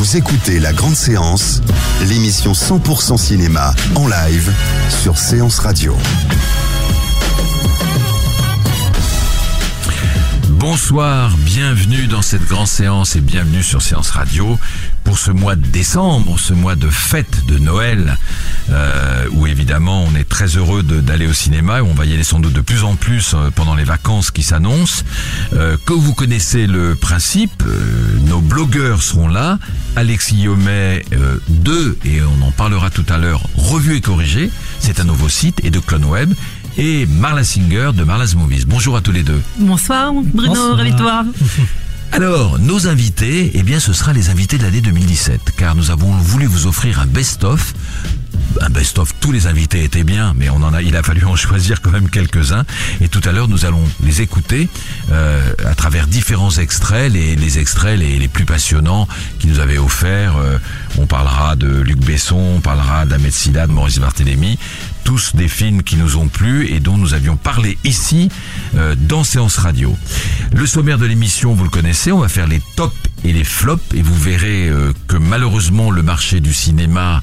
Vous 0.00 0.16
écoutez 0.16 0.60
La 0.60 0.72
Grande 0.72 0.96
Séance, 0.96 1.60
l'émission 2.08 2.52
100% 2.52 3.18
cinéma 3.18 3.74
en 3.94 4.08
live 4.08 4.50
sur 4.88 5.18
Séance 5.18 5.58
Radio. 5.58 5.94
Bonsoir, 10.48 11.36
bienvenue 11.36 12.06
dans 12.06 12.22
cette 12.22 12.46
grande 12.46 12.66
séance 12.66 13.14
et 13.14 13.20
bienvenue 13.20 13.62
sur 13.62 13.82
Séance 13.82 14.08
Radio 14.08 14.58
pour 15.04 15.18
ce 15.18 15.30
mois 15.30 15.56
de 15.56 15.66
décembre, 15.66 16.38
ce 16.38 16.52
mois 16.54 16.76
de 16.76 16.88
fête 16.88 17.46
de 17.46 17.58
Noël, 17.58 18.16
euh, 18.70 19.26
où 19.32 19.46
évidemment 19.46 20.04
on 20.04 20.14
est 20.14 20.28
très 20.28 20.46
heureux 20.56 20.82
de- 20.82 21.00
d'aller 21.00 21.26
au 21.26 21.32
cinéma 21.32 21.78
et 21.78 21.80
on 21.80 21.94
va 21.94 22.04
y 22.06 22.12
aller 22.14 22.22
sans 22.24 22.38
doute 22.40 22.52
de 22.52 22.60
plus 22.60 22.84
en 22.84 22.94
plus 22.96 23.34
euh, 23.34 23.50
pendant 23.50 23.74
les 23.74 23.84
vacances 23.84 24.30
qui 24.30 24.42
s'annoncent. 24.42 25.02
Euh, 25.54 25.76
que 25.86 25.92
vous 25.92 26.14
connaissez 26.14 26.66
le 26.66 26.94
principe, 26.94 27.62
euh, 27.66 28.18
nos 28.26 28.40
blogueurs 28.40 29.02
seront 29.02 29.28
là, 29.28 29.58
Alexis 29.96 30.36
Yomet 30.42 31.04
euh, 31.12 31.36
2, 31.48 31.98
et 32.04 32.20
on 32.22 32.46
en 32.46 32.50
parlera 32.52 32.90
tout 32.90 33.06
à 33.08 33.18
l'heure, 33.18 33.42
revu 33.56 33.96
et 33.96 34.00
corrigé, 34.00 34.50
c'est 34.78 35.00
un 35.00 35.04
nouveau 35.04 35.28
site, 35.28 35.60
et 35.64 35.70
de 35.70 35.78
Clone 35.80 36.04
Web, 36.04 36.32
et 36.78 37.06
Marla 37.06 37.42
Singer 37.42 37.90
de 37.94 38.04
Marla's 38.04 38.34
Movies. 38.36 38.64
Bonjour 38.66 38.96
à 38.96 39.00
tous 39.00 39.12
les 39.12 39.22
deux. 39.24 39.40
Bonsoir 39.58 40.12
Bruno, 40.12 40.74
ravi 40.76 40.92
de. 40.92 40.96
Alors, 42.12 42.58
nos 42.58 42.88
invités, 42.88 43.52
eh 43.54 43.62
bien, 43.62 43.78
ce 43.78 43.92
sera 43.92 44.12
les 44.12 44.30
invités 44.30 44.58
de 44.58 44.64
l'année 44.64 44.80
2017, 44.80 45.52
car 45.56 45.76
nous 45.76 45.92
avons 45.92 46.10
voulu 46.10 46.46
vous 46.46 46.66
offrir 46.66 46.98
un 46.98 47.06
best-of. 47.06 47.72
Un 48.60 48.70
best-of, 48.70 49.14
tous 49.20 49.32
les 49.32 49.46
invités 49.46 49.84
étaient 49.84 50.04
bien, 50.04 50.34
mais 50.36 50.50
on 50.50 50.56
en 50.56 50.74
a, 50.74 50.82
il 50.82 50.96
a 50.96 51.02
fallu 51.02 51.24
en 51.24 51.36
choisir 51.36 51.80
quand 51.80 51.90
même 51.90 52.10
quelques-uns. 52.10 52.64
Et 53.00 53.08
tout 53.08 53.20
à 53.24 53.32
l'heure, 53.32 53.48
nous 53.48 53.64
allons 53.64 53.82
les 54.02 54.22
écouter 54.22 54.68
euh, 55.12 55.52
à 55.64 55.74
travers 55.74 56.06
différents 56.06 56.50
extraits, 56.50 57.12
les, 57.12 57.36
les 57.36 57.58
extraits 57.58 57.98
les, 57.98 58.28
plus 58.28 58.44
passionnants 58.44 59.08
qu'ils 59.38 59.50
nous 59.50 59.60
avaient 59.60 59.78
offerts. 59.78 60.36
Euh, 60.36 60.58
on 60.98 61.06
parlera 61.06 61.56
de 61.56 61.68
Luc 61.68 61.98
Besson, 61.98 62.56
on 62.56 62.60
parlera 62.60 63.06
d'Ahmed 63.06 63.32
Silla, 63.32 63.66
de 63.66 63.72
Maurice 63.72 63.98
Barthélémy 63.98 64.58
tous 65.04 65.34
des 65.34 65.48
films 65.48 65.82
qui 65.82 65.96
nous 65.96 66.16
ont 66.16 66.28
plu 66.28 66.68
et 66.68 66.78
dont 66.78 66.96
nous 66.96 67.14
avions 67.14 67.36
parlé 67.36 67.78
ici 67.84 68.28
euh, 68.76 68.94
dans 68.96 69.24
Séance 69.24 69.56
Radio. 69.56 69.96
Le 70.54 70.66
sommaire 70.66 70.98
de 70.98 71.06
l'émission, 71.06 71.54
vous 71.54 71.64
le 71.64 71.70
connaissez, 71.70 72.12
on 72.12 72.20
va 72.20 72.28
faire 72.28 72.46
les 72.46 72.60
tops 72.76 72.94
et 73.24 73.32
les 73.32 73.44
flops 73.44 73.82
et 73.94 74.02
vous 74.02 74.14
verrez 74.18 74.68
euh, 74.68 74.92
que 75.08 75.16
malheureusement 75.16 75.90
le 75.90 76.02
marché 76.02 76.40
du 76.40 76.54
cinéma 76.54 77.22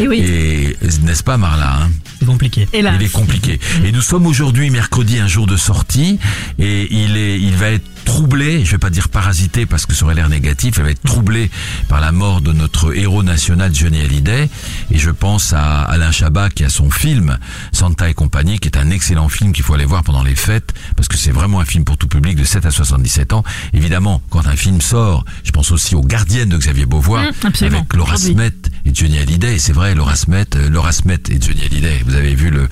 Eh 0.00 0.08
oui. 0.08 0.20
est, 0.20 1.00
n'est-ce 1.02 1.22
pas 1.22 1.36
Marla 1.36 1.82
hein? 1.82 1.90
C'est 2.18 2.26
compliqué. 2.26 2.66
Et 2.72 2.80
là, 2.80 2.92
il 2.98 3.04
est 3.04 3.12
compliqué. 3.12 3.60
Et 3.84 3.92
nous 3.92 4.00
sommes 4.00 4.26
aujourd'hui 4.26 4.70
mercredi, 4.70 5.18
un 5.18 5.28
jour 5.28 5.46
de 5.46 5.56
sortie, 5.58 6.18
et 6.58 6.88
il 6.90 7.16
est, 7.18 7.38
il 7.38 7.54
va 7.54 7.70
être 7.72 7.84
troublé, 8.06 8.64
je 8.64 8.70
vais 8.70 8.78
pas 8.78 8.88
dire 8.88 9.08
parasité 9.10 9.66
parce 9.66 9.84
que 9.84 9.92
ça 9.92 10.04
aurait 10.06 10.14
l'air 10.14 10.28
négatif, 10.30 10.74
il 10.78 10.82
va 10.84 10.90
être 10.90 11.02
troublé 11.02 11.50
par 11.88 12.00
la 12.00 12.12
mort 12.12 12.40
de 12.40 12.52
notre 12.52 12.96
héros 12.96 13.22
national 13.22 13.74
Johnny 13.74 14.00
Hallyday, 14.00 14.48
et 14.90 14.98
je 14.98 15.10
pense 15.10 15.52
à 15.52 15.82
Alain 15.82 16.12
Chabat 16.12 16.48
qui 16.50 16.64
a 16.64 16.68
son 16.70 16.88
film 16.90 17.36
Santa 17.72 18.08
et 18.08 18.14
compagnie, 18.14 18.58
qui 18.58 18.68
est 18.68 18.78
un 18.78 18.90
excellent 18.90 19.28
film 19.28 19.52
qu'il 19.52 19.64
faut 19.64 19.74
aller 19.74 19.84
voir 19.84 20.04
pendant 20.04 20.22
les 20.22 20.36
fêtes, 20.36 20.72
parce 20.96 21.08
que 21.08 21.16
c'est 21.18 21.32
vraiment 21.32 21.60
un 21.60 21.64
film 21.64 21.84
pour 21.84 21.98
tout 21.98 22.06
public 22.08 22.36
de 22.36 22.44
7 22.44 22.64
à 22.64 22.70
77 22.70 23.32
ans. 23.32 23.42
Évidemment, 23.74 24.22
quand 24.30 24.46
un 24.46 24.56
film 24.56 24.80
sort, 24.80 25.24
je 25.44 25.50
pense 25.50 25.72
aussi 25.72 25.94
aux 25.96 26.02
Gardiennes 26.02 26.48
de 26.48 26.56
Xavier 26.56 26.86
Beauvois, 26.86 27.22
Mmh, 27.26 27.64
avec 27.64 27.92
Laura. 27.94 28.16
Smet 28.16 28.52
et 28.86 28.94
Johnny 28.94 29.18
Hallyday, 29.18 29.58
c'est 29.58 29.72
vrai, 29.72 29.94
Laura 29.96 30.14
Smet, 30.16 30.46
euh, 30.54 30.70
Laura 30.70 30.92
Smet 30.92 31.18
et 31.28 31.40
Johnny 31.40 31.62
Hallyday, 31.66 32.02
vous 32.06 32.14
avez 32.14 32.34
vu 32.34 32.50
le, 32.50 32.68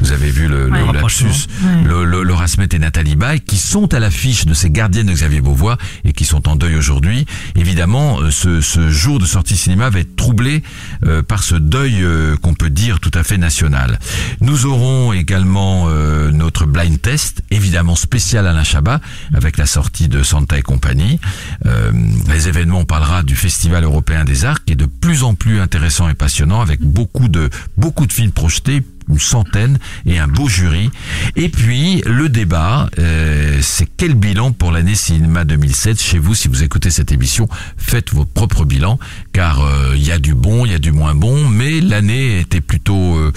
vous 0.00 0.12
avez 0.12 0.30
vu 0.30 0.46
le, 0.46 0.68
Ouais. 0.70 0.86
le 0.86 0.92
lapsus, 0.92 1.24
Ouais. 1.62 1.82
le, 1.84 2.04
le- 2.04 2.22
Laura 2.22 2.46
Smet 2.46 2.68
et 2.72 2.78
Nathalie 2.78 3.16
Baye, 3.16 3.40
qui 3.40 3.56
sont 3.56 3.92
à 3.94 3.98
l'affiche 3.98 4.44
de 4.44 4.52
ces 4.54 4.70
gardiennes 4.74 5.06
de 5.06 5.12
Xavier 5.12 5.40
Beauvois 5.40 5.78
et 6.04 6.12
qui 6.12 6.26
sont 6.26 6.48
en 6.48 6.56
deuil 6.56 6.76
aujourd'hui. 6.76 7.24
Évidemment, 7.54 8.20
euh, 8.20 8.30
ce, 8.30 8.60
ce 8.60 8.90
jour 8.90 9.18
de 9.18 9.24
sortie 9.24 9.56
cinéma 9.56 9.88
va 9.88 10.00
être 10.00 10.16
troublé 10.16 10.62
euh, 11.06 11.22
par 11.22 11.42
ce 11.42 11.54
deuil 11.54 12.02
euh, 12.02 12.36
qu'on 12.36 12.54
peut 12.54 12.68
dire 12.70 13.00
tout 13.00 13.12
à 13.14 13.22
fait 13.22 13.38
national. 13.38 13.98
Nous 14.40 14.66
aurons 14.66 15.12
également 15.12 15.86
euh, 15.88 16.30
notre 16.30 16.66
blind 16.66 17.00
test, 17.00 17.42
évidemment 17.50 17.94
spécial 17.94 18.46
Alain 18.46 18.64
Chabat, 18.64 19.00
avec 19.32 19.56
la 19.56 19.66
sortie 19.66 20.08
de 20.08 20.22
Santa 20.22 20.58
et 20.58 20.62
compagnie. 20.62 21.20
Euh, 21.66 21.92
les 22.28 22.48
événements, 22.48 22.80
on 22.80 22.84
parlera 22.84 23.22
du 23.22 23.36
Festival 23.36 23.84
européen 23.84 24.24
des 24.24 24.44
arts, 24.44 24.64
qui 24.64 24.72
est 24.72 24.76
de 24.76 24.86
plus 24.86 25.22
en 25.22 25.34
plus 25.34 25.60
intéressant 25.60 26.08
et 26.08 26.14
passionnant, 26.14 26.60
avec 26.60 26.80
beaucoup 26.80 27.28
de 27.28 27.48
beaucoup 27.76 28.06
de 28.06 28.12
films 28.12 28.32
projetés, 28.32 28.82
une 29.08 29.18
centaine 29.18 29.78
et 30.06 30.18
un 30.18 30.28
beau 30.28 30.48
jury. 30.48 30.90
Et 31.36 31.48
puis 31.48 32.02
le 32.06 32.28
débat, 32.28 32.88
euh, 32.98 33.58
c'est 33.62 33.88
quel 33.96 34.14
bilan 34.14 34.52
pour 34.52 34.72
l'année 34.72 34.94
cinéma 34.94 35.44
2007 35.44 36.00
chez 36.00 36.18
vous 36.18 36.34
Si 36.34 36.48
vous 36.48 36.62
écoutez 36.62 36.90
cette 36.90 37.12
émission, 37.12 37.48
faites 37.76 38.12
votre 38.12 38.30
propre 38.30 38.64
bilan, 38.64 38.98
car 39.32 39.60
euh, 39.60 39.92
il 39.96 40.04
y 40.04 40.12
a 40.12 40.18
du 40.18 40.34
bon, 40.34 40.64
il 40.64 40.72
y 40.72 40.74
a 40.74 40.78
du 40.78 40.92
moins 40.92 41.14
bon, 41.14 41.48
mais 41.48 41.80
l'année 41.80 42.40
était 42.40 42.60
plutôt 42.60 43.16
euh, 43.16 43.32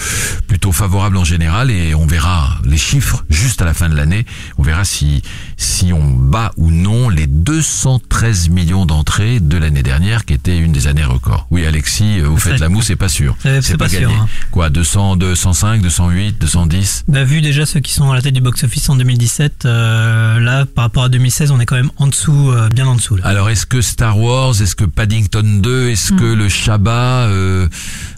plutôt 0.48 0.72
favorable 0.72 1.18
en 1.18 1.24
général 1.24 1.72
et 1.72 1.94
on 1.96 2.06
verra 2.06 2.60
les 2.66 2.78
chiffres 2.78 3.26
juste 3.30 3.62
à 3.62 3.66
la 3.66 3.74
fin 3.74 3.90
de 3.90 3.96
l'année. 3.96 4.26
On 4.58 4.64
verra 4.64 4.86
si 4.86 5.22
si 5.60 5.92
on 5.92 6.12
bat 6.14 6.52
ou 6.56 6.70
non 6.70 7.10
les 7.10 7.26
213 7.28 8.50
millions 8.50 8.86
d'entrées 8.86 9.40
de 9.40 9.58
l'année 9.58 9.82
dernière, 9.84 10.24
qui 10.26 10.34
était 10.34 10.58
une 10.58 10.72
des 10.72 10.86
années 10.88 11.04
records. 11.04 11.48
Oui, 11.50 11.66
Alexis, 11.66 12.20
euh, 12.20 12.28
vous 12.28 12.38
faites 12.38 12.60
la 12.60 12.70
moue, 12.70 12.82
c'est 12.84 12.96
pas 12.96 13.10
sûr. 13.10 13.36
C'est- 13.42 13.62
c'est 13.64 13.78
pas 13.78 13.90
sûr, 13.90 14.02
gagné. 14.02 14.14
hein. 14.14 14.28
Quoi, 14.52 14.70
200, 14.70 15.16
205, 15.16 15.82
208, 15.82 16.40
210 16.40 17.04
Bah, 17.08 17.24
vu 17.24 17.42
déjà 17.42 17.66
ceux 17.66 17.80
qui 17.80 17.92
sont 17.92 18.12
à 18.12 18.16
la 18.16 18.22
tête 18.22 18.34
du 18.36 18.42
box-office 18.42 18.88
en 18.90 18.96
2017, 18.96 19.66
euh, 19.66 20.40
là, 20.40 20.66
par 20.66 20.84
rapport 20.86 21.04
à 21.04 21.10
2016, 21.10 21.52
on 21.52 21.60
est 21.60 21.66
quand 21.66 21.76
même 21.76 21.92
en 21.98 22.08
dessous, 22.08 22.52
euh, 22.52 22.70
bien 22.70 22.86
en 22.88 22.96
dessous. 22.96 23.16
Là. 23.16 23.26
Alors, 23.26 23.50
est-ce 23.50 23.66
que 23.66 23.82
Star 23.82 24.20
Wars, 24.20 24.52
est-ce 24.62 24.76
que 24.76 24.86
Paddington 24.86 25.60
2, 25.62 25.90
est-ce 25.90 26.14
que 26.14 26.24
le 26.26 26.50
Shabbat, 26.50 27.30
euh, 27.30 27.68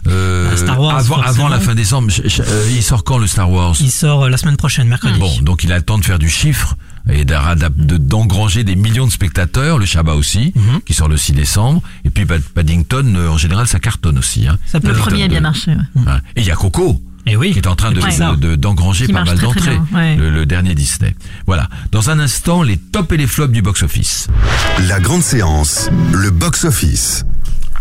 euh, 0.08 0.50
Ah, 0.52 0.56
Star 0.58 0.80
Wars, 0.80 0.96
avant, 0.96 1.20
avant 1.22 1.48
la 1.48 1.58
fin 1.60 1.74
décembre, 1.74 2.12
il 2.70 2.82
sort 2.82 3.02
quand 3.02 3.16
le 3.18 3.26
Star 3.26 3.50
Wars? 3.50 3.76
Il 3.80 3.90
sort 3.90 4.28
la 4.28 4.36
semaine 4.36 4.56
prochaine, 4.58 4.88
mercredi. 4.88 5.18
Bon, 5.18 5.32
donc 5.40 5.64
il 5.64 5.72
a 5.72 5.76
le 5.76 5.82
temps 5.82 5.98
de 5.98 6.04
faire 6.04 6.18
du 6.18 6.28
chiffre 6.28 6.76
et 7.08 7.24
d'engranger 7.24 8.64
des 8.64 8.76
millions 8.76 9.06
de 9.06 9.12
spectateurs, 9.12 9.78
le 9.78 9.86
Shabbat 9.86 10.14
aussi, 10.16 10.52
Mhm. 10.54 10.80
qui 10.84 10.94
sort 10.94 11.08
le 11.08 11.16
6 11.16 11.32
décembre, 11.32 11.82
et 12.04 12.10
puis 12.10 12.26
Pad- 12.26 12.42
Paddington, 12.54 13.14
euh, 13.16 13.28
en 13.28 13.38
général, 13.38 13.66
ça 13.66 13.78
cartonne 13.80 14.18
aussi. 14.18 14.46
Hein. 14.46 14.58
Ça 14.66 14.80
peut 14.80 14.88
le 14.88 14.94
premier 14.94 15.24
a 15.24 15.28
bien 15.28 15.40
marché. 15.40 15.72
ouais. 15.72 16.02
Ouais. 16.02 16.18
Et 16.36 16.40
il 16.42 16.46
y 16.46 16.50
a 16.50 16.56
Coco, 16.56 17.00
Et 17.26 17.36
oui. 17.36 17.52
qui 17.52 17.58
est 17.58 17.66
en 17.66 17.76
train 17.76 17.92
de, 17.92 18.00
Ouais. 18.00 18.10
de- 18.36 18.36
de- 18.50 18.56
d'engranger 18.56 19.08
pas 19.08 19.24
mal 19.24 19.38
d'entrées, 19.38 19.78
ouais. 19.92 20.16
le, 20.16 20.30
le 20.30 20.46
dernier 20.46 20.74
Disney. 20.74 21.14
Voilà. 21.46 21.68
Dans 21.92 22.10
un 22.10 22.18
instant, 22.18 22.62
les 22.62 22.76
tops 22.76 23.12
et 23.12 23.16
les 23.16 23.26
flops 23.26 23.52
du 23.52 23.62
box-office. 23.62 24.28
La 24.88 25.00
Grande 25.00 25.22
Séance, 25.22 25.88
le 26.12 26.30
box-office. 26.30 27.24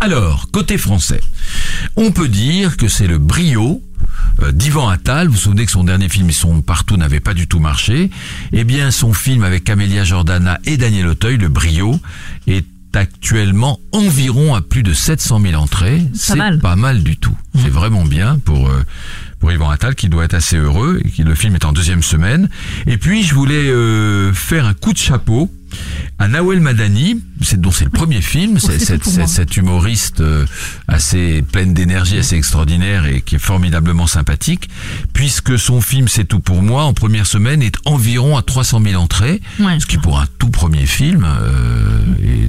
Alors, 0.01 0.47
côté 0.51 0.77
français, 0.77 1.19
on 1.97 2.11
peut 2.11 2.29
dire 2.29 2.77
que 2.77 2.87
c'est 2.87 3.07
le 3.07 3.17
brio 3.17 3.81
d'Ivan 4.51 4.89
Attal. 4.89 5.27
Vous 5.27 5.33
vous 5.33 5.39
souvenez 5.39 5.65
que 5.65 5.71
son 5.71 5.83
dernier 5.83 6.09
film, 6.09 6.31
sont 6.31 6.61
partout, 6.61 6.97
n'avait 6.97 7.19
pas 7.19 7.33
du 7.33 7.47
tout 7.47 7.59
marché. 7.59 8.09
Eh 8.51 8.63
bien, 8.63 8.91
son 8.91 9.13
film 9.13 9.43
avec 9.43 9.63
Camélia 9.63 10.03
Jordana 10.03 10.59
et 10.65 10.77
Daniel 10.77 11.07
Auteuil, 11.07 11.37
Le 11.37 11.49
Brio, 11.49 11.99
est 12.47 12.65
actuellement 12.93 13.79
environ 13.91 14.55
à 14.55 14.61
plus 14.61 14.83
de 14.83 14.93
700 14.93 15.41
000 15.41 15.61
entrées. 15.61 16.03
C'est 16.13 16.37
pas 16.61 16.75
mal 16.75 17.03
du 17.03 17.17
tout. 17.17 17.35
C'est 17.55 17.69
vraiment 17.69 18.05
bien 18.05 18.39
pour 18.39 18.69
euh, 18.69 18.83
pour 19.39 19.51
Yvan 19.51 19.69
Attal 19.69 19.95
qui 19.95 20.09
doit 20.09 20.25
être 20.25 20.33
assez 20.33 20.57
heureux 20.57 20.99
et 21.03 21.09
qui 21.09 21.23
le 21.23 21.35
film 21.35 21.55
est 21.55 21.65
en 21.65 21.71
deuxième 21.71 22.03
semaine. 22.03 22.49
Et 22.87 22.97
puis 22.97 23.23
je 23.23 23.33
voulais 23.35 23.69
euh, 23.69 24.33
faire 24.33 24.65
un 24.65 24.73
coup 24.73 24.93
de 24.93 24.97
chapeau 24.97 25.51
à 26.17 26.27
Nawel 26.27 26.59
Madani 26.59 27.21
c'est 27.41 27.59
dont 27.59 27.71
c'est 27.71 27.85
le 27.85 27.89
premier 27.89 28.21
film, 28.21 28.59
c'est 28.59 28.79
cette 29.27 29.57
humoriste 29.57 30.21
euh, 30.21 30.45
assez 30.87 31.41
pleine 31.41 31.73
d'énergie, 31.73 32.17
assez 32.17 32.35
extraordinaire 32.35 33.05
et 33.05 33.21
qui 33.21 33.35
est 33.35 33.39
formidablement 33.39 34.07
sympathique, 34.07 34.69
puisque 35.13 35.57
son 35.57 35.81
film 35.81 36.07
C'est 36.07 36.25
tout 36.25 36.39
pour 36.39 36.61
moi 36.61 36.83
en 36.83 36.93
première 36.93 37.25
semaine 37.27 37.61
est 37.61 37.75
environ 37.85 38.37
à 38.37 38.41
300 38.41 38.81
000 38.83 39.01
entrées, 39.01 39.41
Ouais. 39.59 39.79
ce 39.79 39.85
qui 39.85 39.97
pour 39.97 40.19
un 40.19 40.25
tout 40.37 40.49
premier 40.49 40.85
film 40.85 41.25
euh, 41.27 41.99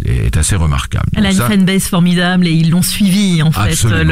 est, 0.04 0.26
est 0.26 0.36
assez 0.36 0.56
remarquable. 0.56 1.06
Elle 1.14 1.26
a 1.26 1.32
Donc 1.32 1.40
une 1.50 1.58
fanbase 1.60 1.84
formidable 1.84 2.46
et 2.46 2.52
ils 2.52 2.70
l'ont 2.70 2.82
suivi 2.82 3.42
en 3.42 3.52
fait. 3.52 3.82
Le, 3.84 4.02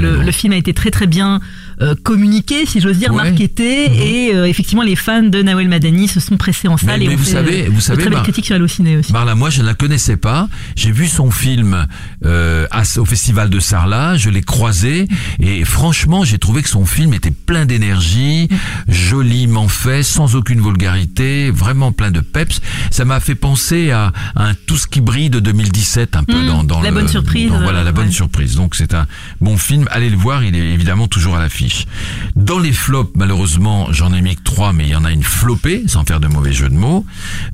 le- 0.00 0.22
le 0.22 0.32
film 0.32 0.52
a 0.52 0.56
été 0.56 0.72
très 0.74 0.90
très 0.90 1.06
bien 1.06 1.40
euh, 1.82 1.94
communiqué, 2.02 2.64
si 2.66 2.80
j'ose 2.80 2.98
dire, 2.98 3.12
Ouais. 3.12 3.22
Mhm. 3.24 3.30
marketé 3.30 4.28
et 4.28 4.34
euh, 4.34 4.46
effectivement 4.46 4.82
les 4.82 4.96
fans 4.96 5.22
de 5.22 5.42
Nawel 5.42 5.68
Madani 5.68 6.08
se 6.08 6.20
sont 6.20 6.36
pressés 6.36 6.68
en 6.68 6.76
salle 6.76 6.98
Mais- 7.00 7.04
et 7.04 7.08
mais 7.08 7.14
ont 7.14 7.18
vous 7.18 7.24
fait, 7.24 7.30
savez- 7.32 7.68
vous 7.68 7.80
savez, 7.80 7.98
très 8.00 8.08
belles 8.10 8.14
Mar- 8.14 8.22
critiques 8.24 8.46
sur 8.46 8.54
Allociné 8.56 8.96
aussi. 8.96 9.12
Marla, 9.12 9.34
moi 9.34 9.50
je 9.50 9.60
ne 9.62 9.66
la 9.66 9.74
connaissais 9.74 10.16
pas. 10.16 10.25
J'ai 10.74 10.92
vu 10.92 11.06
son 11.08 11.30
film 11.30 11.86
euh, 12.24 12.66
au 12.98 13.04
festival 13.04 13.50
de 13.50 13.60
Sarlat, 13.60 14.16
je 14.16 14.30
l'ai 14.30 14.42
croisé 14.42 15.06
et 15.40 15.64
franchement 15.64 16.24
j'ai 16.24 16.38
trouvé 16.38 16.62
que 16.62 16.68
son 16.68 16.84
film 16.86 17.14
était 17.14 17.30
plein 17.30 17.66
d'énergie, 17.66 18.48
joliment 18.88 19.68
fait, 19.68 20.02
sans 20.02 20.34
aucune 20.36 20.60
vulgarité, 20.60 21.50
vraiment 21.50 21.92
plein 21.92 22.10
de 22.10 22.20
peps. 22.20 22.60
Ça 22.90 23.04
m'a 23.04 23.20
fait 23.20 23.34
penser 23.34 23.90
à, 23.90 24.12
à 24.34 24.48
un 24.48 24.54
tout 24.66 24.76
ce 24.76 24.86
qui 24.86 25.00
brille 25.00 25.30
de 25.30 25.40
2017 25.40 26.16
un 26.16 26.24
peu 26.24 26.36
Mm, 26.42 26.46
dans, 26.46 26.64
dans 26.64 26.80
la 26.82 26.90
le- 26.90 26.94
bonne 26.96 27.08
surprise, 27.08 27.50
dans- 27.50 27.60
voilà 27.62 27.82
la 27.84 27.92
bonne 27.92 28.10
surprise. 28.12 28.56
Donc 28.56 28.74
c'est 28.74 28.94
un 28.94 29.06
bon 29.40 29.56
film. 29.56 29.86
Allez 29.90 30.10
le 30.10 30.16
voir, 30.16 30.42
il 30.44 30.54
est 30.54 30.72
évidemment 30.72 31.08
toujours 31.08 31.36
à 31.36 31.40
l'affiche. 31.40 31.86
Dans 32.34 32.58
les 32.58 32.72
flops, 32.72 33.12
malheureusement, 33.16 33.88
j'en 33.92 34.12
ai 34.12 34.20
mis 34.20 34.36
que 34.36 34.42
trois, 34.42 34.72
mais 34.72 34.84
il 34.84 34.90
y 34.90 34.96
en 34.96 35.04
a 35.04 35.12
une 35.12 35.22
flopée, 35.22 35.82
sans 35.86 36.04
faire 36.04 36.20
de 36.20 36.26
mauvais 36.28 36.52
jeu 36.52 36.68
de 36.68 36.74
mots. 36.74 37.04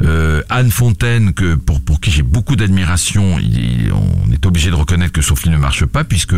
Euh, 0.02 0.42
Anne 0.48 0.70
Fontaine, 0.70 1.32
que 1.32 1.54
pour 1.54 1.80
pour 1.80 2.00
qui 2.00 2.10
j'ai 2.10 2.22
beaucoup 2.22 2.56
d'admiration, 2.66 3.34
on 3.36 4.32
est 4.32 4.46
obligé 4.46 4.70
de 4.70 4.74
reconnaître 4.74 5.12
que 5.12 5.20
son 5.22 5.36
film 5.36 5.54
ne 5.54 5.58
marche 5.58 5.84
pas, 5.84 6.04
puisque 6.04 6.34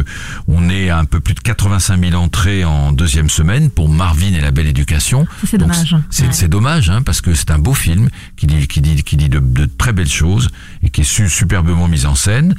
on 0.49 0.69
est 0.69 0.89
à 0.91 0.99
un 0.99 1.05
peu 1.05 1.21
plus 1.21 1.35
de 1.35 1.41
85 1.41 2.01
000 2.11 2.15
entrées 2.21 2.65
en 2.65 2.93
deuxième 2.93 3.29
semaine 3.31 3.71
pour 3.71 3.89
Marvin 3.89 4.33
et 4.35 4.41
la 4.41 4.51
Belle 4.51 4.67
Éducation. 4.67 5.27
C'est 5.47 5.59
Donc, 5.59 5.71
dommage. 5.71 5.97
C'est 6.11 6.25
Ouais. 6.27 6.33
c'est 6.33 6.49
dommage, 6.49 6.91
hein, 6.91 7.03
parce 7.03 7.21
que 7.21 7.35
c'est 7.35 7.51
un 7.51 7.59
beau 7.59 7.75
film 7.75 8.09
qui 8.37 8.47
dit, 8.47 8.67
qui 8.67 8.81
dit, 8.81 9.03
qui 9.03 9.17
dit 9.17 9.29
de, 9.29 9.39
de 9.39 9.67
très 9.67 9.93
belles 9.93 10.09
choses 10.09 10.49
et 10.83 10.91
qui 10.91 11.03
est 11.03 11.05
su- 11.05 11.29
superbement 11.29 11.89
mis 11.89 12.07
en 12.07 12.15
scène. 12.15 12.55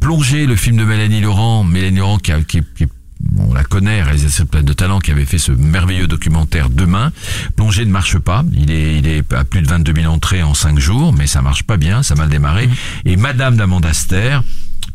Plonger, 0.00 0.46
le 0.46 0.56
film 0.56 0.76
de 0.76 0.84
Mélanie 0.84 1.20
Laurent, 1.20 1.64
Mélanie 1.64 1.98
Laurent 1.98 2.18
qui, 2.18 2.32
a- 2.32 2.40
qui, 2.42 2.60
qui- 2.76 2.86
on 3.38 3.54
la 3.54 3.64
connaît, 3.64 4.02
réalisatrice 4.02 4.46
pleine 4.48 4.64
de 4.64 4.72
talent, 4.72 4.98
qui 4.98 5.10
avait 5.10 5.24
fait 5.24 5.38
ce 5.38 5.52
merveilleux 5.52 6.06
documentaire 6.06 6.70
Demain. 6.70 7.12
Plonger 7.56 7.84
ne 7.84 7.90
marche 7.90 8.18
pas. 8.18 8.44
Il 8.52 8.70
est, 8.70 8.98
il 8.98 9.06
est 9.06 9.32
à 9.32 9.44
plus 9.44 9.62
de 9.62 9.68
22 9.68 10.02
000 10.02 10.12
entrées 10.12 10.42
en 10.42 10.54
5 10.54 10.78
jours, 10.78 11.12
mais 11.12 11.26
ça 11.26 11.42
marche 11.42 11.62
pas 11.62 11.76
bien, 11.76 12.02
ça 12.02 12.14
a 12.14 12.16
mal 12.16 12.28
démarré. 12.28 12.68
Et 13.04 13.16
Madame 13.16 13.56
d'Amanda 13.56 13.88
Aster, 13.88 14.40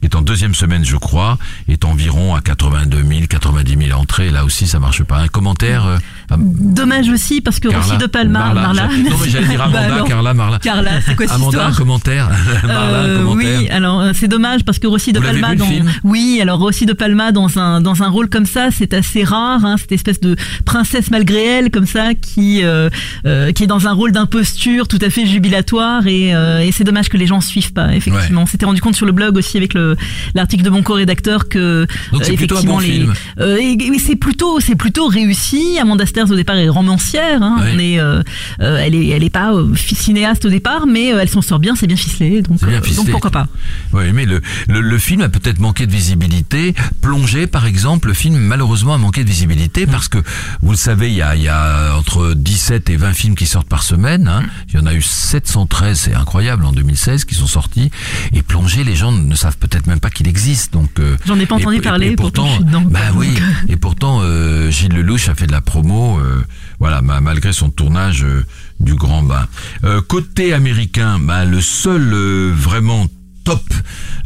qui 0.01 0.07
est 0.07 0.15
en 0.15 0.21
deuxième 0.21 0.56
semaine, 0.56 0.83
je 0.83 0.97
crois, 0.97 1.38
est 1.68 1.85
environ 1.85 2.33
à 2.33 2.41
82 2.41 3.03
000, 3.03 3.21
90 3.29 3.88
000 3.88 4.00
entrées. 4.00 4.31
Là 4.31 4.45
aussi, 4.45 4.65
ça 4.68 4.79
marche 4.79 5.03
pas. 5.03 5.18
Un 5.18 5.27
commentaire 5.27 5.85
euh, 5.85 5.97
Dommage 6.38 7.10
aussi 7.10 7.42
parce 7.42 7.60
que 7.60 7.68
Carla, 7.68 7.86
Rossi 7.86 7.98
de 7.98 8.06
Palma, 8.06 8.39
Marla, 8.39 8.62
Marla. 8.62 8.88
non, 8.88 9.18
mais 9.22 9.30
j'allais 9.30 9.48
dire 9.48 9.57
Bah 9.72 9.80
Amanda, 9.80 9.94
alors, 9.95 10.07
Carla, 10.07 10.33
Marla. 10.33 10.60
Carla, 10.60 10.92
c'est 11.06 11.16
quoi 11.16 11.28
cette 11.28 11.36
Amanda, 11.36 11.45
un 11.66 11.69
histoire 11.69 11.78
commentaire. 11.78 12.30
Marla, 12.63 12.98
un 13.00 13.04
Euh, 13.04 13.24
commentaire. 13.24 13.60
oui, 13.60 13.69
alors 13.69 14.01
euh, 14.01 14.12
c'est 14.16 14.28
dommage 14.28 14.63
parce 14.63 14.80
que 14.80 14.88
Rossi 14.88 15.13
de 15.13 15.19
Vous 15.19 15.25
Palma 15.25 15.51
vu, 15.51 15.57
dans 15.57 15.66
oui, 16.04 16.39
alors 16.42 16.60
Rossi 16.60 16.86
de 16.86 16.94
Palma 16.94 17.31
dans 17.31 17.57
un 17.60 17.81
dans 17.81 18.04
un 18.04 18.07
rôle 18.10 18.30
comme 18.30 18.45
ça, 18.45 18.69
c'est 18.72 18.94
assez 18.94 19.24
rare, 19.24 19.63
hein, 19.66 19.75
cette 19.78 19.92
espèce 19.92 20.19
de 20.19 20.36
princesse 20.66 21.12
malgré 21.12 21.44
elle 21.44 21.72
comme 21.72 21.86
ça 21.88 22.13
qui 22.13 22.63
euh, 22.63 22.89
euh, 23.25 23.51
qui 23.51 23.63
est 23.63 23.68
dans 23.68 23.88
un 23.88 23.94
rôle 23.94 24.12
d'imposture 24.12 24.88
tout 24.88 25.00
à 25.01 25.10
fait 25.10 25.25
jubilatoire 25.25 26.07
et, 26.07 26.33
euh, 26.36 26.60
et 26.60 26.72
c'est 26.72 26.83
dommage 26.83 27.10
que 27.10 27.18
les 27.18 27.28
gens 27.28 27.42
suivent 27.42 27.74
pas. 27.74 27.94
Effectivement, 27.95 28.44
on 28.44 28.45
s'était 28.45 28.66
rendu 28.66 28.81
compte 28.81 28.95
sur 28.95 29.06
le 29.06 29.12
blog 29.12 29.38
aussi 29.38 29.57
avec 29.57 29.74
le 29.74 29.95
l'article 30.36 30.63
de 30.63 30.69
mon 30.69 30.83
co-rédacteur 30.83 31.50
que 31.50 31.86
Donc 32.12 32.24
c'est 32.24 32.33
euh, 32.33 32.36
plutôt 32.36 32.57
un 32.57 32.63
bon 32.63 32.80
les 32.80 32.92
film. 32.92 33.13
euh, 33.39 33.57
et, 33.60 33.74
et 33.74 34.00
c'est 34.00 34.16
plutôt 34.16 34.60
c'est 34.60 34.75
plutôt 34.75 35.07
réussi. 35.07 35.78
Amanda 35.80 36.06
Au 36.29 36.35
départ 36.35 36.56
est 36.57 36.69
romancière, 36.69 37.41
hein, 37.41 37.57
on 37.62 37.79
est 37.79 38.00
euh, 38.00 38.21
euh, 38.62 38.77
elle 38.77 38.94
est 38.95 39.07
elle 39.09 39.23
est 39.23 39.29
pas 39.29 39.53
euh, 39.53 39.73
cinéaste 39.75 40.45
au 40.45 40.50
départ, 40.50 40.85
mais 40.88 41.07
elle 41.07 41.29
s'en 41.29 41.41
sort 41.41 41.59
bien, 41.59 41.75
c'est 41.75 41.88
bien 41.88 41.95
ficelé, 41.95 42.41
donc 42.41 42.57
C'est 42.59 42.68
bien 42.68 42.81
ficelé. 42.81 42.97
donc 42.97 43.12
pourquoi 43.12 43.31
pas. 43.31 43.47
Oui, 43.94 44.12
mais 44.13 44.25
le, 44.25 44.41
le, 44.68 44.81
le 44.81 44.97
film 45.00 45.21
a 45.21 45.29
peut-être 45.29 45.59
manqué 45.59 45.88
de 45.88 45.91
visibilité. 45.91 46.73
Plongé, 47.01 47.47
par 47.47 47.65
exemple, 47.65 48.07
le 48.09 48.13
film 48.13 48.38
malheureusement 48.38 48.94
a 48.94 48.97
manqué 48.97 49.23
de 49.23 49.29
visibilité 49.29 49.85
parce 49.88 50.07
que, 50.07 50.19
vous 50.62 50.71
le 50.71 50.77
savez, 50.77 51.09
il 51.09 51.15
y 51.15 51.21
a, 51.21 51.35
il 51.35 51.41
y 51.44 51.47
a 51.47 51.95
entre 51.97 52.33
17 52.35 52.89
et 52.89 52.97
20 52.97 53.13
films 53.13 53.35
qui 53.35 53.45
sortent 53.45 53.68
par 53.69 53.83
semaine. 53.83 54.27
Hein. 54.27 54.44
Il 54.69 54.75
y 54.75 54.79
en 54.79 54.85
a 54.85 54.94
eu 54.94 55.01
713, 55.01 55.97
c'est 56.00 56.13
incroyable, 56.15 56.65
en 56.65 56.71
2016 56.71 57.25
qui 57.25 57.35
sont 57.35 57.47
sortis. 57.47 57.89
Et 58.33 58.41
Plongé, 58.41 58.83
les 58.83 58.95
gens 58.95 59.12
ne 59.12 59.35
savent 59.35 59.57
peut-être 59.57 59.88
même 59.88 60.00
pas 60.00 60.09
qu'il 60.09 60.27
existe. 60.27 60.73
Donc 60.73 60.89
J'en 61.25 61.39
ai 61.39 61.45
pas 61.45 61.56
entendu 61.56 61.77
et- 61.77 61.81
parler, 61.81 62.07
Et 62.12 62.15
pourtant 62.15 62.47
bah 62.89 63.00
oui. 63.15 63.29
Et 63.69 63.75
pourtant, 63.75 64.19
euh, 64.23 64.69
Gilles 64.71 64.94
Lelouch 64.94 65.29
a 65.29 65.35
fait 65.35 65.47
de 65.47 65.51
la 65.51 65.62
promo. 65.62 66.00
Euh, 66.19 66.44
voilà, 66.80 67.01
ma- 67.01 67.21
malgré 67.21 67.53
son 67.53 67.69
tournage 67.69 68.24
euh, 68.24 68.44
du 68.80 68.95
Grand 68.95 69.24
Bain. 69.24 69.48
Euh, 69.83 70.01
côté 70.01 70.53
américain, 70.53 71.19
bah, 71.19 71.45
le 71.45 71.62
seul 71.62 72.13
vraiment 72.53 73.07
top, 73.43 73.63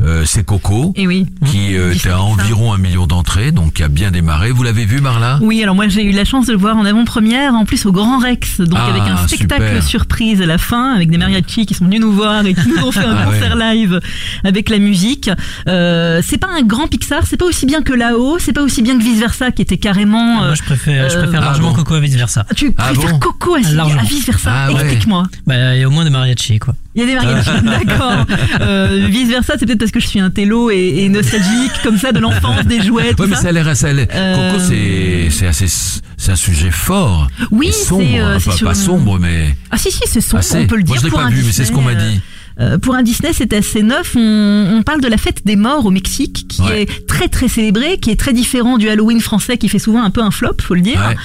euh, 0.01 0.23
c'est 0.25 0.45
Coco, 0.45 0.93
Et 0.95 1.07
oui. 1.07 1.25
qui 1.45 1.75
euh, 1.77 1.93
était 1.93 2.09
à 2.09 2.21
environ 2.21 2.73
un 2.73 2.77
million 2.77 3.07
d'entrées, 3.07 3.51
donc 3.51 3.73
qui 3.73 3.83
a 3.83 3.87
bien 3.87 4.11
démarré. 4.11 4.51
Vous 4.51 4.63
l'avez 4.63 4.85
vu, 4.85 4.99
Marla? 5.01 5.39
Oui, 5.41 5.61
alors 5.63 5.75
moi 5.75 5.87
j'ai 5.87 6.03
eu 6.03 6.11
la 6.11 6.25
chance 6.25 6.47
de 6.47 6.51
le 6.51 6.57
voir 6.57 6.75
en 6.77 6.85
avant-première, 6.85 7.53
en 7.53 7.65
plus 7.65 7.85
au 7.85 7.91
Grand 7.91 8.19
Rex, 8.19 8.59
donc 8.61 8.77
Ah, 8.81 8.87
avec 8.89 9.01
un 9.03 9.27
spectacle 9.27 9.63
super. 9.67 9.83
surprise 9.83 10.41
à 10.41 10.45
la 10.45 10.57
fin, 10.57 10.93
avec 10.93 11.09
des 11.09 11.17
mariachis 11.17 11.65
qui 11.65 11.73
sont 11.73 11.85
venus 11.85 12.01
nous 12.01 12.11
voir 12.11 12.45
et 12.45 12.53
qui 12.53 12.67
nous 12.67 12.83
ont 12.83 12.91
fait 12.91 13.05
un 13.05 13.15
Ah 13.17 13.25
concert 13.25 13.55
live 13.55 13.99
avec 14.43 14.69
la 14.69 14.79
musique. 14.79 15.29
Euh, 15.67 16.21
c'est 16.23 16.37
pas 16.37 16.49
un 16.57 16.61
grand 16.63 16.87
Pixar, 16.87 17.23
c'est 17.25 17.37
pas 17.37 17.45
aussi 17.45 17.65
bien 17.65 17.81
que 17.81 17.93
là-haut, 17.93 18.37
c'est 18.39 18.53
pas 18.53 18.61
aussi 18.63 18.81
bien 18.81 18.97
que 18.97 19.03
Vice 19.03 19.19
Versa 19.19 19.51
qui 19.51 19.61
était 19.61 19.77
carrément. 19.77 20.41
euh, 20.43 20.47
Moi, 20.47 20.55
je 20.55 20.63
préfère, 20.63 21.09
je 21.09 21.15
euh, 21.17 21.21
préfère 21.23 21.41
ah 21.41 21.45
largement 21.45 21.69
bon 21.71 21.75
Coco 21.77 21.93
à 21.95 21.99
vice 21.99 22.15
versa. 22.15 22.45
tu 22.55 22.73
Ah 22.77 22.91
préfères 22.93 23.11
bon 23.11 23.19
Coco 23.19 23.55
à, 23.55 23.59
Vice 23.59 24.25
Versa 24.25 24.51
Ah 24.53 24.71
ouais. 24.71 24.81
Explique-moi. 24.81 25.23
Bah, 25.47 25.75
il 25.75 25.79
y 25.79 25.83
a 25.83 25.87
au 25.87 25.91
moins 25.91 26.03
des 26.03 26.09
mariachis, 26.09 26.59
quoi. 26.59 26.75
Il 26.95 27.01
y 27.01 27.03
a 27.03 27.07
des 27.07 27.15
mariachis, 27.15 27.49
d'accord. 27.63 28.25
Euh, 28.61 29.07
vice 29.09 29.27
versa, 29.29 29.55
c'est 29.59 29.65
peut-être 29.65 29.79
parce 29.79 29.91
que 29.91 29.99
je 29.99 30.07
suis 30.07 30.19
un 30.19 30.29
télo 30.29 30.69
et, 30.71 31.03
et 31.03 31.09
nostalgique 31.09 31.71
comme 31.83 31.97
ça 31.97 32.11
de 32.13 32.19
l'enfance, 32.19 32.65
des 32.65 32.81
jouets, 32.81 33.13
tout 33.13 33.23
Ouais, 33.23 33.27
mais 33.29 33.35
ça. 33.35 33.49
a 33.49 33.51
l'air, 33.51 33.75
ça 33.75 33.87
a 33.87 33.91
Euh, 33.91 34.51
Coco, 34.53 34.63
c'est, 34.65 35.27
c'est 35.29 35.47
assez, 35.47 35.67
c'est 35.67 36.31
un 36.31 36.35
sujet 36.35 36.71
fort. 36.71 37.27
Oui, 37.51 37.69
c'est, 37.71 37.93
euh, 37.93 38.35
hein, 38.35 38.39
pas, 38.45 38.51
sur 38.55 38.67
pas 38.67 38.73
sombre, 38.73 39.19
mais 39.19 39.55
Ah 39.71 39.77
si 39.77 39.91
si, 39.91 39.99
c'est 40.05 40.21
sombre, 40.21 40.39
assez. 40.39 40.57
on 40.57 40.67
peut 40.67 40.77
le 40.77 40.83
dire. 40.83 40.95
Moi, 40.95 40.99
je 41.01 41.05
l'ai 41.05 41.11
pas 41.23 41.29
vu, 41.29 41.43
mais 41.45 41.51
c'est 41.51 41.65
ce 41.65 41.71
qu'on 41.71 41.81
m'a 41.81 41.95
dit. 41.95 42.21
Euh, 42.57 42.77
pour 42.77 42.95
un 42.95 43.03
Disney, 43.03 43.31
c'est 43.33 43.51
assez 43.51 43.83
neuf. 43.83 44.13
On, 44.15 44.77
on 44.77 44.81
parle 44.81 45.01
de 45.01 45.09
la 45.09 45.17
fête 45.17 45.41
des 45.45 45.57
morts 45.57 45.85
au 45.85 45.91
Mexique, 45.91 46.45
qui 46.47 46.61
Ouais. 46.61 46.83
est 46.83 47.05
très 47.05 47.27
très 47.27 47.49
célébrée, 47.49 47.97
qui 48.01 48.11
est 48.11 48.15
très 48.17 48.31
différent 48.31 48.77
du 48.77 48.87
Halloween 48.87 49.19
français, 49.19 49.57
qui 49.57 49.67
fait 49.67 49.79
souvent 49.79 50.01
un 50.01 50.09
peu 50.09 50.21
un 50.21 50.31
flop, 50.31 50.53
faut 50.61 50.73
le 50.75 50.79
dire. 50.79 51.01
Ouais. 51.05 51.17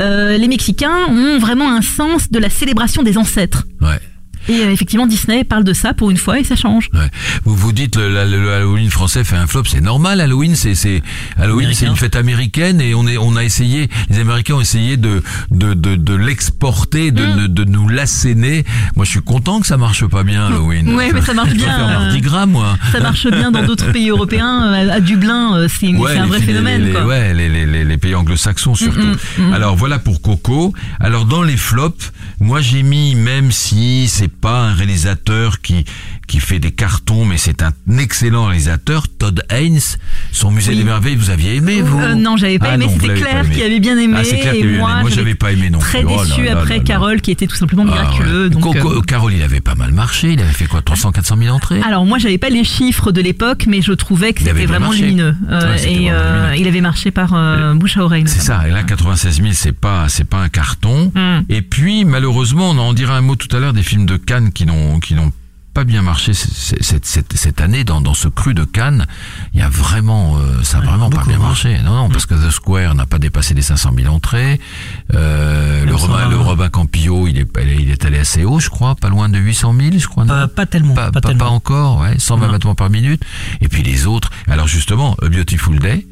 Euh, 0.00 0.38
les 0.38 0.46
Mexicains 0.46 1.06
ont 1.10 1.40
vraiment 1.40 1.74
un 1.74 1.82
sens 1.82 2.30
de 2.30 2.38
la 2.38 2.50
célébration 2.50 3.02
des 3.02 3.18
ancêtres. 3.18 3.64
Ouais. 3.80 3.98
Et 4.48 4.60
euh, 4.62 4.70
effectivement, 4.70 5.06
Disney 5.06 5.44
parle 5.44 5.64
de 5.64 5.72
ça 5.72 5.94
pour 5.94 6.10
une 6.10 6.16
fois 6.16 6.38
et 6.40 6.44
ça 6.44 6.56
change. 6.56 6.88
Ouais. 6.94 7.10
Vous 7.44 7.54
vous 7.56 7.72
dites 7.72 7.96
le, 7.96 8.08
le- 8.08 8.24
le 8.42 8.52
Halloween 8.52 8.90
français 8.90 9.24
fait 9.24 9.36
un 9.36 9.46
flop, 9.46 9.64
c'est 9.66 9.80
normal. 9.80 10.20
Halloween, 10.20 10.54
c'est 10.54 10.74
c'est 10.74 11.02
Halloween, 11.38 11.70
c'est 11.74 11.86
une 11.86 11.96
fête 11.96 12.16
américaine 12.16 12.80
et 12.80 12.94
on 12.94 13.06
est 13.06 13.16
on 13.18 13.36
a 13.36 13.44
essayé, 13.44 13.88
les 14.10 14.18
Américains 14.20 14.54
ont 14.54 14.60
essayé 14.60 14.96
de 14.96 15.22
de 15.50 15.74
de, 15.74 15.96
de 15.96 16.14
l'exporter, 16.14 17.10
de, 17.10 17.24
Mm. 17.26 17.36
de 17.36 17.46
de 17.48 17.64
nous 17.64 17.88
l'asséner. 17.88 18.64
Moi, 18.94 19.04
je 19.04 19.10
suis 19.10 19.22
content 19.22 19.60
que 19.60 19.66
ça 19.66 19.76
marche 19.76 20.04
pas 20.06 20.22
bien 20.22 20.46
Halloween. 20.46 20.94
Ouais, 20.94 21.10
mais 21.12 21.20
ça 21.22 21.34
marche 21.34 21.50
Je 21.50 21.54
bien, 21.54 21.74
euh, 21.80 21.86
Mardi 21.98 22.20
Gras, 22.20 22.46
moi. 22.46 22.76
Ça 22.92 23.00
marche 23.00 23.26
bien 23.28 23.50
dans 23.50 23.64
d'autres 23.64 23.90
pays 23.92 24.10
européens. 24.10 24.72
Euh, 24.72 24.90
À 24.96 25.00
Dublin, 25.00 25.66
c'est 25.68 25.88
Ouais, 25.88 26.12
c'est 26.12 26.18
un 26.18 26.26
vrai 26.26 26.40
phénomène. 26.40 26.84
les, 26.84 26.92
quoi. 26.92 27.04
ouais, 27.06 27.34
les, 27.34 27.48
les, 27.48 27.66
les, 27.66 27.84
les 27.84 27.96
pays 27.96 28.14
anglo-saxons 28.14 28.74
surtout. 28.74 29.00
Mm, 29.00 29.16
mm, 29.38 29.48
mm. 29.48 29.52
Alors 29.54 29.76
voilà 29.76 29.98
pour 29.98 30.20
Coco. 30.22 30.72
Alors 31.00 31.24
dans 31.24 31.42
les 31.42 31.56
flops, 31.56 32.12
moi 32.40 32.60
j'ai 32.60 32.82
mis, 32.82 33.14
même 33.14 33.50
si 33.52 34.06
c'est 34.08 34.28
pas 34.46 34.60
un 34.60 34.74
réalisateur 34.74 35.60
qui 35.60 35.84
qui 36.26 36.40
fait 36.40 36.58
des 36.58 36.72
cartons, 36.72 37.24
mais 37.24 37.36
c'est 37.38 37.62
un 37.62 37.72
excellent 37.98 38.46
réalisateur, 38.46 39.06
Todd 39.08 39.42
Haynes. 39.50 39.78
Son 40.32 40.50
musée 40.50 40.72
Oui. 40.72 40.78
des 40.78 40.84
merveilles, 40.84 41.16
vous 41.16 41.30
aviez 41.30 41.56
aimé 41.56 41.80
vous 41.82 41.98
Euh, 42.00 42.14
non, 42.14 42.36
j'avais 42.36 42.58
pas 42.58 42.68
Ah 42.70 42.74
aimé. 42.74 42.86
C'était 42.92 43.14
Claire 43.14 43.44
aimé. 43.44 43.54
qui 43.54 43.62
avait 43.62 43.80
bien 43.80 43.96
aimé. 43.98 44.14
Ah, 44.18 44.22
Claire 44.22 44.54
et 44.54 44.64
moi. 44.78 45.00
Moi, 45.02 45.10
j'avais 45.10 45.34
pas 45.34 45.52
aimé 45.52 45.70
non 45.70 45.78
Très 45.78 46.02
plus. 46.02 46.08
Oh 46.16 46.24
déçu 46.24 46.44
là 46.44 46.52
après 46.58 46.78
là. 46.78 46.84
Carole, 46.84 47.20
qui 47.20 47.30
était 47.30 47.46
tout 47.46 47.56
simplement 47.56 47.84
Ah, 47.88 47.92
miraculeux. 47.92 48.44
ouais. 48.44 48.50
donc, 48.50 48.76
euh, 48.76 49.00
Carole, 49.02 49.34
il 49.34 49.42
avait 49.42 49.60
pas 49.60 49.74
mal 49.74 49.92
marché. 49.92 50.32
Il 50.32 50.40
avait 50.40 50.52
fait 50.52 50.66
quoi 50.66 50.82
300, 50.82 51.12
400 51.12 51.36
000 51.38 51.54
entrées? 51.54 51.80
Alors 51.86 52.04
moi 52.04 52.18
j'avais 52.18 52.38
pas 52.38 52.48
les 52.50 52.64
chiffres 52.64 53.12
de 53.12 53.20
l'époque 53.20 53.64
mais 53.68 53.82
je 53.82 53.92
trouvais 53.92 54.32
que 54.32 54.40
c'était 54.40 54.52
bien 54.52 54.66
vraiment 54.66 54.86
marché. 54.88 55.02
lumineux 55.02 55.34
Euh, 55.50 55.60
Ouais, 55.74 55.82
et 55.92 55.94
vraiment 56.10 56.10
euh, 56.10 56.42
lumineux. 56.50 56.60
il 56.62 56.68
avait 56.68 56.80
marché 56.80 57.10
par 57.10 57.34
euh, 57.34 57.74
bouche 57.74 57.96
à 57.96 58.02
oreille. 58.04 58.24
C'est 58.26 58.40
ça. 58.40 58.66
Et 58.66 58.70
là, 58.72 58.82
96 58.82 59.36
000, 59.42 59.48
c'est 59.52 59.72
pas, 59.72 60.08
c'est 60.08 60.24
pas 60.24 60.38
un 60.38 60.48
carton. 60.48 61.12
Mm. 61.14 61.44
Et 61.48 61.62
puis, 61.62 62.04
malheureusement, 62.04 62.70
on 62.70 62.78
en 62.78 62.92
dira 62.92 63.16
un 63.16 63.20
mot 63.20 63.36
tout 63.36 63.54
à 63.56 63.60
l'heure 63.60 63.72
des 63.72 63.82
films 63.82 64.06
de 64.06 64.16
Cannes 64.16 64.52
qui 64.52 64.66
n'ont, 64.66 64.98
qui 65.00 65.14
n'ont 65.14 65.32
pas 65.76 65.84
bien 65.84 66.00
marché 66.00 66.32
cette, 66.32 67.04
cette, 67.04 67.34
cette 67.34 67.60
année 67.60 67.84
dans, 67.84 68.00
dans 68.00 68.14
ce 68.14 68.28
cru 68.28 68.54
de 68.54 68.64
Cannes. 68.64 69.06
Il 69.52 69.60
y 69.60 69.62
a 69.62 69.68
vraiment, 69.68 70.38
euh, 70.38 70.62
ça 70.62 70.78
a 70.78 70.80
vraiment 70.80 71.10
pas 71.10 71.22
bien 71.26 71.38
marché. 71.38 71.78
Non, 71.84 71.94
non, 71.94 72.08
parce 72.08 72.24
que 72.24 72.32
The 72.34 72.50
Square 72.50 72.94
n'a 72.94 73.04
pas 73.04 73.18
dépassé 73.18 73.52
les 73.52 73.60
500 73.60 73.90
000 73.94 74.08
entrées. 74.14 74.58
Euh, 75.12 75.84
le, 75.84 75.94
Robin, 75.94 76.14
120. 76.20 76.30
le 76.30 76.36
Robin 76.38 76.68
Campillo, 76.70 77.28
il 77.28 77.36
est, 77.38 77.48
il 77.78 77.90
est 77.90 78.02
allé 78.06 78.18
assez 78.18 78.42
haut, 78.46 78.58
je 78.58 78.70
crois, 78.70 78.94
pas 78.94 79.10
loin 79.10 79.28
de 79.28 79.36
800 79.38 79.74
000, 79.78 79.98
je 79.98 80.06
crois. 80.06 80.24
non 80.24 80.32
Pas, 80.32 80.48
pas 80.48 80.64
tellement. 80.66 80.94
pas, 80.94 81.10
Pas, 81.12 81.20
pas- 81.20 81.28
tellement. 81.28 81.44
pas 81.44 81.50
encore, 81.50 81.98
ouais, 82.00 82.18
120 82.18 82.46
Non. 82.46 82.52
battements 82.52 82.74
par 82.74 82.88
minute. 82.88 83.22
Et 83.60 83.68
puis 83.68 83.82
les 83.82 84.06
autres. 84.06 84.30
Alors 84.48 84.68
justement, 84.68 85.14
A 85.20 85.28
Beautiful 85.28 85.78
Day, 85.78 86.06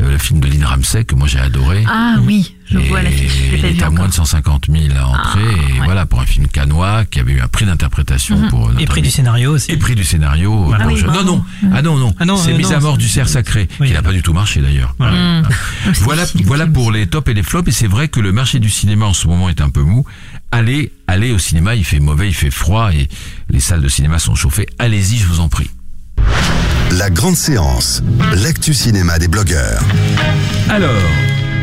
euh, 0.00 0.10
le 0.10 0.18
film 0.18 0.40
de 0.40 0.48
Lynn 0.48 0.64
Ramsey 0.64 1.04
que 1.04 1.14
moi 1.14 1.28
j'ai 1.28 1.38
adoré. 1.38 1.84
Ah 1.88 2.16
oui, 2.22 2.53
je 2.70 2.78
Et 2.78 2.88
vois 2.88 3.02
l'affiche. 3.02 3.32
il 3.52 3.64
est 3.64 3.82
à 3.82 3.90
moins 3.90 4.08
de 4.08 4.12
150 4.14 4.66
000 4.70 4.84
à 4.98 5.06
entrée. 5.06 5.40
et 5.42 5.44
ouais. 5.46 5.72
Mhm. 5.78 5.84
voilà, 5.84 6.06
pour 6.06 6.20
un 6.20 6.26
film 6.26 6.46
canois 6.48 7.04
qui 7.04 7.20
avait 7.20 7.32
eu 7.32 7.40
un 7.40 7.48
prix 7.48 7.66
d'interprétation 7.66 8.48
pour. 8.48 8.68
euh, 8.68 8.74
Et 8.78 8.86
prix 8.86 9.00
ami- 9.00 9.08
du 9.08 9.14
scénario 9.14 9.52
aussi. 9.52 9.70
Et 9.72 9.76
prix 9.76 9.94
du 9.94 10.04
scénario. 10.04 10.64
Voilà. 10.64 10.84
pour 10.84 10.92
Ah 10.92 10.96
oui, 10.96 11.14
Non, 11.14 11.24
non. 11.24 11.44
Ah 11.72 11.82
non, 11.82 11.96
non. 11.98 12.14
Ah 12.18 12.24
non, 12.24 12.36
c'est 12.36 12.52
euh, 12.52 12.56
Mise 12.56 12.70
non, 12.70 12.76
à 12.76 12.80
mort 12.80 12.98
du 12.98 13.08
cerf 13.08 13.28
sacré, 13.28 13.68
Oui. 13.80 13.88
qui 13.88 13.92
n'a 13.92 14.02
pas 14.02 14.12
du 14.12 14.22
tout 14.22 14.32
marché 14.32 14.60
d'ailleurs. 14.60 14.94
Voilà. 14.98 15.42
Voilà, 16.00 16.26
C'est- 16.26 16.42
voilà 16.44 16.66
pour 16.66 16.90
les 16.90 17.06
tops 17.06 17.28
et 17.30 17.34
les 17.34 17.42
flops. 17.42 17.68
Et 17.68 17.72
c'est 17.72 17.86
vrai 17.86 18.08
que 18.08 18.20
le 18.20 18.32
marché 18.32 18.58
du 18.58 18.70
cinéma 18.70 19.06
en 19.06 19.12
ce 19.14 19.28
moment 19.28 19.48
est 19.48 19.60
un 19.60 19.68
peu 19.70 19.82
mou. 19.82 20.04
Allez, 20.52 20.92
allez 21.06 21.32
au 21.32 21.38
cinéma. 21.38 21.74
Il 21.74 21.84
fait 21.84 22.00
mauvais, 22.00 22.28
il 22.28 22.34
fait 22.34 22.50
froid 22.50 22.92
et 22.92 23.08
les 23.50 23.60
salles 23.60 23.82
de 23.82 23.88
cinéma 23.88 24.18
sont 24.18 24.34
chauffées. 24.34 24.66
Allez-y, 24.78 25.18
je 25.18 25.26
vous 25.26 25.40
en 25.40 25.48
prie. 25.48 25.70
La 26.92 27.10
grande 27.10 27.34
séance, 27.36 28.02
l'actu 28.34 28.72
cinéma 28.72 29.18
des 29.18 29.26
blogueurs. 29.28 29.82
Alors, 30.68 30.90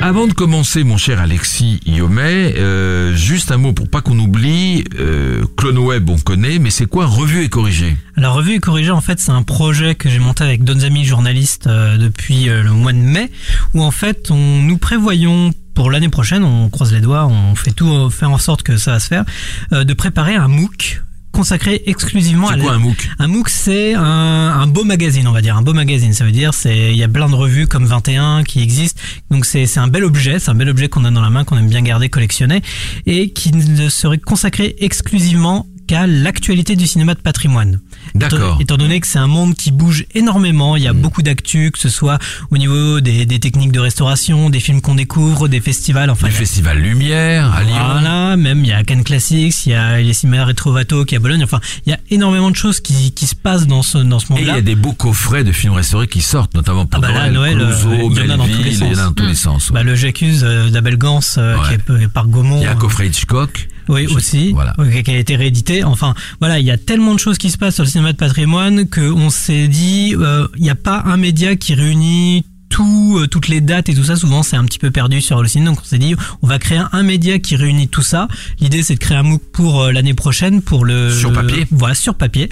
avant 0.01 0.27
de 0.27 0.33
commencer, 0.33 0.83
mon 0.83 0.97
cher 0.97 1.19
Alexis 1.19 1.79
Iomet, 1.85 2.55
euh, 2.57 3.15
juste 3.15 3.51
un 3.51 3.57
mot 3.57 3.73
pour 3.73 3.89
pas 3.89 4.01
qu'on 4.01 4.17
oublie. 4.17 4.83
Euh, 4.99 5.43
Clone 5.57 5.77
Web, 5.77 6.09
on 6.09 6.17
connaît, 6.17 6.59
mais 6.59 6.69
c'est 6.69 6.85
quoi 6.85 7.05
Revue 7.05 7.43
et 7.43 7.49
corrigé 7.49 7.95
Alors 8.17 8.33
Revue 8.33 8.53
et 8.53 8.59
Corrigé, 8.59 8.91
en 8.91 9.01
fait, 9.01 9.19
c'est 9.19 9.31
un 9.31 9.43
projet 9.43 9.95
que 9.95 10.09
j'ai 10.09 10.19
monté 10.19 10.43
avec 10.43 10.63
d'autres 10.63 10.85
amis 10.85 11.05
journalistes 11.05 11.67
euh, 11.67 11.97
depuis 11.97 12.49
euh, 12.49 12.63
le 12.63 12.71
mois 12.71 12.93
de 12.93 12.97
mai, 12.97 13.31
où 13.73 13.83
en 13.83 13.91
fait, 13.91 14.31
on 14.31 14.61
nous 14.61 14.77
prévoyons 14.77 15.51
pour 15.73 15.91
l'année 15.91 16.09
prochaine, 16.09 16.43
on 16.43 16.69
croise 16.69 16.93
les 16.93 17.01
doigts, 17.01 17.25
on 17.27 17.55
fait 17.55 17.71
tout, 17.71 17.91
euh, 17.91 18.09
faire 18.09 18.31
en 18.31 18.37
sorte 18.37 18.63
que 18.63 18.77
ça 18.77 18.91
va 18.91 18.99
se 18.99 19.07
faire, 19.07 19.25
euh, 19.73 19.83
de 19.83 19.93
préparer 19.93 20.35
un 20.35 20.47
MOOC 20.47 21.01
consacré 21.31 21.81
exclusivement 21.85 22.49
à 22.49 22.57
quoi 22.57 22.73
un 22.73 22.79
MOOC? 22.79 23.09
Un 23.19 23.27
MOOC, 23.27 23.49
c'est 23.49 23.93
un, 23.93 24.01
un 24.03 24.67
beau 24.67 24.83
magazine, 24.83 25.27
on 25.27 25.31
va 25.31 25.41
dire. 25.41 25.57
Un 25.57 25.61
beau 25.61 25.73
magazine, 25.73 26.13
ça 26.13 26.25
veut 26.25 26.31
dire, 26.31 26.53
c'est 26.53 26.91
il 26.91 26.97
y 26.97 27.03
a 27.03 27.07
plein 27.07 27.29
de 27.29 27.35
revues 27.35 27.67
comme 27.67 27.85
21 27.85 28.43
qui 28.43 28.61
existent. 28.61 29.01
Donc 29.29 29.45
c'est 29.45 29.65
c'est 29.65 29.79
un 29.79 29.87
bel 29.87 30.03
objet, 30.03 30.39
c'est 30.39 30.51
un 30.51 30.55
bel 30.55 30.69
objet 30.69 30.89
qu'on 30.89 31.05
a 31.05 31.11
dans 31.11 31.21
la 31.21 31.29
main, 31.29 31.43
qu'on 31.43 31.57
aime 31.57 31.69
bien 31.69 31.81
garder, 31.81 32.09
collectionner, 32.09 32.61
et 33.05 33.31
qui 33.31 33.51
ne 33.51 33.89
serait 33.89 34.17
consacré 34.17 34.75
exclusivement 34.79 35.67
l'actualité 36.07 36.75
du 36.75 36.87
cinéma 36.87 37.13
de 37.13 37.19
patrimoine. 37.19 37.79
D'accord. 38.15 38.53
Étant, 38.55 38.59
étant 38.59 38.77
donné 38.77 38.99
que 38.99 39.07
c'est 39.07 39.19
un 39.19 39.27
monde 39.27 39.55
qui 39.55 39.71
bouge 39.71 40.05
énormément, 40.15 40.75
il 40.75 40.83
y 40.83 40.87
a 40.87 40.93
beaucoup 40.93 41.21
d'actu, 41.21 41.71
que 41.71 41.79
ce 41.79 41.89
soit 41.89 42.17
au 42.49 42.57
niveau 42.57 42.99
des, 43.01 43.25
des 43.25 43.39
techniques 43.39 43.71
de 43.71 43.79
restauration, 43.79 44.49
des 44.49 44.59
films 44.59 44.81
qu'on 44.81 44.95
découvre, 44.95 45.47
des 45.47 45.59
festivals, 45.61 46.09
enfin. 46.09 46.27
Le 46.27 46.31
il 46.31 46.33
y 46.33 46.37
a- 46.37 46.39
festival 46.39 46.77
Lumière 46.79 47.53
à 47.53 47.63
Lyon. 47.63 47.75
voilà, 47.91 48.37
même 48.37 48.63
il 48.63 48.67
y 48.69 48.73
a 48.73 48.83
Cannes 48.83 49.03
Classics, 49.03 49.65
il 49.65 49.71
y 49.71 49.75
a 49.75 49.99
les 49.99 50.13
cinémas 50.13 50.45
Retrovato 50.45 51.05
qui 51.05 51.15
est 51.15 51.17
à 51.17 51.21
Bologne. 51.21 51.43
Enfin, 51.43 51.59
il 51.85 51.91
y 51.91 51.93
a 51.93 51.99
énormément 52.09 52.49
de 52.51 52.55
choses 52.55 52.79
qui, 52.79 53.11
qui 53.11 53.27
se 53.27 53.35
passent 53.35 53.67
dans 53.67 53.83
ce 53.83 53.97
dans 53.99 54.19
ce 54.19 54.25
Et 54.25 54.27
il 54.31 54.35
y 54.35 54.39
monde-là. 54.45 54.53
a 54.55 54.61
des 54.61 54.75
beaux 54.75 54.93
coffrets 54.93 55.43
de 55.43 55.51
films 55.51 55.73
restaurés 55.73 56.07
qui 56.07 56.21
sortent, 56.21 56.53
notamment 56.55 56.85
pour 56.85 57.03
Ah 57.03 57.07
bah 57.07 57.13
là, 57.13 57.29
Noël, 57.29 57.57
Clouseau, 57.57 57.91
euh, 57.91 58.09
il 58.11 58.17
y 58.17 58.21
en 58.21 58.33
a 58.33 58.37
dans 58.37 58.47
tous 58.47 58.63
les 58.63 58.73
sens. 58.73 58.97
dans 58.97 59.11
tous 59.13 59.25
les 59.25 59.35
sens. 59.35 59.69
ouais. 59.69 59.73
Bah, 59.75 59.83
le 59.83 59.95
J'accuse 59.95 60.43
euh, 60.43 60.69
d'Abel 60.69 60.97
Gans 60.97 61.19
euh, 61.37 61.55
Ouais. 61.57 61.67
qui 61.67 61.73
est 61.75 61.89
euh, 61.89 62.07
par 62.07 62.27
Gaumont. 62.27 62.57
il 62.57 62.63
y 62.63 62.67
a 62.67 62.71
un 62.71 62.75
coffret 62.75 63.07
Hitchcock. 63.07 63.67
Oui, 63.87 64.07
aussi. 64.07 64.51
Voilà. 64.53 64.73
Qui 65.03 65.11
a 65.11 65.17
été 65.17 65.35
réédité. 65.35 65.80
Enfin, 65.87 66.13
voilà, 66.39 66.59
il 66.59 66.65
y 66.65 66.71
a 66.71 66.77
tellement 66.77 67.13
de 67.13 67.19
choses 67.19 67.37
qui 67.37 67.49
se 67.49 67.57
passent 67.57 67.75
sur 67.75 67.83
le 67.83 67.89
cinéma 67.89 68.11
de 68.13 68.17
patrimoine 68.17 68.87
qu'on 68.89 69.29
s'est 69.29 69.67
dit, 69.67 70.15
euh, 70.17 70.47
il 70.57 70.63
n'y 70.63 70.69
a 70.69 70.75
pas 70.75 71.03
un 71.05 71.17
média 71.17 71.55
qui 71.55 71.73
réunit 71.73 72.45
tout, 72.69 73.17
euh, 73.19 73.27
toutes 73.27 73.49
les 73.49 73.59
dates 73.59 73.89
et 73.89 73.93
tout 73.93 74.05
ça. 74.05 74.15
Souvent, 74.15 74.43
c'est 74.43 74.55
un 74.55 74.63
petit 74.63 74.79
peu 74.79 74.91
perdu 74.91 75.19
sur 75.19 75.41
le 75.41 75.47
cinéma. 75.49 75.71
Donc, 75.71 75.79
on 75.81 75.85
s'est 75.85 75.97
dit, 75.97 76.15
on 76.41 76.47
va 76.47 76.57
créer 76.57 76.79
un 76.93 77.03
média 77.03 77.37
qui 77.37 77.57
réunit 77.57 77.89
tout 77.89 78.01
ça. 78.01 78.29
L'idée, 78.61 78.81
c'est 78.81 78.93
de 78.93 78.99
créer 78.99 79.17
un 79.17 79.23
MOOC 79.23 79.41
pour 79.51 79.81
euh, 79.81 79.91
l'année 79.91 80.13
prochaine, 80.13 80.61
pour 80.61 80.85
le 80.85 81.11
Sur 81.11 81.33
papier. 81.33 81.67
Voilà, 81.71 81.95
sur 81.95 82.15
papier. 82.15 82.49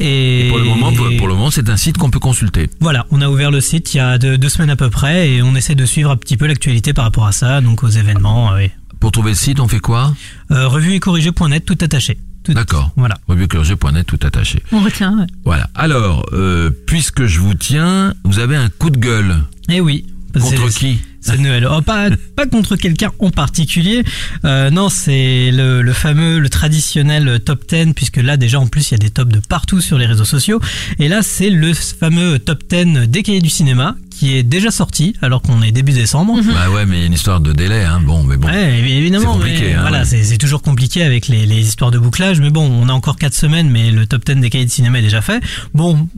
Et, 0.00 0.46
Et 0.46 0.48
pour 0.48 0.56
le 0.58 0.64
moment, 0.64 0.90
pour, 0.94 1.06
pour 1.18 1.28
le 1.28 1.34
moment, 1.34 1.50
c'est 1.50 1.68
un 1.68 1.76
site 1.76 1.98
qu'on 1.98 2.08
peut 2.10 2.18
consulter. 2.18 2.70
Voilà, 2.80 3.04
on 3.10 3.20
a 3.20 3.28
ouvert 3.28 3.50
le 3.50 3.60
site 3.60 3.92
il 3.92 3.98
y 3.98 4.00
a 4.00 4.16
deux, 4.16 4.38
deux 4.38 4.48
semaines 4.48 4.70
à 4.70 4.76
peu 4.76 4.88
près 4.88 5.32
et 5.32 5.42
on 5.42 5.54
essaie 5.54 5.74
de 5.74 5.84
suivre 5.84 6.10
un 6.12 6.16
petit 6.16 6.38
peu 6.38 6.46
l'actualité 6.46 6.94
par 6.94 7.04
rapport 7.04 7.26
à 7.26 7.32
ça, 7.32 7.60
donc 7.60 7.82
aux 7.84 7.88
événements. 7.88 8.54
euh, 8.54 8.58
et- 8.60 8.70
Pour 9.00 9.12
trouver 9.12 9.32
le 9.32 9.36
site, 9.36 9.60
on 9.60 9.68
fait 9.68 9.80
quoi? 9.80 10.14
Euh, 10.50 10.66
revue 10.66 10.94
et 10.94 10.98
corrigé.net, 11.00 11.64
tout 11.66 11.76
attaché. 11.82 12.16
D'accord. 12.54 12.90
Voilà. 12.96 13.16
Revueclergé.net 13.28 14.06
tout 14.06 14.18
attaché. 14.22 14.62
On 14.72 14.80
retient. 14.80 15.18
ouais. 15.18 15.26
Voilà. 15.44 15.68
Alors, 15.74 16.26
euh, 16.32 16.70
puisque 16.86 17.26
je 17.26 17.40
vous 17.40 17.54
tiens, 17.54 18.14
vous 18.24 18.38
avez 18.38 18.56
un 18.56 18.68
coup 18.68 18.90
de 18.90 18.98
gueule. 18.98 19.36
Et 19.68 19.80
oui. 19.80 20.06
Contre 20.34 20.68
qui? 20.70 21.00
C'est 21.36 21.38
Noël. 21.38 21.66
Oh, 21.70 21.80
pas, 21.82 22.08
pas 22.36 22.46
contre 22.46 22.76
quelqu'un 22.76 23.10
en 23.18 23.30
particulier. 23.30 24.02
Euh, 24.44 24.70
non, 24.70 24.88
c'est 24.88 25.50
le, 25.52 25.82
le 25.82 25.92
fameux, 25.92 26.38
le 26.38 26.48
traditionnel 26.48 27.40
top 27.44 27.62
10, 27.68 27.92
puisque 27.94 28.16
là, 28.18 28.36
déjà, 28.36 28.60
en 28.60 28.66
plus, 28.66 28.90
il 28.90 28.92
y 28.92 28.96
a 28.96 28.98
des 28.98 29.10
tops 29.10 29.32
de 29.32 29.40
partout 29.40 29.80
sur 29.80 29.98
les 29.98 30.06
réseaux 30.06 30.24
sociaux. 30.24 30.60
Et 30.98 31.08
là, 31.08 31.20
c'est 31.22 31.50
le 31.50 31.72
fameux 31.74 32.38
top 32.38 32.62
10 32.70 33.08
des 33.08 33.22
cahiers 33.22 33.40
du 33.40 33.50
cinéma, 33.50 33.96
qui 34.10 34.36
est 34.36 34.42
déjà 34.42 34.70
sorti, 34.70 35.14
alors 35.22 35.42
qu'on 35.42 35.62
est 35.62 35.70
début 35.70 35.92
décembre. 35.92 36.40
Bah 36.52 36.70
ouais, 36.70 36.86
mais 36.86 36.96
il 36.96 37.00
y 37.00 37.02
a 37.04 37.06
une 37.06 37.12
histoire 37.12 37.40
de 37.40 37.52
délai, 37.52 37.84
hein. 37.84 38.00
Bon, 38.04 38.24
mais 38.24 38.36
bon. 38.36 38.48
Ouais, 38.48 38.80
évi- 38.80 38.96
évidemment. 38.98 39.34
C'est 39.34 39.38
compliqué, 39.38 39.64
mais 39.68 39.74
hein, 39.74 39.80
voilà, 39.82 39.98
ouais. 40.00 40.22
c'est 40.24 40.38
toujours 40.38 40.62
compliqué 40.62 41.02
avec 41.04 41.28
les, 41.28 41.46
les 41.46 41.60
histoires 41.60 41.90
de 41.92 41.98
bouclage. 41.98 42.40
Mais 42.40 42.50
bon, 42.50 42.68
on 42.68 42.88
a 42.88 42.92
encore 42.92 43.16
4 43.16 43.34
semaines, 43.34 43.70
mais 43.70 43.90
le 43.92 44.06
top 44.06 44.24
10 44.24 44.36
des 44.40 44.50
cahiers 44.50 44.64
de 44.66 44.70
cinéma 44.70 44.98
est 44.98 45.02
déjà 45.02 45.20
fait. 45.20 45.40
Bon, 45.74 46.08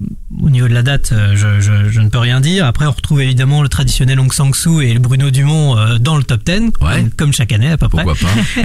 au 0.43 0.49
niveau 0.49 0.67
de 0.69 0.73
la 0.73 0.83
date, 0.83 1.11
euh, 1.13 1.35
je, 1.37 1.61
je, 1.61 1.91
je 1.91 2.01
ne 2.01 2.09
peux 2.09 2.19
rien 2.19 2.41
dire. 2.41 2.65
Après, 2.65 2.87
on 2.87 2.91
retrouve 2.93 3.21
évidemment 3.21 3.63
le 3.63 3.69
traditionnel 3.69 4.19
Hong 4.19 4.33
Sang-soo 4.33 4.81
et 4.81 4.95
le 4.95 5.00
Bruno 5.01 5.31
Dumont 5.31 5.77
euh, 5.77 5.99
dans 5.99 6.17
le 6.17 6.23
top 6.23 6.45
10, 6.45 6.71
Ouais. 6.81 7.07
comme, 7.17 7.33
chaque 7.33 7.53
année 7.53 7.71
à 7.71 7.77
peu 7.77 7.89
près. 7.89 8.05
Pourquoi 8.05 8.29
pas. 8.29 8.63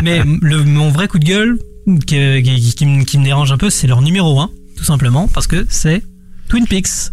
Mais 0.04 0.22
le, 0.42 0.64
mon 0.64 0.90
vrai 0.90 1.08
coup 1.08 1.18
de 1.18 1.24
gueule 1.24 1.58
qui, 2.06 2.42
qui, 2.42 2.74
qui 2.74 2.86
me- 2.86 3.04
qui 3.04 3.18
me 3.18 3.24
dérange 3.24 3.52
un 3.52 3.58
peu, 3.58 3.70
c'est 3.70 3.86
leur 3.86 4.02
numéro 4.02 4.38
1, 4.40 4.50
tout 4.76 4.84
simplement, 4.84 5.28
parce 5.28 5.46
que 5.46 5.66
c'est 5.68 6.02
Twin 6.48 6.66
Peaks. 6.66 7.12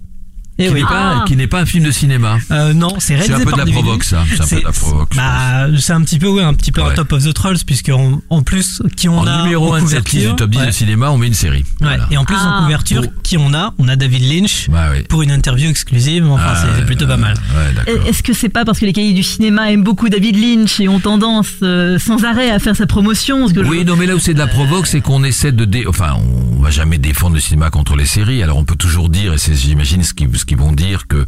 Et 0.59 0.67
Qui 0.67 0.73
oui. 0.73 0.81
n'est 0.81 0.85
pas, 0.85 0.89
Ah. 1.21 1.23
qui 1.27 1.35
n'est 1.35 1.47
pas 1.47 1.61
un 1.61 1.65
film 1.65 1.83
de 1.83 1.89
cinéma. 1.91 2.37
Euh, 2.51 2.73
non, 2.73 2.89
c'est 2.99 3.07
C'est 3.07 3.15
réalisé 3.15 3.33
un 3.33 3.37
peu 3.39 3.45
de 3.45 3.49
par 3.49 3.57
la 3.59 3.65
David 3.65 3.81
provoque, 3.81 4.03
ça. 4.03 4.23
C'est 4.29 4.41
un 4.41 4.45
peu 4.47 4.55
de 4.59 4.65
la 4.65 4.71
provoque. 4.71 5.09
je 5.11 5.17
bah, 5.17 5.67
c'est 5.79 5.93
un 5.93 6.01
petit 6.01 6.19
peu, 6.19 6.27
ouais, 6.27 6.43
un 6.43 6.53
petit 6.53 6.71
peu 6.71 6.81
Ouais. 6.81 6.91
un 6.91 6.93
top 6.93 7.11
of 7.13 7.23
the 7.23 7.33
trolls, 7.33 7.57
puisque 7.65 7.89
en, 7.89 8.21
en 8.29 8.41
plus, 8.43 8.81
qui 8.95 9.09
on 9.09 9.15
pense. 9.17 9.27
a 9.27 9.39
En 9.39 9.43
numéro 9.45 9.71
en 9.71 9.75
1 9.75 9.81
de 9.81 9.87
cette 9.87 10.11
liste 10.11 10.13
du 10.13 10.19
couverture, 10.31 10.35
top 10.35 10.49
10 10.51 10.57
ouais. 10.59 10.65
de 10.67 10.71
cinéma, 10.71 11.09
on 11.11 11.17
met 11.17 11.25
une 11.27 11.33
série. 11.33 11.59
Ouais. 11.81 11.87
Voilà. 11.87 12.07
Et 12.11 12.17
en 12.17 12.25
plus, 12.25 12.35
Ah. 12.39 12.59
en 12.59 12.63
couverture, 12.63 13.01
Pour- 13.01 13.21
qui 13.23 13.37
on 13.37 13.53
a 13.55 13.73
On 13.79 13.87
a 13.87 13.95
David 13.95 14.31
Lynch 14.31 14.69
Bah 14.69 14.89
oui. 14.91 15.01
pour 15.09 15.23
une 15.23 15.31
interview 15.31 15.69
exclusive. 15.69 16.27
Enfin, 16.29 16.43
Ah, 16.49 16.63
c'est- 16.77 16.85
plutôt 16.85 17.05
ouais, 17.05 17.11
pas 17.11 17.17
mal. 17.17 17.33
Est-ce 18.07 18.21
que 18.21 18.33
c'est 18.33 18.49
pas 18.49 18.63
parce 18.65 18.79
que 18.79 18.85
les 18.85 18.93
cahiers 18.93 19.13
du 19.13 19.23
cinéma 19.23 19.71
aiment 19.71 19.83
beaucoup 19.83 20.09
David 20.09 20.35
Lynch 20.39 20.79
et 20.79 20.87
ont 20.87 20.99
tendance 20.99 21.47
euh, 21.63 21.97
sans 21.97 22.23
arrêt 22.25 22.51
à 22.51 22.59
faire 22.59 22.75
sa 22.75 22.85
promotion 22.85 23.39
parce 23.41 23.53
que 23.53 23.63
je- 23.63 23.69
Oui, 23.69 23.83
non, 23.85 23.95
mais 23.95 24.05
là 24.05 24.15
où 24.15 24.19
c'est 24.19 24.33
de 24.35 24.39
la 24.39 24.47
provoque, 24.47 24.85
c'est 24.87 25.01
qu'on 25.01 25.23
essaie 25.23 25.51
de 25.51 25.65
dé... 25.65 25.85
enfin, 25.87 26.13
on 26.57 26.61
va 26.61 26.69
jamais 26.69 26.97
défendre 26.99 27.33
le 27.35 27.41
cinéma 27.41 27.69
contre 27.71 27.95
les 27.95 28.05
séries. 28.05 28.43
Alors 28.43 28.57
on 28.57 28.65
peut 28.65 28.75
toujours 28.75 29.09
dire, 29.09 29.33
et 29.33 29.37
c'est, 29.37 29.55
j'imagine 29.55 30.03
ce 30.03 30.13
qu'ils, 30.13 30.29
qu'ils 30.45 30.57
vont 30.57 30.71
dire, 30.71 31.07
que 31.07 31.25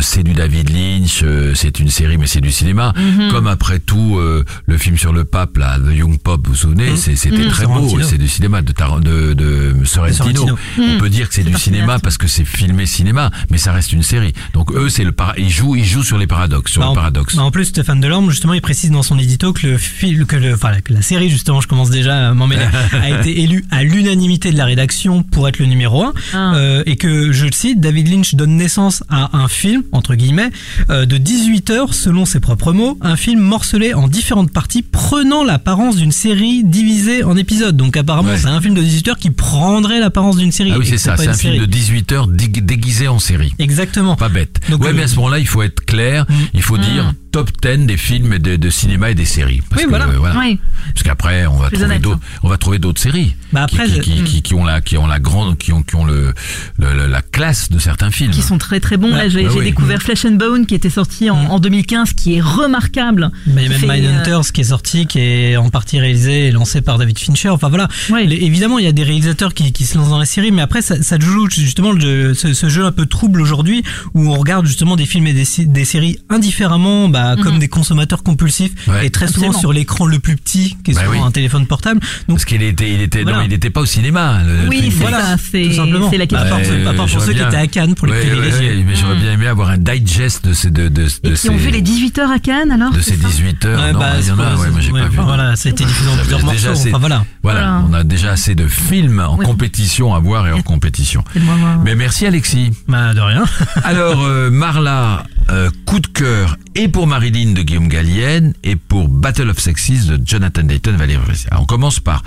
c'est 0.00 0.22
du 0.22 0.32
David 0.32 0.70
Lynch, 0.70 1.20
euh, 1.22 1.52
c'est 1.54 1.78
une 1.80 1.88
série, 1.88 2.18
mais 2.18 2.26
c'est 2.26 2.40
du 2.40 2.52
cinéma. 2.52 2.92
Mhm. 2.96 3.30
Comme 3.30 3.46
après 3.46 3.78
tout, 3.78 4.16
euh, 4.18 4.44
le 4.66 4.78
film 4.78 4.96
sur 4.96 5.12
le 5.12 5.24
pape, 5.24 5.56
là, 5.56 5.78
The 5.78 5.94
Young 5.96 6.18
Pop, 6.20 6.40
vous 6.46 6.52
vous 6.52 6.58
souvenez, 6.58 6.96
c'est- 6.96 7.16
c'était 7.16 7.46
très 7.48 7.66
beau, 7.66 7.80
Mhm. 7.96 8.02
C'est 8.04 8.18
du 8.18 8.28
cinéma 8.28 8.62
de, 8.62 8.72
Tar- 8.72 9.00
de, 9.00 9.32
de 9.32 9.74
Sorrentino. 9.84 10.34
Sorrentino. 10.46 10.58
On 10.78 10.98
peut 10.98 11.08
dire 11.10 11.28
que 11.28 11.34
c'est 11.34 11.44
du 11.44 11.54
cinéma 11.54 11.98
parce 11.98 12.18
que 12.18 12.26
c'est 12.26 12.44
filmé 12.44 12.86
cinéma, 12.86 13.30
mais 13.50 13.58
ça 13.58 13.72
reste 13.72 13.92
une 13.92 14.02
série. 14.02 14.32
Donc 14.54 14.72
eux, 14.72 14.88
c'est 14.88 15.04
le 15.04 15.12
ils 15.38 15.50
jouent, 15.50 15.76
ils 15.76 15.84
jouent 15.84 16.02
sur 16.02 16.18
les 16.18 16.26
paradoxes, 16.26 16.72
sur 16.72 16.80
Bah, 16.82 16.88
le 16.90 16.94
paradoxe. 16.94 17.36
bah, 17.36 17.42
en 17.42 17.50
plus, 17.50 17.66
Stéphane 17.66 18.00
Delorme, 18.00 18.28
justement, 18.30 18.54
il 18.54 18.60
précise 18.60 18.90
dans 18.90 19.02
son 19.02 19.18
édito 19.18 19.52
que 19.52 19.66
le 19.66 19.78
film, 19.78 20.26
que 20.26 20.36
le, 20.36 20.54
enfin, 20.54 20.72
que 20.84 20.92
la 20.92 21.02
série, 21.02 21.30
justement, 21.30 21.60
je 21.60 21.68
commence 21.68 21.90
déjà 21.90 22.28
à 22.30 22.34
m'en 22.34 22.46
mêler, 22.46 22.66
a 22.92 23.20
été 23.20 23.40
élue 23.42 23.64
à 23.70 23.84
l'unanimité 23.84 24.50
de 24.52 24.58
la 24.58 24.64
rédaction 24.64 25.22
pour 25.22 25.48
être 25.48 25.58
le 25.58 25.66
numéro 25.66 26.02
1. 26.04 26.12
Ah. 26.34 26.54
Euh, 26.56 26.82
et 26.86 26.96
que, 26.96 27.30
je 27.32 27.46
le 27.46 27.52
cite, 27.52 27.80
David 27.80 28.08
Lynch 28.08 28.34
donne 28.34 28.56
naissance 28.56 29.04
à 29.08 29.36
un 29.36 29.48
film, 29.48 29.71
entre 29.92 30.14
guillemets, 30.14 30.50
euh, 30.90 31.06
de 31.06 31.16
18 31.18 31.70
heures, 31.70 31.94
selon 31.94 32.24
ses 32.24 32.40
propres 32.40 32.72
mots, 32.72 32.98
un 33.00 33.16
film 33.16 33.40
morcelé 33.40 33.94
en 33.94 34.08
différentes 34.08 34.50
parties, 34.52 34.82
prenant 34.82 35.44
l'apparence 35.44 35.96
d'une 35.96 36.12
série 36.12 36.64
divisée 36.64 37.24
en 37.24 37.36
épisodes. 37.36 37.76
Donc, 37.76 37.96
apparemment, 37.96 38.30
Ouais. 38.30 38.38
c'est 38.38 38.46
un 38.48 38.60
film 38.60 38.74
de 38.74 38.82
18 38.82 39.08
heures 39.08 39.18
qui 39.18 39.30
prendrait 39.30 40.00
l'apparence 40.00 40.36
d'une 40.36 40.52
série. 40.52 40.72
Ah 40.74 40.78
oui, 40.78 40.86
c'est 40.88 40.98
ça, 40.98 41.16
c'est 41.16 41.28
un 41.28 41.34
film 41.34 41.58
de 41.58 41.66
18 41.66 42.12
heures 42.12 42.26
déguisé 42.28 43.08
en 43.08 43.18
série. 43.18 43.52
Exactement. 43.58 44.16
Pas 44.16 44.28
bête. 44.28 44.60
Donc, 44.70 44.82
ouais, 44.82 44.88
le- 44.90 44.94
mais 44.96 45.02
à 45.04 45.08
ce 45.08 45.16
moment-là, 45.16 45.38
il 45.38 45.46
faut 45.46 45.62
être 45.62 45.84
clair. 45.84 46.26
Mm. 46.28 46.34
Il 46.54 46.62
faut 46.62 46.78
dire, 46.78 47.12
top 47.30 47.50
10 47.62 47.86
des 47.86 47.96
films 47.96 48.38
de, 48.38 48.56
de 48.56 48.70
cinéma 48.70 49.10
et 49.10 49.14
des 49.14 49.24
séries. 49.24 49.62
Parce 49.70 49.80
Oui, 49.82 49.84
que, 49.86 49.90
voilà. 49.90 50.06
euh, 50.06 50.38
Oui. 50.38 50.58
Parce 50.94 51.02
qu'après, 51.02 51.46
on 51.46 51.56
va 51.56 51.68
Plus 51.68 51.76
trouver 51.78 51.90
honnête, 51.92 52.02
d'autres, 52.02 52.20
on 52.42 52.48
va 52.48 52.58
trouver 52.58 52.78
d'autres 52.78 53.00
séries. 53.00 53.34
Bah 53.52 53.62
après, 53.64 53.86
qui, 53.86 53.94
je- 53.94 54.00
qui, 54.00 54.24
qui, 54.24 54.42
qui 54.42 54.54
ont 54.54 54.64
la, 54.64 54.80
qui 54.80 54.96
ont 54.98 55.06
la 55.06 55.18
grande, 55.18 55.56
qui 55.58 55.72
ont, 55.72 55.82
qui 55.82 55.94
ont 55.96 56.04
le, 56.04 56.34
le- 56.78 56.94
le- 56.94 57.06
la 57.06 57.22
classe 57.22 57.70
de 57.70 57.78
certains 57.78 58.10
films. 58.10 58.32
qui 58.32 58.42
sont 58.42 58.58
très 58.58 58.80
très 58.80 58.96
bons. 58.96 59.08
Là, 59.10 59.24
bah 59.24 59.28
j'ai 59.28 59.42
oui. 59.62 59.70
découvert 59.70 60.02
Flesh 60.02 60.24
and 60.24 60.32
Bone 60.32 60.66
qui 60.66 60.74
était 60.74 60.90
sorti 60.90 61.30
en, 61.30 61.36
en 61.36 61.58
2015, 61.58 62.12
qui 62.14 62.36
est 62.36 62.40
remarquable. 62.40 63.30
Il 63.46 63.54
y 63.54 63.58
a 63.58 63.62
Qui 63.62 63.68
même 63.68 63.78
fait, 63.78 63.88
euh, 63.88 63.92
Mindhunters 63.92 64.52
qui 64.52 64.60
est 64.60 64.64
sorti, 64.64 65.06
qui 65.06 65.18
est 65.20 65.56
en 65.56 65.70
partie 65.70 65.98
réalisé 66.00 66.48
et 66.48 66.50
lancé 66.50 66.80
par 66.80 66.98
David 66.98 67.18
Fincher. 67.18 67.48
Enfin 67.50 67.68
voilà. 67.68 67.88
Ouais. 68.10 68.24
Les- 68.26 68.36
évidemment, 68.36 68.78
il 68.78 68.84
y 68.84 68.88
a 68.88 68.92
des 68.92 69.02
réalisateurs 69.04 69.54
qui, 69.54 69.72
qui 69.72 69.84
se 69.84 69.96
lancent 69.98 70.10
dans 70.10 70.18
la 70.18 70.24
série, 70.24 70.50
mais 70.52 70.62
après, 70.62 70.82
ça, 70.82 71.02
ça 71.02 71.18
joue 71.18 71.48
justement 71.50 71.92
le- 71.92 72.34
ce, 72.34 72.54
ce 72.54 72.68
jeu 72.68 72.84
un 72.84 72.92
peu 72.92 73.06
trouble 73.06 73.40
aujourd'hui 73.40 73.82
où 74.14 74.28
on 74.32 74.36
regarde 74.38 74.66
justement 74.66 74.96
des 74.96 75.06
films 75.06 75.26
et 75.26 75.32
des, 75.32 75.44
sé- 75.44 75.66
des 75.66 75.84
séries 75.84 76.18
indifféremment, 76.28 77.08
bah, 77.08 77.36
comme 77.42 77.58
des 77.58 77.68
consommateurs 77.68 78.22
compulsifs 78.22 78.72
Ouais. 78.88 79.06
et 79.06 79.10
très 79.10 79.26
souvent. 79.26 79.46
Absolument. 79.46 79.60
sur 79.60 79.72
l'écran 79.72 80.06
le 80.06 80.18
plus 80.18 80.36
petit, 80.36 80.76
qui 80.84 80.90
est 80.90 80.94
Bah 80.94 81.02
souvent 81.04 81.12
oui. 81.12 81.26
un 81.26 81.30
téléphone 81.30 81.66
portable. 81.66 82.00
Donc 82.28 82.38
Parce 82.38 82.44
qu'il 82.44 82.62
était, 82.62 82.90
il 82.92 83.00
était, 83.02 83.22
Voilà. 83.22 83.38
non, 83.38 83.44
il 83.44 83.50
n'était 83.50 83.70
pas 83.70 83.80
au 83.80 83.86
cinéma. 83.86 84.40
le 84.44 84.68
Oui, 84.68 84.78
c'est 84.90 85.04
Peaks. 85.04 85.10
ça, 85.14 85.36
c'est 86.10 86.16
la 86.18 86.24
À 86.24 86.26
question. 86.26 86.48
part, 86.48 86.58
Ouais, 86.58 86.86
à 86.86 86.92
part 86.94 87.06
pour 87.06 87.20
ceux 87.22 87.28
qui 87.32 87.38
bien- 87.38 87.48
étaient 87.48 87.56
à 87.56 87.66
Cannes 87.66 87.94
pour 87.94 88.06
les 88.06 88.12
Ouais, 88.14 88.20
privilégiés. 88.20 88.58
ouais, 88.70 88.76
ouais, 88.76 88.84
mais 88.86 88.94
j'aurais 88.96 89.16
bien 89.16 89.32
aimé 89.32 89.46
avoir 89.52 89.70
un 89.70 89.78
digest 89.78 90.44
de 90.46 90.52
ces, 90.52 90.70
de, 90.70 90.88
de, 90.88 91.04
de 91.04 91.30
Et 91.32 91.36
ces, 91.36 91.48
qui 91.48 91.54
ont 91.54 91.56
vu 91.56 91.70
les 91.70 91.80
18 91.82 92.18
heures 92.18 92.30
à 92.30 92.38
Cannes 92.38 92.70
alors 92.72 92.90
de 92.92 93.00
ces 93.00 93.16
ça 93.16 93.28
18 93.28 93.64
heures. 93.66 93.80
Ouais, 93.80 93.92
non, 93.92 93.98
bah, 94.00 94.10
il 94.20 94.26
y 94.26 94.30
en 94.32 94.38
a, 94.38 94.56
c'est- 94.56 94.62
ouais, 94.62 94.70
moi 94.70 94.80
j'ai 94.80 94.92
ouais, 94.92 95.00
pas 95.02 95.08
vu. 95.08 95.18
Voilà, 95.22 95.56
ça 95.56 95.68
a 95.68 95.72
été 95.72 95.84
diffusé 95.84 96.10
en 96.10 96.16
plusieurs 96.16 96.40
déjà 96.40 96.68
morceaux. 96.68 96.68
assez- 96.80 96.88
Enfin 96.90 96.98
voilà. 96.98 97.24
Voilà, 97.42 97.84
on 97.88 97.92
a 97.94 98.02
déjà 98.04 98.32
assez 98.32 98.54
de 98.54 98.66
films 98.66 99.20
en 99.20 99.36
Oui. 99.36 99.44
compétition 99.46 100.14
à 100.14 100.18
voir 100.20 100.46
et 100.48 100.52
hors 100.52 100.64
compétition. 100.64 101.22
Mais 101.84 101.94
merci 101.94 102.26
Alexis. 102.26 102.70
Bah, 102.88 103.14
de 103.14 103.20
rien. 103.20 103.44
Alors 103.84 104.22
euh, 104.22 104.50
Marla, 104.50 105.24
euh, 105.50 105.70
coup 105.86 106.00
de 106.00 106.06
cœur 106.06 106.56
et 106.74 106.88
pour 106.88 107.06
Marilyn 107.06 107.52
de 107.52 107.62
Guillaume 107.62 107.88
Gallienne 107.88 108.54
et 108.64 108.76
pour 108.76 109.08
Battle 109.08 109.50
of 109.50 109.58
Sexes 109.58 110.06
de 110.06 110.20
Jonathan 110.24 110.62
Dayton 110.62 110.92
Valérie 110.96 111.22
Brescia. 111.24 111.50
On 111.60 111.64
commence 111.66 112.00
par 112.00 112.22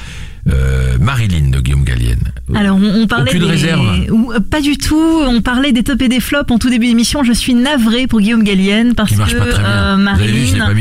euh, 0.51 0.97
Marilyn 0.99 1.49
de 1.49 1.59
Guillaume 1.59 1.83
Gallienne. 1.83 2.19
Alors, 2.53 2.77
on, 2.79 3.01
on 3.01 3.07
parlait 3.07 3.31
Aucune 3.31 3.41
des... 3.41 3.47
réserve 3.47 4.05
Ou, 4.11 4.31
euh, 4.31 4.39
Pas 4.39 4.61
du 4.61 4.77
tout. 4.77 4.95
On 5.27 5.41
parlait 5.41 5.71
des 5.71 5.83
tops 5.83 6.03
et 6.03 6.07
des 6.07 6.19
flops 6.19 6.51
en 6.51 6.59
tout 6.59 6.69
début 6.69 6.85
d'émission. 6.85 7.23
Je 7.23 7.31
suis 7.33 7.55
navrée 7.55 8.05
pour 8.05 8.21
Guillaume 8.21 8.43
Gallienne 8.43 8.93
parce 8.93 9.11
que 9.11 9.21
euh, 9.35 9.97
Marilyn 9.97 10.73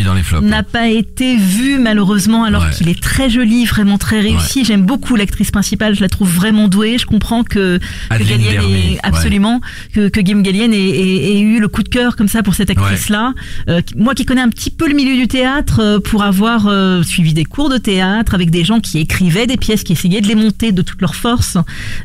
n'a 0.42 0.62
pas 0.62 0.88
été 0.88 1.36
vu 1.36 1.78
malheureusement 1.78 2.44
alors 2.44 2.64
Ouais. 2.64 2.70
qu'il 2.76 2.88
est 2.88 3.02
très 3.02 3.28
joli, 3.30 3.64
vraiment 3.66 3.98
très 3.98 4.20
réussi. 4.20 4.64
J'aime 4.64 4.82
beaucoup 4.86 5.16
l'actrice 5.16 5.50
principale. 5.50 5.94
Je 5.94 6.00
la 6.02 6.08
trouve 6.08 6.30
vraiment 6.30 6.68
douée. 6.68 6.98
Je 6.98 7.06
comprends 7.06 7.42
que, 7.42 7.78
Gallienne 8.10 8.60
ouais. 8.64 8.98
absolument 9.02 9.60
que, 9.94 10.08
que 10.08 10.20
Guillaume 10.20 10.42
Gallienne 10.42 10.72
ait, 10.72 10.78
ait- 10.78 11.36
ait 11.36 11.40
eu 11.40 11.58
le 11.60 11.68
coup 11.68 11.82
de 11.82 11.88
cœur 11.88 12.16
comme 12.16 12.28
ça 12.28 12.42
pour 12.42 12.54
cette 12.54 12.70
actrice-là. 12.70 13.32
Euh, 13.68 13.80
moi 13.96 14.14
qui 14.14 14.24
connais 14.24 14.40
un 14.42 14.48
petit 14.50 14.70
peu 14.70 14.88
le 14.88 14.94
milieu 14.94 15.16
du 15.16 15.26
théâtre, 15.28 15.98
pour 16.04 16.22
avoir 16.22 16.68
suivi 17.04 17.32
des 17.34 17.44
cours 17.44 17.70
de 17.70 17.78
théâtre 17.78 18.34
avec 18.34 18.50
des 18.50 18.64
gens 18.64 18.80
qui 18.80 18.98
écrivaient 18.98 19.46
des 19.46 19.53
pièces, 19.56 19.82
qui 19.84 19.92
essayaient 19.92 20.20
de 20.20 20.26
les 20.28 20.34
monter 20.34 20.72
de 20.72 20.82
toute 20.82 21.00
leur 21.00 21.14
force, 21.14 21.56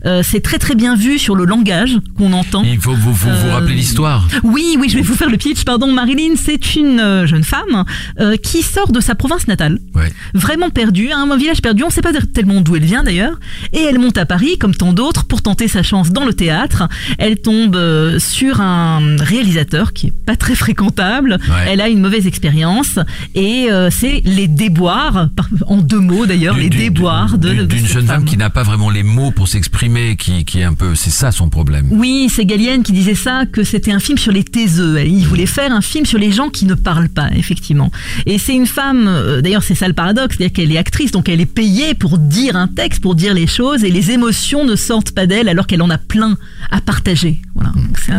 euh, 0.06 0.22
c'est 0.24 0.42
très 0.42 0.58
très 0.58 0.76
bien 0.76 0.96
vu 0.96 1.20
sur 1.20 1.36
le 1.36 1.46
langage 1.46 1.98
qu'on 2.18 2.34
entend. 2.34 2.64
Il 2.64 2.80
faut 2.80 2.94
vous, 2.94 3.14
vous, 3.14 3.30
vous 3.30 3.48
Euh, 3.48 3.54
rappeler 3.54 3.76
l'histoire. 3.76 4.28
Oui, 4.44 4.76
oui, 4.80 4.88
je 4.90 4.96
vais 4.98 5.02
vous 5.04 5.16
faire 5.16 5.30
le 5.30 5.38
pitch. 5.38 5.64
Pardon, 5.64 5.92
Marilyn, 5.92 6.36
c'est 6.36 6.76
une 6.76 7.00
euh, 7.00 7.26
jeune 7.28 7.44
femme 7.44 7.84
euh, 8.20 8.36
qui 8.38 8.62
sort 8.62 8.92
de 8.92 9.00
sa 9.00 9.16
province 9.16 9.48
natale, 9.48 9.80
Ouais. 9.96 10.12
vraiment 10.34 10.70
perdue, 10.70 11.10
hein, 11.12 11.28
un 11.32 11.38
village 11.38 11.62
perdu. 11.62 11.84
On 11.84 11.88
ne 11.88 11.92
sait 11.92 12.02
pas 12.02 12.12
tellement 12.34 12.62
d'où 12.62 12.76
elle 12.76 12.86
vient 12.86 13.04
d'ailleurs. 13.04 13.40
Et 13.74 13.80
elle 13.82 14.00
monte 14.00 14.18
à 14.18 14.26
Paris, 14.26 14.58
comme 14.58 14.76
tant 14.76 14.94
d'autres, 14.94 15.26
pour 15.26 15.42
tenter 15.42 15.68
sa 15.68 15.84
chance 15.84 16.12
dans 16.12 16.26
le 16.26 16.34
théâtre. 16.34 16.88
Elle 17.18 17.38
tombe 17.42 17.76
euh, 17.76 18.20
sur 18.20 18.62
un 18.62 19.16
réalisateur 19.18 19.94
qui 19.94 20.08
est 20.08 20.14
pas 20.26 20.36
très 20.36 20.56
fréquentable. 20.56 21.38
Ouais. 21.50 21.56
Elle 21.72 21.82
a 21.82 21.90
une 21.90 22.00
mauvaise 22.02 22.28
expérience 22.28 23.00
et 23.36 23.68
euh, 23.72 23.90
c'est 23.92 24.22
les 24.26 24.48
déboires, 24.48 25.30
en 25.68 25.78
deux 25.78 26.00
mots 26.00 26.26
d'ailleurs, 26.26 26.58
les 26.58 26.70
déboires 26.70 27.38
de, 27.40 27.64
d'une- 27.66 27.86
jeune 27.88 28.06
femme 28.08 28.26
qui 28.26 28.38
n'a 28.38 28.50
pas 28.50 28.64
vraiment 28.64 28.90
les 28.90 29.04
mots 29.04 29.32
pour 29.32 29.48
s'exprimer, 29.48 30.16
qui, 30.16 30.46
qui 30.46 30.60
est 30.60 30.64
un 30.64 30.74
peu, 30.74 30.96
c'est 30.96 31.10
ça 31.10 31.32
son 31.32 31.50
problème. 31.50 31.88
Oui, 31.92 32.30
c'est 32.34 32.46
Gallienne 32.46 32.84
qui 32.84 32.92
disait 32.92 33.16
ça, 33.16 33.44
que 33.52 33.64
c'était 33.64 33.92
un 33.92 34.00
film 34.00 34.18
sur 34.18 34.32
les 34.32 34.44
taiseux. 34.44 35.02
Il 35.06 35.26
voulait 35.28 35.46
faire 35.46 35.72
un 35.72 35.82
film 35.82 36.06
sur 36.06 36.20
les 36.20 36.32
gens 36.32 36.50
qui 36.50 36.66
ne 36.66 36.74
parlent 36.76 37.10
pas, 37.10 37.30
effectivement. 37.36 37.92
Et 38.26 38.38
c'est 38.38 38.56
une 38.56 38.68
femme, 38.68 39.06
euh, 39.08 39.42
d'ailleurs 39.42 39.64
c'est 39.64 39.76
ça 39.76 39.88
le 39.88 39.94
paradoxe, 39.94 40.36
c'est-à-dire 40.38 40.54
qu'elle 40.54 40.72
est 40.72 40.78
actrice, 40.78 41.12
donc 41.12 41.30
elle 41.30 41.42
est 41.42 41.46
payée 41.46 41.94
pour 41.94 42.18
dire 42.18 42.56
un 42.56 42.68
texte, 42.68 43.02
pour 43.02 43.16
dire 43.16 43.34
les 43.34 43.48
choses, 43.48 43.84
et 43.84 43.90
les 43.92 44.12
émotions 44.12 44.66
ne 44.66 44.76
sortent 44.76 45.12
pas 45.12 45.26
d'elle 45.28 45.50
alors 45.50 45.66
qu'elle 45.68 45.82
en 45.82 45.90
a 45.90 45.98
plein 45.98 46.38
à 46.72 46.82
partager. 46.82 47.42
Voilà, 47.56 47.72
c'est 48.06 48.12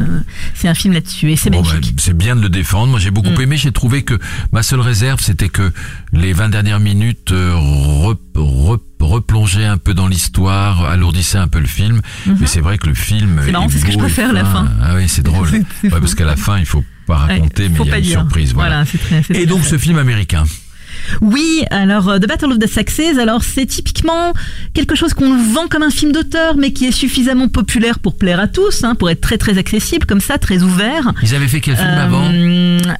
un, 0.69 0.71
un 0.71 0.75
film 0.75 0.95
là-dessus, 0.95 1.31
et 1.33 1.37
c'est 1.37 1.51
Bon, 1.51 1.63
magnifique. 1.63 1.95
ben, 1.97 2.03
c'est 2.03 2.17
bien 2.17 2.37
de 2.37 2.41
le 2.43 2.49
défendre. 2.49 2.89
Moi, 2.91 2.99
j'ai 3.01 3.11
beaucoup 3.11 3.31
Mm. 3.31 3.43
aimé. 3.43 3.57
J'ai 3.57 3.73
trouvé 3.73 4.03
que 4.03 4.19
ma 4.53 4.63
seule 4.63 4.81
réserve, 4.81 5.21
c'était 5.21 5.49
que 5.49 5.71
les 6.13 6.33
20 6.33 6.49
dernières 6.49 6.81
minutes 6.81 7.33
euh, 7.33 7.55
replongeaient 9.11 9.65
un 9.67 9.77
peu 9.79 9.95
dans 9.95 10.09
l'histoire, 10.09 10.85
alourdissaient 10.85 11.39
un 11.39 11.49
peu 11.49 11.59
le 11.61 11.67
film. 11.67 12.01
Mais 12.27 12.47
c'est 12.47 12.61
vrai 12.61 12.79
que 12.79 12.87
le 12.87 12.95
film. 12.95 13.31
Mhm. 13.35 13.43
C'est 13.45 13.53
marrant, 13.53 13.67
est 13.67 13.71
c'est 13.71 13.79
ce 13.81 13.85
que 13.85 13.93
je 13.93 13.99
préfère, 13.99 14.33
la 14.33 14.45
fin. 14.45 14.69
Ah 14.83 14.95
oui, 14.97 15.09
c'est 15.09 15.23
drôle. 15.23 15.49
Ouais, 15.83 15.91
parce 15.91 16.15
qu'à 16.15 16.25
la 16.25 16.37
fin, 16.37 16.59
il 16.59 16.67
faut 16.67 16.85
pas 17.07 17.27
Ouais, 17.27 17.35
raconter, 17.35 17.69
mais 17.69 17.79
il 17.81 17.87
y 17.89 17.93
a 17.93 17.97
une 17.97 18.03
dire. 18.03 18.21
surprise. 18.21 18.55
Voilà. 18.55 18.85
très, 18.85 19.23
Et 19.41 19.47
donc, 19.47 19.65
ce 19.65 19.77
film 19.79 19.99
américain? 19.99 20.45
Oui, 21.21 21.63
alors 21.71 22.09
euh, 22.09 22.19
The 22.19 22.27
Battle 22.29 22.53
of 22.53 22.59
the 22.59 22.67
Sexes, 22.67 23.19
alors 23.19 23.43
c'est 23.43 23.67
typiquement 23.67 24.33
quelque 24.75 24.95
chose 24.95 25.15
qu'on 25.15 25.37
vend 25.37 25.67
comme 25.69 25.83
un 25.83 25.91
film 25.91 26.13
d'auteur, 26.13 26.57
mais 26.57 26.73
qui 26.73 26.87
est 26.87 26.93
suffisamment 26.93 27.49
populaire 27.49 27.99
pour 27.99 28.17
plaire 28.17 28.41
à 28.41 28.47
tous, 28.49 28.85
hein, 28.85 28.95
pour 28.95 29.11
être 29.11 29.21
très 29.21 29.39
très 29.39 29.59
accessible 29.59 30.07
comme 30.07 30.21
ça, 30.21 30.39
très 30.39 30.63
ouvert. 30.63 31.13
Ils 31.23 31.35
avaient 31.35 31.49
fait 31.49 31.61
quel 31.61 31.77
film 31.77 31.89
Euh, 31.89 32.05
avant 32.05 32.23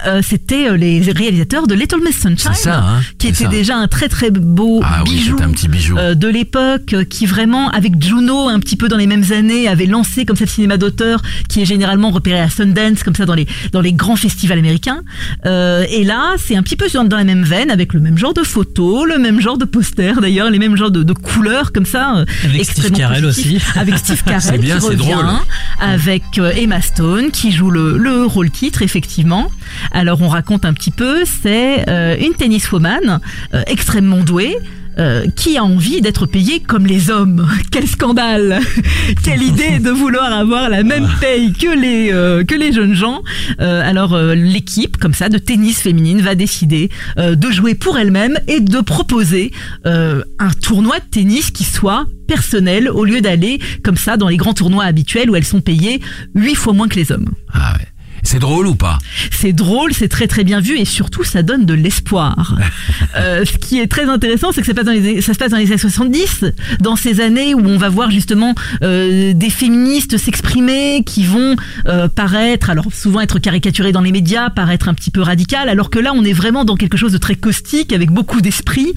euh, 0.07 0.21
C'était 0.23 0.77
les 0.77 1.01
réalisateurs 1.13 1.67
de 1.67 1.75
Little 1.75 2.01
Miss 2.05 2.21
Sunshine, 2.21 2.55
ça, 2.55 2.79
hein 2.81 3.01
qui 3.19 3.29
était 3.29 3.45
ça. 3.45 3.49
déjà 3.51 3.77
un 3.77 3.89
très 3.89 4.09
très 4.09 4.31
beau 4.31 4.81
Ah 4.85 5.03
bijou. 5.05 5.33
c'était 5.33 5.43
un 5.45 5.51
petit 5.51 5.69
bijou. 5.69 5.97
euh, 5.99 6.15
de 6.15 6.29
l'époque 6.29 6.95
qui 7.09 7.27
vraiment 7.27 7.69
avec 7.71 8.03
Juno 8.03 8.49
un 8.49 8.61
petit 8.61 8.77
peu 8.77 8.89
dans 8.89 8.97
les 8.97 9.07
mêmes 9.07 9.25
années 9.33 9.69
avait 9.69 9.87
lancé 9.87 10.25
comme 10.25 10.37
ça 10.37 10.45
le 10.45 10.51
cinéma 10.51 10.77
d'auteur 10.77 11.23
qui 11.49 11.63
est 11.63 11.65
généralement 11.65 12.11
repéré 12.11 12.41
à 12.41 12.49
Sundance 12.51 13.03
comme 13.03 13.15
ça 13.15 13.27
dans 13.27 13.35
les 13.35 13.47
dans 13.73 13.81
les 13.81 13.93
grands 13.93 14.17
festivals 14.17 14.59
américains 14.59 15.03
et 15.45 16.05
là 16.05 16.35
c'est 16.39 16.57
un 16.57 16.63
petit 16.63 16.77
peu 16.77 16.87
dans 16.93 17.17
la 17.17 17.25
même 17.25 17.45
veine 17.45 17.71
avec 17.71 17.90
le 17.95 18.01
même 18.01 18.19
genre 18.19 18.35
de 18.35 18.43
photos 18.43 19.07
le 19.09 19.19
même 19.19 19.41
genre 19.41 19.59
de 19.59 19.65
posters 19.65 20.21
d'ailleurs 20.21 20.51
les 20.51 20.59
mêmes 20.59 20.77
genres 20.77 20.91
de, 20.91 21.03
de 21.03 21.13
couleurs 21.13 21.73
comme 21.73 21.87
ça 21.87 22.17
euh, 22.17 22.25
Avec 22.45 22.65
Steve 22.65 22.91
Carell 22.93 23.25
aussi. 23.25 23.59
avec 23.77 23.99
Steve 23.99 24.23
Carell 24.25 24.61
bien, 24.61 24.79
qui 24.79 24.87
revient 24.87 24.99
drôle. 25.13 25.27
avec 25.81 26.23
euh, 26.39 26.53
Emma 26.57 26.81
Stone 26.81 27.31
qui 27.31 27.53
joue 27.53 27.71
le, 27.71 27.97
le 27.99 28.25
rôle 28.25 28.51
titre 28.51 28.83
effectivement. 28.83 29.51
Alors 29.93 30.23
on 30.23 30.29
raconte 30.29 30.65
un 30.65 30.73
petit 30.73 30.91
peu, 30.91 31.25
c'est 31.25 31.89
euh, 31.89 32.17
une 32.19 32.35
tenniswoman 32.35 33.21
euh, 33.55 33.63
extrêmement 33.67 34.19
douée. 34.23 34.57
Euh, 34.99 35.27
qui 35.37 35.57
a 35.57 35.65
envie 35.65 36.01
d'être 36.01 36.27
payée 36.27 36.61
comme 36.61 36.87
les 36.87 37.11
hommes 37.11 37.47
Quel 37.71 37.87
scandale 37.87 38.61
Quelle 39.25 39.43
idée 39.43 39.79
de 39.79 39.91
vouloir 39.91 40.33
avoir 40.33 40.69
la 40.69 40.83
même 40.83 41.09
paye 41.21 41.53
que 41.53 41.79
les 41.79 42.11
euh, 42.13 42.45
que 42.45 42.55
les 42.55 42.73
jeunes 42.73 42.95
gens. 42.95 43.23
Euh, 43.61 43.89
alors 43.89 44.15
euh, 44.15 44.35
l'équipe 44.35 44.97
comme 44.97 45.15
ça 45.15 45.29
de 45.29 45.39
tennis 45.39 45.81
féminine 45.81 46.21
va 46.21 46.35
décider 46.35 46.91
euh, 47.19 47.35
de 47.35 47.51
jouer 47.51 47.75
pour 47.75 47.99
elle-même 47.99 48.39
et 48.47 48.61
de 48.61 48.81
proposer 48.81 49.53
euh, 49.87 50.23
un 50.39 50.51
tournoi 50.51 50.99
de 50.99 51.05
tennis 51.11 51.51
qui 51.51 51.65
soit 51.65 52.07
personnel 52.27 52.89
au 52.89 53.05
lieu 53.05 53.21
d'aller 53.21 53.59
comme 53.83 53.97
ça 53.97 54.17
dans 54.17 54.29
les 54.29 54.37
grands 54.37 54.55
tournois 54.55 54.85
habituels 54.85 55.31
où 55.31 55.37
elles 55.37 55.45
sont 55.45 55.61
payées 55.61 56.01
huit 56.35 56.55
fois 56.55 56.73
moins 56.73 56.89
que 56.89 56.97
les 56.97 57.11
hommes. 57.13 57.31
Ah 57.53 57.75
ouais. 57.79 57.87
C'est 58.23 58.39
drôle 58.39 58.67
ou 58.67 58.75
pas 58.75 58.99
C'est 59.31 59.53
drôle, 59.53 59.93
c'est 59.93 60.09
très 60.09 60.27
très 60.27 60.45
bien 60.45 60.61
vu 60.61 60.79
et 60.79 60.85
surtout 60.85 61.25
ça 61.25 61.43
donne 61.43 61.67
de 61.67 61.75
l'espoir. 61.75 62.57
Euh, 63.17 63.45
ce 63.45 63.59
qui 63.59 63.81
est 63.81 63.89
très 63.89 64.05
intéressant, 64.05 64.53
c'est 64.53 64.61
que 64.61 64.67
ça, 64.69 64.75
passe 64.75 64.85
dans 64.85 64.93
les, 64.93 65.21
ça 65.21 65.35
se 65.35 65.39
passe 65.39 65.51
dans 65.51 65.57
les 65.57 65.67
années 65.67 65.79
70, 65.79 66.45
dans 66.79 66.95
ces 66.95 67.21
années 67.21 67.55
où 67.55 67.67
on 67.67 67.77
va 67.77 67.89
voir 67.89 68.11
justement 68.13 68.55
euh, 68.83 69.33
des 69.35 69.51
féministes 69.51 70.17
s'exprimer 70.17 71.03
qui 71.05 71.25
vont 71.25 71.57
euh, 71.87 72.07
paraître, 72.09 72.71
alors 72.71 72.87
souvent 72.93 73.21
être 73.21 73.41
caricaturées 73.41 73.91
dans 73.91 74.01
les 74.01 74.13
médias, 74.13 74.49
paraître 74.51 74.89
un 74.89 74.95
petit 74.95 75.11
peu 75.11 75.23
radicales, 75.23 75.69
alors 75.69 75.91
que 75.91 75.99
là 75.99 76.13
on 76.15 76.23
est 76.25 76.33
vraiment 76.33 76.65
dans 76.65 76.77
quelque 76.77 76.97
chose 76.97 77.11
de 77.13 77.19
très 77.19 77.35
caustique 77.35 77.93
avec 77.93 78.13
beaucoup 78.13 78.41
d'esprit 78.41 78.93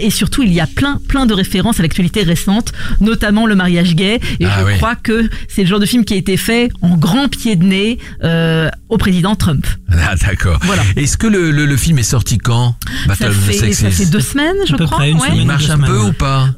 et 0.00 0.10
surtout 0.10 0.42
il 0.42 0.52
y 0.52 0.60
a 0.60 0.66
plein 0.66 1.00
plein 1.08 1.24
de 1.24 1.32
références 1.32 1.78
à 1.80 1.82
l'actualité 1.82 2.22
récente, 2.22 2.72
notamment 3.00 3.46
le 3.46 3.54
mariage 3.54 3.94
gay 3.94 4.20
et 4.38 4.44
Ah 4.44 4.58
je 4.60 4.64
oui. 4.66 4.76
crois 4.76 4.96
que 4.96 5.30
c'est 5.48 5.62
le 5.62 5.68
genre 5.68 5.80
de 5.80 5.86
film 5.86 6.04
qui 6.04 6.12
a 6.14 6.16
été 6.16 6.36
fait 6.36 6.70
en 6.82 6.96
grand 6.96 7.28
pied 7.28 7.56
de 7.56 7.64
nez 7.64 7.98
euh, 8.22 8.39
au 8.88 8.98
président 8.98 9.34
Trump. 9.36 9.66
Ah 9.90 10.14
d'accord. 10.16 10.58
Voilà. 10.62 10.82
Est-ce 10.96 11.16
que 11.16 11.26
le, 11.26 11.50
le, 11.50 11.66
le 11.66 11.76
film 11.76 11.98
est 11.98 12.02
sorti 12.02 12.38
quand? 12.38 12.74
Ça 13.02 13.06
Battle 13.08 13.24
of 13.28 13.36
the 13.48 13.52
fait, 13.52 13.72
ça 13.72 13.90
fait 13.90 14.06
deux 14.06 14.20
semaines, 14.20 14.56
je 14.68 14.74
À 14.74 14.76
peu 14.76 14.84
crois. 14.86 14.98
près 14.98 15.10
une 15.10 15.16
ouais. 15.18 15.26
semaine. 15.26 15.40
Il 15.40 15.46
marche 15.46 15.70
un 15.70 15.78
peu 15.78 15.98
ou 16.00 16.12
pas? 16.12 16.48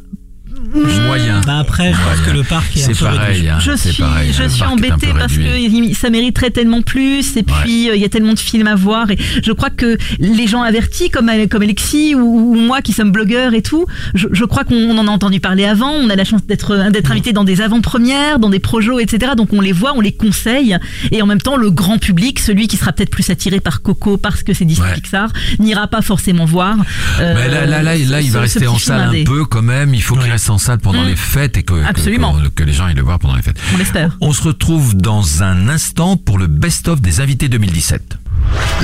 Moyen. 0.74 1.40
Bah 1.46 1.58
après, 1.58 1.92
je 1.92 1.98
pense 1.98 2.26
que 2.26 2.30
le 2.36 2.42
parc 2.42 2.76
est 2.76 2.82
un 2.82 2.86
C'est 2.86 2.98
peu 2.98 3.04
pareil. 3.04 3.48
hein, 3.48 3.58
Je 3.60 3.76
c'est 3.76 3.92
suis, 3.92 4.02
pareil, 4.02 4.32
je 4.32 4.48
suis 4.48 4.62
embêtée 4.62 5.12
parce 5.18 5.34
que 5.36 5.94
ça 5.94 6.10
mériterait 6.10 6.50
tellement 6.50 6.82
plus 6.82 7.36
et 7.36 7.42
puis 7.42 7.88
euh, 7.90 7.94
il 7.96 8.00
y 8.00 8.04
a 8.04 8.08
tellement 8.08 8.34
de 8.34 8.38
films 8.38 8.66
à 8.66 8.74
voir 8.74 9.10
et 9.10 9.18
je 9.42 9.52
crois 9.52 9.70
que 9.70 9.96
les 10.18 10.46
gens 10.46 10.62
avertis 10.62 11.10
comme 11.10 11.30
comme 11.50 11.62
Alexis 11.62 12.14
ou, 12.14 12.52
ou 12.52 12.54
moi 12.54 12.80
qui 12.82 12.92
sommes 12.92 13.10
blogueurs 13.12 13.54
et 13.54 13.62
tout, 13.62 13.86
je, 14.14 14.28
je 14.32 14.44
crois 14.44 14.64
qu'on 14.64 14.96
en 14.98 15.06
a 15.06 15.10
entendu 15.10 15.40
parler 15.40 15.64
avant, 15.64 15.90
on 15.92 16.10
a 16.10 16.16
la 16.16 16.24
chance 16.24 16.44
d'être 16.46 16.90
d'être 16.90 17.10
invité 17.10 17.32
dans 17.32 17.44
des 17.44 17.60
avant-premières, 17.60 18.38
dans 18.38 18.50
des 18.50 18.58
projets, 18.60 18.92
etc. 19.00 19.32
Donc 19.36 19.52
on 19.52 19.60
les 19.60 19.72
voit, 19.72 19.92
on 19.96 20.00
les 20.00 20.12
conseille 20.12 20.76
et 21.10 21.22
en 21.22 21.26
même 21.26 21.40
temps 21.40 21.56
le 21.56 21.70
grand 21.70 21.98
public, 21.98 22.38
celui 22.40 22.68
qui 22.68 22.76
sera 22.76 22.92
peut-être 22.92 23.10
plus 23.10 23.30
attiré 23.30 23.60
par 23.60 23.82
Coco 23.82 24.16
parce 24.16 24.42
que 24.42 24.52
c'est 24.52 24.64
Disney 24.64 24.82
Ouais. 24.82 24.94
Pixar, 24.94 25.28
n'ira 25.60 25.86
pas 25.86 26.02
forcément 26.02 26.44
voir. 26.44 26.74
euh, 27.20 27.34
Mais 27.36 27.48
là, 27.48 27.66
là, 27.66 27.82
là, 27.84 27.96
là, 27.96 28.20
il 28.20 28.30
va 28.32 28.40
rester 28.40 28.66
en 28.66 28.78
salle 28.78 29.00
indé. 29.02 29.20
un 29.20 29.24
peu 29.24 29.44
quand 29.44 29.62
même. 29.62 29.94
Il 29.94 30.02
faut 30.02 30.16
qu'il 30.16 30.28
reste 30.30 30.50
en 30.50 30.58
salle 30.62 30.78
pendant 30.78 31.02
Mm. 31.04 31.08
les 31.08 31.16
fêtes 31.16 31.56
et 31.56 31.62
que, 31.62 31.74
que- 31.74 31.84
Absolument. 31.86 32.34
que- 32.40 32.48
que 32.48 32.62
les 32.62 32.72
gens 32.72 32.86
aillent 32.86 32.94
le 32.94 33.02
voir 33.02 33.18
pendant 33.18 33.36
les 33.36 33.42
fêtes. 33.42 33.58
On 33.74 33.76
l'espère. 33.78 34.16
On 34.20 34.32
se 34.32 34.42
retrouve 34.42 34.96
dans 34.96 35.42
un 35.42 35.68
instant 35.68 36.16
pour 36.16 36.38
le 36.38 36.46
best-of 36.46 37.00
des 37.00 37.20
invités 37.20 37.48
2017. 37.48 38.16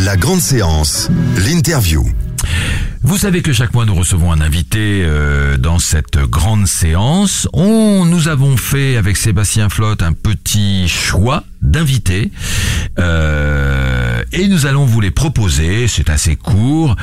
La 0.04 0.16
grande 0.16 0.40
séance, 0.40 1.08
l'interview. 1.38 2.04
Vous 3.02 3.16
savez 3.18 3.42
que 3.42 3.52
chaque 3.52 3.74
mois 3.74 3.84
nous 3.84 3.94
recevons 3.94 4.32
un 4.32 4.40
invité 4.40 5.02
euh, 5.04 5.56
dans 5.56 5.78
cette 5.78 6.18
grande 6.18 6.66
séance. 6.66 7.48
On, 7.52 8.04
nous 8.04 8.28
avons 8.28 8.56
fait 8.56 8.96
avec 8.96 9.16
Sébastien 9.16 9.68
Flotte 9.68 10.02
un 10.02 10.12
petit 10.12 10.88
choix 10.88 11.44
d'invités 11.62 12.30
Euh, 12.98 14.22
et 14.32 14.48
nous 14.48 14.66
allons 14.66 14.84
vous 14.84 15.00
les 15.00 15.10
proposer. 15.10 15.86
C'est 15.88 16.10
assez 16.10 16.36
court. 16.36 16.96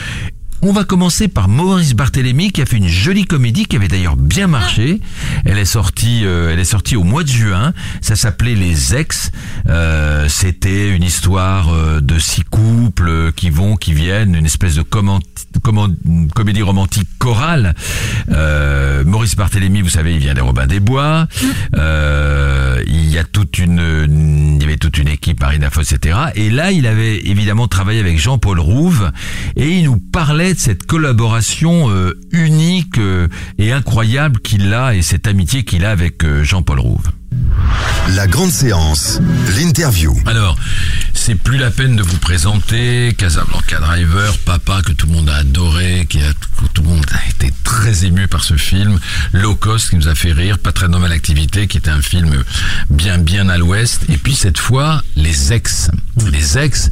On 0.61 0.71
va 0.71 0.83
commencer 0.83 1.27
par 1.27 1.47
Maurice 1.47 1.93
Barthélémy 1.93 2.51
qui 2.51 2.59
a 2.61 2.65
fait 2.65 2.77
une 2.77 2.87
jolie 2.87 3.25
comédie 3.25 3.65
qui 3.65 3.75
avait 3.75 3.87
d'ailleurs 3.87 4.15
bien 4.15 4.47
marché. 4.47 4.99
Elle 5.45 5.59
est 5.59 5.65
sortie, 5.65 6.25
euh, 6.25 6.51
elle 6.51 6.59
est 6.59 6.63
sortie 6.65 6.95
au 6.95 7.03
mois 7.03 7.21
de 7.23 7.27
juin. 7.27 7.71
Ça 8.01 8.15
s'appelait 8.15 8.55
Les 8.55 8.95
Ex. 8.95 9.31
Euh, 9.69 10.27
C'était 10.27 10.89
une 10.89 11.03
histoire 11.03 11.71
euh, 11.71 12.01
de 12.01 12.17
six 12.17 12.41
couples 12.43 13.31
qui 13.33 13.51
vont, 13.51 13.75
qui 13.75 13.93
viennent, 13.93 14.33
une 14.33 14.45
espèce 14.45 14.73
de 14.73 14.81
comédie 14.81 16.61
romantique 16.63 17.09
chorale. 17.19 17.75
Maurice 19.05 19.35
Barthélémy, 19.35 19.81
vous 19.81 19.89
savez, 19.89 20.13
il 20.13 20.19
vient 20.19 20.33
des 20.33 20.41
Robins 20.41 20.65
des 20.67 20.79
Bois. 20.79 21.27
Il 21.75 23.09
y 23.11 23.17
a 23.19 23.23
toute 23.23 23.59
une, 23.59 24.55
il 24.57 24.61
y 24.61 24.65
avait 24.65 24.77
toute 24.77 24.97
une 24.97 25.09
équipe, 25.09 25.41
Marina 25.41 25.69
Foss, 25.69 25.91
etc. 25.91 26.17
Et 26.35 26.49
là, 26.49 26.71
il 26.71 26.87
avait 26.87 27.19
évidemment 27.27 27.67
travaillé 27.67 27.99
avec 27.99 28.17
Jean-Paul 28.17 28.59
Rouve 28.59 29.11
et 29.55 29.69
il 29.69 29.85
nous 29.85 29.97
parlait 29.97 30.44
de 30.53 30.59
cette 30.59 30.85
collaboration 30.85 31.89
euh, 31.89 32.19
unique 32.31 32.99
euh, 32.99 33.27
et 33.57 33.71
incroyable 33.71 34.39
qu'il 34.39 34.73
a 34.73 34.93
et 34.93 35.01
cette 35.01 35.27
amitié 35.27 35.63
qu'il 35.63 35.85
a 35.85 35.91
avec 35.91 36.23
euh, 36.23 36.43
Jean-Paul 36.43 36.79
Rouve. 36.79 37.05
La 38.15 38.27
grande 38.27 38.51
séance, 38.51 39.19
l'interview. 39.57 40.13
Alors, 40.25 40.57
c'est 41.25 41.33
plus 41.33 41.57
la 41.57 41.71
peine 41.71 41.95
de 41.95 42.03
vous 42.03 42.19
présenter 42.19 43.15
Casablanca 43.17 43.79
Driver, 43.79 44.37
Papa 44.45 44.83
que 44.85 44.91
tout 44.91 45.07
le 45.07 45.13
monde 45.13 45.27
a 45.27 45.37
adoré, 45.37 46.05
qui 46.07 46.21
a 46.21 46.31
que 46.31 46.67
tout 46.71 46.83
le 46.83 46.89
monde 46.89 47.05
a 47.11 47.29
été 47.31 47.51
très 47.63 48.05
ému 48.05 48.27
par 48.27 48.43
ce 48.43 48.53
film, 48.53 48.99
Low 49.33 49.55
Cost 49.55 49.89
qui 49.89 49.95
nous 49.95 50.07
a 50.07 50.13
fait 50.13 50.33
rire, 50.33 50.59
Pas 50.59 50.71
très 50.71 50.87
normale 50.87 51.11
activité 51.11 51.65
qui 51.65 51.77
était 51.77 51.89
un 51.89 52.03
film 52.03 52.43
bien 52.91 53.17
bien 53.17 53.49
à 53.49 53.57
l'ouest, 53.57 54.03
et 54.07 54.17
puis 54.17 54.35
cette 54.35 54.59
fois 54.59 55.01
Les 55.15 55.51
Ex. 55.51 55.89
Les 56.31 56.59
Ex. 56.59 56.91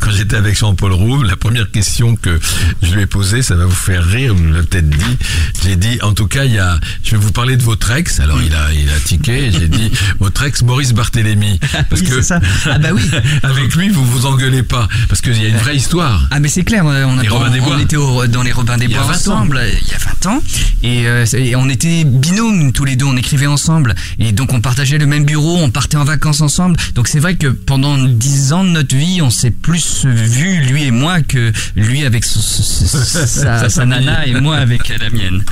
Quand 0.00 0.10
j'étais 0.10 0.36
avec 0.36 0.58
Jean-Paul 0.58 0.92
Rouve, 0.92 1.24
la 1.24 1.36
première 1.36 1.70
question 1.70 2.16
que 2.16 2.40
je 2.82 2.94
lui 2.94 3.02
ai 3.02 3.06
posée, 3.06 3.42
ça 3.42 3.56
va 3.56 3.66
vous 3.66 3.70
faire 3.70 4.04
rire, 4.04 4.34
vous 4.34 4.44
l'avez 4.46 4.66
peut-être 4.66 4.88
dit. 4.88 5.18
J'ai 5.62 5.76
dit, 5.76 5.98
en 6.02 6.14
tout 6.14 6.26
cas, 6.26 6.44
il 6.44 6.54
y 6.54 6.58
a, 6.58 6.80
je 7.04 7.10
vais 7.10 7.18
vous 7.18 7.32
parler 7.32 7.56
de 7.56 7.62
votre 7.62 7.90
ex. 7.90 8.20
Alors 8.20 8.40
il 8.42 8.54
a 8.54 8.72
il 8.72 8.88
a 8.88 8.98
tiqué. 8.98 9.50
J'ai 9.52 9.68
dit 9.68 9.92
votre 10.18 10.42
ex 10.44 10.62
Maurice 10.62 10.94
Barthélémy, 10.94 11.60
parce 11.90 12.00
Oui, 12.00 12.08
que 12.08 12.14
c'est 12.16 12.22
ça. 12.22 12.40
Ah 12.64 12.78
bah 12.78 12.88
oui. 12.92 13.02
avec 13.42 13.65
lui, 13.74 13.88
vous 13.88 14.04
vous 14.04 14.26
engueulez 14.26 14.62
pas, 14.62 14.88
parce 15.08 15.20
qu'il 15.20 15.40
y 15.42 15.46
a 15.46 15.48
une 15.48 15.56
vraie 15.56 15.76
histoire. 15.76 16.28
Ah 16.30 16.40
mais 16.40 16.48
c'est 16.48 16.62
clair, 16.64 16.84
on, 16.84 17.16
des 17.16 17.28
Bois. 17.28 17.74
on 17.76 17.78
était 17.80 17.96
au- 17.96 18.26
dans 18.26 18.42
les 18.42 18.52
Robins 18.52 18.76
des 18.76 18.88
Bois 18.88 18.98
20 19.02 19.06
ans. 19.08 19.12
ensemble 19.12 19.60
il 19.82 19.88
y 19.88 19.94
a 19.94 19.98
20 19.98 20.26
ans 20.30 20.42
et, 20.82 21.06
euh, 21.06 21.24
et 21.34 21.56
on 21.56 21.68
était 21.68 22.04
binômes 22.04 22.72
tous 22.72 22.84
les 22.84 22.96
deux, 22.96 23.04
on 23.06 23.16
écrivait 23.16 23.46
ensemble 23.46 23.94
et 24.18 24.32
donc 24.32 24.52
on 24.52 24.60
partageait 24.60 24.98
le 24.98 25.06
même 25.06 25.24
bureau, 25.24 25.56
on 25.58 25.70
partait 25.70 25.96
en 25.96 26.04
vacances 26.04 26.40
ensemble. 26.40 26.76
Donc 26.94 27.08
c'est 27.08 27.18
vrai 27.20 27.36
que 27.36 27.48
pendant 27.48 27.96
10 27.98 28.52
ans 28.52 28.64
de 28.64 28.70
notre 28.70 28.94
vie, 28.96 29.20
on 29.22 29.30
s'est 29.30 29.50
plus 29.50 30.04
vu 30.04 30.60
lui 30.62 30.84
et 30.84 30.90
moi 30.90 31.20
que 31.22 31.52
lui 31.76 32.04
avec 32.04 32.24
son- 32.24 32.40
sa, 32.40 33.26
Sa 33.26 33.58
sa 33.68 33.68
famille. 33.70 34.04
nana 34.04 34.26
et 34.26 34.40
moi 34.40 34.56
avec 34.56 34.88
la 34.88 35.10
mienne. 35.10 35.42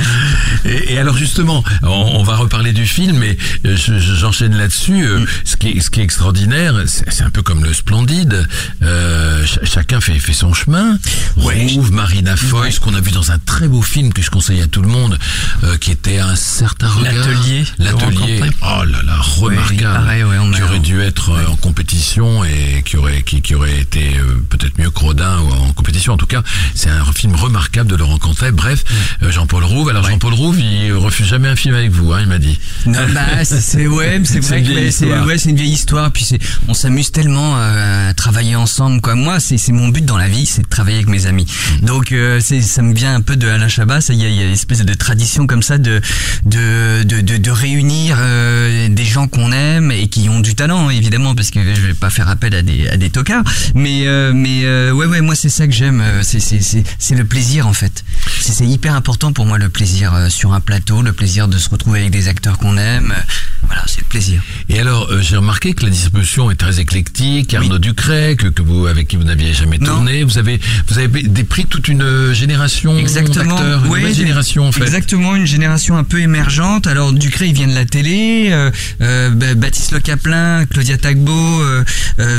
Et, 0.65 0.95
et 0.95 0.99
alors 0.99 1.17
justement, 1.17 1.63
on, 1.83 1.89
on 1.89 2.23
va 2.23 2.37
reparler 2.37 2.73
du 2.73 2.87
film, 2.87 3.19
mais 3.19 3.37
euh, 3.67 3.77
je- 3.77 3.99
je- 3.99 4.15
j'enchaîne 4.15 4.57
là-dessus. 4.57 5.05
Euh, 5.05 5.25
Ce, 5.45 5.57
qui 5.57 5.69
est, 5.71 5.81
ce 5.81 5.91
qui 5.91 6.01
est 6.01 6.05
extraordinaire, 6.05 6.75
c'est 6.87 7.23
un 7.23 7.31
peu 7.31 7.43
comme 7.43 7.65
le 7.65 7.73
Splendide. 8.09 8.47
Euh, 8.83 9.47
ch- 9.47 9.59
chacun 9.65 10.01
fait, 10.01 10.19
fait 10.19 10.33
son 10.33 10.53
chemin. 10.53 10.99
Rouve, 11.37 11.91
Marina 11.93 12.37
Foïs, 12.37 12.79
qu'on 12.79 12.95
a 12.95 13.01
vu 13.01 13.11
dans 13.13 13.31
un 13.33 13.39
très 13.39 13.67
beau 13.69 13.83
film 13.83 14.13
que 14.13 14.23
je 14.23 14.31
conseille 14.31 14.61
à 14.61 14.67
tout 14.67 14.83
le 14.83 14.89
monde, 14.89 15.19
euh, 15.65 15.77
qui 15.79 15.91
était 15.91 16.19
un 16.19 16.37
certain 16.37 16.89
regard. 16.89 17.15
L'atelier. 17.15 17.65
L'atelier. 17.79 18.41
Oh 18.63 18.85
là 18.85 19.03
là, 19.07 19.17
remarquable. 19.21 19.83
pareil, 19.95 20.25
ouais, 20.25 20.39
on 20.39 20.51
qui 20.53 20.63
aurait 20.63 20.79
dû 20.81 21.01
être 21.01 21.31
euh, 21.31 21.47
en 21.49 21.57
compétition 21.57 22.45
et 22.45 22.83
qui 22.85 22.97
aurait 22.97 23.23
qui, 23.23 23.41
qui 23.43 23.55
aurait 23.55 23.79
été 23.81 24.15
peut-être 24.51 24.79
mieux 24.79 24.91
que 24.91 25.01
Rodin 25.01 25.39
ou 25.41 25.51
en 25.53 25.73
compétition. 25.73 26.13
En 26.13 26.17
tout 26.17 26.27
cas, 26.27 26.43
c'est 26.75 26.91
un 26.91 27.05
film 27.15 27.35
remarquable 27.35 27.91
de 27.91 27.97
Laurent 27.97 28.19
Cantet. 28.19 28.53
Bref, 28.53 28.85
Jean-Paul 29.23 29.65
Rouve. 29.65 29.89
Alors 29.89 30.09
Jean-Paul 30.09 30.35
Rouve, 30.35 30.61
il 30.61 30.93
refuse 30.93 31.27
jamais 31.27 31.49
un 31.49 31.57
film 31.57 31.75
avec 31.75 31.91
vous, 31.91 32.13
hein, 32.13 32.19
il 32.21 32.27
m'a 32.29 32.39
dit. 32.39 32.59
Non, 32.87 33.01
bah, 33.15 33.45
c'est- 33.45 33.87
ouais, 33.87 34.21
c'est 34.25 34.41
vrai 34.41 34.63
que 34.63 34.69
c'est 34.91 35.07
histoire. 35.07 35.27
ouais, 35.27 35.37
une 35.37 35.57
vieille 35.57 35.73
histoire. 35.73 36.11
Puis 36.13 36.27
on 36.69 36.75
s'amuse 36.75 37.11
tellement 37.13 37.55
euh, 37.95 38.13
travailler 38.13 38.57
ensemble. 38.57 39.01
Quoi. 39.01 39.15
Moi, 39.15 39.41
c'est 39.41 39.59
c'est 39.59 39.73
mon 39.73 39.89
but 39.89 40.05
dans 40.05 40.17
la 40.17 40.29
vie, 40.29 40.47
c'est 40.47 40.63
de 40.63 40.69
travailler 40.69 40.97
avec 40.99 41.09
mes 41.09 41.27
amis. 41.27 41.47
Donc 41.83 42.13
euh, 42.13 42.41
c'est 42.43 42.61
ça 42.61 42.83
me 42.83 42.93
vient 42.95 43.15
un 43.15 43.21
peu 43.21 43.37
de 43.37 43.49
Alain 43.49 43.69
Chabat. 43.69 44.01
Ça, 44.01 44.13
il 44.13 44.21
y 44.21 44.25
a, 44.25 44.29
il 44.29 44.35
y 44.35 44.41
a 44.43 44.47
une 44.47 44.53
espèce 44.53 44.85
de 44.85 44.95
tradition 44.95 45.47
comme 45.47 45.63
ça 45.63 45.79
de 45.79 46.01
de 46.45 47.03
de, 47.05 47.21
de, 47.21 47.37
de 47.37 47.51
réunir 47.51 48.17
euh, 48.19 48.89
des 48.89 49.05
gens 49.05 49.29
qu'on 49.29 49.53
aime 49.53 49.91
et 49.91 50.09
qui 50.09 50.29
ont 50.29 50.41
du 50.41 50.55
talent, 50.55 50.91
évidemment, 50.91 51.35
parce 51.35 51.51
que 51.51 51.61
je 51.75 51.81
vais 51.81 51.95
pas 51.95 52.11
faire 52.11 52.29
appel 52.29 52.55
à 52.55 52.63
des 52.63 52.89
à 52.89 52.97
des 52.97 53.11
tocards. 53.11 53.45
Mais 53.75 54.07
euh, 54.07 54.33
mais 54.35 54.65
ouais 54.91 55.07
ouais, 55.07 55.21
moi 55.21 55.35
c'est 55.35 55.49
ça 55.49 55.67
que 55.67 55.73
j'aime. 55.73 56.03
C'est 56.23 56.41
c'est 56.41 56.61
c'est 56.61 56.85
c'est 56.99 57.15
le 57.15 57.25
plaisir 57.25 57.67
en 57.67 57.73
fait. 57.73 58.05
C'est 58.41 58.67
hyper 58.67 58.95
important 58.95 59.33
pour 59.33 59.47
moi 59.47 59.59
le 59.59 59.69
plaisir 59.69 60.27
sur 60.29 60.53
un 60.53 60.61
plateau, 60.61 61.03
le 61.03 61.13
plaisir 61.13 61.49
de 61.49 61.59
se 61.59 61.69
retrouver 61.69 62.01
avec 62.01 62.11
des 62.11 62.29
acteurs 62.29 62.59
qu'on 62.59 62.77
aime. 62.77 63.15
Voilà, 63.63 63.83
c'est 63.87 64.01
le 64.01 64.07
plaisir. 64.07 64.43
Et 64.69 64.79
alors, 64.79 65.09
j'ai 65.21 65.37
remarqué 65.37 65.73
que 65.73 65.85
la 65.85 65.91
distribution 65.91 66.51
est 66.51 66.57
très 66.57 66.81
éclectique. 66.81 67.55
Arnaud 67.55 67.79
Ducret, 67.89 68.37
que, 68.37 68.47
que 68.47 68.63
vous, 68.63 68.87
avec 68.87 69.09
qui 69.09 69.17
vous 69.17 69.25
n'aviez 69.25 69.53
jamais 69.53 69.77
Non. 69.77 69.97
tourné, 69.97 70.25
vous 70.25 70.39
avez, 70.39 70.59
vous 70.89 70.97
avez 70.99 71.09
des 71.23 71.45
prix 71.45 71.67
toute 71.67 71.87
une 71.89 72.01
euh, 72.01 72.33
génération 72.33 72.97
Exactement. 72.97 73.57
d'acteurs, 73.57 73.85
une 73.95 74.15
génération 74.15 74.67
en 74.67 74.73
fait. 74.73 74.83
Exactement, 74.83 75.37
une 75.37 75.45
génération 75.47 75.99
un 75.99 76.05
peu 76.05 76.21
émergente. 76.21 76.87
Alors 76.87 77.13
Ducré, 77.13 77.49
il 77.49 77.53
vient 77.55 77.67
de 77.69 77.75
la 77.75 77.85
télé. 77.85 78.49
euh, 78.53 78.71
euh, 79.03 79.55
Baptiste 79.55 79.93
Le 79.93 80.01
Caplin, 80.01 80.65
Claudia 80.65 80.97
Tagbo 80.97 81.33
euh, 81.61 81.85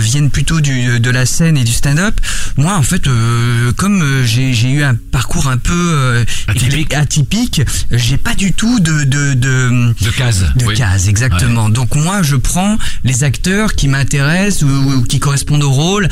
viennent 0.01 0.31
plutôt 0.31 0.62
du, 0.62 0.99
de 0.99 1.10
la 1.12 1.27
scène 1.27 1.58
et 1.58 1.63
du 1.63 1.71
stand-up. 1.73 2.19
Moi, 2.58 2.73
en 2.75 2.81
fait, 2.81 3.03
comme 3.77 4.23
j'ai 4.25 4.53
j'ai 4.53 4.71
eu 4.71 4.84
un 4.84 4.95
parcours 4.95 5.47
un 5.47 5.58
peu 5.58 6.23
Atypique. 6.95 7.62
j'ai 7.91 8.17
pas 8.17 8.34
du 8.34 8.51
tout 8.53 8.79
de 8.79 9.03
de, 9.03 9.34
de 9.36 9.93
De 10.01 10.10
cases. 10.10 10.43
de 10.55 10.65
oui. 10.65 10.73
cases, 10.75 11.08
exactement. 11.08 11.69
Donc 11.69 11.93
moi, 11.95 12.23
je 12.23 12.36
prends 12.36 12.77
les 13.03 13.23
acteurs 13.23 13.73
qui 13.75 13.88
m'intéressent 13.88 14.63
ou, 14.63 14.67
ou 14.69 15.01
qui 15.03 15.19
correspondent 15.19 15.34
au 15.63 15.71
rôle. 15.71 16.07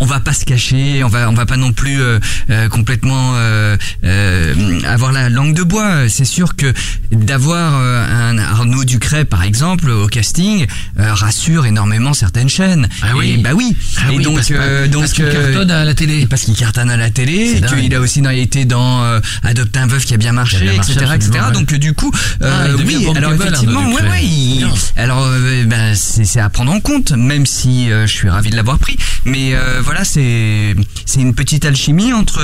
On 0.00 0.06
va 0.06 0.18
pas 0.20 0.32
se 0.32 0.44
cacher, 0.44 1.04
on 1.04 1.08
va 1.08 1.28
on 1.28 1.34
va 1.34 1.46
pas 1.46 1.56
non 1.56 1.72
plus 1.72 2.00
euh, 2.00 2.18
euh, 2.50 2.68
complètement 2.68 3.32
euh, 3.34 3.76
euh, 4.04 4.80
avoir 4.86 5.12
la 5.12 5.28
langue 5.28 5.54
de 5.54 5.62
bois. 5.62 6.08
C'est 6.08 6.24
sûr 6.24 6.56
que 6.56 6.72
d'avoir 7.12 7.74
euh, 7.76 8.04
un 8.30 8.38
Arnaud 8.38 8.84
Ducret 8.84 9.24
par 9.24 9.42
exemple 9.42 9.90
au 9.90 10.06
casting 10.06 10.66
euh, 10.98 11.12
rassure 11.14 11.66
énormément 11.66 12.14
certaines 12.14 12.48
chaînes. 12.48 12.88
Ah 13.02 13.08
oui. 13.16 13.34
Et 13.38 13.42
bah 13.42 13.50
oui. 13.54 13.76
Ah 13.98 14.10
et 14.12 14.16
oui, 14.16 14.24
donc 14.24 14.36
parce, 14.36 14.48
que- 14.48 14.54
euh, 14.56 14.88
donc 14.88 15.02
parce 15.02 15.12
qu'il 15.12 15.28
cartonne 15.28 15.70
à 15.70 15.84
la 15.84 15.94
télé. 15.94 16.26
parce 16.26 16.42
qu'il 16.42 16.56
cartonne 16.56 16.90
à 16.90 16.96
la 16.96 17.10
télé, 17.10 17.60
qu'il 17.68 17.94
a 17.94 18.00
aussi 18.00 18.22
été 18.32 18.64
dans 18.64 19.02
euh, 19.02 19.20
Adopte 19.42 19.76
un 19.76 19.86
veuf 19.86 20.04
qui 20.04 20.14
a 20.14 20.16
bien 20.16 20.32
marché, 20.32 20.56
Qui 20.58 20.62
a 20.62 20.66
bien 20.72 20.76
marché, 20.76 20.92
etc., 20.92 21.12
etc. 21.14 21.30
ouais. 21.46 21.52
Donc 21.52 21.74
du 21.74 21.92
coup, 21.94 22.10
euh, 22.42 22.50
Ah, 22.50 22.82
oui, 22.84 23.06
alors 23.16 23.32
bankable, 23.32 23.42
effectivement, 23.48 23.86
ouais, 23.92 24.02
ouais, 24.02 24.24
il- 24.24 24.66
alors 24.96 25.26
ben, 25.66 25.94
c'est 25.94 26.24
c'est 26.24 26.40
à 26.40 26.48
prendre 26.48 26.72
en 26.72 26.80
compte, 26.80 27.12
même 27.12 27.44
si 27.46 27.90
euh, 27.90 28.06
je 28.06 28.12
suis 28.12 28.28
ravi 28.28 28.50
de 28.50 28.56
l'avoir 28.56 28.78
pris. 28.78 28.96
Mais 29.24 29.54
euh, 29.54 29.80
voilà, 29.90 30.04
c'est 30.04 30.76
c'est 31.04 31.20
une 31.20 31.34
petite 31.34 31.64
alchimie 31.64 32.12
entre 32.12 32.40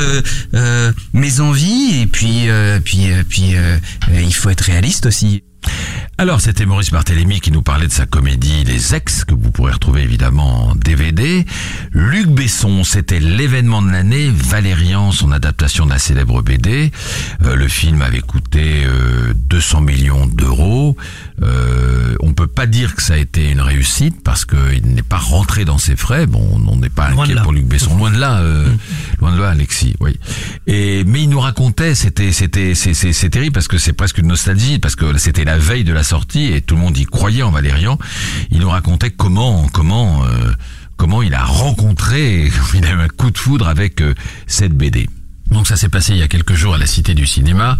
euh, 0.55 0.93
mes 1.13 1.39
envies 1.39 2.01
et 2.03 2.07
puis 2.09 2.49
euh, 2.49 2.81
puis 2.85 3.13
euh, 3.13 3.23
puis 3.23 3.55
euh, 3.55 3.79
euh, 4.09 4.21
il 4.21 4.35
faut 4.35 4.51
être 4.51 4.63
réaliste 4.63 5.07
aussi. 5.07 5.45
Alors, 6.19 6.41
c'était 6.41 6.65
Maurice 6.65 6.93
Barthélémy 6.93 7.41
qui 7.43 7.53
nous 7.53 7.61
parlait 7.61 7.89
de 7.89 7.93
sa 7.93 8.07
comédie 8.07 8.65
Les 8.65 8.95
Ex, 8.95 9.27
que 9.27 9.35
vous 9.35 9.51
pourrez 9.51 9.73
retrouver 9.73 10.01
évidemment 10.01 10.71
en 10.71 10.75
DVD. 10.75 11.45
Luc 11.93 12.29
Besson, 12.29 12.85
c'était 12.85 13.21
l'événement 13.21 13.83
de 13.83 13.91
l'année, 13.91 14.31
Valérian, 14.31 15.13
son 15.13 15.31
adaptation 15.31 15.85
d'un 15.85 15.99
célèbre 15.99 16.41
BD. 16.41 16.91
Euh, 17.43 17.55
le 17.55 17.69
film 17.69 18.01
avait 18.01 18.23
coûté 18.23 18.85
euh, 18.87 19.35
200 19.35 19.83
millions 19.83 20.27
d'euros. 20.27 20.97
Euh, 21.43 22.17
on 22.21 22.33
peut 22.33 22.47
pas 22.47 22.67
dire 22.67 22.95
que 22.95 23.03
ça 23.03 23.13
a 23.13 23.19
été 23.19 23.51
une 23.51 23.61
réussite 23.61 24.23
parce 24.25 24.47
qu'il 24.47 24.87
n'est 24.87 25.03
pas 25.03 25.19
rentré 25.19 25.67
dans 25.67 25.77
ses 25.77 25.97
frais. 25.97 26.27
Bon, 26.27 26.63
on 26.67 26.77
n'est 26.77 26.89
pas 26.89 27.11
Loin 27.11 27.17
de 27.17 27.23
inquiet 27.25 27.35
là. 27.35 27.43
pour 27.43 27.53
Luc 27.53 27.67
Besson, 27.67 27.95
loin 27.95 28.11
de 28.11 28.19
là, 28.19 28.39
euh, 28.39 28.67
loin 29.21 29.37
de 29.37 29.41
là, 29.41 29.51
Alexis. 29.51 29.95
Oui. 30.01 30.19
Et 30.67 31.05
mais 31.05 31.25
il 31.25 31.29
nous 31.29 31.41
racontait, 31.41 31.95
c'était, 31.95 32.33
c'était, 32.33 32.75
c'est, 32.75 32.95
c'est, 32.95 33.13
c'est 33.13 33.29
terrible 33.29 33.53
parce 33.53 33.69
que 33.69 33.77
c'est 33.77 33.93
presque 33.93 34.17
une 34.17 34.29
nostalgie 34.29 34.79
parce 34.79 34.97
que 34.97 35.19
c'était 35.19 35.45
la 35.45 35.59
veille 35.59 35.85
de 35.85 35.93
la 35.93 36.06
sortie 36.07 36.53
et 36.53 36.63
tout 36.63 36.77
le 36.77 36.81
monde 36.81 36.97
y 36.97 37.05
croyait 37.05 37.43
en 37.43 37.51
Valérian. 37.51 37.99
Il 38.51 38.61
nous 38.61 38.71
racontait 38.71 39.11
comment, 39.11 39.67
comment, 39.73 40.25
euh, 40.25 40.53
comment 40.97 41.23
il 41.23 41.35
a 41.35 41.45
rencontré, 41.45 42.51
un 42.83 43.09
coup 43.09 43.31
de 43.31 43.39
foudre 43.39 43.69
avec 43.69 44.01
euh, 44.01 44.15
cette 44.47 44.73
BD. 44.73 45.09
Donc 45.51 45.67
ça 45.67 45.77
s'est 45.77 45.89
passé 45.89 46.13
il 46.13 46.19
y 46.19 46.23
a 46.23 46.29
quelques 46.29 46.55
jours 46.55 46.75
à 46.75 46.79
la 46.79 46.87
Cité 46.87 47.15
du 47.15 47.27
Cinéma. 47.27 47.79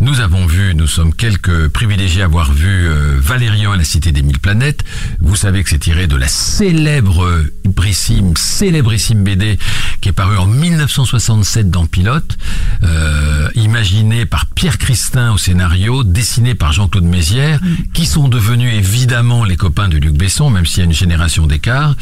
Nous 0.00 0.20
avons 0.20 0.46
vu, 0.46 0.74
nous 0.74 0.86
sommes 0.86 1.14
quelques 1.14 1.68
privilégiés 1.68 2.22
à 2.22 2.26
avoir 2.26 2.52
vu 2.52 2.86
euh, 2.88 3.18
Valérian 3.20 3.72
à 3.72 3.76
la 3.76 3.84
Cité 3.84 4.12
des 4.12 4.22
Mille 4.22 4.38
Planètes. 4.38 4.84
Vous 5.20 5.36
savez 5.36 5.62
que 5.62 5.70
c'est 5.70 5.78
tiré 5.78 6.06
de 6.06 6.16
la 6.16 6.28
célèbre, 6.28 7.44
brissime, 7.64 8.36
célébrissime 8.36 9.24
BD 9.24 9.58
qui 10.00 10.08
est 10.08 10.12
parue 10.12 10.38
en 10.38 10.46
1967 10.46 11.70
dans 11.70 11.86
Pilote, 11.86 12.38
euh, 12.82 13.48
imaginé 13.54 14.24
par 14.24 14.46
Pierre 14.46 14.78
Christin 14.78 15.32
au 15.32 15.38
scénario, 15.38 16.04
dessiné 16.04 16.54
par 16.54 16.72
Jean-Claude 16.72 17.04
Mézières, 17.04 17.60
qui 17.92 18.06
sont 18.06 18.28
devenus 18.28 18.72
évidemment 18.74 19.44
les 19.44 19.56
copains 19.56 19.88
de 19.88 19.98
Luc 19.98 20.14
Besson, 20.14 20.50
même 20.50 20.64
s'il 20.64 20.78
y 20.78 20.82
a 20.82 20.84
une 20.86 20.92
génération 20.92 21.46
d'écart. 21.46 21.94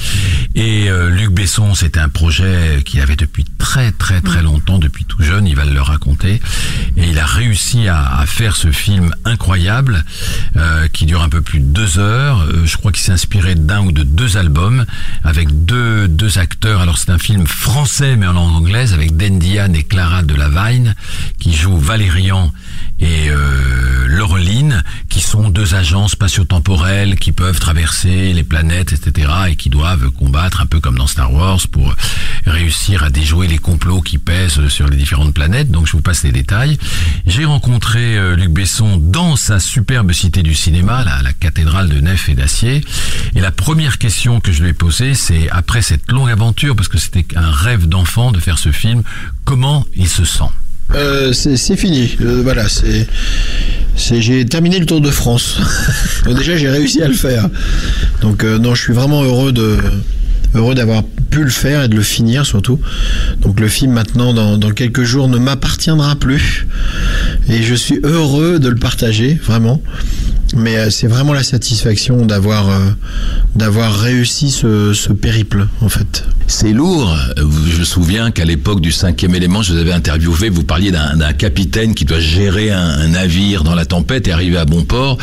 Et 0.55 0.88
euh, 0.88 1.11
Luc 1.11 1.31
Besson, 1.31 1.75
c'était 1.75 2.01
un 2.01 2.09
projet 2.09 2.83
qu'il 2.85 3.01
avait 3.01 3.16
depuis 3.16 3.44
très 3.59 3.90
très 3.90 4.21
très 4.21 4.42
longtemps, 4.42 4.79
depuis 4.79 4.98
tout 5.05 5.23
jeune, 5.23 5.47
il 5.47 5.57
va 5.57 5.65
le 5.65 5.81
raconter. 5.81 6.41
Et 6.97 7.09
il 7.09 7.19
a 7.19 7.27
réussi 7.27 7.89
à, 7.89 8.25
faire 8.27 8.57
ce 8.57 8.71
film 8.71 9.15
incroyable, 9.25 10.05
euh, 10.57 10.89
qui 10.89 11.07
dure 11.07 11.23
un 11.23 11.29
peu 11.29 11.41
plus 11.41 11.61
de 11.61 11.65
deux 11.65 11.99
heures. 11.99 12.43
Euh, 12.43 12.67
je 12.67 12.77
crois 12.77 12.93
qu'il 12.93 13.03
s'est 13.03 13.13
inspiré 13.13 13.55
d'un 13.55 13.81
ou 13.81 13.93
de 13.93 14.03
deux 14.03 14.37
albums, 14.37 14.85
avec 15.25 15.65
deux, 15.65 16.09
deux 16.09 16.39
acteurs. 16.39 16.81
Alors 16.81 16.99
c'est 16.99 17.11
un 17.11 17.19
film 17.19 17.47
français, 17.47 18.17
mais 18.17 18.27
en 18.27 18.33
langue 18.33 18.55
anglaise, 18.55 18.93
avec 18.93 19.17
Dan 19.17 19.39
Diane 19.39 19.75
et 19.75 19.85
Clara 19.85 20.23
Delevingne, 20.23 20.95
qui 21.39 21.55
jouent 21.55 21.79
Valérian 21.79 22.53
et 22.99 23.31
euh, 23.31 23.59
qui 25.09 25.21
sont 25.21 25.49
deux 25.49 25.75
agents 25.75 26.09
spatio-temporels 26.09 27.17
qui 27.17 27.33
peuvent 27.33 27.59
traverser 27.59 28.33
les 28.33 28.45
planètes, 28.45 28.93
etc., 28.93 29.29
et 29.49 29.57
qui 29.57 29.71
doivent 29.71 30.11
combattre 30.11 30.61
un 30.61 30.67
peu 30.67 30.81
comme 30.81 30.99
dans 30.99 31.07
Star 31.07 31.33
Wars 31.33 31.61
pour 31.71 31.95
réussir 32.47 33.03
à 33.03 33.11
déjouer 33.11 33.49
les 33.49 33.59
complots 33.59 34.01
qui 34.01 34.19
pèsent 34.19 34.69
sur 34.69 34.87
les 34.87 34.97
différentes 34.97 35.35
planètes. 35.35 35.71
Donc 35.71 35.87
je 35.87 35.93
vous 35.93 36.03
passe 36.03 36.25
les 36.25 36.33
détails. 36.33 36.79
J'ai 37.27 37.45
rencontré 37.45 38.17
euh, 38.17 38.37
Luc 38.37 38.51
Besson 38.51 38.97
dans 38.97 39.37
sa 39.37 39.61
superbe 39.61 40.13
cité 40.13 40.43
du 40.43 40.55
cinéma, 40.55 41.05
la, 41.05 41.23
la 41.23 41.33
cathédrale 41.33 41.89
de 41.89 42.01
nef 42.01 42.29
et 42.29 42.35
d'acier. 42.35 42.85
Et 43.35 43.41
la 43.41 43.51
première 43.51 43.99
question 43.99 44.41
que 44.41 44.53
je 44.53 44.63
lui 44.63 44.71
ai 44.71 44.75
posée, 44.75 45.15
c'est 45.15 45.49
après 45.51 45.83
cette 45.83 46.11
longue 46.13 46.31
aventure, 46.31 46.77
parce 46.77 46.89
que 46.89 46.99
c'était 46.99 47.27
un 47.37 47.51
rêve 47.51 47.87
d'enfant 47.87 48.31
de 48.31 48.41
faire 48.41 48.59
ce 48.59 48.73
film, 48.73 49.03
comment 49.45 49.87
il 49.97 50.09
se 50.09 50.25
sent? 50.25 50.51
Euh, 50.94 51.33
c'est 51.33 51.77
fini. 51.77 52.16
Euh, 52.20 52.40
voilà, 52.42 52.68
c'est. 52.68 53.07
J'ai 53.96 54.46
terminé 54.46 54.79
le 54.79 54.87
Tour 54.87 55.01
de 55.01 55.11
France. 55.11 55.59
Déjà, 56.27 56.57
j'ai 56.57 56.70
réussi 56.70 57.03
à 57.03 57.09
le 57.09 57.14
faire. 57.14 57.48
Donc 58.20 58.44
euh, 58.44 58.59
non, 58.59 58.74
je 58.74 58.83
suis 58.83 58.92
vraiment 58.92 59.22
heureux 59.22 59.53
d'avoir 59.53 61.03
pu 61.31 61.42
le 61.42 61.51
faire 61.51 61.85
et 61.85 61.88
de 61.88 61.96
le 61.96 62.03
finir 62.03 62.46
surtout. 62.46 62.81
Donc 63.42 63.61
le 63.61 63.68
film 63.68 63.92
maintenant, 63.92 64.33
dans 64.33 64.70
quelques 64.70 65.03
jours, 65.03 65.29
ne 65.29 65.38
m'appartiendra 65.38 66.14
plus. 66.16 66.66
Et 67.48 67.62
je 67.62 67.74
suis 67.74 67.98
heureux 68.05 68.59
de 68.59 68.68
le 68.68 68.77
partager, 68.77 69.38
vraiment. 69.44 69.83
Mais 70.57 70.77
euh, 70.77 70.91
c'est 70.91 71.07
vraiment 71.09 71.35
la 71.35 71.43
satisfaction 71.43 72.25
d'avoir 72.25 72.71
euh, 72.71 72.91
d'avoir 73.55 73.95
réussi 73.95 74.51
ce, 74.51 74.93
ce 74.95 75.13
périple, 75.13 75.67
en 75.83 75.89
fait. 75.89 76.25
C'est 76.47 76.73
lourd. 76.73 77.15
Je 77.37 77.81
me 77.81 77.85
souviens 77.85 78.31
qu'à 78.31 78.47
l'époque 78.47 78.81
du 78.81 78.91
cinquième 78.91 79.35
élément, 79.35 79.61
je 79.63 79.73
vous 79.75 79.79
avais 79.79 79.93
interviewé, 79.93 80.49
vous 80.49 80.65
parliez 80.65 80.91
d'un 80.91 81.33
capitaine 81.35 81.95
qui 81.95 82.07
doit 82.07 82.21
gérer 82.21 82.71
un, 82.71 82.81
un 82.81 83.09
navire 83.09 83.63
dans 83.65 83.75
la 83.75 83.85
tempête 83.85 84.27
et 84.29 84.33
arriver 84.33 84.57
à 84.57 84.65
bon 84.65 84.85
port. 84.85 85.19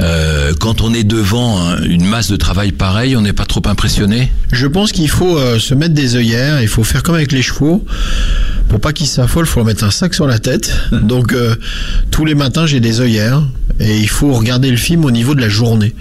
Euh, 0.00 0.52
quand 0.60 0.82
on 0.82 0.92
est 0.92 1.04
devant 1.04 1.58
un- 1.66 1.82
une 1.84 2.04
masse 2.04 2.28
de 2.30 2.36
travail 2.36 2.72
pareille, 2.72 3.16
on 3.16 3.22
n'est 3.22 3.32
pas 3.32 3.46
trop 3.46 3.62
impressionné? 3.66 4.30
Je 4.52 4.66
pense 4.66 4.92
qu'il 4.92 5.08
faut 5.08 5.38
euh, 5.38 5.58
se 5.58 5.72
mettre 5.74 5.94
des 5.94 6.16
œillères, 6.16 6.60
il 6.60 6.68
faut 6.68 6.84
faire 6.84 7.02
comme 7.02 7.14
avec 7.14 7.32
les 7.32 7.42
chevaux. 7.42 7.84
Pour 8.68 8.80
pas 8.80 8.92
qu'ils 8.92 9.06
s'affolent, 9.06 9.46
il 9.46 9.48
faut 9.48 9.60
leur 9.60 9.66
mettre 9.66 9.84
un 9.84 9.90
sac 9.90 10.12
sur 10.12 10.26
la 10.26 10.38
tête. 10.38 10.70
Donc 10.92 11.34
tous 12.10 12.26
les 12.26 12.34
matins, 12.34 12.66
j'ai 12.66 12.80
des 12.80 13.00
œillères 13.00 13.42
et 13.80 13.98
il 13.98 14.08
faut 14.08 14.32
regarder 14.32 14.70
le 14.70 14.76
film 14.76 15.04
au 15.04 15.10
niveau 15.10 15.34
de 15.34 15.40
la 15.40 15.48
journée. 15.48 15.94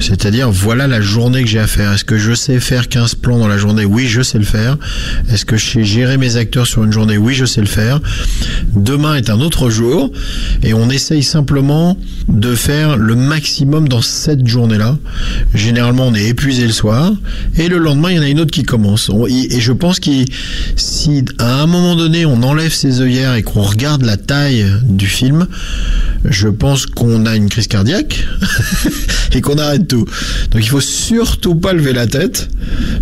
C'est-à-dire, 0.00 0.50
voilà 0.50 0.86
la 0.86 1.00
journée 1.00 1.42
que 1.42 1.48
j'ai 1.48 1.58
à 1.58 1.66
faire. 1.66 1.92
Est-ce 1.92 2.04
que 2.04 2.18
je 2.18 2.34
sais 2.34 2.60
faire 2.60 2.88
15 2.88 3.16
plans 3.16 3.38
dans 3.38 3.48
la 3.48 3.58
journée? 3.58 3.84
Oui, 3.84 4.06
je 4.06 4.22
sais 4.22 4.38
le 4.38 4.44
faire. 4.44 4.76
Est-ce 5.30 5.44
que 5.44 5.56
je 5.56 5.66
sais 5.66 5.84
gérer 5.84 6.16
mes 6.16 6.36
acteurs 6.36 6.66
sur 6.66 6.84
une 6.84 6.92
journée? 6.92 7.18
Oui, 7.18 7.34
je 7.34 7.44
sais 7.44 7.60
le 7.60 7.66
faire. 7.66 8.00
Demain 8.74 9.16
est 9.16 9.30
un 9.30 9.40
autre 9.40 9.70
jour 9.70 10.10
et 10.62 10.74
on 10.74 10.90
essaye 10.90 11.22
simplement 11.22 11.98
de 12.28 12.54
faire 12.54 12.96
le 12.96 13.14
maximum 13.14 13.88
dans 13.88 14.02
cette 14.02 14.46
journée-là. 14.46 14.96
Généralement, 15.54 16.08
on 16.08 16.14
est 16.14 16.28
épuisé 16.28 16.66
le 16.66 16.72
soir 16.72 17.12
et 17.56 17.68
le 17.68 17.78
lendemain, 17.78 18.10
il 18.10 18.16
y 18.16 18.18
en 18.18 18.22
a 18.22 18.28
une 18.28 18.40
autre 18.40 18.50
qui 18.50 18.62
commence. 18.62 19.10
Et 19.28 19.60
je 19.60 19.72
pense 19.72 20.00
que 20.00 20.10
si 20.76 21.24
à 21.38 21.62
un 21.62 21.66
moment 21.66 21.96
donné, 21.96 22.26
on 22.26 22.42
enlève 22.42 22.72
ses 22.72 23.00
œillères 23.00 23.34
et 23.34 23.42
qu'on 23.42 23.62
regarde 23.62 24.02
la 24.02 24.16
taille 24.16 24.66
du 24.84 25.06
film, 25.06 25.46
je 26.24 26.48
pense 26.48 26.86
qu'on 26.86 27.17
a 27.26 27.36
une 27.36 27.48
crise 27.48 27.66
cardiaque 27.66 28.26
et 29.32 29.40
qu'on 29.40 29.58
arrête 29.58 29.88
tout. 29.88 30.04
Donc 30.50 30.62
il 30.62 30.68
faut 30.68 30.80
surtout 30.80 31.54
pas 31.54 31.72
lever 31.72 31.92
la 31.92 32.06
tête, 32.06 32.48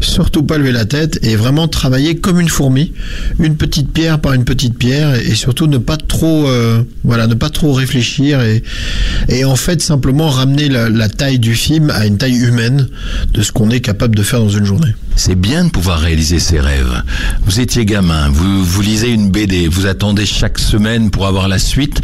surtout 0.00 0.42
pas 0.42 0.58
lever 0.58 0.72
la 0.72 0.84
tête 0.84 1.18
et 1.22 1.36
vraiment 1.36 1.68
travailler 1.68 2.16
comme 2.16 2.40
une 2.40 2.48
fourmi, 2.48 2.92
une 3.38 3.56
petite 3.56 3.92
pierre 3.92 4.20
par 4.20 4.32
une 4.32 4.44
petite 4.44 4.78
pierre 4.78 5.14
et 5.14 5.34
surtout 5.34 5.66
ne 5.66 5.78
pas 5.78 5.96
trop, 5.96 6.48
euh, 6.48 6.82
voilà, 7.04 7.26
ne 7.26 7.34
pas 7.34 7.50
trop 7.50 7.72
réfléchir 7.72 8.40
et, 8.42 9.44
en 9.44 9.56
fait 9.56 9.80
simplement 9.80 10.28
ramener 10.28 10.68
la 10.68 11.08
taille 11.08 11.38
du 11.38 11.54
film 11.54 11.90
à 11.90 12.06
une 12.06 12.18
taille 12.18 12.36
humaine 12.36 12.88
de 13.32 13.42
ce 13.42 13.52
qu'on 13.52 13.70
est 13.70 13.80
capable 13.80 14.16
de 14.16 14.22
faire 14.22 14.40
dans 14.40 14.48
une 14.48 14.64
journée. 14.64 14.94
C'est 15.18 15.34
bien 15.34 15.64
de 15.64 15.70
pouvoir 15.70 15.98
réaliser 16.00 16.38
ses 16.38 16.60
rêves. 16.60 17.02
Vous 17.46 17.58
étiez 17.60 17.84
gamin, 17.86 18.28
vous, 18.28 18.64
vous 18.64 18.82
lisez 18.82 19.08
une 19.10 19.30
BD, 19.30 19.66
vous 19.66 19.86
attendez 19.86 20.26
chaque 20.26 20.58
semaine 20.58 21.10
pour 21.10 21.26
avoir 21.26 21.48
la 21.48 21.58
suite. 21.58 22.00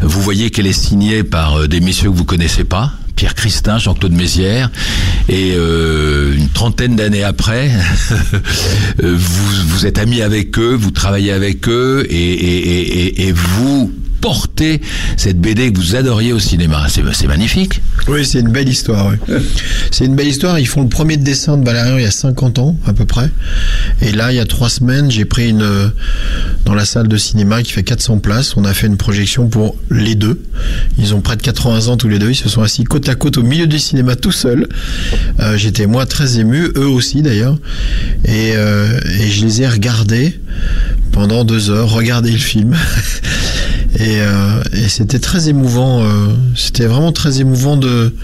Vous 0.00 0.20
voyez 0.22 0.50
qu'elle 0.50 0.66
est 0.66 0.72
signée 0.72 1.22
par 1.24 1.60
euh, 1.60 1.68
des 1.68 1.80
messieurs 1.80 2.10
que 2.10 2.16
vous 2.16 2.24
connaissez 2.24 2.64
pas. 2.64 2.92
Pierre 3.16 3.34
Christin, 3.36 3.78
Jean-Claude 3.78 4.12
Mézières, 4.12 4.70
et 5.28 5.52
euh, 5.54 6.34
une 6.36 6.48
trentaine 6.48 6.96
d'années 6.96 7.22
après, 7.22 7.70
euh, 9.04 9.14
vous, 9.16 9.68
vous 9.68 9.86
êtes 9.86 9.98
amis 9.98 10.20
avec 10.20 10.58
eux, 10.58 10.74
vous 10.74 10.90
travaillez 10.90 11.30
avec 11.30 11.68
eux, 11.68 12.04
et, 12.10 12.16
et, 12.16 12.58
et, 12.58 13.04
et- 13.22 13.28
et 13.28 13.32
vous 13.32 13.92
portez 14.24 14.80
cette 15.18 15.38
BD 15.38 15.70
que 15.70 15.76
vous 15.78 15.96
adoriez 15.96 16.32
au 16.32 16.38
cinéma. 16.38 16.86
C'est 16.88 17.26
magnifique. 17.26 17.82
Oui, 18.08 18.24
c'est 18.24 18.40
une 18.40 18.48
belle 18.48 18.70
histoire. 18.70 19.08
oui. 19.08 19.36
C'est 19.90 20.06
une 20.06 20.16
belle 20.16 20.28
histoire. 20.28 20.58
Ils 20.58 20.66
font 20.66 20.82
le 20.82 20.88
premier 20.88 21.18
dessin 21.18 21.58
de 21.58 21.64
Valérian 21.64 21.98
il 21.98 22.04
y 22.04 22.06
a 22.06 22.10
50 22.10 22.58
ans 22.58 22.76
à 22.86 22.94
peu 22.94 23.04
près. 23.04 23.28
Et 24.00 24.12
là, 24.12 24.32
il 24.32 24.36
y 24.36 24.40
a 24.40 24.46
trois 24.46 24.70
semaines, 24.70 25.10
j'ai 25.10 25.26
pris 25.26 25.50
une 25.50 25.62
euh, 25.62 25.88
dans 26.64 26.74
la 26.74 26.86
salle 26.86 27.06
de 27.06 27.16
cinéma 27.18 27.62
qui 27.62 27.72
fait 27.72 27.82
400 27.82 28.18
places. 28.18 28.56
On 28.56 28.64
a 28.64 28.72
fait 28.72 28.86
une 28.86 28.96
projection 28.96 29.48
pour 29.48 29.76
les 29.90 30.14
deux. 30.14 30.42
Ils 30.98 31.14
ont 31.14 31.20
près 31.20 31.36
de 31.36 31.42
80 31.42 31.88
ans 31.88 31.96
tous 31.98 32.08
les 32.08 32.18
deux. 32.18 32.30
Ils 32.30 32.34
se 32.34 32.48
sont 32.48 32.62
assis 32.62 32.84
côte 32.84 33.08
à 33.10 33.14
côte 33.14 33.36
au 33.36 33.42
milieu 33.42 33.66
du 33.66 33.78
cinéma 33.78 34.16
tout 34.16 34.32
seuls. 34.32 34.66
Euh, 35.40 35.58
J'étais 35.58 35.86
moi 35.86 36.06
très 36.06 36.38
ému, 36.40 36.70
eux 36.76 36.88
aussi 36.88 37.20
d'ailleurs. 37.20 37.58
Et, 38.24 38.52
euh, 38.56 38.98
et 39.20 39.30
je 39.30 39.44
les 39.44 39.62
ai 39.62 39.68
regardés 39.68 40.40
pendant 41.12 41.44
deux 41.44 41.68
heures, 41.70 41.90
regarder 41.90 42.32
le 42.32 42.38
film. 42.38 42.74
Et, 43.96 44.20
euh, 44.20 44.62
et 44.72 44.88
c'était 44.88 45.20
très 45.20 45.48
émouvant. 45.48 46.02
euh, 46.02 46.28
c'était 46.56 46.86
vraiment 46.86 47.12
très 47.12 47.40
émouvant 47.40 47.76
de. 47.76 48.14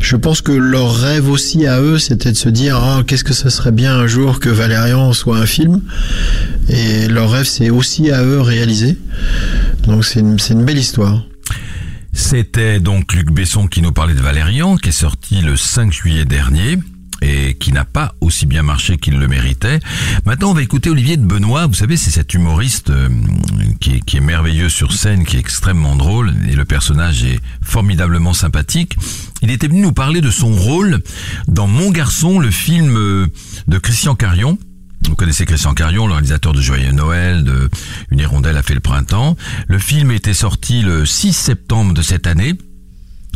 Je 0.00 0.16
pense 0.16 0.42
que 0.42 0.52
leur 0.52 0.94
rêve 0.94 1.30
aussi 1.30 1.66
à 1.66 1.80
eux, 1.80 1.98
c'était 1.98 2.32
de 2.32 2.36
se 2.36 2.48
dire 2.48 2.76
ah 2.76 3.02
qu'est-ce 3.06 3.24
que 3.24 3.32
ça 3.32 3.50
serait 3.50 3.72
bien 3.72 3.94
un 3.94 4.06
jour 4.06 4.38
que 4.40 4.48
Valérian 4.50 5.12
soit 5.12 5.38
un 5.38 5.46
film. 5.46 5.80
Et 6.68 7.08
leur 7.08 7.30
rêve, 7.30 7.46
c'est 7.46 7.70
aussi 7.70 8.10
à 8.10 8.22
eux 8.22 8.40
réalisé. 8.40 8.98
Donc 9.86 10.04
c'est 10.04 10.20
une, 10.20 10.38
c'est 10.38 10.52
une 10.54 10.64
belle 10.64 10.78
histoire. 10.78 11.24
C'était 12.12 12.78
donc 12.78 13.14
Luc 13.14 13.30
Besson 13.30 13.66
qui 13.66 13.80
nous 13.80 13.92
parlait 13.92 14.14
de 14.14 14.20
Valérian, 14.20 14.76
qui 14.76 14.90
est 14.90 14.92
sorti 14.92 15.40
le 15.40 15.56
5 15.56 15.90
juillet 15.92 16.26
dernier. 16.26 16.78
Et 17.22 17.54
qui 17.54 17.72
n'a 17.72 17.84
pas 17.84 18.14
aussi 18.20 18.46
bien 18.46 18.62
marché 18.62 18.98
qu'il 18.98 19.18
le 19.18 19.28
méritait. 19.28 19.78
Maintenant, 20.26 20.50
on 20.50 20.54
va 20.54 20.62
écouter 20.62 20.90
Olivier 20.90 21.16
de 21.16 21.24
Benoît. 21.24 21.66
Vous 21.66 21.74
savez, 21.74 21.96
c'est 21.96 22.10
cet 22.10 22.34
humoriste 22.34 22.90
euh, 22.90 23.08
qui, 23.80 24.00
est, 24.16 24.20
merveilleux 24.20 24.68
sur 24.68 24.92
scène, 24.92 25.24
qui 25.24 25.36
est 25.36 25.40
extrêmement 25.40 25.96
drôle, 25.96 26.34
et 26.50 26.54
le 26.54 26.64
personnage 26.64 27.24
est 27.24 27.40
formidablement 27.62 28.34
sympathique. 28.34 28.96
Il 29.42 29.50
était 29.50 29.68
venu 29.68 29.80
nous 29.80 29.92
parler 29.92 30.20
de 30.20 30.30
son 30.30 30.52
rôle 30.52 31.00
dans 31.48 31.68
Mon 31.68 31.90
garçon, 31.90 32.38
le 32.38 32.50
film 32.50 32.96
euh, 32.96 33.26
de 33.68 33.78
Christian 33.78 34.14
Carion. 34.14 34.58
Vous 35.08 35.16
connaissez 35.16 35.46
Christian 35.46 35.74
Carion, 35.74 36.06
le 36.06 36.12
réalisateur 36.12 36.52
de 36.52 36.60
Joyeux 36.60 36.92
Noël, 36.92 37.44
de 37.44 37.68
Une 38.10 38.20
hirondelle 38.20 38.56
a 38.56 38.62
fait 38.62 38.74
le 38.74 38.80
printemps. 38.80 39.36
Le 39.66 39.78
film 39.78 40.10
était 40.10 40.34
sorti 40.34 40.82
le 40.82 41.06
6 41.06 41.32
septembre 41.32 41.92
de 41.92 42.02
cette 42.02 42.26
année. 42.26 42.54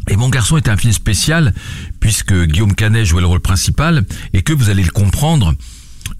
Et 0.08 0.16
Mon 0.16 0.28
garçon 0.28 0.56
était 0.56 0.70
un 0.70 0.76
film 0.76 0.92
spécial 0.92 1.52
puisque 2.00 2.34
Guillaume 2.46 2.74
Canet 2.74 3.04
jouait 3.04 3.20
le 3.20 3.26
rôle 3.26 3.40
principal 3.40 4.04
et 4.32 4.42
que 4.42 4.52
vous 4.52 4.70
allez 4.70 4.84
le 4.84 4.90
comprendre. 4.90 5.54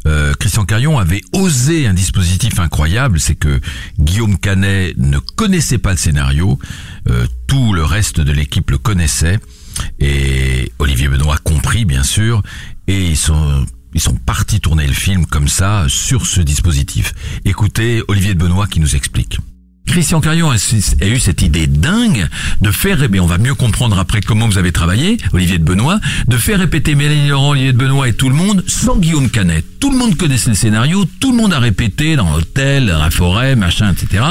euh, 0.06 0.34
Christian 0.34 0.64
Carion 0.64 0.98
avait 0.98 1.22
osé 1.32 1.86
un 1.86 1.94
dispositif 1.94 2.58
incroyable, 2.58 3.20
c'est 3.20 3.36
que 3.36 3.60
Guillaume 3.98 4.38
Canet 4.38 4.96
ne 4.98 5.18
connaissait 5.18 5.78
pas 5.78 5.92
le 5.92 5.96
scénario, 5.96 6.58
euh, 7.08 7.26
tout 7.46 7.72
le 7.72 7.84
reste 7.84 8.20
de 8.20 8.32
l'équipe 8.32 8.70
le 8.70 8.78
connaissait, 8.78 9.38
et 10.00 10.72
Olivier 10.78 11.08
Benoît 11.08 11.38
compris 11.38 11.84
bien 11.84 12.02
sûr, 12.02 12.42
et 12.88 13.06
ils 13.08 13.16
sont 13.16 13.66
ils 13.94 14.00
sont 14.00 14.14
partis 14.16 14.60
tourner 14.60 14.86
le 14.86 14.92
film 14.92 15.24
comme 15.26 15.48
ça 15.48 15.86
sur 15.88 16.26
ce 16.26 16.40
dispositif. 16.40 17.14
Écoutez 17.44 18.02
Olivier 18.08 18.34
de 18.34 18.40
Benoît 18.40 18.66
qui 18.66 18.80
nous 18.80 18.94
explique. 18.94 19.38
Christian 19.86 20.20
Carion 20.20 20.50
a, 20.50 20.56
a 20.56 21.06
eu 21.06 21.18
cette 21.18 21.42
idée 21.42 21.66
dingue 21.66 22.28
de 22.60 22.70
faire, 22.70 22.98
mais 23.10 23.20
on 23.20 23.26
va 23.26 23.38
mieux 23.38 23.54
comprendre 23.54 23.98
après 23.98 24.20
comment 24.20 24.46
vous 24.46 24.58
avez 24.58 24.72
travaillé, 24.72 25.16
Olivier 25.32 25.58
de 25.58 25.64
Benoît, 25.64 26.00
de 26.26 26.36
faire 26.36 26.58
répéter 26.58 26.94
Mélanie 26.94 27.28
Laurent, 27.28 27.50
Olivier 27.50 27.72
de 27.72 27.78
Benoît 27.78 28.08
et 28.08 28.12
tout 28.12 28.28
le 28.28 28.34
monde 28.34 28.62
sans 28.66 28.96
Guillaume 28.96 29.30
Canet. 29.30 29.64
Tout 29.80 29.90
le 29.90 29.98
monde 29.98 30.16
connaissait 30.16 30.50
le 30.50 30.56
scénario, 30.56 31.04
tout 31.20 31.30
le 31.30 31.38
monde 31.38 31.52
a 31.52 31.58
répété 31.58 32.16
dans 32.16 32.30
l'hôtel, 32.30 32.86
dans 32.86 32.98
la 32.98 33.10
forêt, 33.10 33.56
machin, 33.56 33.92
etc. 33.92 34.24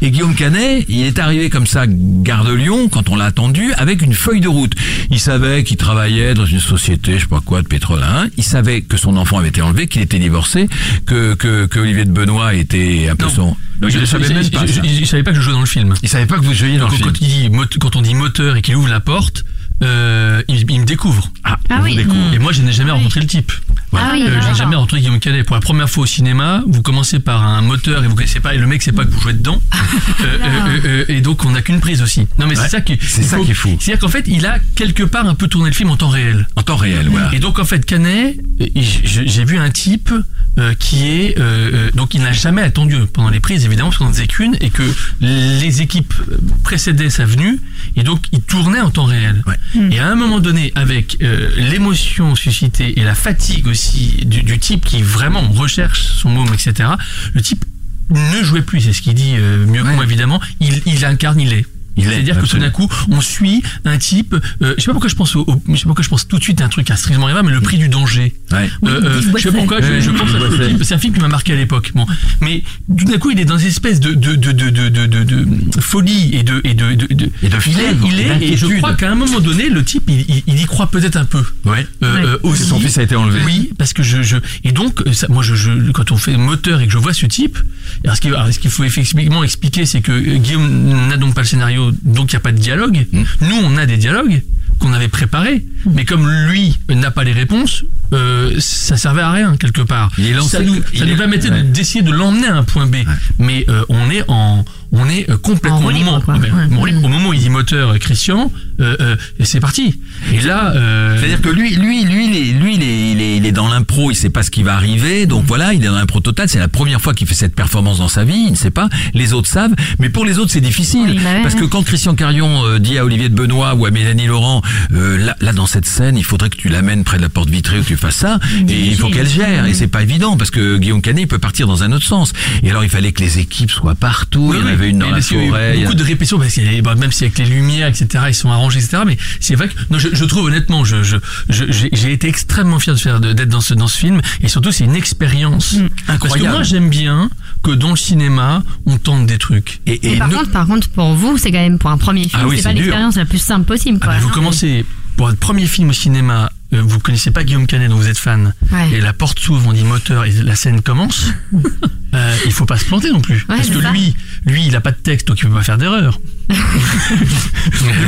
Et 0.00 0.10
Guillaume 0.10 0.34
Canet, 0.34 0.84
il 0.88 1.02
est 1.02 1.18
arrivé 1.18 1.50
comme 1.50 1.66
ça, 1.66 1.84
gare 1.88 2.44
de 2.44 2.52
Lyon, 2.52 2.88
quand 2.88 3.08
on 3.08 3.16
l'a 3.16 3.26
attendu, 3.26 3.72
avec 3.76 4.02
une 4.02 4.14
feuille 4.14 4.40
de 4.40 4.48
route. 4.48 4.72
Il 5.10 5.18
savait 5.18 5.64
qu'il 5.64 5.76
travaillait 5.76 6.34
dans 6.34 6.46
une 6.46 6.60
société, 6.60 7.14
je 7.14 7.22
sais 7.22 7.26
pas 7.26 7.40
quoi, 7.40 7.62
de 7.62 7.66
pétrole 7.66 8.02
un. 8.02 8.28
Il 8.36 8.44
savait 8.44 8.82
que 8.82 8.96
son 8.96 9.16
enfant 9.16 9.38
avait 9.38 9.48
été 9.48 9.62
enlevé, 9.62 9.88
qu'il 9.88 10.02
était 10.02 10.18
divorcé, 10.18 10.68
que, 11.06 11.34
que, 11.34 11.66
que 11.66 11.80
Olivier 11.80 12.04
de 12.04 12.12
Benoît 12.12 12.54
était 12.54 13.08
un 13.10 13.16
peu 13.16 13.28
son... 13.28 13.56
Le 13.84 14.06
savait 14.06 14.28
même 14.32 14.50
pas, 14.50 14.64
il, 14.66 15.00
il 15.00 15.06
savait 15.06 15.22
pas 15.22 15.30
que 15.32 15.36
je 15.36 15.42
jouais 15.42 15.52
dans 15.52 15.60
le 15.60 15.66
film. 15.66 15.94
Il 16.02 16.08
savait 16.08 16.26
pas 16.26 16.36
que 16.38 16.44
vous 16.44 16.54
jouiez 16.54 16.78
dans 16.78 16.84
Donc, 16.88 16.92
le 16.92 16.96
film. 16.98 17.10
quand, 17.12 17.20
il 17.20 17.28
dit 17.28 17.50
mot- 17.50 17.64
quand 17.80 17.96
on 17.96 18.02
dit 18.02 18.14
moteur 18.14 18.56
et 18.56 18.62
qu'il 18.62 18.76
ouvre 18.76 18.88
la 18.88 19.00
porte, 19.00 19.44
euh, 19.82 20.42
il, 20.48 20.64
il 20.70 20.80
me 20.80 20.84
découvre. 20.84 21.30
Ah, 21.44 21.58
Ah 21.70 21.80
oui. 21.82 21.96
découvre. 21.96 22.32
Et 22.32 22.38
moi, 22.38 22.52
je 22.52 22.62
n'ai 22.62 22.72
jamais 22.72 22.90
rencontré 22.92 23.20
le 23.20 23.26
type. 23.26 23.52
Ah 23.92 24.10
oui, 24.12 24.22
Euh, 24.22 24.26
je 24.26 24.30
n'ai 24.34 24.40
d'accord. 24.40 24.54
jamais 24.54 24.76
rencontré 24.76 25.00
Guillaume 25.00 25.20
Canet. 25.20 25.46
Pour 25.46 25.56
la 25.56 25.60
première 25.60 25.88
fois 25.88 26.04
au 26.04 26.06
cinéma, 26.06 26.62
vous 26.66 26.82
commencez 26.82 27.18
par 27.20 27.42
un 27.44 27.62
moteur 27.62 28.04
et 28.04 28.08
vous 28.08 28.14
connaissez 28.14 28.40
pas, 28.40 28.54
et 28.54 28.58
le 28.58 28.66
mec 28.66 28.82
sait 28.82 28.92
pas 28.92 29.04
que 29.04 29.10
vous 29.10 29.20
jouez 29.20 29.32
dedans. 29.34 29.60
Euh, 30.20 30.26
euh, 30.26 30.80
euh, 30.84 31.04
et 31.08 31.20
donc, 31.20 31.44
on 31.44 31.50
n'a 31.50 31.62
qu'une 31.62 31.80
prise 31.80 32.00
aussi. 32.02 32.26
Non, 32.38 32.46
mais 32.46 32.56
Ouais. 32.56 32.64
c'est 32.64 32.68
ça 32.70 32.80
qui, 32.80 32.98
C'est 33.00 33.22
ça 33.22 33.36
faut- 33.36 33.44
qui 33.44 33.50
est 33.50 33.54
fou. 33.54 33.76
C'est-à-dire 33.80 34.00
qu'en 34.00 34.08
fait, 34.08 34.24
il 34.26 34.46
a 34.46 34.58
quelque 34.74 35.02
part 35.02 35.26
un 35.28 35.34
peu 35.34 35.48
tourné 35.48 35.70
le 35.70 35.74
film 35.74 35.90
en 35.90 35.96
temps 35.96 36.08
réel. 36.08 36.46
En 36.56 36.62
temps 36.62 36.76
réel, 36.76 37.08
voilà. 37.08 37.32
Et 37.34 37.38
donc 37.38 37.58
en 37.58 37.64
fait 37.64 37.84
Canet, 37.84 38.36
j'ai 38.74 39.44
vu 39.44 39.58
un 39.58 39.70
type 39.70 40.12
euh, 40.58 40.74
qui 40.78 41.06
est 41.08 41.38
euh, 41.38 41.70
euh, 41.74 41.90
donc 41.94 42.14
il 42.14 42.22
n'a 42.22 42.32
jamais 42.32 42.62
attendu 42.62 42.96
pendant 43.12 43.28
les 43.28 43.40
prises 43.40 43.64
évidemment 43.64 43.88
parce 43.88 43.98
qu'on 43.98 44.04
n'en 44.06 44.12
faisait 44.12 44.26
qu'une 44.28 44.56
et 44.60 44.70
que 44.70 44.82
les 45.20 45.82
équipes 45.82 46.14
précédaient 46.62 47.10
sa 47.10 47.24
venue 47.24 47.58
et 47.96 48.02
donc 48.04 48.24
il 48.32 48.40
tournait 48.40 48.80
en 48.80 48.90
temps 48.90 49.04
réel. 49.04 49.42
Et 49.90 49.98
à 49.98 50.08
un 50.08 50.14
moment 50.14 50.38
donné 50.40 50.72
avec 50.76 51.18
euh, 51.22 51.48
l'émotion 51.56 52.34
suscitée 52.36 52.98
et 52.98 53.04
la 53.04 53.14
fatigue 53.14 53.63
aussi 53.66 54.24
du, 54.24 54.42
du 54.42 54.58
type 54.58 54.84
qui 54.84 55.02
vraiment 55.02 55.48
recherche 55.50 56.02
son 56.02 56.30
môme 56.30 56.52
etc. 56.52 56.90
Le 57.32 57.42
type 57.42 57.64
ne 58.10 58.42
jouait 58.42 58.62
plus, 58.62 58.82
c'est 58.82 58.92
ce 58.92 59.02
qu'il 59.02 59.14
dit 59.14 59.34
euh, 59.36 59.66
mieux 59.66 59.82
que 59.82 59.88
moi 59.88 60.04
évidemment. 60.04 60.40
Il, 60.60 60.82
il 60.86 61.04
incarne, 61.04 61.40
il 61.40 61.52
est. 61.52 61.66
Il 61.96 62.06
est, 62.06 62.10
C'est-à-dire 62.10 62.40
que 62.40 62.46
tout 62.46 62.58
d'un 62.58 62.70
coup, 62.70 62.88
on 63.10 63.20
suit 63.20 63.62
un 63.84 63.98
type. 63.98 64.34
Euh, 64.62 64.74
je 64.76 64.82
sais 64.82 64.86
pas 64.86 64.92
pourquoi 64.92 65.08
je 65.10 65.14
pense 65.14 65.36
au, 65.36 65.42
au- 65.46 65.62
je 65.68 65.74
sais 65.76 65.82
pas 65.82 65.88
pourquoi 65.88 66.02
je 66.04 66.08
pense 66.08 66.26
tout 66.26 66.38
de 66.38 66.42
suite 66.42 66.60
à 66.60 66.64
un 66.64 66.68
truc 66.68 66.90
à 66.90 66.96
strictement 66.96 67.26
rien, 67.26 67.42
mais 67.42 67.52
le 67.52 67.60
prix 67.60 67.78
du 67.78 67.88
danger. 67.88 68.34
Ouais. 68.52 68.68
Euh, 68.84 69.00
euh, 69.04 69.20
je 69.36 69.38
sais 69.42 69.52
pas 69.52 69.58
pourquoi 69.58 69.80
je, 69.80 70.00
je 70.00 70.10
pense 70.10 70.30
à 70.34 70.40
ce 70.50 70.68
type. 70.68 70.82
C'est 70.84 70.94
un 70.94 70.98
film 70.98 71.14
qui 71.14 71.20
m'a 71.20 71.28
marqué 71.28 71.52
à 71.52 71.56
l'époque. 71.56 71.92
Bon, 71.94 72.06
mais 72.40 72.62
tout 72.96 73.04
d'un 73.04 73.18
coup, 73.18 73.30
il 73.30 73.38
est 73.40 73.44
dans 73.44 73.58
une 73.58 73.68
espèce 73.68 74.00
de 74.00 74.12
de 74.14 74.34
de 74.34 74.52
de 74.52 74.70
de, 74.70 74.88
de, 74.88 75.06
de- 75.06 75.24
de 75.24 75.80
folie 75.80 76.30
et 76.34 76.42
de 76.42 76.60
et 76.64 76.74
de 76.74 76.94
de, 76.94 77.06
de- 77.14 77.30
Et 77.42 77.48
de 77.48 77.56
il 77.66 77.80
est, 77.80 77.94
il 78.06 78.20
est 78.20 78.52
et 78.52 78.56
je 78.56 78.66
crois 78.78 78.94
qu'à 78.94 79.10
un 79.10 79.14
moment 79.14 79.40
donné, 79.40 79.68
le 79.68 79.84
type, 79.84 80.04
il, 80.08 80.20
il- 80.28 80.42
il 80.46 80.60
y 80.60 80.64
croit 80.64 80.88
peut-être 80.88 81.16
un 81.16 81.24
peu. 81.24 81.42
Ouais. 81.64 81.86
Euh, 82.02 82.16
euh, 82.34 82.38
aussi. 82.42 82.64
Son 82.64 82.78
fils 82.80 82.98
a 82.98 83.02
été 83.02 83.16
enlevé. 83.16 83.40
Oui, 83.46 83.70
parce 83.78 83.92
que 83.92 84.02
je, 84.02 84.22
je 84.22 84.36
et 84.64 84.72
donc 84.72 85.02
ça, 85.12 85.26
moi 85.28 85.42
je, 85.42 85.54
je 85.54 85.70
quand 85.92 86.10
on 86.12 86.16
fait 86.16 86.36
moteur 86.36 86.80
et 86.80 86.86
que 86.86 86.92
je 86.92 86.98
vois 86.98 87.12
ce 87.14 87.26
type, 87.26 87.58
alors 88.04 88.16
ce 88.16 88.20
qu'il 88.20 88.34
qu'il 88.60 88.70
faut 88.70 88.84
effectivement 88.84 89.44
expliquer, 89.44 89.86
c'est 89.86 90.00
que 90.00 90.12
euh, 90.12 90.36
Guillaume 90.38 91.08
n'a 91.08 91.16
donc 91.16 91.34
pas 91.34 91.42
le 91.42 91.46
scénario, 91.46 91.83
donc 92.02 92.32
il 92.32 92.36
n'y 92.36 92.38
a 92.38 92.40
pas 92.40 92.52
de 92.52 92.58
dialogue. 92.58 93.06
Mm. 93.12 93.22
Nous, 93.42 93.56
on 93.64 93.76
a 93.76 93.86
des 93.86 93.96
dialogues 93.96 94.42
qu'on 94.78 94.92
avait 94.92 95.08
préparés, 95.08 95.64
mais 95.92 96.04
comme 96.04 96.28
lui 96.48 96.78
n'a 96.88 97.10
pas 97.10 97.24
les 97.24 97.32
réponses, 97.32 97.84
euh, 98.12 98.54
ça 98.58 98.96
servait 98.96 99.22
à 99.22 99.30
rien 99.32 99.56
quelque 99.56 99.82
part. 99.82 100.10
Il 100.18 100.26
est 100.26 100.32
lancé- 100.34 100.50
ça 100.58 100.60
nous, 100.62 100.76
il 100.92 100.98
ça 100.98 101.04
est- 101.04 101.08
nous 101.10 101.16
permettait 101.16 101.50
ouais. 101.50 101.62
d'essayer 101.62 102.02
de 102.02 102.10
l'emmener 102.12 102.46
à 102.48 102.56
un 102.56 102.64
point 102.64 102.86
B, 102.86 102.96
mais 103.38 103.64
euh, 103.68 103.84
on 103.88 104.10
est 104.10 104.24
en 104.28 104.64
on 104.96 105.08
est 105.08 105.28
euh, 105.28 105.36
complètement 105.36 105.78
au 105.78 105.90
moment, 105.90 106.20
quoi. 106.20 106.38
ben, 106.38 106.52
Ouais. 106.78 106.94
au 107.02 107.08
moment 107.08 107.30
où 107.30 107.32
il 107.32 107.40
dit 107.40 107.50
moteur 107.50 107.90
euh, 107.94 107.98
Christian, 107.98 108.52
euh, 108.78 108.96
euh, 109.00 109.16
et 109.40 109.44
c'est 109.44 109.58
parti. 109.58 109.98
Et 110.32 110.40
là, 110.40 110.72
euh, 110.76 111.16
C'est-à-dire 111.18 111.40
que 111.40 111.48
lui, 111.48 111.74
lui, 111.74 112.04
lui, 112.04 112.28
il 112.28 112.36
est, 112.36 112.52
lui, 112.52 112.74
il 112.76 112.82
est, 112.84 113.10
il 113.10 113.20
est, 113.20 113.36
il 113.38 113.44
est 113.46 113.50
dans 113.50 113.66
l'impro, 113.68 114.12
il 114.12 114.14
sait 114.14 114.30
pas 114.30 114.44
ce 114.44 114.52
qui 114.52 114.62
va 114.62 114.74
arriver, 114.76 115.26
donc 115.26 115.46
voilà, 115.46 115.74
il 115.74 115.82
est 115.82 115.88
dans 115.88 115.96
l'impro 115.96 116.20
total. 116.20 116.48
C'est 116.48 116.60
la 116.60 116.68
première 116.68 117.00
fois 117.00 117.12
qu'il 117.12 117.26
fait 117.26 117.34
cette 117.34 117.56
performance 117.56 117.98
dans 117.98 118.06
sa 118.06 118.22
vie, 118.22 118.44
il 118.46 118.52
ne 118.52 118.56
sait 118.56 118.70
pas. 118.70 118.88
Les 119.14 119.32
autres 119.32 119.48
savent, 119.48 119.74
mais 119.98 120.10
pour 120.10 120.24
les 120.24 120.38
autres, 120.38 120.52
c'est 120.52 120.60
difficile 120.60 121.06
Oui, 121.08 121.18
bah 121.24 121.30
ouais, 121.32 121.42
parce 121.42 121.56
que 121.56 121.64
quand 121.64 121.82
Christian 121.82 122.14
Carion 122.14 122.64
euh, 122.64 122.78
dit 122.78 122.96
à 122.96 123.04
Olivier 123.04 123.28
de 123.28 123.34
Benoît 123.34 123.74
ou 123.74 123.86
à 123.86 123.90
Mélanie 123.90 124.26
Laurent, 124.28 124.62
euh, 124.92 125.16
là, 125.18 125.34
là, 125.40 125.52
dans 125.52 125.66
cette 125.74 125.86
scène, 125.86 126.16
il 126.16 126.22
faudrait 126.24 126.50
que 126.50 126.56
tu 126.56 126.68
l'amènes 126.68 127.02
près 127.02 127.16
de 127.16 127.22
la 127.22 127.28
porte 127.28 127.50
vitrée 127.50 127.80
où 127.80 127.82
tu 127.82 127.96
fasses 127.96 128.14
ça, 128.16 128.38
et 128.68 128.80
il 128.86 128.96
faut 128.96 129.08
qu'elle 129.08 129.28
gère, 129.28 129.66
et 129.66 129.74
c'est 129.74 129.88
pas 129.88 130.02
évident 130.02 130.36
parce 130.36 130.50
que 130.52 130.76
Guillaume 130.78 131.02
Canet 131.02 131.22
il 131.24 131.26
peut 131.26 131.38
partir 131.40 131.66
dans 131.66 131.82
un 131.82 131.90
autre 131.90 132.04
sens. 132.06 132.32
Et 132.62 132.70
alors, 132.70 132.84
il 132.84 132.90
fallait 132.90 133.10
que 133.12 133.20
les 133.22 133.40
équipes 133.40 133.70
soient 133.72 133.96
partout. 133.96 134.50
Oui, 134.52 134.58
il 134.60 134.64
y 134.64 134.68
en 134.70 134.72
avait 134.72 134.90
une 134.90 134.98
dans 135.00 135.10
la 135.10 135.20
forêt. 135.20 135.72
il 135.74 135.80
y 135.80 135.84
a- 135.84 135.86
Beaucoup 135.88 135.98
de 135.98 136.04
répétitions, 136.04 136.38
parce 136.38 136.52
qu'il 136.54 136.72
y 136.72 136.78
a- 136.78 136.82
bah, 136.82 136.94
même 136.94 137.10
si 137.10 137.24
avec 137.24 137.38
les 137.38 137.44
lumières, 137.46 137.88
etc., 137.88 138.24
ils 138.28 138.34
sont 138.34 138.50
arrangés, 138.50 138.78
etc. 138.78 139.02
Mais 139.06 139.16
c'est 139.40 139.56
vrai 139.56 139.68
que 139.68 139.74
non, 139.90 139.98
je, 139.98 140.08
je 140.12 140.24
trouve 140.24 140.44
honnêtement, 140.46 140.84
je, 140.84 141.02
je, 141.02 141.16
je- 141.48 141.64
j'ai 141.92 142.12
été 142.12 142.28
extrêmement 142.28 142.78
fier 142.78 142.94
de 142.94 143.00
faire 143.00 143.18
de- 143.20 143.32
d'être 143.32 143.48
dans 143.48 143.60
ce 143.60 143.74
dans 143.74 143.88
ce 143.88 143.98
film, 143.98 144.20
et 144.42 144.48
surtout 144.48 144.70
c'est 144.70 144.84
une 144.84 144.94
expérience 144.94 145.74
Parce 146.06 146.18
que 146.20 146.26
Incroyable. 146.26 146.50
moi 146.54 146.62
j'aime 146.62 146.88
bien 146.88 147.30
que 147.64 147.72
dans 147.72 147.90
le 147.90 147.96
cinéma 147.96 148.62
on 148.86 148.96
tente 148.98 149.26
des 149.26 149.38
trucs. 149.38 149.80
Et, 149.86 149.98
par 150.18 150.28
nous- 150.28 150.36
contre, 150.38 150.50
par 150.52 150.66
contre, 150.68 150.88
pour 150.90 151.14
vous, 151.14 151.36
c'est 151.38 151.50
quand 151.50 151.58
même 151.58 151.78
pour 151.78 151.90
un 151.90 151.98
premier 151.98 152.28
film, 152.28 152.42
Ah 152.44 152.46
oui, 152.46 152.56
c'est 152.58 152.62
pas 152.64 152.72
l'expérience 152.72 153.16
la 153.16 153.24
plus 153.24 153.38
simple 153.42 153.64
possible. 153.66 153.98
Ah 154.02 154.04
Quoi. 154.06 154.14
bah, 154.14 154.20
vous 154.20 154.28
Non, 154.28 154.34
commencez 154.34 154.84
pour 155.16 155.26
votre 155.26 155.38
premier 155.38 155.66
film 155.66 155.90
au 155.90 155.92
cinéma. 155.92 156.50
euh, 156.72 156.82
Vous 156.82 156.98
connaissez 156.98 157.30
pas 157.30 157.44
Guillaume 157.44 157.66
Canet 157.66 157.88
dont 157.90 157.96
vous 157.96 158.08
êtes 158.08 158.18
fan 158.18 158.54
Ouais. 158.72 158.90
et 158.92 159.00
la 159.00 159.12
porte 159.12 159.38
s'ouvre, 159.38 159.68
on 159.68 159.72
dit 159.72 159.84
moteur 159.84 160.24
et 160.24 160.32
la 160.32 160.56
scène 160.56 160.80
commence. 160.82 161.26
euh, 162.14 162.36
il 162.46 162.52
faut 162.52 162.66
pas 162.66 162.76
se 162.78 162.84
planter 162.84 163.10
non 163.10 163.20
plus 163.20 163.44
parce 163.46 163.68
que 163.68 163.80
ça. 163.80 163.90
lui, 163.90 164.14
lui, 164.46 164.66
il 164.66 164.76
a 164.76 164.80
pas 164.80 164.90
de 164.92 164.96
texte 164.96 165.28
donc 165.28 165.40
il 165.40 165.48
peut 165.48 165.54
pas 165.54 165.62
faire 165.62 165.78
d'erreur. 165.78 166.18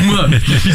Moi, 0.06 0.28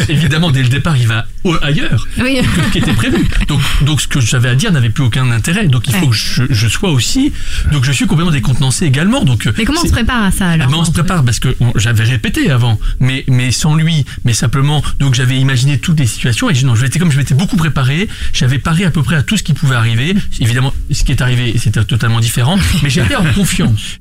évidemment, 0.09 0.51
dès 0.51 0.63
le 0.63 0.69
départ, 0.69 0.97
il 0.97 1.07
va 1.07 1.25
ailleurs 1.61 2.07
Oui. 2.19 2.39
que 2.55 2.63
ce 2.63 2.69
qui 2.71 2.77
était 2.79 2.93
prévu. 2.93 3.27
Donc, 3.47 3.61
donc 3.81 4.01
ce 4.01 4.07
que 4.07 4.19
j'avais 4.19 4.49
à 4.49 4.55
dire 4.55 4.71
n'avait 4.71 4.89
plus 4.89 5.03
aucun 5.03 5.29
intérêt. 5.31 5.67
Donc 5.67 5.83
il 5.87 5.93
faut 5.95 6.01
Ouais. 6.05 6.09
que 6.09 6.15
je, 6.15 6.43
je 6.49 6.67
sois 6.67 6.89
aussi. 6.91 7.31
Donc 7.71 7.83
je 7.85 7.91
suis 7.91 8.07
complètement 8.07 8.31
décontenancé 8.31 8.85
également. 8.85 9.23
Donc 9.23 9.47
Mais 9.57 9.63
comment 9.65 9.81
on 9.83 9.87
se 9.87 9.91
prépare 9.91 10.23
à 10.23 10.31
ça 10.31 10.47
ah 10.47 10.51
alors 10.53 10.67
ben, 10.69 10.77
on 10.77 10.85
se 10.85 10.91
prépare 10.91 11.23
parce 11.23 11.39
que 11.39 11.55
j'avais 11.75 12.03
répété 12.03 12.49
avant, 12.51 12.79
mais 12.99 13.23
mais 13.27 13.51
sans 13.51 13.75
lui, 13.75 14.05
mais 14.25 14.33
simplement 14.33 14.83
donc 14.99 15.13
j'avais 15.15 15.37
imaginé 15.37 15.77
toutes 15.79 15.99
les 15.99 16.07
situations 16.07 16.49
et 16.49 16.55
je- 16.55 16.65
non, 16.65 16.75
je 16.75 16.81
m'étais 16.83 16.99
comme 16.99 17.11
je 17.11 17.17
m'étais 17.17 17.33
beaucoup 17.35 17.57
préparé, 17.57 18.07
j'avais 18.33 18.57
paré 18.59 18.85
à 18.85 18.91
peu 18.91 19.03
près 19.03 19.15
à 19.15 19.23
tout 19.23 19.37
ce 19.37 19.43
qui 19.43 19.53
pouvait 19.53 19.75
arriver. 19.75 20.15
Évidemment, 20.39 20.73
ce 20.91 21.03
qui 21.03 21.11
est 21.11 21.21
arrivé, 21.21 21.53
c'était 21.57 21.83
totalement 21.83 22.19
différent, 22.19 22.57
mais 22.83 22.89
j'étais 22.89 23.15
confiance. 23.33 23.97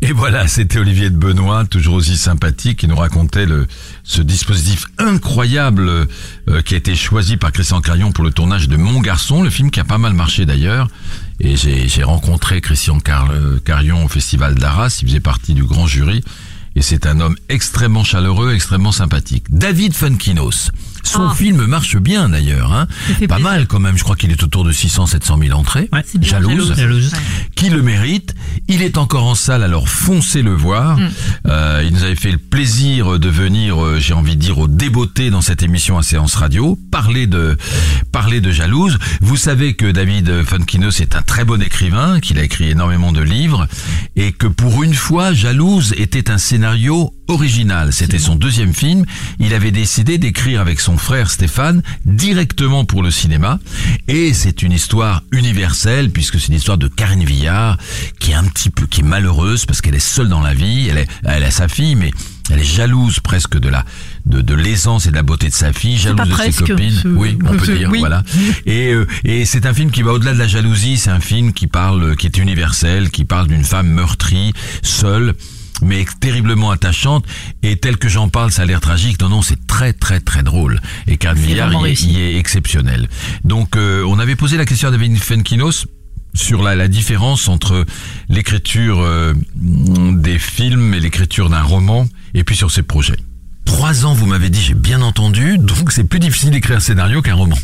Et 0.00 0.12
voilà, 0.12 0.46
c'était 0.46 0.78
Olivier 0.78 1.10
de 1.10 1.16
Benoît, 1.16 1.64
toujours 1.64 1.94
aussi 1.94 2.16
sympathique, 2.16 2.78
qui 2.78 2.86
nous 2.86 2.94
racontait 2.94 3.46
le, 3.46 3.66
ce 4.04 4.22
dispositif 4.22 4.84
incroyable 4.96 5.88
euh, 5.88 6.62
qui 6.64 6.74
a 6.74 6.76
été 6.76 6.94
choisi 6.94 7.36
par 7.36 7.50
Christian 7.50 7.80
Carion 7.80 8.12
pour 8.12 8.22
le 8.22 8.30
tournage 8.30 8.68
de 8.68 8.76
Mon 8.76 9.00
Garçon, 9.00 9.42
le 9.42 9.50
film 9.50 9.72
qui 9.72 9.80
a 9.80 9.84
pas 9.84 9.98
mal 9.98 10.12
marché 10.12 10.46
d'ailleurs. 10.46 10.88
Et 11.40 11.56
j'ai 11.56 11.88
j'ai 11.88 12.04
rencontré 12.04 12.60
Christian 12.60 13.00
Car- 13.00 13.30
euh, 13.32 13.58
Carion 13.64 14.04
au 14.04 14.08
Festival 14.08 14.54
d'Arras, 14.54 14.98
il 15.02 15.08
faisait 15.08 15.18
partie 15.20 15.52
du 15.54 15.64
grand 15.64 15.88
jury. 15.88 16.22
Et 16.76 16.82
c'est 16.82 17.04
un 17.06 17.18
homme 17.18 17.34
extrêmement 17.48 18.04
chaleureux, 18.04 18.52
extrêmement 18.54 18.92
sympathique. 18.92 19.46
David 19.50 19.94
Funkinos. 19.94 20.70
Son 21.02 21.28
Ah. 21.28 21.34
film 21.34 21.64
marche 21.66 21.96
bien 21.96 22.28
d'ailleurs, 22.28 22.72
hein. 22.72 22.86
Pas 23.08 23.14
plaisir. 23.26 23.38
mal 23.40 23.66
quand 23.66 23.80
même, 23.80 23.96
je 23.96 24.02
crois 24.04 24.16
qu'il 24.16 24.30
est 24.30 24.42
autour 24.42 24.64
de 24.64 24.72
600-700 24.72 25.38
000 25.46 25.58
entrées. 25.58 25.88
Ouais, 25.92 26.04
Jalouse 26.20 26.74
Jalouse. 26.76 27.12
qui 27.56 27.70
le 27.70 27.82
mérite. 27.82 28.34
Il 28.68 28.82
est 28.82 28.98
encore 28.98 29.24
en 29.26 29.34
salle, 29.34 29.62
alors 29.62 29.88
foncez 29.88 30.42
le 30.42 30.54
voir. 30.54 30.98
Mm. 30.98 31.10
Euh, 31.46 31.82
il 31.86 31.92
nous 31.94 32.02
avait 32.04 32.16
fait 32.16 32.32
le 32.32 32.38
plaisir 32.38 33.18
de 33.18 33.28
venir, 33.28 33.82
euh, 33.82 33.98
j'ai 33.98 34.12
envie 34.14 34.36
de 34.36 34.40
dire, 34.40 34.58
au 34.58 34.68
débeauté 34.68 35.30
dans 35.30 35.40
cette 35.40 35.62
émission 35.62 35.98
à 35.98 36.02
séance 36.02 36.34
radio, 36.34 36.78
parler 36.90 37.26
de 37.26 37.56
parler 38.12 38.40
de 38.40 38.50
jalouse. 38.52 38.98
Vous 39.20 39.36
savez 39.36 39.74
que 39.74 39.86
David 39.90 40.44
Funkinos 40.44 41.00
est 41.00 41.16
un 41.16 41.22
très 41.22 41.44
bon 41.44 41.62
écrivain, 41.62 42.20
qu'il 42.20 42.38
a 42.38 42.42
écrit 42.42 42.70
énormément 42.70 43.12
de 43.12 43.20
livres, 43.20 43.66
et 44.16 44.32
que 44.32 44.46
pour 44.46 44.82
une 44.82 44.94
fois, 44.94 45.32
Jalouse 45.32 45.94
était 45.96 46.30
un 46.30 46.38
scénario 46.38 47.14
original. 47.28 47.92
C'était 47.92 48.18
son 48.18 48.34
deuxième 48.36 48.72
film. 48.74 49.04
Il 49.38 49.54
avait 49.54 49.70
décidé 49.70 50.18
d'écrire 50.18 50.60
avec 50.60 50.80
son 50.80 50.87
frère 50.96 51.30
Stéphane 51.30 51.82
directement 52.04 52.84
pour 52.84 53.02
le 53.02 53.10
cinéma. 53.10 53.58
Et 54.08 54.32
c'est 54.32 54.62
une 54.62 54.72
histoire 54.72 55.22
universelle 55.32 56.10
puisque 56.10 56.40
c'est 56.40 56.52
l'histoire 56.52 56.78
de 56.78 56.88
Karine 56.88 57.24
Villard 57.24 57.76
qui 58.18 58.32
est 58.32 58.34
un 58.34 58.44
petit 58.44 58.70
peu, 58.70 58.86
qui 58.86 59.00
est 59.00 59.04
malheureuse 59.04 59.66
parce 59.66 59.80
qu'elle 59.80 59.94
est 59.94 59.98
seule 59.98 60.28
dans 60.28 60.40
la 60.40 60.54
vie. 60.54 60.88
Elle, 60.88 60.98
est, 60.98 61.08
elle 61.24 61.44
a 61.44 61.50
sa 61.50 61.68
fille, 61.68 61.94
mais 61.94 62.10
elle 62.50 62.60
est 62.60 62.64
jalouse 62.64 63.20
presque 63.20 63.58
de 63.58 63.68
la 63.68 63.84
de, 64.26 64.40
de 64.40 64.54
l'aisance 64.54 65.06
et 65.06 65.10
de 65.10 65.16
la 65.16 65.22
beauté 65.22 65.48
de 65.48 65.54
sa 65.54 65.72
fille, 65.72 65.96
jalouse 65.96 66.28
de 66.28 66.32
presque, 66.32 66.60
ses 66.60 66.64
copines. 66.64 67.02
Oui, 67.16 67.38
on 67.44 67.56
peut 67.56 67.76
dire, 67.76 67.90
oui. 67.90 67.98
voilà. 68.00 68.22
Et, 68.66 68.92
euh, 68.92 69.06
et 69.24 69.44
c'est 69.44 69.66
un 69.66 69.72
film 69.72 69.90
qui 69.90 70.02
va 70.02 70.12
au-delà 70.12 70.34
de 70.34 70.38
la 70.38 70.46
jalousie. 70.46 70.98
C'est 70.98 71.10
un 71.10 71.20
film 71.20 71.52
qui 71.52 71.66
parle, 71.66 72.16
qui 72.16 72.26
est 72.26 72.38
universel, 72.38 73.10
qui 73.10 73.24
parle 73.24 73.48
d'une 73.48 73.64
femme 73.64 73.88
meurtrie, 73.88 74.52
seule 74.82 75.34
mais 75.82 76.04
terriblement 76.20 76.70
attachante. 76.70 77.24
Et 77.62 77.76
tel 77.76 77.96
que 77.96 78.08
j'en 78.08 78.28
parle 78.28 78.50
ça 78.50 78.62
a 78.62 78.64
l'air 78.66 78.80
tragique. 78.80 79.20
Non 79.20 79.28
non 79.28 79.42
c'est 79.42 79.66
très 79.66 79.92
très 79.92 80.20
très 80.20 80.42
drôle. 80.42 80.80
Et 81.06 81.18
C'est 81.20 81.34
Villard 81.34 81.72
y 81.86 82.20
est 82.20 82.36
exceptionnel. 82.36 83.08
Donc 83.44 83.76
euh, 83.76 84.04
on 84.06 84.18
avait 84.18 84.36
posé 84.36 84.56
la 84.56 84.64
question 84.64 84.88
à 84.88 84.90
David 84.90 85.16
Fenkinos 85.18 85.86
sur 86.34 86.62
la, 86.62 86.76
la 86.76 86.88
différence 86.88 87.48
entre 87.48 87.84
l'écriture 88.28 89.00
euh, 89.00 89.34
des 89.56 90.38
films 90.38 90.94
et 90.94 91.00
l'écriture 91.00 91.48
d'un 91.50 91.62
roman 91.62 92.06
et 92.34 92.44
puis 92.44 92.56
sur 92.56 92.70
ses 92.70 92.82
projets. 92.82 93.16
Trois 93.64 94.06
ans 94.06 94.14
vous 94.14 94.26
m'avez 94.26 94.50
dit 94.50 94.60
j'ai 94.60 94.74
bien 94.74 95.02
entendu. 95.02 95.58
Donc 95.58 95.92
c'est 95.92 96.04
plus 96.04 96.20
difficile 96.20 96.50
d'écrire 96.50 96.76
un 96.76 96.80
scénario 96.80 97.22
qu'un 97.22 97.34
roman 97.34 97.56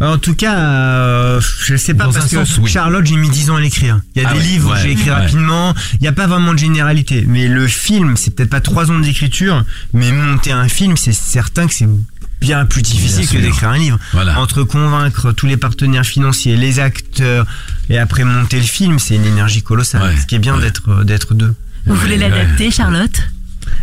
En 0.00 0.18
tout 0.18 0.34
cas, 0.34 0.56
euh, 0.58 1.40
je 1.64 1.76
sais 1.76 1.94
pas 1.94 2.04
Dans 2.04 2.12
parce 2.12 2.26
que 2.30 2.44
sens, 2.44 2.58
oui. 2.58 2.70
Charlotte, 2.70 3.04
j'ai 3.06 3.16
mis 3.16 3.28
10 3.30 3.50
ans 3.50 3.56
à 3.56 3.60
l'écrire. 3.60 4.00
Il 4.16 4.22
y 4.22 4.24
a 4.24 4.28
Ah 4.28 4.32
des 4.34 4.38
ouais, 4.38 4.44
livres, 4.44 4.72
ouais, 4.72 4.80
j'ai 4.82 4.92
écrit 4.92 5.10
ouais. 5.10 5.16
rapidement. 5.16 5.74
Il 5.94 6.02
n'y 6.02 6.08
a 6.08 6.12
pas 6.12 6.26
vraiment 6.26 6.52
de 6.52 6.58
généralité. 6.58 7.24
Mais 7.26 7.48
le 7.48 7.66
film, 7.66 8.16
c'est 8.16 8.34
peut-être 8.34 8.50
pas 8.50 8.60
3 8.60 8.90
ans 8.90 8.98
d'écriture, 8.98 9.64
mais 9.92 10.12
monter 10.12 10.52
un 10.52 10.68
film, 10.68 10.96
c'est 10.96 11.12
certain 11.12 11.66
que 11.66 11.74
c'est 11.74 11.88
bien 12.40 12.64
plus 12.64 12.82
difficile 12.82 13.26
Bien 13.28 13.38
que 13.40 13.44
d'écrire 13.46 13.68
un 13.68 13.78
livre. 13.78 13.98
Voilà. 14.12 14.38
Entre 14.40 14.62
convaincre 14.62 15.32
tous 15.32 15.46
les 15.46 15.56
partenaires 15.58 16.06
financiers, 16.06 16.56
les 16.56 16.78
acteurs, 16.80 17.46
et 17.90 17.98
après 17.98 18.24
monter 18.24 18.56
le 18.56 18.62
film, 18.62 18.98
c'est 18.98 19.16
une 19.16 19.26
énergie 19.26 19.62
colossale. 19.62 20.02
Ouais, 20.02 20.16
Ce 20.20 20.26
qui 20.26 20.36
est 20.36 20.38
bien 20.38 20.54
ouais. 20.56 20.62
d'être 20.62 21.04
d'être 21.04 21.34
deux. 21.34 21.54
Vous 21.86 21.94
voulez 21.94 22.16
Ouais, 22.16 22.28
l'adapter, 22.28 22.70
Charlotte? 22.70 23.22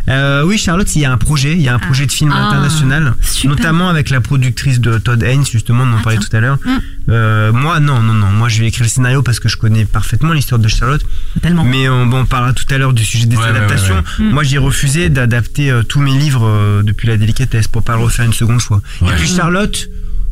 Euh, 0.10 0.44
oui, 0.46 0.58
Charlotte, 0.58 0.96
il 0.96 1.02
y 1.02 1.06
a 1.06 1.12
un 1.12 1.18
projet, 1.18 1.54
il 1.54 1.62
y 1.62 1.68
a 1.68 1.74
un 1.74 1.80
projet 1.80 2.06
de 2.06 2.12
film 2.12 2.32
Ah, 2.34 2.48
international, 2.48 3.14
super. 3.22 3.52
notamment 3.52 3.90
avec 3.90 4.10
la 4.10 4.22
productrice 4.22 4.80
de 4.80 4.98
Todd 5.00 5.22
Haynes, 5.22 5.46
justement, 5.46 5.84
on 5.84 5.94
en 5.94 5.98
Ah, 6.00 6.04
parlait 6.04 6.18
tout 6.20 6.34
à 6.36 6.40
l'heure. 6.40 6.58
Mm. 6.66 6.70
Euh, 7.10 7.52
moi, 7.52 7.80
non, 7.80 8.02
non, 8.02 8.14
non, 8.14 8.28
moi 8.28 8.48
je 8.50 8.60
vais 8.60 8.68
écrire 8.68 8.84
le 8.84 8.90
scénario 8.90 9.22
parce 9.22 9.40
que 9.40 9.50
je 9.50 9.58
connais 9.58 9.86
parfaitement 9.86 10.34
l'histoire 10.34 10.60
de 10.60 10.68
Charlotte. 10.68 11.02
Tellement. 11.42 11.64
Mais 11.66 11.90
on, 11.90 12.06
bon, 12.06 12.20
on 12.22 12.26
parlera 12.26 12.54
tout 12.54 12.66
à 12.70 12.78
l'heure 12.78 12.94
du 12.94 13.04
sujet 13.04 13.26
des 13.26 13.36
Ouais, 13.36 13.44
ouais, 13.44 13.50
adaptations. 13.50 13.96
ouais, 13.96 14.26
ouais. 14.26 14.32
Moi, 14.32 14.44
j'ai 14.44 14.58
refusé 14.58 15.10
d'adapter 15.10 15.72
euh, 15.72 15.84
tous 15.84 16.00
mes 16.00 16.12
livres 16.18 16.46
euh, 16.48 16.84
depuis 16.84 17.08
la 17.08 17.18
délicatesse 17.18 17.68
pour 17.68 17.84
pas 17.84 17.96
le 17.96 18.04
refaire 18.04 18.26
une 18.26 18.34
seconde 18.34 18.62
fois. 18.62 18.82
Ouais. 19.02 19.10
Et 19.12 19.16
puis 19.16 19.28
Charlotte. 19.28 19.90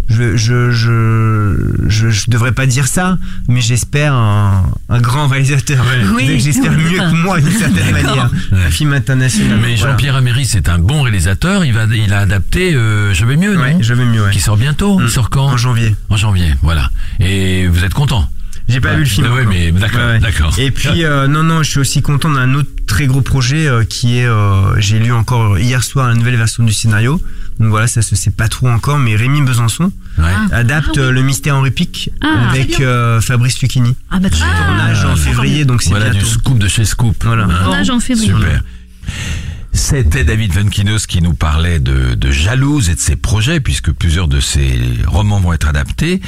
Je, 0.07 0.35
je, 0.37 0.69
je, 0.71 1.55
je, 1.87 2.09
je 2.09 2.29
devrais 2.29 2.51
pas 2.51 2.67
dire 2.67 2.87
ça, 2.87 3.17
mais 3.47 3.59
j'espère 3.61 4.13
un, 4.13 4.65
un 4.89 5.01
grand 5.01 5.27
réalisateur. 5.27 5.83
J'espère 6.37 6.71
mieux 6.73 6.97
que 6.99 7.15
moi 7.15 7.41
d'une 7.41 7.51
certaine 7.51 7.91
manière. 7.91 8.29
Un 8.51 8.69
film 8.69 8.93
international. 8.93 9.57
mais 9.61 9.75
Voilà. 9.75 9.91
Jean-Pierre 9.93 10.15
Améry 10.15 10.45
c'est 10.45 10.69
un 10.69 10.77
bon 10.79 11.01
réalisateur 11.01 11.65
il 11.65 11.73
va 11.73 11.85
il 11.85 12.13
a 12.13 12.19
adapté 12.19 12.73
euh, 12.75 13.13
je 13.13 13.25
vais 13.25 13.35
mieux 13.35 13.55
non 13.55 13.61
Ouais, 13.61 13.77
je 13.81 13.93
vais 13.93 14.05
mieux, 14.05 14.23
ouais. 14.23 14.31
qui 14.31 14.39
sort 14.39 14.57
bientôt 14.57 14.99
il 14.99 15.05
Mm. 15.05 15.09
sort 15.09 15.29
quand 15.29 15.45
En 15.47 15.57
janvier. 15.57 15.95
En 16.09 16.17
janvier, 16.17 16.53
voilà. 16.61 16.89
Et 17.19 17.67
vous 17.67 17.83
êtes 17.83 17.93
content 17.93 18.29
J'ai 18.69 18.79
pas 18.79 18.89
Ouais. 18.89 18.95
vu 18.97 19.03
le 19.03 19.09
film. 19.09 19.31
Ouais, 19.33 19.45
mais 19.45 19.71
d'accord, 19.71 19.99
Ouais, 20.01 20.05
ouais. 20.13 20.19
d'accord. 20.19 20.53
Et 20.59 20.69
puis 20.71 21.03
euh, 21.03 21.27
non 21.27 21.43
non, 21.43 21.63
je 21.63 21.69
suis 21.71 21.79
aussi 21.79 22.01
content 22.01 22.31
d'un 22.31 22.53
autre 22.53 22.69
très 22.87 23.07
gros 23.07 23.21
projet 23.21 23.67
euh, 23.67 23.83
qui 23.83 24.19
est 24.19 24.25
euh, 24.27 24.79
j'ai 24.79 24.99
lu 24.99 25.11
encore 25.11 25.57
hier 25.59 25.83
soir 25.83 26.07
la 26.07 26.13
nouvelle 26.15 26.35
version 26.37 26.63
du 26.63 26.73
scénario. 26.73 27.19
Donc 27.59 27.69
voilà, 27.69 27.87
ça 27.87 28.01
se 28.01 28.15
sait 28.15 28.31
pas 28.31 28.47
trop 28.49 28.67
encore 28.67 28.97
mais 28.97 29.15
Rémi 29.15 29.41
Besançon 29.41 29.91
Ouais. 30.17 30.25
adapte 30.51 30.97
Ah 30.97 31.07
oui. 31.07 31.13
le 31.13 31.21
mystère 31.21 31.55
Henri 31.55 31.71
Pic 31.71 32.09
Ah, 32.21 32.49
avec 32.49 32.79
euh, 32.79 33.21
Fabrice 33.21 33.61
Lucchini. 33.61 33.95
Ah 34.11 34.19
bah. 34.19 34.29
Tournage 34.29 35.05
en 35.05 35.15
février 35.15 35.63
donc 35.65 35.81
c'est 35.81 35.89
Voilà 35.91 36.09
bientôt. 36.09 36.25
du 36.25 36.31
scoop 36.33 36.57
de 36.59 36.67
chez 36.67 36.85
Scoop. 36.85 37.15
Voilà. 37.23 37.45
Tournage 37.45 37.89
en 37.89 37.99
février. 37.99 38.33
Super. 38.33 38.61
C'était 39.75 40.23
David 40.23 40.53
Venkinos 40.53 41.05
qui 41.05 41.21
nous 41.21 41.33
parlait 41.33 41.79
de, 41.79 42.15
de 42.15 42.31
Jalouse 42.31 42.89
et 42.89 42.95
de 42.95 42.99
ses 42.99 43.17
projets, 43.17 43.59
puisque 43.59 43.91
plusieurs 43.91 44.29
de 44.29 44.39
ses 44.39 44.79
romans 45.05 45.41
vont 45.41 45.51
être 45.51 45.67
adaptés. 45.67 46.21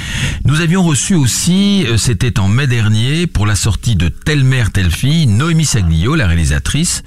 Nous 0.43 0.59
avions 0.59 0.83
reçu 0.83 1.15
aussi, 1.15 1.85
euh, 1.87 1.97
c'était 1.97 2.39
en 2.39 2.49
mai 2.49 2.67
dernier, 2.67 3.25
pour 3.25 3.45
la 3.45 3.55
sortie 3.55 3.95
de 3.95 4.09
Telle 4.09 4.43
mère, 4.43 4.71
telle 4.71 4.91
fille, 4.91 5.27
Noémie 5.27 5.65
Saglio, 5.65 6.15
la 6.15 6.27
réalisatrice, 6.27 7.03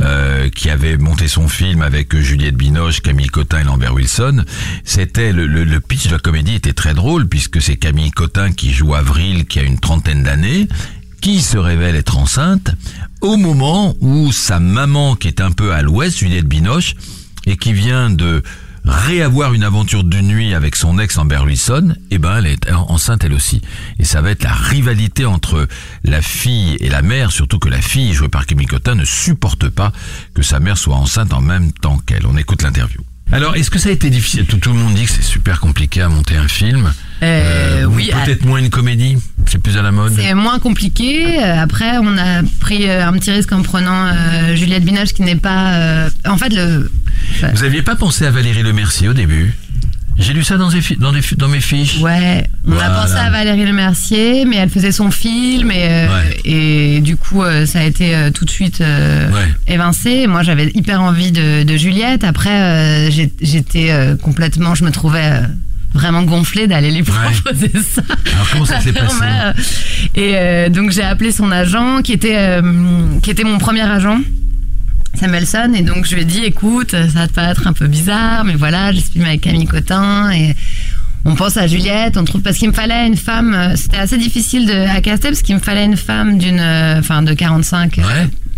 euh, 0.00 0.48
qui 0.48 0.70
avait 0.70 0.96
monté 0.96 1.28
son 1.28 1.46
film 1.46 1.82
avec 1.82 2.16
Juliette 2.16 2.56
Binoche, 2.56 3.02
Camille 3.02 3.28
Cotin 3.28 3.60
et 3.60 3.64
Lambert 3.64 3.92
Wilson. 3.92 4.44
C'était 4.84 5.32
le, 5.32 5.46
le, 5.46 5.64
le 5.64 5.80
pitch 5.80 6.06
de 6.06 6.12
la 6.12 6.18
comédie 6.18 6.54
était 6.54 6.72
très 6.72 6.94
drôle, 6.94 7.28
puisque 7.28 7.60
c'est 7.60 7.76
Camille 7.76 8.10
Cotin 8.12 8.52
qui 8.52 8.72
joue 8.72 8.94
Avril, 8.94 9.44
qui 9.44 9.58
a 9.58 9.62
une 9.62 9.78
trentaine 9.78 10.22
d'années, 10.22 10.68
qui 11.22 11.40
se 11.40 11.56
révèle 11.56 11.96
être 11.96 12.18
enceinte 12.18 12.72
au 13.22 13.36
moment 13.38 13.94
où 14.00 14.30
sa 14.32 14.58
maman, 14.60 15.14
qui 15.16 15.28
est 15.28 15.40
un 15.40 15.52
peu 15.52 15.72
à 15.72 15.80
l'ouest, 15.80 16.18
Juliette 16.18 16.46
Binoche, 16.46 16.94
et 17.46 17.56
qui 17.56 17.72
vient 17.72 18.10
de 18.10 18.42
réavoir 18.84 19.54
une 19.54 19.62
aventure 19.62 20.02
de 20.02 20.20
nuit 20.20 20.54
avec 20.54 20.74
son 20.74 20.98
ex 20.98 21.16
Amber 21.16 21.38
Wilson, 21.44 21.94
eh 22.10 22.18
ben 22.18 22.38
elle 22.38 22.46
est 22.46 22.72
en- 22.72 22.90
enceinte 22.90 23.22
elle 23.22 23.32
aussi. 23.32 23.62
Et 24.00 24.04
ça 24.04 24.20
va 24.22 24.30
être 24.32 24.42
la 24.42 24.52
rivalité 24.52 25.24
entre 25.24 25.68
la 26.02 26.20
fille 26.20 26.76
et 26.80 26.88
la 26.88 27.00
mère, 27.02 27.30
surtout 27.30 27.60
que 27.60 27.68
la 27.68 27.80
fille, 27.80 28.12
jouée 28.12 28.28
par 28.28 28.44
Camille 28.44 28.66
Cotin, 28.66 28.96
ne 28.96 29.04
supporte 29.04 29.68
pas 29.68 29.92
que 30.34 30.42
sa 30.42 30.58
mère 30.58 30.76
soit 30.76 30.96
enceinte 30.96 31.32
en 31.32 31.40
même 31.40 31.70
temps 31.70 31.98
qu'elle. 32.04 32.26
On 32.26 32.36
écoute 32.36 32.62
l'interview. 32.62 33.00
Alors, 33.30 33.54
est-ce 33.56 33.70
que 33.70 33.78
ça 33.78 33.88
a 33.88 33.92
été 33.92 34.10
difficile? 34.10 34.44
Tout, 34.46 34.58
tout 34.58 34.72
le 34.72 34.78
monde 34.78 34.94
dit 34.94 35.04
que 35.06 35.10
c'est 35.12 35.22
super 35.22 35.60
compliqué 35.60 36.02
à 36.02 36.08
monter 36.08 36.36
un 36.36 36.48
film. 36.48 36.92
Euh, 37.22 37.84
ou 37.86 37.94
oui, 37.94 38.10
Peut-être 38.24 38.44
moins 38.44 38.58
une 38.58 38.68
comédie? 38.68 39.16
C'est 39.52 39.58
plus 39.58 39.76
à 39.76 39.82
la 39.82 39.92
mode. 39.92 40.14
C'est 40.16 40.32
moins 40.32 40.58
compliqué. 40.58 41.26
Euh, 41.42 41.60
Après, 41.62 41.98
on 41.98 42.16
a 42.16 42.42
pris 42.60 42.88
euh, 42.88 43.06
un 43.06 43.12
petit 43.12 43.30
risque 43.30 43.52
en 43.52 43.60
prenant 43.60 44.06
euh, 44.06 44.56
Juliette 44.56 44.82
Binoche 44.82 45.12
qui 45.12 45.20
n'est 45.20 45.36
pas. 45.36 45.74
euh, 45.74 46.08
En 46.26 46.38
fait, 46.38 46.48
le. 46.54 46.90
Vous 47.54 47.62
aviez 47.62 47.82
pas 47.82 47.94
pensé 47.94 48.24
à 48.24 48.30
Valérie 48.30 48.62
Le 48.62 48.72
Mercier 48.72 49.08
au 49.08 49.12
début? 49.12 49.52
J'ai 50.18 50.32
lu 50.32 50.42
ça 50.42 50.56
dans, 50.56 50.68
des 50.70 50.80
fi- 50.80 50.96
dans, 50.96 51.12
des 51.12 51.20
fi- 51.20 51.36
dans 51.36 51.48
mes 51.48 51.60
fiches. 51.60 51.98
Ouais, 52.00 52.46
on 52.66 52.72
Voilà. 52.72 52.94
a 52.98 53.02
pensé 53.02 53.14
à 53.14 53.28
Valérie 53.30 53.64
Le 53.66 53.72
Mercier, 53.74 54.44
mais 54.46 54.56
elle 54.56 54.68
faisait 54.70 54.92
son 54.92 55.10
film 55.10 55.70
et, 55.70 55.86
euh, 55.88 56.06
Ouais. 56.08 56.36
et 56.46 57.00
du 57.00 57.16
coup, 57.16 57.42
euh, 57.42 57.66
ça 57.66 57.80
a 57.80 57.82
été 57.84 58.14
euh, 58.14 58.30
tout 58.30 58.44
de 58.46 58.50
suite 58.50 58.80
Ouais. 58.80 59.48
évincé. 59.68 60.26
Moi, 60.26 60.42
j'avais 60.42 60.70
hyper 60.74 61.02
envie 61.02 61.30
de, 61.32 61.62
de 61.62 61.76
Juliette. 61.76 62.24
Après, 62.24 63.10
j'étais 63.10 63.94
complètement, 64.22 64.74
je 64.74 64.84
me 64.84 64.90
trouvais 64.90 65.40
vraiment 65.94 66.22
gonflée 66.22 66.66
d'aller 66.66 66.90
lui 66.90 67.02
proposer 67.02 67.70
ça. 67.82 68.02
Alors 68.32 68.50
comment 68.50 68.64
ça 68.64 68.80
s'est 68.80 68.92
passé 68.92 69.16
Ouais. 69.20 69.52
Et 70.14 70.32
euh, 70.34 70.68
donc 70.68 70.90
j'ai 70.90 71.02
appelé 71.02 71.32
son 71.32 71.50
agent, 71.50 72.02
qui 72.02 72.12
était 72.12 72.36
euh, 72.36 72.62
qui 73.22 73.30
était 73.30 73.44
mon 73.44 73.58
premier 73.58 73.82
agent. 73.82 74.18
Samuelson 75.14 75.72
et 75.74 75.82
donc 75.82 76.06
je 76.06 76.14
lui 76.14 76.22
ai 76.22 76.24
dit 76.24 76.44
écoute 76.44 76.92
ça 76.92 77.06
va 77.06 77.28
te 77.28 77.32
paraître 77.32 77.66
un 77.66 77.72
peu 77.72 77.86
bizarre 77.86 78.44
mais 78.44 78.54
voilà 78.54 78.92
filmé 78.92 79.28
avec 79.28 79.42
Camille 79.42 79.66
Cotin 79.66 80.30
et 80.30 80.54
on 81.24 81.34
pense 81.34 81.56
à 81.56 81.66
Juliette 81.66 82.16
on 82.16 82.24
trouve 82.24 82.40
parce 82.40 82.56
qu'il 82.56 82.68
me 82.68 82.72
fallait 82.72 83.06
une 83.06 83.16
femme 83.16 83.54
euh, 83.54 83.76
c'était 83.76 83.98
assez 83.98 84.16
difficile 84.16 84.66
de 84.66 84.72
à 84.72 85.00
caster 85.00 85.28
parce 85.28 85.42
qu'il 85.42 85.54
me 85.54 85.60
fallait 85.60 85.84
une 85.84 85.96
femme 85.96 86.38
d'une 86.38 86.60
euh, 86.60 86.98
enfin 86.98 87.22
de 87.22 87.34
45 87.34 87.98
euh, 87.98 88.02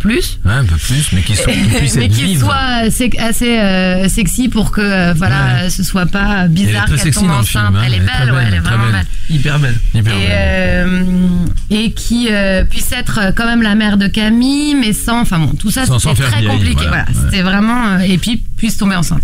plus 0.04 0.38
Ouais, 0.44 0.52
un 0.52 0.64
peu 0.64 0.76
plus, 0.76 1.12
mais 1.12 1.22
qui, 1.22 1.32
mais 1.96 2.08
qui 2.08 2.36
soit 2.36 2.54
assez, 2.54 3.10
assez, 3.18 3.58
euh, 3.58 4.08
sexy 4.08 4.48
pour 4.48 4.70
que 4.70 4.80
euh, 4.82 5.14
voilà 5.14 5.70
ce 5.70 5.82
soit 5.82 6.04
pas 6.06 6.46
bizarre 6.46 6.84
Elle 6.88 6.94
est 6.94 6.96
très 6.96 7.04
qu'elle 7.04 7.14
sexy 7.14 7.20
tombe 7.20 7.28
dans 7.28 7.34
le 7.36 7.40
enceinte 7.40 7.66
film, 7.66 7.76
hein. 7.76 7.82
elle 7.86 7.94
est 7.94 7.96
Elle 7.96 8.02
est 8.02 8.06
très 8.06 8.24
belle 8.26 8.34
ouais 8.34 8.44
elle 8.48 8.54
est 8.54 8.58
vraiment 8.60 8.84
belle. 8.84 8.92
belle 8.92 9.36
Hyper 9.36 9.58
belle. 9.58 9.74
Hyper 9.94 10.12
et, 10.14 10.18
belle. 10.18 10.28
euh, 10.30 11.46
et 11.70 11.92
qui 11.92 12.28
euh, 12.30 12.64
puisse 12.64 12.92
être 12.92 13.18
euh, 13.22 13.32
quand 13.34 13.46
même 13.46 13.62
la 13.62 13.74
mère 13.74 13.96
de 13.96 14.06
Camille, 14.06 14.74
mais 14.74 14.92
sans, 14.92 15.20
enfin 15.22 15.38
bon, 15.38 15.52
tout 15.58 15.70
ça 15.70 15.86
c'était 15.86 16.14
très 16.22 16.40
vieille, 16.40 16.46
compliqué. 16.48 16.74
voilà. 16.86 16.88
Voilà, 16.90 17.04
Ouais. 17.08 17.30
c'était 17.30 17.42
vraiment 17.42 17.86
euh, 17.86 17.98
et 18.00 18.18
puis 18.18 18.42
puisse 18.58 18.76
tomber 18.76 18.96
enceinte. 18.96 19.22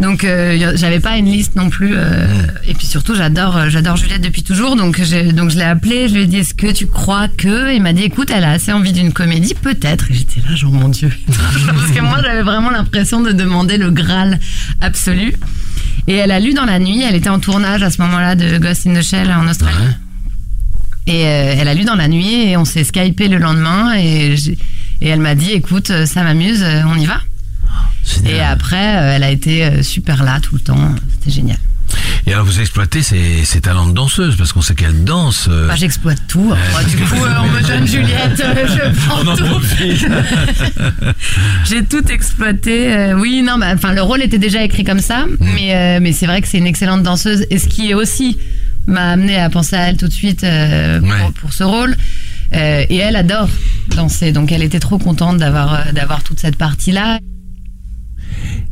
Donc 0.00 0.24
euh, 0.24 0.72
j'avais 0.74 0.98
pas 0.98 1.16
une 1.18 1.26
liste 1.26 1.54
non 1.54 1.70
plus. 1.70 1.92
euh. 1.94 2.26
Et 2.66 2.74
puis 2.74 2.86
surtout 2.86 3.14
j'adore 3.14 3.56
euh, 3.56 3.68
j'adore 3.68 3.96
Juliette 3.96 4.22
depuis 4.22 4.42
toujours. 4.42 4.74
Donc 4.74 5.00
j'ai 5.02 5.32
donc 5.32 5.50
je 5.50 5.56
l'ai 5.56 5.62
appelé, 5.64 6.08
je 6.08 6.14
lui 6.14 6.22
ai 6.22 6.26
dit 6.26 6.38
est-ce 6.38 6.52
que 6.54 6.72
tu 6.72 6.86
crois 6.86 7.28
que 7.28 7.72
Il 7.72 7.80
m'a 7.80 7.92
dit 7.92 8.02
écoute 8.02 8.30
elle 8.34 8.42
a 8.44 8.50
assez 8.50 8.72
envie 8.72 8.92
d'une 8.92 9.12
comédie 9.12 9.54
peut-être. 9.54 10.10
Et 10.10 10.14
j'étais 10.14 10.40
là 10.48 10.54
genre 10.56 10.72
mon 10.72 10.88
dieu 10.88 11.12
parce 11.28 11.90
que 11.92 12.00
moi 12.00 12.18
j'avais 12.24 12.42
vraiment 12.42 12.70
l'impression 12.70 13.20
de 13.20 13.30
demander 13.32 13.76
le 13.78 13.90
graal 13.92 14.40
absolu. 14.80 15.34
Et 16.08 16.14
elle 16.16 16.32
a 16.32 16.40
lu 16.40 16.54
dans 16.54 16.64
la 16.66 16.78
nuit. 16.80 17.02
Elle 17.02 17.14
était 17.14 17.30
en 17.30 17.38
tournage 17.38 17.82
à 17.84 17.90
ce 17.90 18.02
moment-là 18.02 18.34
de 18.34 18.58
Ghost 18.58 18.86
in 18.88 18.94
the 18.94 19.02
Shell 19.02 19.30
en 19.30 19.48
Australie. 19.48 19.76
Et 21.06 21.24
euh, 21.26 21.54
elle 21.58 21.68
a 21.68 21.74
lu 21.74 21.84
dans 21.84 21.94
la 21.96 22.08
nuit 22.08 22.48
et 22.48 22.56
on 22.56 22.64
s'est 22.64 22.82
skypé 22.84 23.28
le 23.28 23.38
lendemain 23.38 23.94
et, 23.96 24.34
et 25.02 25.08
elle 25.08 25.20
m'a 25.20 25.34
dit 25.34 25.52
écoute, 25.52 25.90
euh, 25.90 26.04
ça 26.06 26.22
m'amuse, 26.22 26.64
on 26.86 26.98
y 26.98 27.04
va. 27.06 27.20
Et 28.26 28.40
après, 28.40 28.96
euh, 28.96 29.16
elle 29.16 29.22
a 29.24 29.30
été 29.30 29.64
euh, 29.64 29.82
super 29.82 30.22
là 30.24 30.38
tout 30.40 30.54
le 30.54 30.60
temps, 30.60 30.94
c'était 31.12 31.30
génial. 31.34 31.58
Et 32.26 32.32
alors 32.32 32.44
vous 32.46 32.58
exploitez 32.60 33.02
ses, 33.02 33.44
ses 33.44 33.60
talents 33.60 33.86
de 33.86 33.92
danseuse 33.92 34.36
parce 34.36 34.52
qu'on 34.52 34.62
sait 34.62 34.74
qu'elle 34.74 35.04
danse. 35.04 35.46
euh, 35.50 35.68
Bah, 35.68 35.74
J'exploite 35.76 36.18
tout. 36.26 36.52
Du 36.88 36.96
coup, 36.96 37.14
on 37.16 37.46
me 37.48 37.66
donne 37.66 37.86
Juliette, 37.86 38.36
je 38.42 39.06
prends 39.06 39.20
On 39.20 39.36
tout. 39.36 39.44
J'ai 41.64 41.84
tout 41.84 42.06
exploité. 42.10 43.12
oui, 43.16 43.42
non, 43.42 43.58
bah, 43.58 43.66
enfin, 43.74 43.92
le 43.92 44.02
rôle 44.02 44.22
était 44.22 44.38
déjà 44.38 44.62
écrit 44.62 44.84
comme 44.84 45.00
ça, 45.00 45.26
Mm. 45.26 45.36
mais, 45.54 46.00
mais 46.00 46.12
c'est 46.12 46.26
vrai 46.26 46.40
que 46.40 46.48
c'est 46.48 46.58
une 46.58 46.66
excellente 46.66 47.02
danseuse. 47.02 47.46
Et 47.50 47.58
ce 47.58 47.68
qui 47.68 47.90
est 47.90 47.94
aussi 47.94 48.38
m'a 48.86 49.10
amené 49.12 49.36
à 49.38 49.48
penser 49.50 49.76
à 49.76 49.88
elle 49.88 49.96
tout 49.96 50.08
de 50.08 50.12
suite 50.12 50.44
pour, 51.20 51.32
pour 51.34 51.52
ce 51.52 51.64
rôle. 51.64 51.96
Et 52.52 52.96
elle 52.96 53.16
adore 53.16 53.48
danser, 53.94 54.32
donc 54.32 54.50
elle 54.52 54.62
était 54.62 54.80
trop 54.80 54.98
contente 54.98 55.38
d'avoir 55.38 55.92
d'avoir 55.92 56.22
toute 56.22 56.40
cette 56.40 56.56
partie-là. 56.56 57.18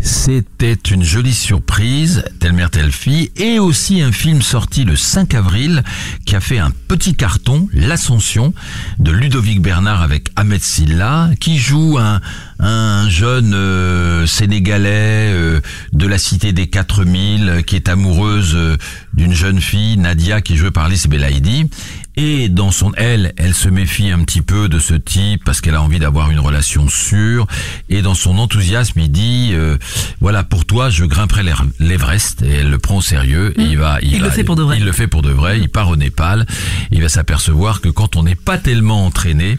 C'était 0.01 0.73
une 0.73 1.05
jolie 1.05 1.35
surprise, 1.35 2.25
telle 2.41 2.53
mère 2.53 2.71
telle 2.71 2.93
fille, 2.93 3.31
et 3.37 3.59
aussi 3.59 4.03
un 4.03 4.13
film 4.13 4.43
sorti 4.43 4.85
le 4.85 4.97
5 4.97 5.35
avril 5.35 5.83
qui 6.27 6.35
a 6.35 6.41
fait 6.41 6.59
un 6.59 6.73
petit 6.89 7.15
carton, 7.15 7.69
L'Ascension, 7.73 8.53
de 8.99 9.11
Ludovic 9.11 9.63
Bernard 9.63 10.03
avec 10.03 10.29
Ahmed 10.37 10.63
Silla, 10.63 11.31
qui 11.41 11.59
joue 11.59 11.99
un, 11.99 12.21
un 12.59 13.09
jeune 13.09 13.55
euh, 13.55 14.27
sénégalais 14.27 15.33
euh, 15.33 15.61
de 15.93 16.07
la 16.07 16.19
cité 16.19 16.53
des 16.53 16.67
4000 16.67 17.49
euh, 17.49 17.63
qui 17.63 17.77
est 17.77 17.89
amoureuse 17.89 18.55
euh, 18.55 18.77
d'une 19.15 19.35
jeune 19.35 19.61
fille, 19.61 19.97
Nadia, 19.97 20.41
qui 20.41 20.55
est 20.55 20.57
jouée 20.57 20.71
par 20.71 20.89
Belaïdi. 21.09 21.71
Et 22.17 22.49
dans 22.49 22.71
son 22.71 22.93
elle, 22.97 23.33
elle 23.39 23.55
se 23.55 23.69
méfie 23.69 24.11
un 24.11 24.19
petit 24.25 24.43
peu 24.43 24.69
de 24.69 24.79
ce 24.79 24.95
type 24.95 25.43
parce 25.45 25.61
qu'elle 25.61 25.75
a 25.75 25.83
envie 25.83 25.99
d'avoir 25.99 26.31
une 26.31 26.41
relation 26.41 26.89
sûre. 26.89 27.47
Et 27.89 28.03
dans 28.03 28.15
son 28.15 28.39
enthousiasme, 28.39 28.99
il 29.01 29.11
dit 29.11 29.51
euh, 29.53 29.79
voilà 30.21 30.45
pour 30.45 30.65
toi, 30.67 30.91
je 30.91 31.05
grimperai 31.05 31.43
l'Ever- 31.43 31.71
l'Everest. 31.79 32.43
Et 32.43 32.51
elle 32.51 32.71
le 32.71 32.79
prend 32.79 32.97
au 32.97 33.03
sérieux. 33.03 33.55
Et 33.59 33.65
il 33.65 33.79
va, 33.79 33.99
Il 34.03 34.21
va- 34.21 34.27
le 34.27 34.31
fait 34.33 34.45
pour 34.45 34.57
de 34.57 34.63
vrai. 34.63 34.77
Il 34.79 34.85
le 34.85 34.93
fait 34.93 35.07
pour 35.07 35.23
de 35.23 35.31
vrai. 35.31 35.59
Il 35.61 35.69
part 35.71 35.89
au 35.89 35.97
Népal. 35.97 36.47
Il 36.91 37.01
va 37.03 37.09
s'apercevoir 37.09 37.81
que 37.81 37.89
quand 37.89 38.17
on 38.17 38.23
n'est 38.25 38.35
pas 38.35 38.59
tellement 38.59 39.07
entraîné, 39.07 39.59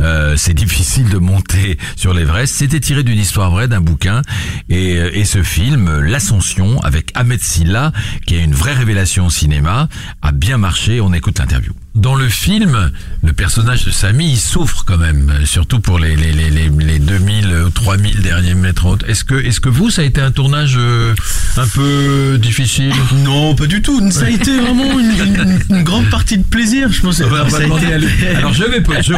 euh, 0.00 0.34
c'est 0.36 0.54
difficile 0.54 1.08
de 1.08 1.18
monter 1.18 1.78
sur 1.96 2.12
l'Everest. 2.14 2.54
C'était 2.54 2.80
tiré 2.80 3.02
d'une 3.02 3.18
histoire 3.18 3.50
vraie, 3.50 3.68
d'un 3.68 3.80
bouquin. 3.80 4.22
Et, 4.68 4.96
euh, 4.98 5.10
et 5.14 5.24
ce 5.24 5.42
film, 5.42 5.88
euh, 5.88 6.00
L'Ascension, 6.02 6.80
avec 6.82 7.10
Ahmed 7.14 7.40
Silla, 7.40 7.92
qui 8.26 8.34
est 8.36 8.42
une 8.44 8.54
vraie 8.54 8.74
révélation 8.74 9.26
au 9.26 9.30
cinéma, 9.30 9.88
a 10.22 10.32
bien 10.32 10.58
marché. 10.58 11.00
On 11.00 11.12
écoute 11.12 11.38
l'interview. 11.38 11.72
Dans 11.98 12.14
le 12.14 12.28
film, 12.28 12.92
le 13.24 13.32
personnage 13.32 13.84
de 13.84 13.90
Samy, 13.90 14.30
il 14.32 14.36
souffre 14.38 14.84
quand 14.86 14.98
même, 14.98 15.30
euh, 15.30 15.44
surtout 15.44 15.80
pour 15.80 15.98
les, 15.98 16.14
les, 16.14 16.32
les, 16.32 16.48
les, 16.50 16.68
les 16.70 16.98
2000 17.00 17.48
ou 17.66 17.70
3000 17.70 18.20
derniers 18.22 18.54
mètres. 18.54 18.86
hautes. 18.86 19.04
Est-ce 19.08 19.24
que, 19.24 19.34
est-ce 19.34 19.60
que 19.60 19.68
vous, 19.68 19.90
ça 19.90 20.02
a 20.02 20.04
été 20.04 20.20
un 20.20 20.30
tournage 20.30 20.76
euh, 20.78 21.12
un 21.56 21.66
peu 21.66 22.38
difficile? 22.40 22.92
Non, 23.24 23.54
pas 23.56 23.66
du 23.66 23.82
tout. 23.82 24.10
Ça 24.12 24.26
a 24.26 24.30
été 24.30 24.56
vraiment 24.60 24.98
une, 24.98 25.10
une- 25.10 25.58
une 25.70 25.82
grande 25.82 26.08
partie 26.08 26.38
de 26.38 26.44
plaisir, 26.44 26.90
je 26.92 27.00
pense. 27.00 27.16
Ça 27.16 27.24
a 27.24 27.60
demander 27.60 27.84
été- 27.86 27.92
à 27.94 27.98
lui. 27.98 28.08
Alors 28.36 28.54
je 28.54 28.64
vais 28.64 28.80
pas. 28.80 29.00
je- 29.02 29.12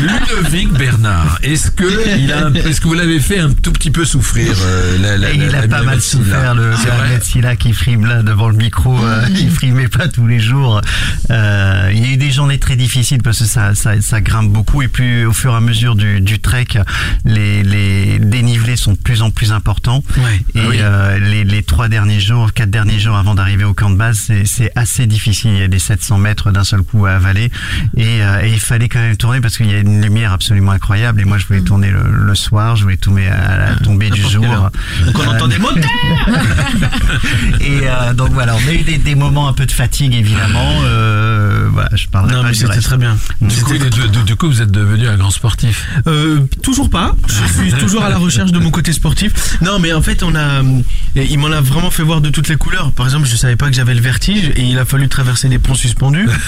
Ludovic 0.00 0.72
Bernard, 0.72 1.38
est-ce 1.42 1.70
que 1.70 2.18
il 2.18 2.32
a, 2.32 2.46
un- 2.46 2.54
est-ce 2.54 2.80
que 2.80 2.88
vous 2.88 2.94
l'avez 2.94 3.20
fait 3.20 3.38
un 3.40 3.50
tout 3.52 3.72
petit 3.72 3.90
peu 3.90 4.04
souffrir 4.04 4.52
euh, 4.64 4.96
la, 5.02 5.16
la, 5.18 5.30
Et 5.32 5.34
il 5.36 5.46
la- 5.48 5.58
a 5.58 5.60
la 5.62 5.68
pas 5.68 5.82
mal 5.82 6.00
souffert 6.00 6.54
le 6.54 6.72
Silla 7.22 7.56
qui 7.56 7.72
frime 7.72 8.06
là 8.06 8.22
devant 8.22 8.48
le 8.48 8.56
micro, 8.56 8.96
euh, 9.04 9.26
il 9.38 9.50
frimait 9.50 9.88
pas 9.88 10.08
tous 10.08 10.26
les 10.26 10.40
jours. 10.40 10.80
Euh, 11.30 11.90
il 11.92 12.00
y 12.00 12.04
a 12.10 12.12
eu 12.14 12.16
des 12.22 12.30
journées 12.30 12.58
très 12.58 12.76
difficiles 12.76 13.20
parce 13.20 13.40
que 13.40 13.44
ça, 13.46 13.74
ça, 13.74 14.00
ça 14.00 14.20
grimpe 14.20 14.48
beaucoup 14.52 14.80
et 14.82 14.86
puis 14.86 15.24
au 15.24 15.32
fur 15.32 15.52
et 15.54 15.56
à 15.56 15.60
mesure 15.60 15.96
du, 15.96 16.20
du 16.20 16.38
trek, 16.38 16.68
les, 17.24 17.64
les 17.64 18.20
dénivelés 18.20 18.76
sont 18.76 18.92
de 18.92 18.96
plus 18.98 19.22
en 19.22 19.30
plus 19.32 19.50
importants. 19.52 20.04
Et 20.54 20.60
Ah 20.60 20.66
oui. 20.68 20.76
euh, 20.80 21.18
les, 21.18 21.42
les 21.42 21.62
trois 21.64 21.88
derniers 21.88 22.20
jours, 22.20 22.52
quatre 22.52 22.70
derniers 22.70 23.00
jours 23.00 23.16
avant 23.16 23.34
d'arriver 23.34 23.64
au 23.64 23.74
camp 23.74 23.90
de 23.90 23.96
base, 23.96 24.30
c'est- 24.44 24.70
assez 24.76 25.06
difficile. 25.06 25.50
Il 25.54 25.58
y 25.58 25.62
a 25.64 25.68
des 25.68 25.80
700 25.80 26.18
mètres 26.18 26.52
d'un 26.52 26.62
seul 26.64 26.82
coup 26.82 27.06
à 27.06 27.12
avaler 27.12 27.50
et, 27.96 28.22
euh, 28.22 28.42
et 28.44 28.52
il 28.52 28.60
fallait 28.60 28.88
quand 28.88 29.00
même 29.00 29.16
tourner 29.16 29.40
parce 29.40 29.56
qu'il 29.56 29.68
y 29.70 29.74
a 29.74 29.78
une 29.80 30.00
lumière 30.00 30.32
absolument 30.32 30.70
incroyable 30.72 31.20
et 31.20 31.24
moi 31.24 31.38
je 31.38 31.46
voulais 31.46 31.62
tourner 31.62 31.90
le, 31.90 32.04
le 32.08 32.34
soir, 32.36 32.76
je 32.76 32.84
voulais 32.84 32.96
tourner 32.98 33.26
à 33.26 33.56
la 33.58 33.74
tombée 33.76 34.10
du 34.10 34.22
jour. 34.22 34.44
Donc 35.06 35.18
on 35.18 35.22
Euh, 35.22 35.34
entend 35.34 35.48
des 35.48 35.58
moteurs 35.58 35.82
et 37.60 37.80
euh, 37.88 38.14
donc 38.14 38.30
voilà, 38.30 38.54
on 38.54 38.68
a 38.68 38.72
eu 38.72 38.82
des, 38.82 38.98
des 38.98 39.14
moments 39.16 39.48
un 39.48 39.52
peu 39.52 39.66
de 39.66 39.72
fatigue 39.72 40.14
évidemment. 40.14 40.70
Euh, 40.84 41.68
voilà, 41.72 41.90
je 41.94 42.06
parlerai 42.12 42.34
Non, 42.34 42.42
pas 42.42 42.46
mais 42.48 42.52
du 42.52 42.58
c'était 42.60 42.72
reste. 42.72 42.84
très 42.84 42.96
bien. 42.98 43.16
Du 43.40 43.62
coup, 43.62 43.72
de- 43.76 44.06
de- 44.06 44.22
du 44.22 44.36
coup, 44.36 44.46
vous 44.48 44.62
êtes 44.62 44.70
devenu 44.70 45.08
un 45.08 45.16
grand 45.16 45.30
sportif. 45.32 45.86
Euh, 46.06 46.40
toujours 46.62 46.88
pas. 46.90 47.16
Je 47.26 47.60
suis 47.62 47.72
toujours 47.72 48.04
à 48.04 48.08
la 48.10 48.18
recherche 48.18 48.52
de 48.52 48.58
mon 48.60 48.70
côté 48.70 48.92
sportif. 48.92 49.58
Non, 49.62 49.78
mais 49.80 49.92
en 49.92 50.02
fait, 50.02 50.22
on 50.22 50.34
a, 50.36 50.62
il 51.16 51.38
m'en 51.38 51.50
a 51.50 51.60
vraiment 51.60 51.90
fait 51.90 52.02
voir 52.04 52.20
de 52.20 52.30
toutes 52.30 52.48
les 52.48 52.56
couleurs. 52.56 52.92
Par 52.92 53.06
exemple, 53.06 53.26
je 53.26 53.34
savais 53.36 53.56
pas 53.56 53.68
que 53.68 53.74
j'avais 53.74 53.94
le 53.94 54.00
vertige 54.00 54.52
et 54.54 54.62
il 54.62 54.78
a 54.78 54.84
fallu 54.84 55.08
traverser 55.08 55.48
des 55.48 55.58
ponts 55.58 55.74
suspendus. 55.74 56.28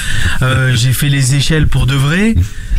Euh, 0.42 0.74
j'ai 0.74 0.92
fait 0.92 1.08
les 1.08 1.34
échelles 1.36 1.66
pour 1.68 1.86
de 1.86 1.94
vrai. 1.94 2.34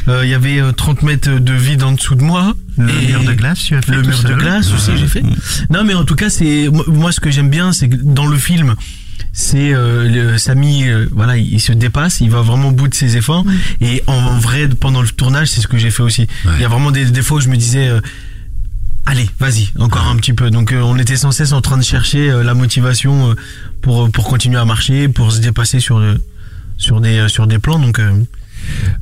Euh, 0.08 0.22
Il 0.26 0.30
y 0.30 0.34
avait 0.34 0.60
euh, 0.60 0.72
30 0.72 1.02
mètres 1.04 1.30
de 1.40 1.54
vide 1.54 1.84
en 1.84 1.94
dessous 1.94 2.14
de 2.16 2.22
moi. 2.22 2.54
Le 2.78 2.90
Et 2.90 3.08
mur 3.08 3.24
de 3.24 3.34
glace, 3.34 3.60
tu 3.60 3.76
as 3.76 3.82
fait 3.82 3.92
Le 3.94 4.02
mur 4.02 4.22
de 4.24 4.34
glace 4.34 4.72
aussi, 4.74 4.92
j'ai 4.98 5.08
fait. 5.08 5.24
Non, 5.72 5.84
mais 5.84 5.94
en 5.94 6.04
tout 6.04 6.16
cas, 6.16 6.30
c'est 6.30 6.70
moi- 6.72 6.84
moi 6.88 7.12
ce 7.12 7.20
que 7.20 7.32
j'aime 7.32 7.50
bien, 7.50 7.72
c'est 7.72 7.88
que 7.90 7.96
dans 7.96 8.28
le 8.28 8.38
film, 8.38 8.76
c'est 9.38 9.74
euh, 9.76 10.38
Samy, 10.38 10.88
euh, 10.88 11.08
voilà, 11.12 11.36
il, 11.36 11.54
il 11.54 11.60
se 11.60 11.74
dépasse, 11.74 12.22
il 12.22 12.30
va 12.32 12.42
vraiment 12.42 12.70
au 12.70 12.72
bout 12.72 12.88
de 12.88 12.96
ses 12.96 13.18
efforts. 13.18 13.44
Et 13.82 14.02
en, 14.08 14.14
en 14.14 14.40
vrai, 14.40 14.70
pendant 14.70 15.02
le 15.02 15.10
tournage, 15.10 15.50
c'est 15.50 15.60
ce 15.60 15.68
que 15.68 15.78
j'ai 15.78 15.92
fait 15.92 16.04
aussi. 16.04 16.26
Il 16.56 16.62
y 16.62 16.64
a 16.64 16.70
vraiment 16.70 16.90
des, 16.92 17.06
des 17.06 17.22
fois 17.22 17.38
où 17.38 17.42
je 17.42 17.50
me 17.50 17.58
disais. 17.58 17.90
euh, 17.90 18.00
Allez, 19.08 19.30
vas-y, 19.40 19.70
encore 19.78 20.08
un 20.08 20.16
petit 20.16 20.34
peu. 20.34 20.50
Donc 20.50 20.72
euh, 20.72 20.82
on 20.82 20.98
était 20.98 21.18
sans 21.18 21.32
cesse 21.32 21.52
en 21.52 21.62
train 21.62 21.78
de 21.78 21.84
chercher 21.84 22.32
euh, 22.32 22.44
la 22.44 22.54
motivation 22.56 23.30
euh, 23.32 23.36
pour 23.82 24.10
pour 24.10 24.24
continuer 24.28 24.58
à 24.58 24.66
marcher, 24.66 25.10
pour 25.10 25.32
se 25.32 25.42
dépasser 25.42 25.80
sur 25.80 25.98
euh, 26.00 26.16
sur 26.78 27.02
des 27.02 27.20
euh, 27.20 27.28
sur 27.28 27.46
des 27.46 27.60
plans. 27.60 27.78
Donc 27.78 28.00
euh, 28.00 28.12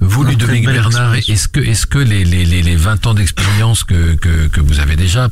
Vous, 0.02 0.24
Ludovic 0.26 0.66
Bernard, 0.66 1.16
est-ce 1.16 1.48
que, 1.48 1.62
est-ce 1.62 1.86
que 1.86 2.00
les, 2.00 2.26
les, 2.26 2.44
les, 2.44 2.62
les 2.64 2.76
20 2.76 3.08
ans 3.08 3.14
d'expérience 3.14 3.86
que, 3.86 4.16
que, 4.16 4.48
que 4.48 4.60
vous 4.60 4.82
avez 4.82 4.98
déjà 4.98 5.30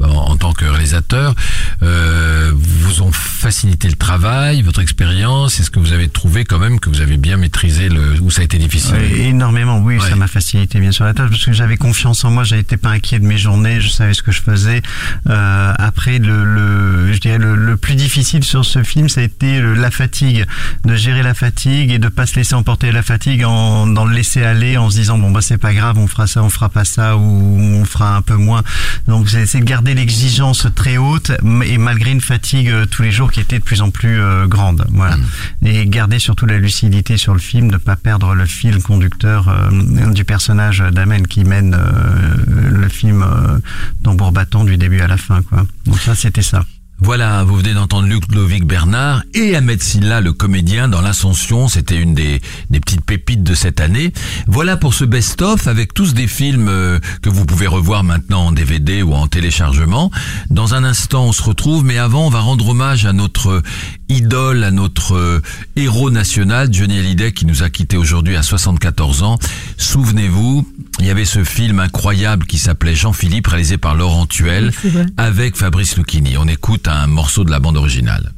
en, 0.00 0.08
en 0.08 0.36
tant 0.36 0.52
que 0.52 0.64
réalisateur 0.64 1.34
euh, 1.82 2.52
vous 2.54 3.02
ont 3.02 3.12
facilité 3.12 3.88
le 3.88 3.94
travail, 3.96 4.62
votre 4.62 4.80
expérience 4.80 5.58
Est-ce 5.60 5.70
que 5.70 5.78
vous 5.78 5.92
avez 5.92 6.08
trouvé 6.08 6.44
quand 6.44 6.58
même 6.58 6.78
que 6.80 6.88
vous 6.88 7.00
avez 7.00 7.16
bien 7.16 7.36
maîtrisé 7.36 7.88
le, 7.88 8.20
ou 8.20 8.30
ça 8.30 8.42
a 8.42 8.44
été 8.44 8.58
difficile 8.58 8.94
Oui, 8.98 9.20
énormément, 9.22 9.78
oui, 9.80 9.98
ça 10.00 10.16
m'a 10.16 10.28
facilité 10.28 10.78
bien 10.80 10.92
sûr 10.92 11.04
la 11.04 11.14
tâche 11.14 11.30
parce 11.30 11.44
que 11.44 11.52
j'avais 11.52 11.76
confiance 11.76 12.24
en 12.24 12.30
moi, 12.30 12.44
été 12.52 12.76
pas 12.76 12.90
inquiet 12.90 13.18
de 13.18 13.24
mes 13.26 13.38
journées, 13.38 13.80
je 13.80 13.88
savais 13.88 14.14
ce 14.14 14.22
que 14.22 14.32
je 14.32 14.42
faisais. 14.42 14.82
Euh, 15.28 15.72
après, 15.78 16.18
le, 16.18 16.44
le, 16.44 17.12
je 17.12 17.18
dirais 17.18 17.38
le, 17.38 17.54
le 17.56 17.76
plus 17.76 17.94
difficile 17.94 18.44
sur 18.44 18.64
ce 18.64 18.82
film, 18.82 19.08
ça 19.08 19.20
a 19.20 19.24
été 19.24 19.58
le- 19.60 19.74
la 19.74 19.90
fatigue, 19.90 20.44
de 20.84 20.94
gérer 20.94 21.22
la 21.22 21.34
fatigue 21.34 21.90
et 21.90 21.98
de 21.98 22.08
pas 22.08 22.26
se 22.26 22.36
laisser 22.36 22.54
emporter 22.54 22.92
la 22.92 23.02
fatigue 23.02 23.44
en 23.44 23.86
dans 23.86 24.04
le 24.04 24.14
laisser 24.14 24.42
aller 24.44 24.76
en 24.76 24.90
se 24.90 24.96
disant 24.96 25.18
bon 25.18 25.30
bah 25.30 25.40
c'est 25.40 25.58
pas 25.58 25.72
grave, 25.74 25.98
on 25.98 26.06
fera 26.06 26.26
ça, 26.26 26.42
on 26.42 26.50
fera 26.50 26.68
pas 26.68 26.84
ça 26.84 27.16
ou 27.16 27.20
on 27.22 27.84
fera 27.84 28.14
un 28.16 28.22
peu 28.22 28.34
moins. 28.36 28.62
Donc 29.08 29.28
c'est 29.28 29.58
de 29.58 29.64
garder 29.64 29.91
l'exigence 29.94 30.66
très 30.74 30.96
haute 30.96 31.32
et 31.64 31.78
malgré 31.78 32.10
une 32.10 32.20
fatigue 32.20 32.68
euh, 32.68 32.86
tous 32.86 33.02
les 33.02 33.10
jours 33.10 33.30
qui 33.30 33.40
était 33.40 33.58
de 33.58 33.64
plus 33.64 33.82
en 33.82 33.90
plus 33.90 34.20
euh, 34.20 34.46
grande. 34.46 34.86
Voilà. 34.90 35.16
Et 35.64 35.86
garder 35.86 36.18
surtout 36.18 36.46
la 36.46 36.58
lucidité 36.58 37.16
sur 37.16 37.32
le 37.32 37.38
film, 37.38 37.70
ne 37.70 37.76
pas 37.76 37.96
perdre 37.96 38.34
le 38.34 38.46
fil 38.46 38.82
conducteur 38.82 39.48
euh, 39.48 40.12
du 40.12 40.24
personnage 40.24 40.80
d'Amen 40.92 41.26
qui 41.26 41.44
mène 41.44 41.74
euh, 41.74 42.70
le 42.70 42.88
film 42.88 43.22
euh, 43.22 43.58
tambour 44.02 44.32
battant 44.32 44.64
du 44.64 44.76
début 44.76 45.00
à 45.00 45.06
la 45.06 45.16
fin. 45.16 45.42
Quoi. 45.42 45.66
Donc 45.86 45.98
ça, 45.98 46.14
c'était 46.14 46.42
ça. 46.42 46.64
Voilà, 47.04 47.42
vous 47.42 47.56
venez 47.56 47.74
d'entendre 47.74 48.06
Ludovic 48.06 48.64
Bernard 48.64 49.24
et 49.34 49.56
Ahmed 49.56 49.82
Silla, 49.82 50.20
le 50.20 50.32
comédien, 50.32 50.86
dans 50.86 51.00
l'Ascension. 51.00 51.66
C'était 51.66 51.96
une 51.96 52.14
des, 52.14 52.40
des 52.70 52.78
petites 52.78 53.04
pépites 53.04 53.42
de 53.42 53.54
cette 53.56 53.80
année. 53.80 54.12
Voilà 54.46 54.76
pour 54.76 54.94
ce 54.94 55.04
best-of 55.04 55.66
avec 55.66 55.94
tous 55.94 56.14
des 56.14 56.28
films 56.28 56.68
euh, 56.68 57.00
que 57.20 57.28
vous 57.28 57.44
pouvez 57.44 57.66
revoir 57.66 58.04
maintenant 58.04 58.46
en 58.46 58.52
DVD 58.52 59.02
ou 59.02 59.14
en 59.14 59.26
téléchargement. 59.26 60.12
Dans 60.48 60.74
un 60.74 60.84
instant, 60.84 61.24
on 61.24 61.32
se 61.32 61.42
retrouve, 61.42 61.84
mais 61.84 61.98
avant, 61.98 62.28
on 62.28 62.30
va 62.30 62.38
rendre 62.38 62.68
hommage 62.68 63.04
à 63.04 63.12
notre 63.12 63.62
idole, 64.08 64.62
à 64.62 64.70
notre 64.70 65.16
euh, 65.16 65.42
héros 65.74 66.10
national, 66.10 66.72
Johnny 66.72 66.98
Hallyday, 66.98 67.32
qui 67.32 67.46
nous 67.46 67.64
a 67.64 67.70
quittés 67.70 67.96
aujourd'hui 67.96 68.36
à 68.36 68.42
74 68.42 69.24
ans. 69.24 69.38
Souvenez-vous, 69.76 70.68
il 71.00 71.06
y 71.06 71.10
avait 71.10 71.24
ce 71.24 71.42
film 71.42 71.80
incroyable 71.80 72.46
qui 72.46 72.58
s'appelait 72.58 72.94
Jean-Philippe, 72.94 73.48
réalisé 73.48 73.76
par 73.78 73.96
Laurent 73.96 74.26
Tuel, 74.26 74.72
avec 75.16 75.56
Fabrice 75.56 75.96
Lucchini. 75.96 76.36
On 76.36 76.46
écoute 76.46 76.86
un 76.86 76.91
morceau 77.06 77.44
de 77.44 77.50
la 77.50 77.58
bande 77.58 77.76
originale. 77.76 78.32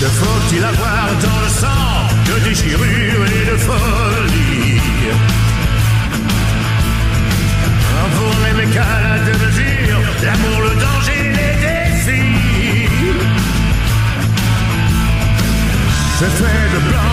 Que 0.00 0.06
faut-il 0.06 0.62
avoir 0.62 1.06
dans 1.22 1.40
le 1.40 1.48
sang 1.48 1.96
de 2.26 2.34
déchirure 2.48 3.24
et 3.24 3.44
de 3.50 3.56
folie 3.56 4.80
Pour 8.14 8.32
n'aimer 8.42 8.68
escalade 8.68 9.24
de 9.26 9.34
mesure, 9.44 10.00
l'amour, 10.22 10.60
le 10.68 10.72
danger, 10.84 11.22
les 11.38 11.54
défis. 11.64 12.88
C'est 16.18 16.34
fait 16.40 16.66
de 16.74 16.80
blanc, 16.88 17.05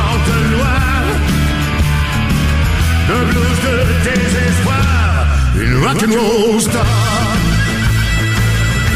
de 3.10 3.18
blues, 3.30 3.60
de 3.66 3.76
désespoir, 4.10 5.28
une 5.56 5.76
rock'n'roll 5.84 6.62
star. 6.62 6.86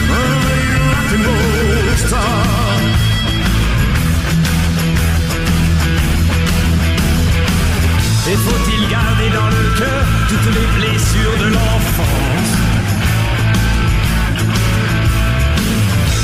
Une 0.09 0.83
rock'n'roll 0.93 1.97
star. 1.97 2.67
Et 8.29 8.35
faut-il 8.35 8.89
garder 8.89 9.29
dans 9.29 9.47
le 9.47 9.63
cœur 9.79 10.03
toutes 10.27 10.53
les 10.53 10.67
blessures 10.79 11.37
de 11.39 11.47
l'enfance 11.53 12.53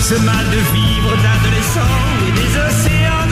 Ce 0.01 0.15
mal 0.15 0.45
de 0.49 0.61
vivre 0.75 1.11
d'adolescent 1.23 1.95
et 2.27 2.31
des 2.31 2.51
océans 2.67 3.22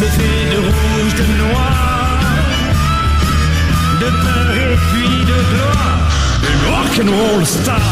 C'est 0.00 0.06
fait 0.06 0.54
de 0.54 0.56
rouge, 0.56 1.14
de 1.14 1.26
noir 1.42 2.20
De 4.00 4.06
peur 4.06 4.50
et 4.54 4.76
puis 4.90 5.18
de 5.26 5.38
gloire 5.52 6.08
Une 6.48 6.64
rock'n'roll 6.72 7.44
star. 7.44 7.82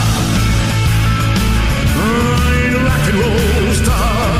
Une 2.64 2.76
rock'n'roll 2.76 3.74
star. 3.74 4.38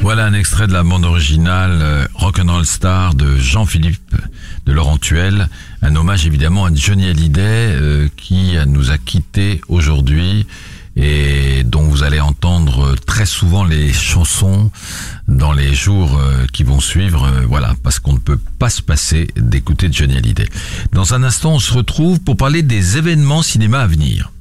Voilà 0.00 0.24
un 0.24 0.32
extrait 0.32 0.68
de 0.68 0.72
la 0.72 0.82
bande 0.82 1.04
originale 1.04 1.80
euh, 1.82 2.06
Rock'n'Roll 2.14 2.64
Star 2.64 3.14
de 3.14 3.36
Jean-Philippe 3.36 4.14
de 4.64 4.72
Laurent 4.72 4.96
Tuel. 4.96 5.50
Un 5.82 5.96
hommage 5.96 6.26
évidemment 6.26 6.64
à 6.64 6.70
Johnny 6.74 7.10
Hallyday 7.10 7.42
euh, 7.42 8.08
qui 8.16 8.56
nous 8.66 8.90
a 8.90 8.96
quittés 8.96 9.60
aujourd'hui 9.68 10.46
et 10.96 11.35
dont 11.66 11.82
vous 11.82 12.02
allez 12.02 12.20
entendre 12.20 12.94
très 13.06 13.26
souvent 13.26 13.64
les 13.64 13.92
chansons 13.92 14.70
dans 15.28 15.52
les 15.52 15.74
jours 15.74 16.16
euh, 16.18 16.46
qui 16.52 16.62
vont 16.62 16.80
suivre. 16.80 17.24
euh, 17.24 17.44
voilà, 17.48 17.74
parce 17.82 17.98
qu'on 17.98 18.14
ne 18.14 18.18
peut 18.18 18.38
pas 18.58 18.70
se 18.70 18.82
passer 18.82 19.28
d'écouter 19.36 19.88
Johnny 19.90 20.16
Hallyday. 20.16 20.48
Dans 20.92 21.14
un 21.14 21.22
instant, 21.22 21.54
on 21.54 21.58
se 21.58 21.72
retrouve 21.72 22.20
pour 22.20 22.36
parler 22.36 22.62
des 22.62 22.96
événements 22.96 23.42
cinéma 23.42 23.80
à 23.80 23.86
venir. 23.86 24.32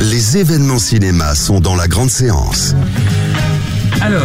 Les 0.00 0.38
événements 0.38 0.78
cinéma 0.78 1.34
sont 1.34 1.60
dans 1.60 1.76
la 1.76 1.86
grande 1.88 2.10
séance. 2.10 2.74
Alors, 4.00 4.22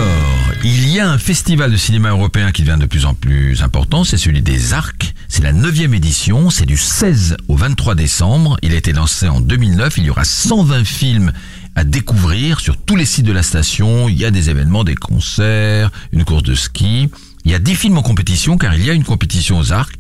il 0.64 0.90
y 0.90 1.00
a 1.00 1.10
un 1.10 1.18
festival 1.18 1.72
de 1.72 1.78
cinéma 1.78 2.10
européen 2.10 2.52
qui 2.52 2.64
devient 2.64 2.80
de 2.80 2.86
plus 2.86 3.06
en 3.06 3.14
plus 3.14 3.62
important, 3.62 4.04
c'est 4.04 4.18
celui 4.18 4.42
des 4.42 4.74
Arcs. 4.74 5.14
C'est 5.28 5.44
la 5.44 5.52
neuvième 5.52 5.94
édition, 5.94 6.50
c'est 6.50 6.66
du 6.66 6.78
16 6.78 7.38
au 7.50 7.58
23 7.58 7.94
décembre. 7.94 8.58
Il 8.62 8.74
a 8.74 8.78
été 8.78 8.94
lancé 8.94 9.28
en 9.28 9.42
2009, 9.42 9.98
il 9.98 10.06
y 10.06 10.10
aura 10.10 10.24
120 10.24 10.86
films 10.86 11.34
à 11.76 11.84
découvrir 11.84 12.60
sur 12.60 12.78
tous 12.78 12.96
les 12.96 13.06
sites 13.06 13.26
de 13.26 13.32
la 13.32 13.44
station. 13.44 14.08
Il 14.10 14.16
y 14.18 14.26
a 14.26 14.32
des 14.32 14.50
événements, 14.50 14.84
des 14.84 14.96
concerts, 14.96 15.92
une 16.12 16.24
course 16.24 16.44
de 16.44 16.56
ski. 16.56 17.10
Il 17.44 17.52
y 17.52 17.54
a 17.56 17.60
10 17.60 17.76
films 17.76 17.98
en 17.98 18.02
compétition 18.02 18.58
car 18.58 18.74
il 18.76 18.84
y 18.84 18.90
a 18.90 18.94
une 18.94 19.04
compétition 19.04 19.60
aux 19.60 19.72
arcs. 19.72 19.94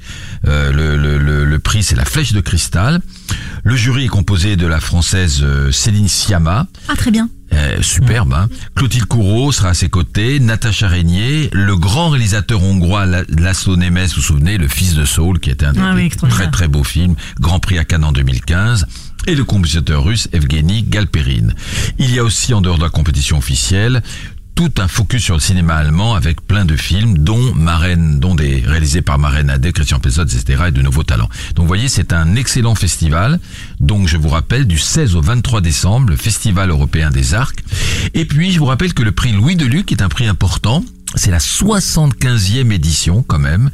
Euh, 0.48 0.72
le, 0.72 0.98
le- 0.98 1.20
le- 1.20 1.46
le 1.46 1.60
prix 1.60 1.84
c'est 1.84 1.96
la 1.96 2.06
flèche 2.06 2.34
de 2.34 2.42
cristal. 2.42 3.02
Le 3.64 3.76
jury 3.76 4.06
est 4.06 4.10
composé 4.10 4.56
de 4.56 4.66
la 4.66 4.80
française 4.80 5.42
euh, 5.44 5.72
Céline 5.72 6.08
Sciamma, 6.08 6.66
Ah, 6.88 6.96
très 6.96 7.12
bien. 7.12 7.30
euh, 7.54 7.82
superbe. 7.84 8.34
Hein. 8.34 8.50
Clotilde 8.76 9.06
Courreau 9.06 9.52
sera 9.52 9.70
à 9.70 9.74
ses 9.76 9.90
côtés, 9.90 10.40
Natacha 10.40 10.88
Régnier, 10.88 11.50
le 11.54 11.76
grand 11.76 12.10
réalisateur 12.10 12.64
hongrois 12.64 13.06
La- 13.06 13.24
Laszlo 13.30 13.76
Nemes, 13.76 14.06
vous 14.08 14.16
vous 14.16 14.22
souvenez, 14.22 14.58
le 14.58 14.68
fils 14.68 14.96
de 14.96 15.06
Saul, 15.06 15.40
qui 15.40 15.50
était 15.52 15.66
un 15.68 15.74
des 15.74 15.80
Ah 15.82 15.94
oui, 15.96 16.10
très 16.30 16.50
très 16.50 16.68
beaux 16.68 16.84
films, 16.84 17.16
Grand 17.40 17.60
Prix 17.60 17.78
à 17.78 17.86
Cannes 17.86 18.04
en 18.06 18.12
2015, 18.12 18.88
et 19.28 19.36
le 19.36 19.44
compositeur 19.44 20.04
russe 20.04 20.28
Evgeny 20.34 20.84
Galperine. 20.84 21.54
Il 22.00 22.14
y 22.14 22.20
a 22.20 22.24
aussi, 22.24 22.54
en 22.54 22.62
dehors 22.62 22.78
de 22.78 22.84
la 22.84 22.90
compétition 22.90 23.38
officielle, 23.38 24.02
tout 24.56 24.72
un 24.78 24.88
focus 24.88 25.22
sur 25.22 25.34
le 25.36 25.42
cinéma 25.42 25.76
allemand 25.76 26.16
avec 26.16 26.40
plein 26.42 26.64
de 26.64 26.78
films, 26.78 27.18
dont 27.18 27.54
Marraine, 27.54 28.20
dont 28.22 28.36
des 28.36 28.64
réalisés 28.66 29.02
par 29.02 29.20
Marraine 29.20 29.50
Adé, 29.50 29.74
Christian 29.74 30.00
Pesot, 30.00 30.24
etc., 30.24 30.64
et 30.68 30.72
de 30.72 30.82
nouveaux 30.82 31.04
talents. 31.04 31.30
Donc, 31.56 31.64
vous 31.64 31.68
voyez, 31.68 31.90
c'est 31.90 32.14
un 32.14 32.36
excellent 32.36 32.74
festival. 32.74 33.40
Donc, 33.82 34.08
je 34.08 34.16
vous 34.16 34.30
rappelle, 34.30 34.66
du 34.66 34.78
16 34.78 35.18
au 35.18 35.22
23 35.22 35.60
décembre, 35.60 36.10
le 36.10 36.16
Festival 36.16 36.70
européen 36.70 37.10
des 37.10 37.34
arcs. 37.34 37.60
Et 38.14 38.24
puis, 38.24 38.52
je 38.52 38.60
vous 38.60 38.66
rappelle 38.66 38.94
que 38.94 39.04
le 39.04 39.12
prix 39.12 39.34
Louis 39.34 39.58
Deluc 39.58 39.92
est 39.92 40.02
un 40.02 40.10
prix 40.10 40.28
important. 40.28 40.86
C'est 41.16 41.32
la 41.32 41.40
75e 41.40 42.72
édition, 42.72 43.24
quand 43.28 43.40
même. 43.40 43.70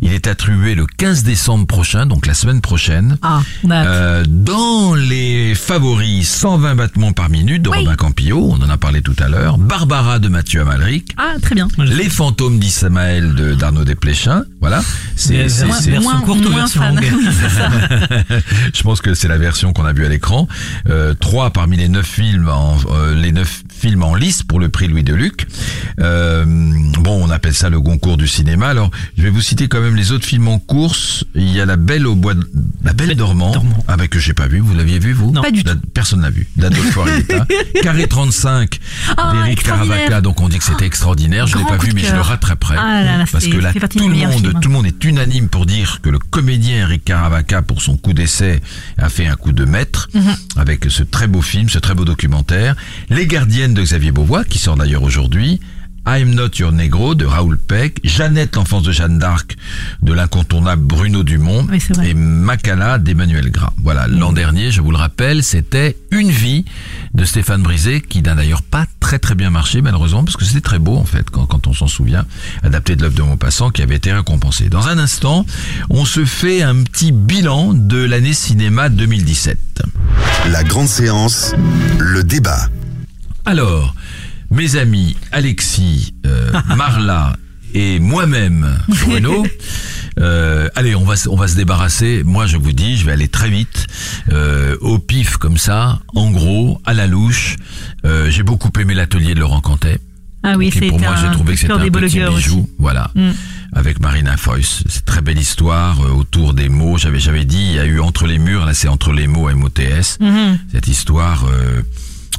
Il 0.00 0.12
est 0.12 0.26
attribué 0.26 0.74
le 0.74 0.86
15 0.86 1.22
décembre 1.24 1.66
prochain, 1.66 2.06
donc 2.06 2.26
la 2.26 2.34
semaine 2.34 2.60
prochaine. 2.60 3.18
Ah. 3.22 3.40
Euh, 3.68 4.24
dans 4.26 4.94
les 4.94 5.54
favoris, 5.54 6.28
120 6.28 6.76
battements 6.76 7.12
par 7.12 7.28
minute 7.30 7.62
de 7.62 7.68
Robin 7.68 7.96
Campillo, 7.96 8.48
on 8.52 8.62
en 8.64 8.70
a 8.70 8.76
parlé 8.76 9.02
tout 9.02 9.16
à 9.18 9.28
l'heure. 9.28 9.58
Barbara 9.58 10.18
de 10.18 10.28
Mathieu 10.28 10.60
Amalric. 10.62 11.12
Ah, 11.16 11.34
très 11.42 11.54
bien. 11.56 11.66
Les 11.78 12.08
fantômes 12.08 12.58
d'Ismaël 12.58 13.34
de 13.34 13.54
d'Arnaud 13.54 13.84
Desplechin. 13.84 14.44
Voilà. 14.60 14.82
Mais 15.30 15.48
version- 15.48 16.20
courte 16.24 16.46
ou 16.46 16.50
version 16.52 16.80
fan. 16.80 16.94
longue 16.94 17.04
Oui, 17.18 17.26
c'est 17.40 17.48
ça. 17.50 17.68
Je 18.74 18.82
pense 18.82 19.00
que 19.00 19.14
c'est 19.14 19.28
la 19.28 19.38
version 19.38 19.72
qu'on 19.72 19.84
a 19.84 19.92
vue 19.92 20.06
à 20.06 20.08
l'écran. 20.08 20.46
Euh, 20.88 21.14
trois 21.14 21.50
parmi 21.50 21.76
les 21.76 21.88
neuf 21.88 22.06
films, 22.06 22.48
en, 22.48 22.76
euh, 22.92 23.14
les 23.14 23.32
neuf 23.32 23.62
films 23.78 24.02
en 24.02 24.14
lice 24.14 24.42
pour 24.42 24.60
le 24.60 24.68
prix 24.68 24.88
Louis 24.88 25.02
Deluc. 25.04 25.46
Euh, 26.00 26.44
bon, 26.46 27.24
on 27.24 27.30
appelle 27.30 27.54
ça 27.54 27.68
le 27.70 27.80
concours 27.80 28.16
du 28.16 28.26
cinéma. 28.28 28.68
Alors, 28.68 28.90
je 29.16 29.22
vais 29.22 29.30
vous 29.30 29.40
citer 29.40 29.68
quand 29.68 29.80
même 29.80 29.94
les 29.96 30.12
autres 30.12 30.26
films 30.26 30.48
en 30.48 30.58
course. 30.58 31.24
Il 31.34 31.48
y 31.50 31.60
a 31.60 31.66
La 31.66 31.76
Belle 31.76 32.06
au 32.06 32.14
bois, 32.14 32.34
de... 32.34 32.48
La 32.84 32.92
Belle 32.92 33.14
dormant. 33.14 33.52
Ah 33.86 33.96
bah 33.96 34.08
que 34.08 34.18
j'ai 34.18 34.34
pas 34.34 34.48
vu. 34.48 34.58
Vous 34.58 34.74
l'aviez 34.74 34.98
vu 34.98 35.12
vous 35.12 35.30
Non. 35.32 35.42
Pas 35.42 35.50
du 35.50 35.62
La- 35.62 35.74
Personne 35.94 36.20
n'a 36.20 36.30
vu. 36.30 36.48
D'Adolfo. 36.56 37.04
Carré 37.82 38.06
35 38.06 38.78
Ah, 39.16 39.32
d'Éric 39.32 39.52
extraordinaire. 39.58 39.96
Caravaca. 39.98 40.20
Donc 40.20 40.40
on 40.40 40.48
dit 40.48 40.58
que 40.58 40.64
c'était 40.64 40.86
extraordinaire. 40.86 41.46
Je 41.46 41.56
l'ai 41.58 41.64
pas 41.64 41.76
vu, 41.78 41.92
mais 41.94 42.02
je 42.02 42.14
le 42.14 42.20
rattraperai. 42.20 42.76
Ah 42.78 43.02
là 43.04 43.18
là, 43.18 43.24
parce 43.30 43.46
que 43.46 43.56
là, 43.56 43.72
tout 43.72 44.08
le 44.08 44.14
monde, 44.14 44.52
tout 44.60 44.68
le 44.68 44.74
monde 44.74 44.86
est 44.86 45.04
unanime 45.04 45.48
pour 45.48 45.66
dire 45.66 46.00
que 46.02 46.10
le 46.10 46.18
comédien 46.18 46.76
Eric 46.78 47.04
Caravaca, 47.04 47.62
pour 47.62 47.82
son 47.82 47.96
coup 47.96 48.12
d'essai, 48.12 48.60
a 48.98 49.08
fait 49.08 49.26
un 49.26 49.36
coup 49.36 49.52
de 49.52 49.64
maître 49.64 50.08
Mhm. 50.14 50.34
avec 50.56 50.86
ce 50.88 51.02
très 51.02 51.26
beau 51.26 51.42
film, 51.42 51.68
ce 51.68 51.78
très 51.78 51.94
beau 51.94 52.04
documentaire. 52.04 52.74
Les 53.10 53.26
gardiennes 53.26 53.67
de 53.74 53.82
Xavier 53.82 54.12
Beauvois, 54.12 54.44
qui 54.44 54.58
sort 54.58 54.76
d'ailleurs 54.76 55.02
aujourd'hui. 55.02 55.60
I'm 56.06 56.34
Not 56.34 56.56
Your 56.58 56.72
Negro 56.72 57.14
de 57.14 57.26
Raoul 57.26 57.58
Peck, 57.58 58.00
Jeannette, 58.02 58.56
l'enfance 58.56 58.82
de 58.82 58.92
Jeanne 58.92 59.18
d'Arc 59.18 59.56
de 60.02 60.14
l'incontournable 60.14 60.82
Bruno 60.82 61.22
Dumont 61.22 61.66
Oui, 61.70 61.82
et 62.02 62.14
Macala 62.14 62.98
d'Emmanuel 62.98 63.50
Gras. 63.50 63.74
Voilà, 63.82 64.06
l'an 64.06 64.32
dernier, 64.32 64.70
je 64.70 64.80
vous 64.80 64.90
le 64.90 64.96
rappelle, 64.96 65.42
c'était 65.42 65.98
Une 66.10 66.30
vie 66.30 66.64
de 67.12 67.24
Stéphane 67.26 67.62
Brisé 67.62 68.00
qui 68.00 68.22
n'a 68.22 68.34
d'ailleurs 68.34 68.62
pas 68.62 68.86
très 69.00 69.18
très 69.18 69.34
bien 69.34 69.50
marché 69.50 69.82
malheureusement 69.82 70.24
parce 70.24 70.36
que 70.36 70.46
c'était 70.46 70.62
très 70.62 70.78
beau 70.78 70.96
en 70.96 71.04
fait 71.04 71.28
quand, 71.28 71.44
quand 71.44 71.66
on 71.66 71.74
s'en 71.74 71.88
souvient, 71.88 72.24
adapté 72.62 72.96
de 72.96 73.02
l'œuvre 73.02 73.16
de 73.16 73.22
Maupassant 73.22 73.70
qui 73.70 73.82
avait 73.82 73.96
été 73.96 74.10
récompensé. 74.10 74.70
Dans 74.70 74.88
un 74.88 74.98
instant, 74.98 75.44
on 75.90 76.06
se 76.06 76.24
fait 76.24 76.62
un 76.62 76.76
petit 76.84 77.12
bilan 77.12 77.74
de 77.74 77.98
l'année 77.98 78.32
cinéma 78.32 78.88
2017. 78.88 79.58
La 80.50 80.64
grande 80.64 80.88
séance, 80.88 81.54
le 81.98 82.24
débat. 82.24 82.70
Alors, 83.52 83.94
mes 84.50 84.76
amis 84.76 85.16
Alexis, 85.32 86.12
euh, 86.26 86.52
Marla 86.76 87.34
et 87.72 87.98
moi-même, 87.98 88.78
Bruno, 88.88 89.46
euh, 90.20 90.68
allez, 90.76 90.94
on 90.94 91.04
va, 91.04 91.16
se- 91.16 91.30
on 91.30 91.36
va 91.36 91.48
se 91.48 91.56
débarrasser. 91.56 92.22
Moi, 92.26 92.46
je 92.46 92.58
vous 92.58 92.72
dis, 92.72 92.98
je 92.98 93.06
vais 93.06 93.12
aller 93.12 93.28
très 93.28 93.48
vite, 93.48 93.86
euh, 94.32 94.76
au 94.82 94.98
pif 94.98 95.38
comme 95.38 95.56
ça, 95.56 96.00
en 96.14 96.30
gros, 96.30 96.78
à 96.84 96.92
la 96.92 97.06
louche. 97.06 97.56
Euh, 98.04 98.30
J'ai 98.30 98.42
beaucoup 98.42 98.70
aimé 98.78 98.92
l'atelier 98.92 99.34
de 99.34 99.40
Laurent 99.40 99.62
Cantet. 99.62 99.98
Ah 100.42 100.56
oui, 100.58 100.70
c'est 100.72 100.86
pour 100.86 101.00
moi, 101.00 101.14
j'ai 101.20 101.30
trouvé 101.30 101.54
que 101.54 101.60
c'était 101.60 101.72
un 101.72 101.78
petit 101.88 102.18
bijou. 102.20 102.60
aussi. 102.60 102.68
Voilà. 102.78 103.10
Mm. 103.14 103.30
Avec 103.72 104.00
Marina 104.00 104.36
Foïs. 104.36 104.82
C'est 104.88 105.04
très 105.06 105.22
belle 105.22 105.38
histoire 105.38 105.98
autour 106.16 106.52
des 106.54 106.68
mots. 106.68 106.98
J'avais, 106.98 107.18
j'avais 107.18 107.44
dit, 107.46 107.60
il 107.62 107.72
y 107.76 107.78
a 107.78 107.84
eu 107.86 107.98
entre 108.00 108.26
les 108.26 108.38
murs, 108.38 108.66
là, 108.66 108.74
c'est 108.74 108.88
entre 108.88 109.12
les 109.12 109.26
mots 109.26 109.50
MOTS. 109.54 110.18
Mhm. 110.20 110.58
Cette 110.72 110.86
histoire, 110.88 111.44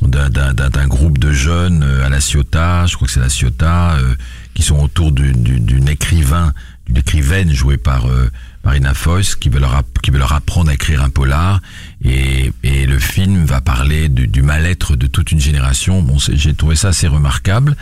d'un- 0.02 0.30
d'un 0.30 0.54
d'un- 0.54 0.70
d'un 0.70 0.88
groupe 0.88 1.18
de 1.18 1.32
jeunes 1.32 1.84
euh, 1.84 2.06
à 2.06 2.10
la 2.10 2.20
Ciotat, 2.22 2.86
je 2.88 2.96
crois 2.96 3.08
que 3.08 3.14
c'est 3.14 3.20
la 3.20 3.30
Ciotat, 3.30 3.96
euh, 3.98 4.16
qui 4.54 4.64
sont 4.64 4.78
autour 4.80 5.12
d'une- 5.12 5.88
écrivain, 5.90 6.54
d'une 6.86 6.98
écrivaine 6.98 7.54
jouée 7.54 7.78
par 7.78 8.08
euh, 8.08 8.30
Marina 8.64 8.94
Foïs, 8.94 9.36
qui 9.36 9.50
veut 9.50 9.60
leur 9.60 9.74
app- 9.76 10.00
qui 10.02 10.12
veut 10.12 10.20
leur 10.20 10.34
apprendre 10.34 10.70
à 10.70 10.74
écrire 10.74 11.02
un 11.04 11.10
polar, 11.10 11.62
et, 12.04 12.52
et 12.64 12.86
le 12.86 13.00
film 13.00 13.46
va 13.46 13.62
parler 13.62 14.10
du, 14.10 14.28
du 14.28 14.42
mal-être 14.42 14.96
de 14.96 15.08
toute 15.08 15.32
une 15.32 15.40
génération. 15.40 16.02
Bon, 16.02 16.20
c'est- 16.20 16.36
j'ai 16.36 16.54
trouvé 16.54 16.76
ça 16.76 16.90
assez 16.90 17.08
remarquable. 17.08 17.76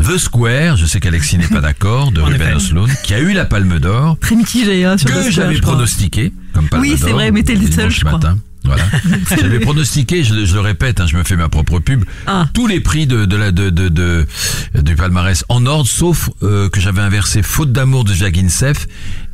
The 0.00 0.18
Square, 0.18 0.76
je 0.76 0.86
sais 0.86 1.00
qu'Alexis 1.00 1.38
n'est 1.38 1.46
pas 1.48 1.60
d'accord, 1.60 2.10
de 2.12 2.20
En 2.22 2.26
Ruben. 2.26 2.56
Östlund, 2.56 2.90
qui 3.04 3.14
a 3.14 3.20
eu 3.20 3.32
la 3.32 3.44
Palme 3.44 3.78
d'Or, 3.78 4.18
Très 4.20 4.36
mitigé, 4.36 4.84
hein, 4.84 4.98
sur 4.98 5.08
que 5.10 5.30
j'avais 5.30 5.60
pronostiqué 5.60 6.32
comme 6.52 6.68
Palme 6.68 6.82
Oui, 6.82 6.94
c'est 6.98 7.06
d'Or, 7.06 7.14
vrai, 7.14 7.30
mais 7.30 7.42
t'es 7.42 7.54
le 7.54 7.70
seul, 7.70 7.90
je 7.90 8.00
crois. 8.00 8.12
matin. 8.12 8.38
Voilà. 8.66 8.84
J'avais 9.40 9.60
pronostiqué, 9.60 10.24
je, 10.24 10.34
le- 10.34 10.44
je 10.44 10.54
le 10.54 10.60
répète, 10.60 11.00
hein, 11.00 11.06
je 11.06 11.16
me 11.16 11.22
fais 11.24 11.36
ma 11.36 11.48
propre 11.48 11.78
pub, 11.78 12.04
Ah. 12.26 12.48
tous 12.52 12.66
les 12.66 12.80
prix 12.80 13.06
de, 13.06 13.24
de 13.24 13.36
la 13.36 13.52
de, 13.52 13.70
de, 13.70 13.88
de- 13.88 14.26
du 14.80 14.94
palmarès 14.96 15.44
en 15.48 15.64
ordre, 15.66 15.88
sauf 15.88 16.30
euh, 16.42 16.68
que 16.68 16.80
j'avais 16.80 17.00
inversé 17.02 17.42
Faute 17.42 17.72
d'amour 17.72 18.04
de 18.04 18.12
Jaginsef 18.14 18.86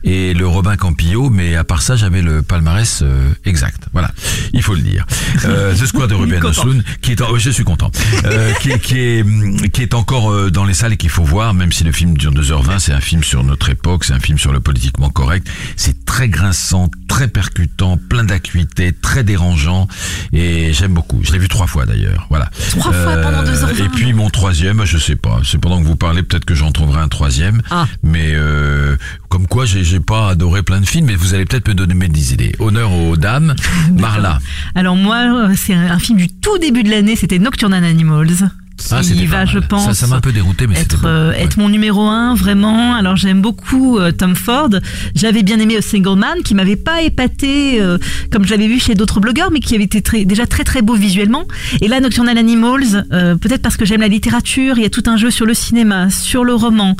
et 0.04 0.34
le 0.34 0.46
Robin 0.48 0.76
Campillo, 0.76 1.30
mais 1.30 1.54
à 1.54 1.62
part 1.62 1.80
ça, 1.80 1.94
j'avais 1.94 2.22
le 2.22 2.42
palmarès 2.42 3.00
euh, 3.02 3.30
exact. 3.44 3.84
Voilà, 3.92 4.10
il 4.52 4.60
faut 4.62 4.74
le 4.74 4.80
dire. 4.82 5.06
Euh, 5.44 5.72
The 5.80 5.86
Squad 5.86 6.10
de 6.10 6.14
Ruben. 6.14 6.44
Osloon, 6.44 6.82
qui 7.02 7.12
est, 7.12 7.20
en- 7.22 7.32
oui, 7.32 7.38
je 7.40 7.50
suis 7.50 7.62
content, 7.64 7.90
euh, 8.24 8.52
qui, 8.60 8.70
est- 8.72 8.78
qui 8.80 8.98
est 8.98 9.24
qui 9.70 9.82
est 9.82 9.94
encore 9.94 10.50
dans 10.50 10.64
les 10.64 10.74
salles 10.74 10.94
et 10.94 10.96
qu'il 10.96 11.08
faut 11.10 11.22
voir, 11.24 11.54
même 11.54 11.70
si 11.72 11.84
le 11.84 11.92
film 11.92 12.16
dure 12.18 12.32
2h20, 12.32 12.78
c'est 12.80 12.92
un 12.92 13.00
film 13.00 13.22
sur 13.22 13.44
notre 13.44 13.70
époque, 13.70 14.04
c'est 14.04 14.12
un 14.12 14.20
film 14.20 14.38
sur 14.38 14.52
le 14.52 14.60
politiquement 14.60 15.10
correct. 15.10 15.46
C'est 15.76 16.04
très 16.04 16.28
grinçant, 16.28 16.90
très 17.12 17.28
percutant, 17.28 17.98
plein 17.98 18.24
d'acuité, 18.24 18.90
très 18.94 19.22
dérangeant, 19.22 19.86
et 20.32 20.72
j'aime 20.72 20.94
beaucoup. 20.94 21.20
Je 21.22 21.30
l'ai 21.32 21.38
vu 21.38 21.46
trois 21.46 21.66
fois 21.66 21.84
d'ailleurs. 21.84 22.26
Voilà. 22.30 22.46
Euh, 22.46 22.78
Trois 22.78 22.90
fois 22.90 23.16
pendant 23.18 23.44
2h20. 23.44 23.84
Et 23.84 23.88
puis 23.90 24.14
mon 24.14 24.30
troisième, 24.30 24.86
je 24.86 24.96
sais 24.96 25.14
pas. 25.14 25.42
C'est 25.44 25.58
pendant 25.58 25.82
que 25.82 25.86
vous 25.86 25.94
parlez, 25.94 26.22
peut-être 26.22 26.46
que 26.46 26.54
j'en 26.54 26.72
trouverai 26.72 27.02
un 27.02 27.08
troisième. 27.08 27.60
Ah. 27.70 27.86
Mais 28.02 28.30
euh, 28.32 28.96
comme 29.28 29.46
quoi, 29.46 29.66
j'ai 29.66 30.00
pas 30.00 30.30
adoré 30.30 30.62
plein 30.62 30.80
de 30.80 30.86
films, 30.86 31.04
mais 31.04 31.14
vous 31.14 31.34
allez 31.34 31.44
peut-être 31.44 31.68
me 31.68 31.74
donner 31.74 31.92
mes 31.92 32.06
idées. 32.06 32.54
Honneur 32.58 32.90
aux 32.94 33.18
dames. 33.18 33.56
Marla. 33.92 34.38
Alors 34.74 34.96
moi, 34.96 35.50
euh, 35.50 35.54
c'est 35.54 35.74
un, 35.74 35.98
film 35.98 36.16
du 36.16 36.28
tout 36.28 36.56
début 36.56 36.82
de 36.82 36.88
l'année, 36.88 37.14
c'était 37.14 37.38
Nocturnal 37.38 37.84
Animals. 37.84 38.48
Qui 38.78 38.88
Ah, 38.90 39.00
pas 39.00 39.26
va, 39.26 39.44
je 39.44 39.58
pense, 39.58 39.86
Ça, 39.86 39.94
ça 39.94 40.06
m'a 40.06 40.16
un 40.16 40.20
peu 40.20 40.32
dérouté, 40.32 40.66
mais 40.66 40.78
être, 40.78 41.04
euh, 41.04 41.32
être 41.32 41.56
mon 41.58 41.68
numéro 41.68 42.02
un, 42.02 42.34
vraiment. 42.34 42.94
Alors 42.94 43.16
j'aime 43.16 43.40
beaucoup 43.40 43.98
euh, 43.98 44.12
Tom 44.12 44.34
Ford. 44.34 44.70
J'avais 45.14 45.42
bien 45.42 45.58
aimé 45.58 45.76
A 45.76 45.82
Single 45.82 46.18
Man, 46.18 46.38
qui 46.44 46.54
m'avait 46.54 46.76
pas 46.76 47.02
épaté 47.02 47.80
euh, 47.80 47.98
comme 48.30 48.44
je 48.44 48.50
l'avais 48.50 48.66
vu 48.66 48.78
chez 48.80 48.94
d'autres 48.94 49.20
blogueurs, 49.20 49.50
mais 49.50 49.60
qui 49.60 49.74
avait 49.74 49.84
été 49.84 50.02
très, 50.02 50.24
déjà 50.24 50.46
très 50.46 50.64
très 50.64 50.82
beau 50.82 50.94
visuellement. 50.94 51.44
Et 51.80 51.88
là, 51.88 52.00
Nocturnal 52.00 52.38
Animals, 52.38 53.06
euh, 53.12 53.36
peut-être 53.36 53.62
parce 53.62 53.76
que 53.76 53.84
j'aime 53.84 54.00
la 54.00 54.08
littérature, 54.08 54.78
il 54.78 54.82
y 54.82 54.86
a 54.86 54.90
tout 54.90 55.04
un 55.06 55.16
jeu 55.16 55.30
sur 55.30 55.46
le 55.46 55.54
cinéma, 55.54 56.10
sur 56.10 56.44
le 56.44 56.54
roman. 56.54 56.96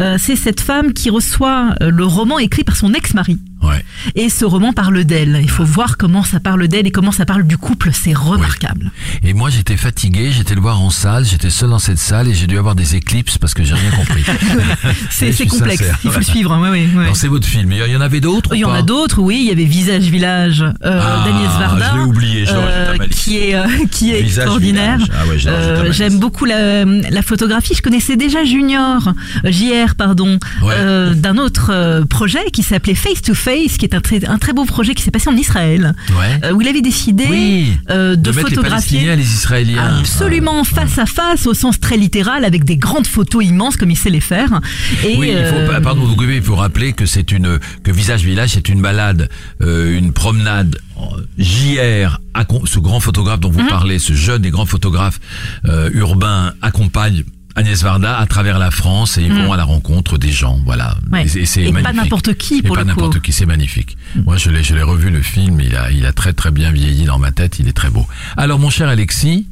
Euh, 0.00 0.16
c'est 0.18 0.36
cette 0.36 0.60
femme 0.60 0.92
qui 0.92 1.10
reçoit 1.10 1.74
euh, 1.82 1.90
le 1.90 2.04
roman 2.04 2.38
écrit 2.38 2.64
par 2.64 2.76
son 2.76 2.92
ex-mari. 2.94 3.38
Ouais. 3.62 3.84
Et 4.14 4.28
ce 4.28 4.44
roman 4.44 4.72
parle 4.72 5.04
d'elle. 5.04 5.38
Il 5.42 5.50
faut 5.50 5.64
voir 5.64 5.96
comment 5.96 6.22
ça 6.22 6.40
parle 6.40 6.68
d'elle 6.68 6.86
et 6.86 6.90
comment 6.90 7.10
ça 7.12 7.24
parle 7.24 7.44
du 7.46 7.56
couple. 7.56 7.90
C'est 7.92 8.12
remarquable. 8.14 8.90
Et 9.24 9.32
moi, 9.32 9.50
j'étais 9.50 9.76
fatigué, 9.76 10.30
j'étais 10.30 10.54
le 10.54 10.60
voir 10.60 10.80
en 10.80 10.90
salle, 10.90 11.24
j'étais 11.24 11.50
seul 11.50 11.70
dans 11.70 11.78
cette 11.78 11.98
salle 11.98 12.28
et 12.28 12.34
j'ai 12.34 12.46
dû 12.46 12.58
avoir 12.58 12.74
des 12.74 12.94
éclipses 12.96 13.38
parce 13.38 13.54
que 13.54 13.64
j'ai 13.64 13.74
rien 13.74 13.90
compris. 13.90 14.22
C'est 15.10 15.46
complexe. 15.46 15.80
sincère. 15.80 15.98
Il 16.04 16.10
faut 16.10 16.18
le 16.18 16.24
suivre. 16.24 16.52
hein, 16.52 16.60
ouais, 16.62 16.70
ouais, 16.70 16.88
ouais. 16.96 17.06
Non, 17.06 17.14
c'est 17.14 17.28
votre 17.28 17.46
film. 17.46 17.72
Il 17.72 17.78
y- 17.92 17.96
en 17.96 18.00
avait 18.00 18.20
d'autres 18.20 18.54
Il 18.54 18.60
y 18.60 18.64
en 18.64 18.72
a 18.72 18.82
d'autres, 18.82 19.20
oui. 19.20 19.38
Il 19.42 19.48
y 19.48 19.50
avait 19.52 19.64
Visage 19.64 20.04
Village 20.04 20.62
euh, 20.62 20.72
Ah, 20.84 21.24
d'Agnès 21.24 21.48
Varda, 21.58 21.90
je 21.92 21.98
l'ai 21.98 22.04
oublié, 22.04 22.44
je 22.46 22.52
euh, 22.54 22.92
liste. 22.98 23.12
qui 23.20 23.38
est 23.38 23.54
euh, 23.54 23.66
qui 23.90 24.12
est 24.12 24.20
Visage 24.22 24.44
extraordinaire. 24.44 24.98
Ah 25.18 25.26
ouais, 25.26 25.36
liste. 25.36 25.92
J'aime 25.92 26.18
beaucoup 26.18 26.44
la, 26.44 26.84
la 26.84 27.22
photographie. 27.22 27.74
Je 27.74 27.82
connaissais 27.82 28.16
déjà 28.16 28.44
Junior, 28.44 29.12
euh, 29.44 29.50
JR, 29.50 29.94
pardon, 29.96 30.38
euh, 30.62 31.14
d'un 31.14 31.38
autre 31.38 31.70
euh, 31.72 32.04
projet 32.04 32.50
qui 32.52 32.62
s'appelait 32.62 32.94
Face 32.94 33.22
to 33.22 33.34
Face, 33.34 33.45
qui 33.46 33.84
est 33.84 33.94
un 33.94 34.00
très 34.00 34.24
un 34.26 34.38
très 34.38 34.52
beau 34.52 34.64
projet 34.64 34.94
qui 34.94 35.02
s'est 35.04 35.10
passé 35.12 35.28
en 35.28 35.36
Israël, 35.36 35.94
Ouais. 36.10 36.40
euh, 36.44 36.52
où 36.52 36.60
il 36.62 36.68
avait 36.68 36.80
décidé 36.82 37.24
Oui, 37.30 37.72
euh, 37.90 38.16
de, 38.16 38.16
de 38.16 38.30
les 38.30 38.40
photographier 38.42 39.14
les 39.14 39.22
Israéliens. 39.34 39.98
absolument 40.00 40.64
face 40.64 40.98
à 40.98 41.06
face, 41.06 41.46
au 41.46 41.54
sens 41.54 41.78
très 41.78 41.96
littéral, 41.96 42.44
avec 42.44 42.64
des 42.64 42.76
grandes 42.76 43.06
photos 43.06 43.44
immenses 43.44 43.76
comme 43.76 43.90
il 43.90 43.96
sait 43.96 44.10
les 44.10 44.20
faire. 44.20 44.60
Et 45.04 45.16
oui, 45.16 45.30
il 45.30 45.44
faut, 45.46 45.54
euh, 45.56 45.68
pas- 45.68 45.80
pardon, 45.80 46.04
vous 46.04 46.16
pouvez, 46.16 46.36
il 46.36 46.42
faut 46.42 46.56
rappeler 46.56 46.92
que 46.92 47.06
c'est 47.06 47.30
une, 47.30 47.58
que 47.84 47.92
Visage 47.92 48.24
Village, 48.24 48.50
c'est 48.54 48.68
une 48.68 48.82
balade, 48.82 49.28
euh, 49.62 49.96
une 49.96 50.12
promenade 50.12 50.78
euh, 50.98 51.22
JR, 51.38 52.18
ce 52.64 52.78
grand 52.80 53.00
photographe 53.00 53.40
dont 53.40 53.50
vous 53.50 53.60
Mhm. 53.62 53.68
parlez, 53.68 53.98
ce 54.00 54.12
jeune 54.12 54.44
et 54.44 54.50
grand 54.50 54.66
photographe 54.66 55.20
euh, 55.66 55.88
urbain 55.92 56.52
accompagne 56.62 57.22
Agnès 57.56 57.82
Varda 57.82 58.18
à 58.18 58.26
travers 58.26 58.58
la 58.58 58.70
France 58.70 59.16
et 59.18 59.22
ils 59.22 59.32
Mhm. 59.32 59.46
vont 59.46 59.52
à 59.52 59.56
la 59.56 59.64
rencontre 59.64 60.18
des 60.18 60.30
gens, 60.30 60.60
voilà. 60.64 60.94
Ouais. 61.10 61.24
Et, 61.24 61.28
c'est- 61.28 61.46
c'est 61.46 61.62
Et 61.64 61.72
pas 61.72 61.92
n'importe 61.92 62.34
qui, 62.34 62.58
Et 62.58 62.62
pour 62.62 62.76
pas 62.76 62.82
le 62.82 62.84
coup. 62.84 62.88
n'importe 63.00 63.20
qui, 63.20 63.32
c'est 63.32 63.46
magnifique. 63.46 63.96
Moi, 64.24 64.36
je 64.36 64.50
l'ai, 64.50 64.62
je 64.62 64.74
l'ai 64.74 64.82
revu 64.82 65.10
le 65.10 65.22
film, 65.22 65.60
il 65.60 65.74
a, 65.74 65.90
il 65.90 66.04
a 66.06 66.12
très 66.12 66.32
très 66.34 66.50
bien 66.50 66.70
vieilli 66.70 67.04
dans 67.06 67.18
ma 67.18 67.32
tête, 67.32 67.58
il 67.58 67.66
est 67.66 67.72
très 67.72 67.88
beau. 67.90 68.06
Alors, 68.36 68.58
mon 68.58 68.68
cher 68.70 68.88
Alexis. 68.88 69.46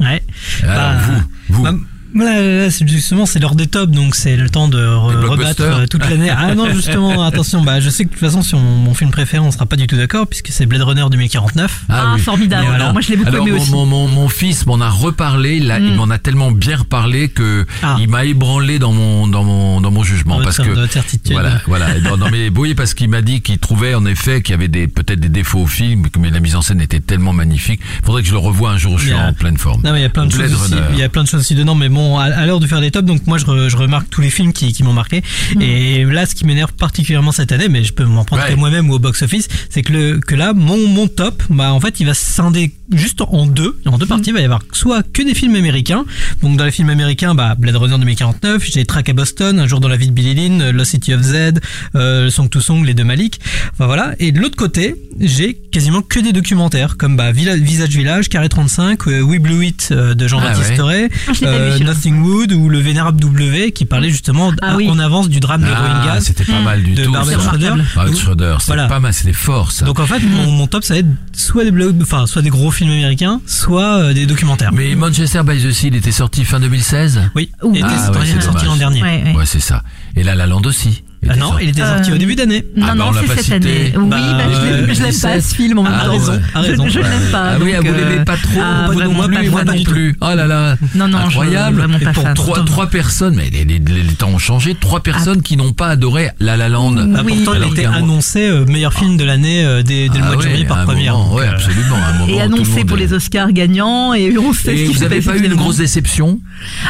Ouais. 0.00 0.22
Alors, 0.64 0.74
Bah, 0.74 0.96
vous, 0.98 1.22
vous. 1.48 1.62
bah, 1.62 1.74
Voilà, 2.16 2.68
justement, 2.68 3.26
c'est 3.26 3.38
l'heure 3.38 3.54
des 3.54 3.66
tops, 3.66 3.92
donc 3.92 4.14
c'est 4.14 4.36
le 4.36 4.48
temps 4.50 4.68
de 4.68 4.78
re- 4.78 5.24
rebattre 5.26 5.60
euh, 5.62 5.86
toute 5.86 6.08
l'année. 6.08 6.30
Ah 6.30 6.54
non, 6.54 6.70
justement, 6.72 7.22
attention, 7.26 7.62
bah, 7.62 7.78
je 7.80 7.90
sais 7.90 8.04
que 8.04 8.08
de 8.10 8.14
toute 8.14 8.20
façon, 8.24 8.42
sur 8.42 8.58
mon, 8.58 8.76
mon 8.76 8.94
film 8.94 9.10
préféré, 9.10 9.44
on 9.44 9.50
sera 9.50 9.66
pas 9.66 9.76
du 9.76 9.86
tout 9.86 9.96
d'accord, 9.96 10.26
puisque 10.26 10.48
c'est 10.48 10.66
Blade 10.66 10.82
Runner 10.82 11.04
2049. 11.10 11.84
Ah, 11.88 12.12
oui. 12.14 12.20
formidable. 12.20 12.68
Alors, 12.74 12.92
moi, 12.92 13.02
je 13.02 13.10
l'ai 13.10 13.16
beaucoup 13.16 13.28
Alors, 13.28 13.46
aimé 13.46 13.56
mon, 13.56 13.62
aussi. 13.62 13.70
Mon, 13.70 13.86
mon, 13.86 14.08
mon 14.08 14.28
fils 14.28 14.64
m'en 14.66 14.80
a 14.80 14.88
reparlé, 14.88 15.56
il, 15.56 15.64
il 15.80 15.92
Mm. 15.92 15.96
m'en 15.96 16.10
a 16.10 16.18
tellement 16.18 16.50
bien 16.50 16.76
reparlé 16.78 17.28
que 17.28 17.66
Ah. 17.82 17.96
il 18.00 18.08
m'a 18.08 18.24
ébranlé 18.24 18.78
dans 18.78 18.92
mon 18.92 19.26
dans 19.28 19.44
mon 19.44 19.80
dans 19.80 19.90
mon 19.90 20.02
jugement 20.02 20.38
Dans 20.38 20.44
parce 20.44 20.58
votre- 20.58 20.70
que 20.70 20.74
dans 20.80 20.88
certitude. 20.88 21.32
voilà 21.32 21.60
voilà 21.66 22.00
dans, 22.00 22.16
dans 22.16 22.30
mes 22.30 22.48
oui 22.48 22.74
parce 22.74 22.94
qu'il 22.94 23.08
m'a 23.10 23.20
dit 23.22 23.40
qu'il 23.42 23.58
trouvait 23.58 23.94
en 23.94 24.04
effet 24.06 24.40
qu'il 24.42 24.52
y 24.52 24.54
avait 24.54 24.68
des 24.68 24.88
peut-être 24.88 25.20
des 25.20 25.28
défauts 25.28 25.60
au 25.60 25.66
film 25.66 26.04
mais 26.18 26.30
la 26.30 26.40
mise 26.40 26.56
en 26.56 26.62
scène 26.62 26.80
était 26.80 27.00
tellement 27.00 27.32
magnifique. 27.32 27.80
Faudrait 28.04 28.22
que 28.22 28.28
je 28.28 28.32
le 28.32 28.38
revoie 28.38 28.70
un 28.70 28.78
jour 28.78 28.94
où 28.94 28.98
je 28.98 29.04
Il 29.04 29.08
suis 29.08 29.16
a- 29.16 29.26
en 29.28 29.32
pleine 29.34 29.58
forme. 29.58 29.82
Non, 29.84 29.92
mais 29.92 29.98
il 30.00 30.02
y 30.02 30.06
a 30.06 30.08
plein 30.08 30.26
de 30.26 30.32
Blade 30.34 30.50
choses 30.50 30.62
aussi. 30.62 30.74
Runner. 30.74 30.86
Il 30.92 30.98
y 30.98 31.02
a 31.02 31.08
plein 31.08 31.22
de 31.24 31.28
choses 31.28 31.40
aussi 31.40 31.54
dedans, 31.54 31.74
mais 31.74 31.88
bon, 31.88 32.05
à, 32.18 32.24
à 32.24 32.46
l'heure 32.46 32.60
de 32.60 32.66
faire 32.66 32.80
des 32.80 32.90
tops, 32.90 33.06
donc 33.06 33.26
moi 33.26 33.38
je, 33.38 33.44
re- 33.46 33.68
je 33.68 33.76
remarque 33.76 34.08
tous 34.10 34.20
les 34.20 34.30
films 34.30 34.52
qui, 34.52 34.72
qui 34.72 34.82
m'ont 34.82 34.92
marqué. 34.92 35.22
Et 35.60 36.04
là, 36.04 36.26
ce 36.26 36.34
qui 36.34 36.44
m'énerve 36.46 36.72
particulièrement 36.74 37.32
cette 37.32 37.52
année, 37.52 37.68
mais 37.68 37.82
je 37.84 37.92
peux 37.92 38.04
m'en 38.04 38.24
prendre 38.24 38.42
Ouais. 38.44 38.50
que 38.50 38.58
moi-même 38.58 38.90
ou 38.90 38.94
au 38.94 38.98
box-office, 38.98 39.48
c'est 39.70 39.82
que 39.82 39.92
le 39.92 40.20
que 40.20 40.34
là, 40.34 40.52
mon 40.52 40.86
mon 40.88 41.08
top, 41.08 41.42
bah 41.50 41.72
en 41.72 41.80
fait, 41.80 42.00
il 42.00 42.06
va 42.06 42.14
scinder 42.14 42.72
juste 42.92 43.20
en 43.20 43.46
deux, 43.46 43.78
en 43.86 43.98
deux 43.98 44.06
parties. 44.06 44.30
Il 44.30 44.34
va 44.34 44.40
y 44.40 44.44
avoir 44.44 44.60
soit 44.72 45.02
que 45.12 45.22
des 45.22 45.34
films 45.34 45.56
américains. 45.56 46.04
Donc 46.42 46.56
dans 46.56 46.64
les 46.64 46.70
films 46.70 46.90
américains, 46.90 47.34
bah 47.34 47.54
Blade 47.58 47.76
Runner 47.76 47.98
2049, 47.98 48.64
j'ai 48.64 48.84
Track 48.84 49.08
à 49.08 49.12
Boston, 49.12 49.58
Un 49.58 49.66
jour 49.66 49.80
dans 49.80 49.88
la 49.88 49.96
vie 49.96 50.06
de 50.08 50.12
Billy 50.12 50.34
Lynn, 50.34 50.70
Lost 50.70 50.92
City 50.92 51.14
of 51.14 51.22
Z, 51.22 51.54
euh, 51.94 52.30
Song 52.30 52.48
to 52.48 52.60
Song, 52.60 52.84
les 52.84 52.94
deux 52.94 53.04
Malik. 53.04 53.40
Enfin 53.72 53.86
voilà. 53.86 54.14
Et 54.18 54.32
de 54.32 54.40
l'autre 54.40 54.56
côté, 54.56 54.94
j'ai 55.20 55.54
quasiment 55.54 56.02
que 56.02 56.20
des 56.20 56.32
documentaires 56.32 56.96
comme 56.96 57.16
bah 57.16 57.32
Villa- 57.32 57.56
Visage 57.56 57.90
Village, 57.90 58.28
Carré 58.28 58.48
35, 58.48 59.06
euh, 59.08 59.20
We 59.22 59.40
Blew 59.40 59.64
It 59.64 59.88
euh, 59.92 60.14
de 60.14 60.28
Jean-Baptiste 60.28 60.66
Ah 60.66 60.70
ouais. 60.70 60.76
Toré, 60.76 61.08
Ah, 61.28 61.34
celui-là. 61.34 61.78
Nothing 61.80 62.22
Wood 62.22 62.52
ou 62.52 62.68
Le 62.68 62.78
Vénérable 62.78 63.20
W 63.20 63.72
qui 63.72 63.84
parlait 63.84 64.10
justement 64.10 64.52
Ah 64.62 64.76
oui. 64.76 64.88
en 64.88 64.98
avance 64.98 65.28
du 65.28 65.40
drame 65.40 65.62
de 65.62 65.66
Ah, 65.74 65.80
Rohingya. 66.02 66.20
c'était 66.20 66.44
pas 66.44 66.60
mal 66.60 66.82
du 66.82 66.92
de 66.94 67.04
tout. 67.04 67.12
Barbara 67.12 67.36
ça. 67.42 67.48
Schroeder. 67.48 67.72
Schroeder, 68.16 68.56
c'est 68.60 68.66
voilà. 68.66 68.86
pas 68.86 69.00
mal, 69.00 69.12
c'est 69.12 69.32
fort 69.32 69.72
ça. 69.72 69.84
Donc 69.86 69.98
en 70.00 70.06
fait, 70.06 70.20
mon, 70.20 70.50
mon 70.50 70.66
top 70.66 70.84
ça 70.84 70.94
va 70.94 71.00
être 71.00 71.06
soit 71.32 71.64
des 71.64 71.70
blogs, 71.70 71.96
enfin 72.02 72.26
soit 72.26 72.42
des 72.42 72.50
gros 72.50 72.70
films 72.76 72.90
américains, 72.92 73.40
soit 73.46 73.98
euh, 73.98 74.12
des 74.12 74.26
documentaires. 74.26 74.72
mais 74.72 74.94
Manchester 74.94 75.42
by 75.44 75.62
the 75.62 75.72
Sea, 75.72 75.88
il 75.88 75.96
était 75.96 76.12
sorti 76.12 76.44
fin 76.44 76.60
2016 76.60 77.30
Oui, 77.34 77.50
Ouh. 77.62 77.72
il 77.74 77.78
était 77.78 77.88
Ah, 77.90 78.06
sorti, 78.06 78.18
ouais, 78.20 78.26
c'est 78.34 78.40
sorti 78.42 78.64
l'an 78.66 78.76
dernier. 78.76 79.02
Ouais, 79.02 79.22
ouais. 79.24 79.34
Ouais, 79.34 79.46
c'est 79.46 79.60
ça. 79.60 79.82
Et 80.14 80.22
La 80.22 80.34
La 80.34 80.46
Land 80.46 80.62
aussi. 80.64 81.02
Ah 81.30 81.36
non, 81.36 81.46
sorti. 81.50 81.64
il 81.64 81.70
était 81.70 81.80
sorti 81.82 82.10
Euh, 82.10 82.14
au 82.14 82.18
début 82.18 82.34
d'année. 82.36 82.64
Non, 82.76 82.86
Ah 82.88 82.90
bah, 82.90 82.94
non, 82.96 83.04
on 83.08 83.12
l'a 83.12 83.20
c'est 83.22 83.26
cette 83.28 83.40
cité. 83.44 83.54
année. 83.56 83.92
Oui, 83.96 84.08
Bah, 84.08 84.16
bah, 84.20 84.44
je 84.44 84.50
l'aime- 84.52 84.60
je 84.62 84.76
l'aime 84.76 84.86
2017. 84.86 85.22
pas 85.32 85.40
ce 85.40 85.54
film 85.54 85.78
en 85.78 85.82
même 85.82 85.92
Ah, 85.96 86.04
temps. 86.06 86.10
raison, 86.12 86.32
Je- 86.54 86.58
raison. 86.60 86.88
Je, 86.88 86.98
l'aime 87.00 87.30
pas. 87.32 87.50
Ah 87.52 87.56
oui, 87.60 87.72
donc, 87.72 87.86
vous 87.86 87.92
l'aimez 87.94 88.18
euh, 88.20 88.24
pas 88.24 88.36
trop. 88.36 88.60
ah, 88.62 88.86
vous 88.90 88.98
non, 89.00 89.04
non 89.06 89.12
moi, 89.12 89.26
plus, 89.26 89.34
pas 89.36 89.42
moi 89.50 89.64
fan 89.64 89.76
non 89.76 89.82
plus. 89.84 90.16
Oh 90.20 90.24
là 90.34 90.46
là. 90.46 90.76
Non, 90.94 91.08
non, 91.08 91.18
je- 91.18 91.26
incroyable. 91.26 91.76
vraiment 91.78 91.98
pas 91.98 92.10
Et 92.10 92.12
pour 92.14 92.34
trois, 92.34 92.64
trois 92.64 92.86
personnes, 92.88 93.34
mais 93.36 93.50
les, 93.50 93.64
les, 93.64 93.78
les 93.78 94.02
temps 94.14 94.28
ont 94.30 94.38
changé. 94.38 94.74
Trois 94.78 95.00
personnes 95.00 95.42
qui 95.42 95.56
n'ont 95.56 95.72
pas 95.72 95.88
adoré 95.88 96.30
La 96.40 96.56
La 96.56 96.68
Land. 96.68 96.92
Bah, 96.92 97.22
Oui. 97.24 97.34
pourtant, 97.36 97.52
il 97.54 97.62
Alors 97.62 97.72
était 97.72 97.86
annoncé 97.86 98.48
euh, 98.48 98.64
meilleur 98.66 98.92
film 98.94 99.16
de 99.16 99.24
l'année 99.24 99.64
euh, 99.64 99.82
dès, 99.82 100.06
le 100.06 100.12
Ah 100.22 100.26
mois 100.26 100.36
de 100.36 100.42
janvier 100.42 100.64
par 100.64 100.84
première. 100.84 101.16
euh, 101.16 101.50
absolument. 101.50 101.96
Et 102.28 102.40
annoncé 102.40 102.84
pour 102.84 102.96
les 102.96 103.12
Oscars 103.12 103.52
gagnants 103.52 104.14
et 104.14 104.36
on 104.38 104.52
sait 104.52 104.76
ce 104.76 104.82
qui 104.82 104.84
vous 104.86 104.94
s'est 104.94 105.04
avez 105.06 105.16
passé 105.20 105.38
pas 105.40 105.44
eu 105.44 105.48
une 105.48 105.54
grosse 105.56 105.76
déception? 105.78 106.40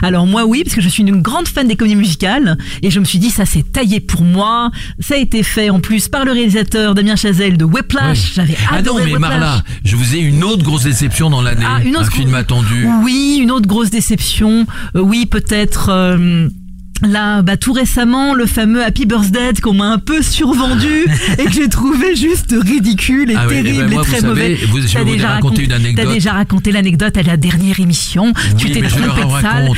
Alors 0.03 0.27
moi 0.27 0.45
oui, 0.47 0.63
parce 0.65 0.75
que 0.75 0.81
je 0.83 0.89
suis 0.89 1.03
une 1.03 1.21
grande 1.23 1.49
fan 1.49 1.67
des 1.69 1.77
comédies 1.77 1.97
musicales 1.97 2.57
et 2.83 2.91
je 2.91 3.01
me 3.01 3.05
suis 3.05 3.19
dit 3.19 3.31
ça 3.31 3.45
c'est 3.47 3.71
taillé 3.73 4.01
pour 4.01 4.23
moi. 4.27 4.71
Ça 5.01 5.15
a 5.15 5.19
été 5.19 5.43
fait 5.43 5.71
en 5.71 5.81
plus 5.81 6.09
par 6.09 6.25
le 6.25 6.33
réalisateur 6.33 6.95
Damien 6.95 7.17
Chazelle 7.17 7.57
de 7.57 7.65
Whiplash. 7.65 8.19
Oui. 8.19 8.33
J'avais 8.35 8.57
Ah 8.71 8.83
non, 8.83 8.95
mais 8.97 9.03
Whiplash. 9.05 9.21
Marla, 9.21 9.63
je 9.85 9.97
vous 9.97 10.15
ai 10.15 10.19
une 10.19 10.45
autre 10.45 10.63
grosse 10.63 10.85
déception 10.85 11.31
dans 11.31 11.43
l'année. 11.43 11.65
Ah, 11.67 11.81
une 11.85 11.97
autre 11.97 12.09
un 12.09 12.11
film 12.11 12.31
grosse- 12.31 12.41
attendu. 12.41 12.87
Oui, 13.03 13.39
une 13.43 13.51
autre 13.51 13.67
grosse 13.67 13.91
déception. 13.91 14.67
Euh, 14.97 15.01
oui, 15.01 15.27
peut-être. 15.27 15.89
euh, 15.91 16.49
Là, 17.03 17.43
bah, 17.43 17.59
tout 17.59 17.75
récemment, 17.75 18.33
le 18.33 18.47
fameux 18.47 18.83
Happy 18.83 19.05
Birthday 19.05 19.53
qu'on 19.63 19.75
m'a 19.75 19.85
un 19.85 19.99
peu 19.99 20.23
survendu 20.23 21.05
et 21.39 21.45
que 21.45 21.53
j'ai 21.53 21.69
trouvé 21.69 22.17
juste 22.17 22.55
ridicule 22.59 23.31
et 23.33 23.35
Ah 23.37 23.43
eh 23.45 23.49
ben 23.51 23.65
terrible 23.65 23.85
moi, 23.91 23.93
et 23.93 23.97
vous 23.99 24.03
très 24.11 24.21
savez, 24.21 24.27
mauvais. 24.29 24.55
vous- 24.55 24.81
je 24.81 24.99
vous 24.99 25.05
déjà 25.05 25.29
raconter 25.29 25.65
une 25.65 25.73
anecdote. 25.73 26.07
T'as 26.07 26.13
déjà 26.15 26.33
raconté 26.33 26.73
l'anecdote 26.73 27.15
à 27.19 27.23
la 27.23 27.37
dernière 27.37 27.81
émission. 27.81 28.33
tu 28.57 28.69
Oui, 28.69 28.73
t'es 28.73 28.81
mais 28.81 28.89
je 28.89 28.95
trompé 28.95 29.25
de 29.27 29.31
salle. 29.43 29.45
raconte. 29.45 29.77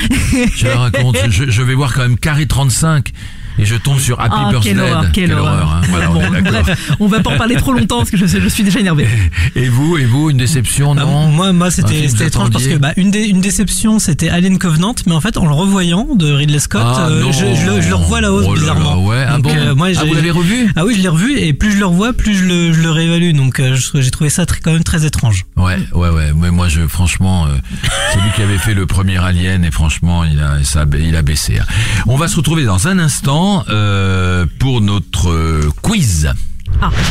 Je 0.55 0.67
le 0.69 0.73
raconte. 0.75 1.17
Je, 1.31 1.51
je 1.51 1.63
vais 1.63 1.75
voir 1.75 1.93
quand 1.93 2.03
même 2.03 2.19
Carré 2.19 2.47
35. 2.47 3.11
Et 3.59 3.65
je 3.65 3.77
tombe 3.77 3.99
sur 3.99 4.21
Happy 4.21 4.35
Ah, 4.37 4.51
Birthday. 4.51 4.71
quelle 4.71 4.81
horreur, 4.81 5.13
quelle 5.13 5.33
horreur. 5.33 5.73
hein. 5.73 5.81
Voilà, 5.91 6.11
on 6.11 6.15
Bon, 6.19 6.43
bref, 6.43 6.93
on 7.01 7.07
va 7.09 7.21
pas 7.21 7.31
en 7.31 7.37
parler 7.39 7.57
trop 7.57 7.73
longtemps 7.73 7.99
parce 7.99 8.11
que 8.11 8.17
je, 8.17 8.27
je 8.27 8.49
suis 8.49 8.63
déjà 8.65 8.81
énervé. 8.81 9.07
Et 9.57 9.69
vous, 9.69 9.97
et 9.99 10.05
vous, 10.05 10.31
une 10.31 10.37
déception, 10.37 10.95
Ah, 10.99 11.03
non 11.05 11.29
moi, 11.53 11.71
c'était 11.71 12.05
étrange 12.05 12.51
parce 12.51 12.67
que 12.67 12.77
bah, 12.77 12.93
une, 12.97 13.11
dé- 13.11 13.25
une 13.27 13.41
déception, 13.41 13.99
c'était 13.99 14.29
Alien 14.29 14.59
Covenant, 14.59 14.95
mais 15.07 15.15
en 15.15 15.21
fait, 15.21 15.37
en 15.37 15.47
le 15.47 15.53
revoyant 15.55 16.07
de 16.15 16.33
Ridley 16.33 16.59
Scott, 16.59 16.83
Ah, 16.85 17.09
euh, 17.11 17.25
je, 17.33 17.55
je 17.55 17.67
le- 17.71 17.81
je 17.81 17.89
le 17.89 17.95
revois 17.95 18.19
à 18.19 18.21
la 18.21 18.33
hausse 18.33 18.45
Oh 18.49 18.55
là 18.55 18.61
là, 18.67 18.75
bizarrement. 18.75 19.05
ouais. 19.05 19.25
Ah 19.29 19.35
Donc, 19.35 19.43
bon 19.45 19.57
euh, 19.57 19.75
moi, 19.75 19.89
Ah, 19.97 20.05
vous 20.05 20.15
l'avez 20.15 20.31
revu 20.31 20.73
Ah 20.77 20.85
oui, 20.85 20.95
je 20.97 21.03
l'ai 21.03 21.09
revu 21.09 21.39
et 21.39 21.53
plus 21.53 21.73
je 21.73 21.79
le 21.79 21.87
revois, 21.87 22.13
plus 22.13 22.35
je 22.37 22.45
le, 22.45 22.73
je 22.73 22.81
le 22.83 22.91
réévalue. 22.91 23.33
Donc, 23.35 23.61
euh, 23.61 23.77
j'ai 23.95 24.11
trouvé 24.11 24.31
ça 24.31 24.47
très, 24.47 24.61
quand 24.61 24.73
même 24.73 24.85
très 24.85 25.05
étrange. 25.07 25.45
Ouais, 25.57 25.79
ouais, 25.95 26.09
ouais. 26.11 26.33
Mais 26.37 26.51
moi, 26.51 26.69
je, 26.69 26.87
franchement, 26.87 27.47
euh, 27.47 27.51
c'est 28.13 28.21
lui 28.21 28.31
qui 28.37 28.43
avait 28.43 28.59
fait 28.59 28.75
le 28.75 28.87
premier 28.87 29.19
Alien 29.19 29.65
et 29.65 29.71
franchement, 29.71 30.25
il 30.25 30.41
a, 30.41 30.63
ça, 30.65 30.85
il 30.99 31.17
a 31.17 31.23
baissé. 31.23 31.59
hein. 31.59 31.65
On 32.07 32.17
va 32.17 32.29
se 32.29 32.37
retrouver 32.37 32.65
dans 32.65 32.89
un 32.89 32.99
instant 32.99 33.48
euh, 33.69 34.47
pour 34.59 34.81
notre 34.81 35.31
euh, 35.31 35.71
quiz. 35.83 36.29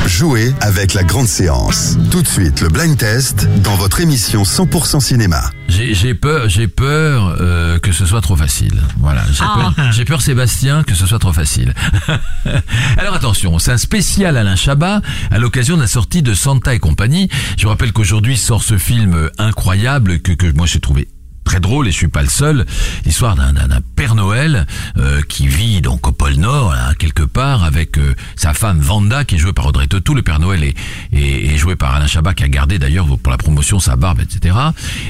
Jouez 0.06 0.54
avec 0.62 0.94
la 0.94 1.04
grande 1.04 1.28
séance. 1.28 1.98
Tout 2.12 2.22
de 2.22 2.28
suite, 2.28 2.62
le 2.62 2.70
blind 2.70 2.96
test 2.96 3.48
dans 3.64 3.76
votre 3.76 4.00
émission 4.00 4.44
100% 4.44 5.00
cinéma. 5.02 5.42
J'ai 5.68 6.14
peur, 6.14 6.48
j'ai 6.48 6.68
peur 6.68 7.36
euh, 7.42 7.78
que 7.80 7.92
ce 7.92 8.06
soit 8.06 8.22
trop 8.22 8.36
facile. 8.36 8.80
Voilà, 9.00 9.24
j'ai 9.32 9.44
Ah. 9.44 9.74
peur, 9.76 9.92
j'ai 9.92 10.06
peur, 10.06 10.22
Sébastien, 10.22 10.84
que 10.84 10.94
ce 10.96 11.06
soit 11.06 11.20
trop 11.20 11.34
facile. 11.34 11.74
Alors 12.98 13.16
attention, 13.16 13.58
c'est 13.60 13.72
un 13.72 13.78
spécial 13.78 14.38
Alain 14.38 14.56
Chabat 14.56 15.02
à 15.32 15.38
l'occasion 15.40 15.76
de 15.76 15.82
la 15.82 15.88
sortie 15.88 16.22
de 16.22 16.34
Santa 16.34 16.74
et 16.74 16.80
compagnie. 16.80 17.28
Je 17.58 17.64
vous 17.64 17.70
rappelle 17.70 17.92
qu'aujourd'hui 17.92 18.38
sort 18.38 18.64
ce 18.64 18.78
film 18.78 19.30
incroyable 19.38 20.20
que, 20.20 20.32
que 20.34 20.52
moi 20.56 20.66
j'ai 20.68 20.80
trouvé 20.80 21.08
très 21.48 21.60
drôle 21.62 21.88
et 21.88 21.92
je 21.92 21.96
suis 21.98 22.08
pas 22.10 22.22
le 22.24 22.30
seul. 22.30 22.66
L'histoire 23.06 23.36
d'un 23.36 23.54
Père 23.96 24.16
Noël 24.16 24.68
euh, 24.98 25.22
qui 25.30 25.48
vit 25.48 25.82
donc 25.82 26.06
au 26.08 26.12
pôle 26.12 26.34
Nord, 26.36 26.74
là, 26.74 26.94
quelque 27.00 27.24
part, 27.24 27.64
avec 27.64 27.98
euh, 27.98 28.14
sa 28.36 28.54
femme 28.54 28.80
Vanda 28.80 29.24
qui 29.24 29.36
est 29.36 29.38
jouée 29.38 29.54
par 29.54 29.66
Audrey 29.66 29.88
Tautou. 29.88 30.14
Le 30.14 30.22
Père 30.24 30.40
Noël 30.40 30.64
est, 30.64 30.76
est, 31.14 31.54
est 31.54 31.58
joué 31.58 31.76
par 31.78 31.96
Alain 31.96 32.06
Chabat 32.08 32.34
qui 32.34 32.44
a 32.44 32.50
gardé 32.50 32.80
d'ailleurs 32.80 33.08
pour 33.18 33.32
la 33.32 33.38
promotion 33.38 33.80
sa 33.80 33.96
barbe, 33.96 34.20
etc. 34.20 34.56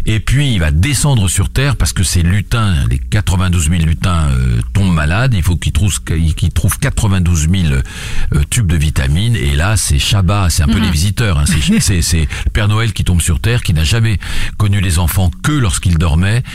Et 0.05 0.19
puis 0.19 0.53
il 0.53 0.59
va 0.59 0.69
descendre 0.71 1.27
sur 1.27 1.49
Terre 1.49 1.75
parce 1.75 1.91
que 1.91 2.03
ces 2.03 2.21
lutins, 2.21 2.75
les 2.89 2.99
92 2.99 3.69
000 3.69 3.81
lutins 3.83 4.27
euh, 4.29 4.61
tombent 4.73 4.93
malades. 4.93 5.33
Il 5.33 5.41
faut 5.43 5.55
qu'ils 5.55 5.71
trouvent, 5.73 5.99
qu'ils 6.03 6.51
trouvent 6.51 6.77
92 6.79 7.47
000 7.49 7.73
euh, 7.73 8.43
tubes 8.51 8.67
de 8.67 8.77
vitamines. 8.77 9.35
Et 9.35 9.55
là, 9.55 9.75
c'est 9.75 9.97
Chabat, 9.99 10.49
c'est 10.49 10.61
un 10.63 10.67
peu 10.67 10.77
Mhm. 10.77 10.83
les 10.83 10.91
visiteurs. 10.91 11.39
hein. 11.39 11.45
C'est- 11.79 12.27
le 12.45 12.51
Père 12.51 12.67
Noël 12.67 12.93
qui 12.93 13.03
tombe 13.03 13.21
sur 13.21 13.39
Terre, 13.39 13.63
qui 13.63 13.73
n'a 13.73 13.83
jamais 13.83 14.19
connu 14.57 14.81
les 14.81 14.99
enfants 14.99 15.31
que 15.43 15.51
lorsqu'ils 15.51 15.97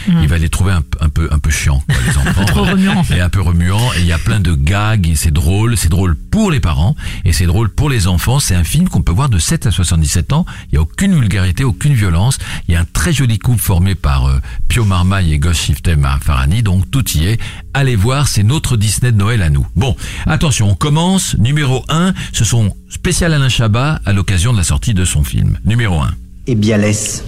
Il 0.08 0.28
va 0.28 0.38
les 0.38 0.48
trouver 0.48 0.72
un, 0.72 0.82
un 1.00 1.08
peu 1.08 1.28
un 1.30 1.38
peu 1.38 1.50
chiants, 1.50 1.82
quoi, 1.86 1.96
les 2.06 2.16
enfants. 2.28 2.44
Trop 2.44 2.64
remuant. 2.64 3.02
Et 3.14 3.20
un 3.20 3.28
peu 3.28 3.40
remuant. 3.40 3.92
Et 3.94 4.00
il 4.00 4.06
y 4.06 4.12
a 4.12 4.18
plein 4.18 4.40
de 4.40 4.54
gags. 4.54 5.08
Et 5.08 5.16
c'est 5.16 5.30
drôle. 5.30 5.76
C'est 5.76 5.88
drôle 5.88 6.16
pour 6.16 6.50
les 6.50 6.60
parents. 6.60 6.96
Et 7.24 7.32
c'est 7.32 7.46
drôle 7.46 7.68
pour 7.68 7.90
les 7.90 8.06
enfants. 8.06 8.38
C'est 8.40 8.54
un 8.54 8.64
film 8.64 8.88
qu'on 8.88 9.02
peut 9.02 9.12
voir 9.12 9.28
de 9.28 9.38
7 9.38 9.66
à 9.66 9.70
77 9.70 10.32
ans. 10.32 10.46
Il 10.70 10.76
y 10.76 10.78
a 10.78 10.82
aucune 10.82 11.14
vulgarité, 11.14 11.64
aucune 11.64 11.94
violence. 11.94 12.38
Il 12.68 12.74
y 12.74 12.76
a 12.76 12.80
un 12.80 12.84
très 12.84 13.12
joli 13.12 13.38
couple 13.38 13.60
formé 13.60 13.94
par 13.94 14.26
euh, 14.26 14.40
Pio 14.68 14.84
Marmaille 14.84 15.32
et 15.32 15.38
Gosh 15.38 15.60
Shiftem 15.60 16.06
Farani. 16.20 16.62
Donc 16.62 16.90
tout 16.90 17.08
y 17.12 17.26
est. 17.26 17.40
Allez 17.74 17.96
voir. 17.96 18.28
C'est 18.28 18.42
notre 18.42 18.76
Disney 18.76 19.12
de 19.12 19.16
Noël 19.16 19.42
à 19.42 19.50
nous. 19.50 19.66
Bon, 19.76 19.96
attention. 20.26 20.70
On 20.70 20.74
commence. 20.74 21.36
Numéro 21.38 21.84
1. 21.88 22.12
Ce 22.32 22.44
sont 22.44 22.74
spécial 22.88 23.32
Alain 23.32 23.48
Chabat 23.48 24.00
à 24.04 24.12
l'occasion 24.12 24.52
de 24.52 24.58
la 24.58 24.64
sortie 24.64 24.94
de 24.94 25.04
son 25.04 25.24
film. 25.24 25.58
Numéro 25.64 26.00
1. 26.00 26.10
Et 26.48 26.54
Bialès 26.54 27.24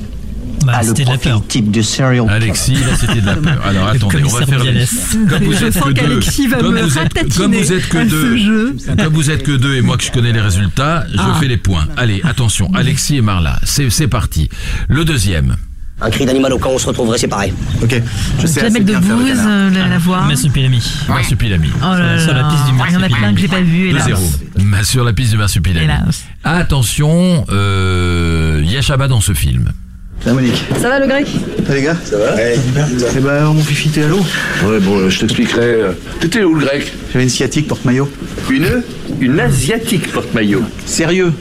Bah, 0.65 0.73
a 0.77 0.83
le 0.83 0.89
c'était 0.89 1.05
de 1.05 1.09
la 1.11 1.15
profil 1.15 1.31
peur. 1.33 1.47
type 1.49 1.71
de 1.71 1.83
serial 1.83 2.25
killer. 2.25 2.35
Alexis, 2.37 2.75
là 2.75 2.97
c'était 2.99 3.21
de 3.21 3.27
la 3.27 3.35
peur. 3.37 3.61
Alors 3.67 3.85
Le 3.91 3.97
attendez, 3.97 4.23
on 4.25 4.29
va 4.29 4.47
faire 4.47 4.65
les... 4.65 4.85
Comme 5.29 5.45
vous 5.45 5.53
Je 5.53 5.65
êtes 5.67 5.81
que 5.81 5.91
deux, 5.93 6.49
va 6.49 6.57
comme 6.59 6.75
me 6.75 6.83
vous 6.83 6.99
êtes, 6.99 7.37
comme 7.37 7.55
vous 7.55 7.73
êtes 7.73 7.89
que 7.89 8.09
deux, 8.09 8.37
jeu. 8.37 8.77
comme 8.99 9.13
vous 9.15 9.31
êtes 9.31 9.43
que 9.43 9.53
deux 9.53 9.75
et 9.77 9.81
moi 9.83 9.97
que 9.97 10.05
je 10.05 10.13
connais 10.13 10.33
les 10.33 10.41
résultats, 10.41 11.05
je 11.13 11.19
Ah. 11.19 11.37
fais 11.41 11.49
les 11.49 11.57
points. 11.59 11.87
Allez, 11.97 12.21
attention, 12.25 12.71
Alexis 12.75 13.17
et 13.17 13.21
Marla, 13.23 13.59
c'est 13.65 13.91
c'est 13.91 14.09
parti. 14.09 14.49
Le 14.89 15.05
deuxième. 15.05 15.57
Un 16.01 16.11
cri 16.11 16.27
d'animal 16.27 16.53
au 16.53 16.59
camp, 16.59 16.71
on 16.75 16.79
se 16.79 16.87
retrouverait 16.89 17.19
séparés. 17.19 17.55
Ok, 17.81 18.03
je 18.41 18.47
sais 18.49 18.61
faire 18.63 18.71
le 18.71 18.81
Debbouze, 18.81 19.29
canard. 19.29 19.47
euh, 19.47 19.71
la, 19.71 19.87
la 19.87 19.99
voix. 19.99 20.23
Marsupilami. 20.23 20.83
Marsupilami. 21.09 21.69
Oh 21.77 21.97
là 21.97 22.19
Sur 22.19 22.35
la 22.35 22.43
là. 22.43 22.49
piste 22.51 22.65
du 22.67 22.73
Il 22.89 22.93
y 22.93 22.97
en 22.97 23.03
a 23.03 23.09
plein 23.09 23.33
que 23.35 23.41
j'ai 23.41 23.49
pas 23.49 23.61
vu. 23.61 23.91
hélas. 23.91 24.09
2-0. 24.59 24.85
Sur 24.85 25.05
la 25.05 25.13
piste 25.13 25.31
du 25.31 25.37
Marsupilami. 25.39 25.85
Hélas. 25.85 26.25
Attention, 26.43 27.45
euh, 27.51 28.61
il 28.65 28.73
y 28.73 28.77
a 28.77 28.83
Chabat 28.83 29.07
dans 29.07 29.21
ce 29.21 29.35
film. 29.35 29.71
Salut 30.25 30.37
Monique. 30.37 30.65
Ça 30.81 30.89
va 30.89 30.99
le 31.01 31.07
grec 31.07 31.27
les 31.71 31.83
gars 31.83 31.97
Ça 32.05 32.17
va 32.19 32.35
Eh 32.43 33.21
ben, 33.21 33.45
mon 33.53 33.63
fifi, 33.63 33.89
t'es 33.89 34.03
à 34.05 34.09
l'eau 34.09 34.21
Ouais, 34.65 34.79
bon, 34.81 34.99
euh, 34.99 35.11
je 35.11 35.21
t'expliquerai. 35.21 35.61
euh, 35.63 35.93
T'étais 36.21 36.45
où 36.45 36.55
le 36.55 36.65
grec 36.67 36.93
J'avais 37.13 37.25
une 37.25 37.31
sciatique 37.31 37.67
porte-maillot. 37.69 38.11
Une 38.51 38.83
Une 39.21 39.41
asiatique 39.41 40.11
porte-maillot. 40.13 40.63
Sérieux 40.87 41.33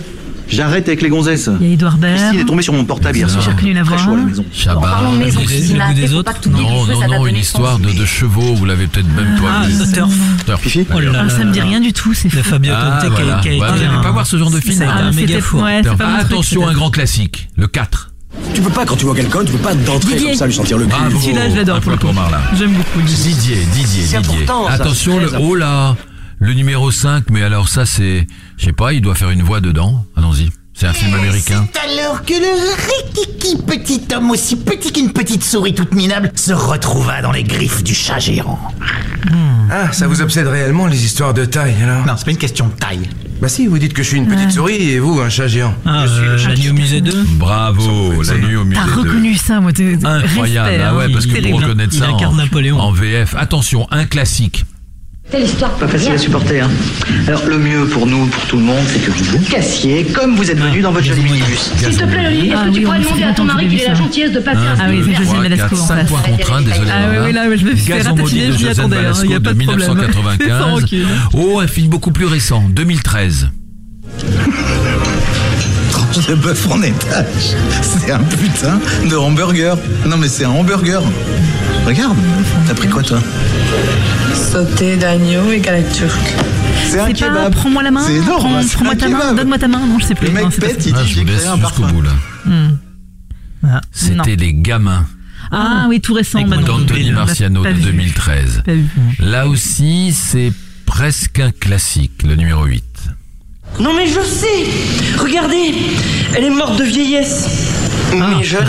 J'arrête 0.50 0.88
avec 0.88 1.02
les 1.02 1.10
gonzesses. 1.10 1.50
Il 1.62 1.68
y 1.68 1.72
a 1.72 1.74
Edouard 1.74 1.98
Baird. 1.98 2.18
Christine 2.18 2.40
est 2.42 2.46
tombée 2.46 2.62
sur 2.64 2.74
mon 2.74 2.84
portable 2.86 3.18
hier 3.18 3.28
J'ai 3.28 3.34
soir. 3.42 3.56
reconnu 3.56 3.74
la 3.74 3.82
Très 3.84 3.96
voix. 3.96 4.04
chaud 4.06 4.14
à 4.14 4.18
la 4.18 4.24
maison. 4.24 4.46
Chabat. 4.54 4.82
parlant 4.82 5.14
de 5.14 5.18
maison, 5.18 5.40
Le- 5.40 5.46
Christina, 5.46 5.88
le 5.88 5.94
goût 5.94 6.00
faut 6.02 6.06
des 6.08 6.08
pas 6.08 6.16
autres 6.32 6.50
Non, 6.50 6.86
ça 6.86 7.08
non, 7.08 7.14
non, 7.20 7.28
une 7.28 7.38
histoire 7.38 7.80
de, 7.80 7.92
de 7.92 8.06
chevaux, 8.06 8.54
vous 8.54 8.66
l'avez 8.66 8.88
peut-être 8.88 9.08
même 9.08 9.40
pas 9.42 9.62
Ah, 9.64 9.68
vu. 9.68 9.92
Turf. 9.94 10.12
Turf. 10.46 10.62
Fifi 10.62 10.86
Oh 10.94 11.00
là 11.00 11.12
là 11.12 11.24
Ah, 11.26 11.30
ça 11.30 11.44
me 11.46 11.52
dit 11.54 11.62
rien 11.62 11.80
du 11.80 11.92
tout, 11.94 12.14
c'est 12.14 12.28
De 12.28 12.34
fou. 12.42 12.50
Fabio 12.50 12.74
Ah, 12.76 13.00
Conte 13.02 13.16
qui 13.16 13.50
a- 13.50 13.52
été 13.54 13.58
vous 13.58 13.62
n'allez 13.66 14.04
pas 14.04 14.12
voir 14.12 14.28
ce 14.28 14.38
genre 14.38 14.52
de 14.52 14.60
film 14.60 14.78
Ça 14.78 14.84
hein. 14.86 14.96
un 15.06 15.08
Ah, 15.10 15.12
méga 15.12 15.40
four. 15.42 15.66
c'est 15.68 15.90
Attention, 16.20 16.68
un 16.68 16.74
grand 16.74 16.92
classique, 16.92 17.48
le 17.58 17.68
4. 17.68 18.13
Tu 18.54 18.62
peux 18.62 18.70
pas, 18.70 18.86
quand 18.86 18.96
tu 18.96 19.06
vois 19.06 19.16
quelqu'un, 19.16 19.44
tu 19.44 19.52
peux 19.52 19.58
pas 19.58 19.74
d'entrer 19.76 20.14
Didier. 20.14 20.28
comme 20.30 20.38
ça 20.38 20.46
lui 20.48 20.54
sentir 20.54 20.78
le 20.78 20.86
cul. 20.86 20.92
Bravo. 20.92 21.20
Celui-là, 21.20 21.50
je 21.50 21.56
l'adore 21.56 21.78
Un 21.78 21.82
pour 21.82 21.92
le 21.92 21.98
coup. 21.98 22.08
J'aime 22.58 22.74
beaucoup. 22.74 23.02
Didier, 23.02 23.56
Didier, 23.74 24.04
Didier. 24.04 24.18
important, 24.18 24.68
ça, 24.68 24.74
Attention, 24.74 25.20
le, 25.20 25.30
oh 25.40 25.56
là, 25.56 25.96
le 26.40 26.54
numéro 26.54 26.92
5, 26.92 27.26
mais 27.30 27.42
alors 27.44 27.70
ça 27.70 27.86
c'est, 27.86 28.28
je 28.58 28.66
sais 28.66 28.74
pas, 28.74 28.94
il 28.94 29.02
doit 29.02 29.16
faire 29.16 29.30
une 29.30 29.42
voix 29.44 29.62
dedans. 29.62 30.06
Allons-y. 30.16 30.50
C'est 30.76 30.88
un 30.88 30.94
film 30.94 31.14
américain. 31.14 31.68
C'est 31.72 32.00
alors 32.02 32.24
que 32.26 32.34
le 32.34 33.14
rikiki 33.14 33.58
petit 33.64 34.02
homme 34.16 34.32
aussi 34.32 34.56
petit 34.56 34.92
qu'une 34.92 35.14
petite 35.14 35.44
souris 35.44 35.74
toute 35.76 35.94
minable 35.94 36.32
se 36.36 36.52
retrouva 36.52 37.22
dans 37.22 37.32
les 37.32 37.44
griffes 37.44 37.84
du 37.84 37.94
chat 37.94 38.20
géant. 38.20 38.60
Ah, 39.72 39.92
ça 39.92 40.08
vous 40.08 40.22
obsède 40.22 40.48
réellement 40.48 40.88
les 40.88 41.06
histoires 41.06 41.34
de 41.34 41.46
taille 41.46 41.76
alors 41.84 42.06
Non, 42.06 42.14
c'est 42.18 42.26
pas 42.26 42.32
une 42.32 42.38
question 42.38 42.68
de 42.68 42.74
taille. 42.74 43.08
Bah 43.42 43.50
si, 43.50 43.68
vous 43.68 43.78
dites 43.78 43.94
que 43.94 44.04
je 44.04 44.08
suis 44.10 44.18
une 44.18 44.28
petite 44.28 44.52
souris 44.52 44.92
et 44.92 45.00
vous 45.00 45.20
un 45.20 45.30
chat 45.30 45.48
géant. 45.48 45.74
Ah, 45.86 46.06
euh, 46.06 46.38
la 46.48 46.56
nuit 46.56 46.70
au 46.70 46.74
musée 46.74 47.02
2 47.02 47.12
Bravo, 47.38 48.22
la 48.24 48.38
nuit 48.38 48.56
au 48.56 48.64
musée 48.66 48.82
T'as 48.86 48.96
de- 48.96 49.00
reconnu 49.00 49.36
ça, 49.36 49.60
moi. 49.60 49.74
t'es- 49.74 49.98
Incroyable, 50.04 50.82
ah 50.86 50.96
ouais, 50.96 51.06
hein. 51.06 51.10
parce 51.14 51.26
que 51.26 51.32
pour 51.34 51.42
Terrible. 51.42 51.64
reconnaître 51.64 51.94
ça 51.94 52.10
en 52.12 52.92
VF. 52.92 53.36
Attention, 53.38 53.88
un 53.92 54.06
classique. 54.06 54.66
Quelle 55.34 55.46
histoire 55.46 55.72
Pas 55.72 55.88
facile 55.88 56.12
à 56.12 56.18
supporter, 56.20 56.62
hein. 56.62 56.70
Alors, 57.28 57.44
le 57.48 57.58
mieux 57.58 57.88
pour 57.88 58.06
nous, 58.06 58.28
pour 58.28 58.44
tout 58.46 58.58
le 58.58 58.62
monde, 58.62 58.84
c'est 58.88 59.00
que 59.00 59.10
vous 59.10 59.24
vous 59.24 59.40
cassiez 59.50 60.04
comme 60.04 60.36
vous 60.36 60.52
êtes 60.52 60.60
venu 60.60 60.82
dans 60.82 60.92
votre 60.92 61.08
joli 61.08 61.24
minibus. 61.24 61.72
S'il 61.76 61.98
te 61.98 62.04
plaît, 62.04 62.30
Lily, 62.30 62.50
est-ce 62.50 62.56
Ah 62.56 62.66
que 62.66 62.70
oui, 62.70 62.76
tu 62.76 62.82
pourrais 62.84 63.00
demander 63.00 63.24
à 63.24 63.34
ton 63.34 63.44
mari 63.46 63.68
qu'il 63.68 63.82
ait 63.82 63.88
la 63.88 63.96
gentillesse 63.96 64.32
de 64.32 64.40
passer 64.42 64.60
Un, 64.60 64.76
Ah 64.80 64.84
oui, 64.92 65.02
c'est 65.04 65.16
José 65.16 65.56
quatre, 65.58 65.74
en 65.74 65.76
cinq 65.88 65.96
face. 66.02 66.08
points 66.10 66.22
contre 66.22 66.54
un, 66.54 66.62
désolé. 66.62 66.88
Ah 66.92 67.24
oui, 67.26 67.34
là, 67.34 67.46
je 67.52 67.66
fait 67.66 67.88
Gazon 67.90 68.10
ratatiner 68.12 68.44
il 69.24 69.32
y 69.32 69.34
a 69.34 69.40
pas 69.40 69.54
de 69.56 69.64
problème. 69.64 69.98
1995. 69.98 70.48
Sans 70.60 70.72
rancune. 70.72 71.08
Oh, 71.34 71.60
un 71.60 71.68
film 71.68 71.88
beaucoup 71.88 72.12
plus 72.12 72.28
récent, 72.28 72.64
2013. 72.70 73.50
Tranche 75.90 76.28
de 76.28 76.36
bœuf 76.36 76.68
en 76.70 76.80
étage. 76.84 77.56
C'est 77.82 78.12
un 78.12 78.20
putain 78.20 78.80
de 79.10 79.16
hamburger. 79.16 79.80
Non 80.06 80.18
mais 80.18 80.28
c'est 80.28 80.46
un 80.46 80.52
hamburger. 80.52 81.02
Regarde, 81.88 82.18
t'as 82.68 82.76
pris 82.76 82.88
quoi 82.88 83.02
toi? 83.02 83.18
Sauté 84.52 84.98
d'agneau 84.98 85.52
et 85.52 85.60
galette 85.60 85.92
turque. 85.94 86.34
C'est 86.90 87.00
un 87.00 87.08
C'est 87.08 87.14
pas 87.14 87.28
kebab. 87.28 87.54
prends-moi 87.56 87.82
la 87.84 87.92
main, 87.92 88.04
C'est 88.06 88.16
énorme, 88.16 88.28
prends- 88.54 88.62
prends-moi 88.76 88.96
ta 88.96 89.08
main, 89.10 89.34
donne-moi 89.34 89.58
ta 89.58 89.68
main. 89.68 89.80
Non, 89.80 89.98
je 90.00 90.06
sais 90.06 90.16
plus. 90.16 90.28
Le 90.28 90.34
mec 90.34 90.44
Non, 90.44 90.50
pète, 90.52 90.86
il 90.86 90.94
Ah, 90.96 91.02
dit 91.02 91.10
je 91.10 91.14
j'ai 91.16 91.22
vous 91.22 91.28
laisse 91.28 91.38
créé 91.40 91.48
un 91.50 91.56
jusqu'au 91.56 91.82
parfum. 91.82 91.88
bout 91.94 92.02
là. 92.02 92.12
Hmm. 92.46 92.78
Ah. 93.66 93.82
C'était 93.92 94.36
Les 94.36 94.54
Gamins 94.54 95.06
Ah 95.52 95.86
oui, 95.90 96.02
tout 96.02 96.14
récent. 96.14 96.42
d'Anthony 96.42 97.12
Marciano 97.12 97.64
de 97.64 97.70
vu. 97.70 97.82
2013. 97.84 98.62
Pas 98.66 98.74
vu. 98.74 98.86
Là 99.20 99.48
aussi, 99.48 100.14
c'est 100.14 100.52
presque 100.86 101.40
un 101.40 101.52
classique, 101.52 102.22
le 102.24 102.36
numéro 102.36 102.66
8. 102.66 102.84
Non 103.80 103.96
mais 103.96 104.06
je 104.06 104.20
sais 104.22 104.68
Regardez 105.18 105.74
Elle 106.36 106.44
est 106.44 106.50
morte 106.52 106.78
de 106.78 106.84
vieillesse 106.84 107.48
Mais 108.14 108.44
jeune 108.44 108.66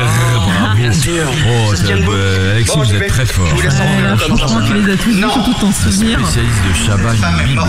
Ah, 0.00 0.74
bien 0.76 0.92
sûr. 0.92 1.24
Oh, 1.48 1.72
euh, 2.10 2.54
Alexis, 2.54 2.76
vous 2.78 2.84
je 2.84 2.94
êtes 2.96 3.06
très 3.08 3.26
fort. 3.26 3.46
je 3.56 3.68
en 3.68 4.16
franchement, 4.36 4.60
tu 4.66 4.74
les 4.74 4.92
as 4.92 4.96
tous 4.96 5.10
vus, 5.10 5.18
surtout 5.20 5.54
ton 5.60 5.72
souvenir. 5.72 6.18
Spécialiste 6.20 6.54
de 6.64 7.46
bible. 7.48 7.60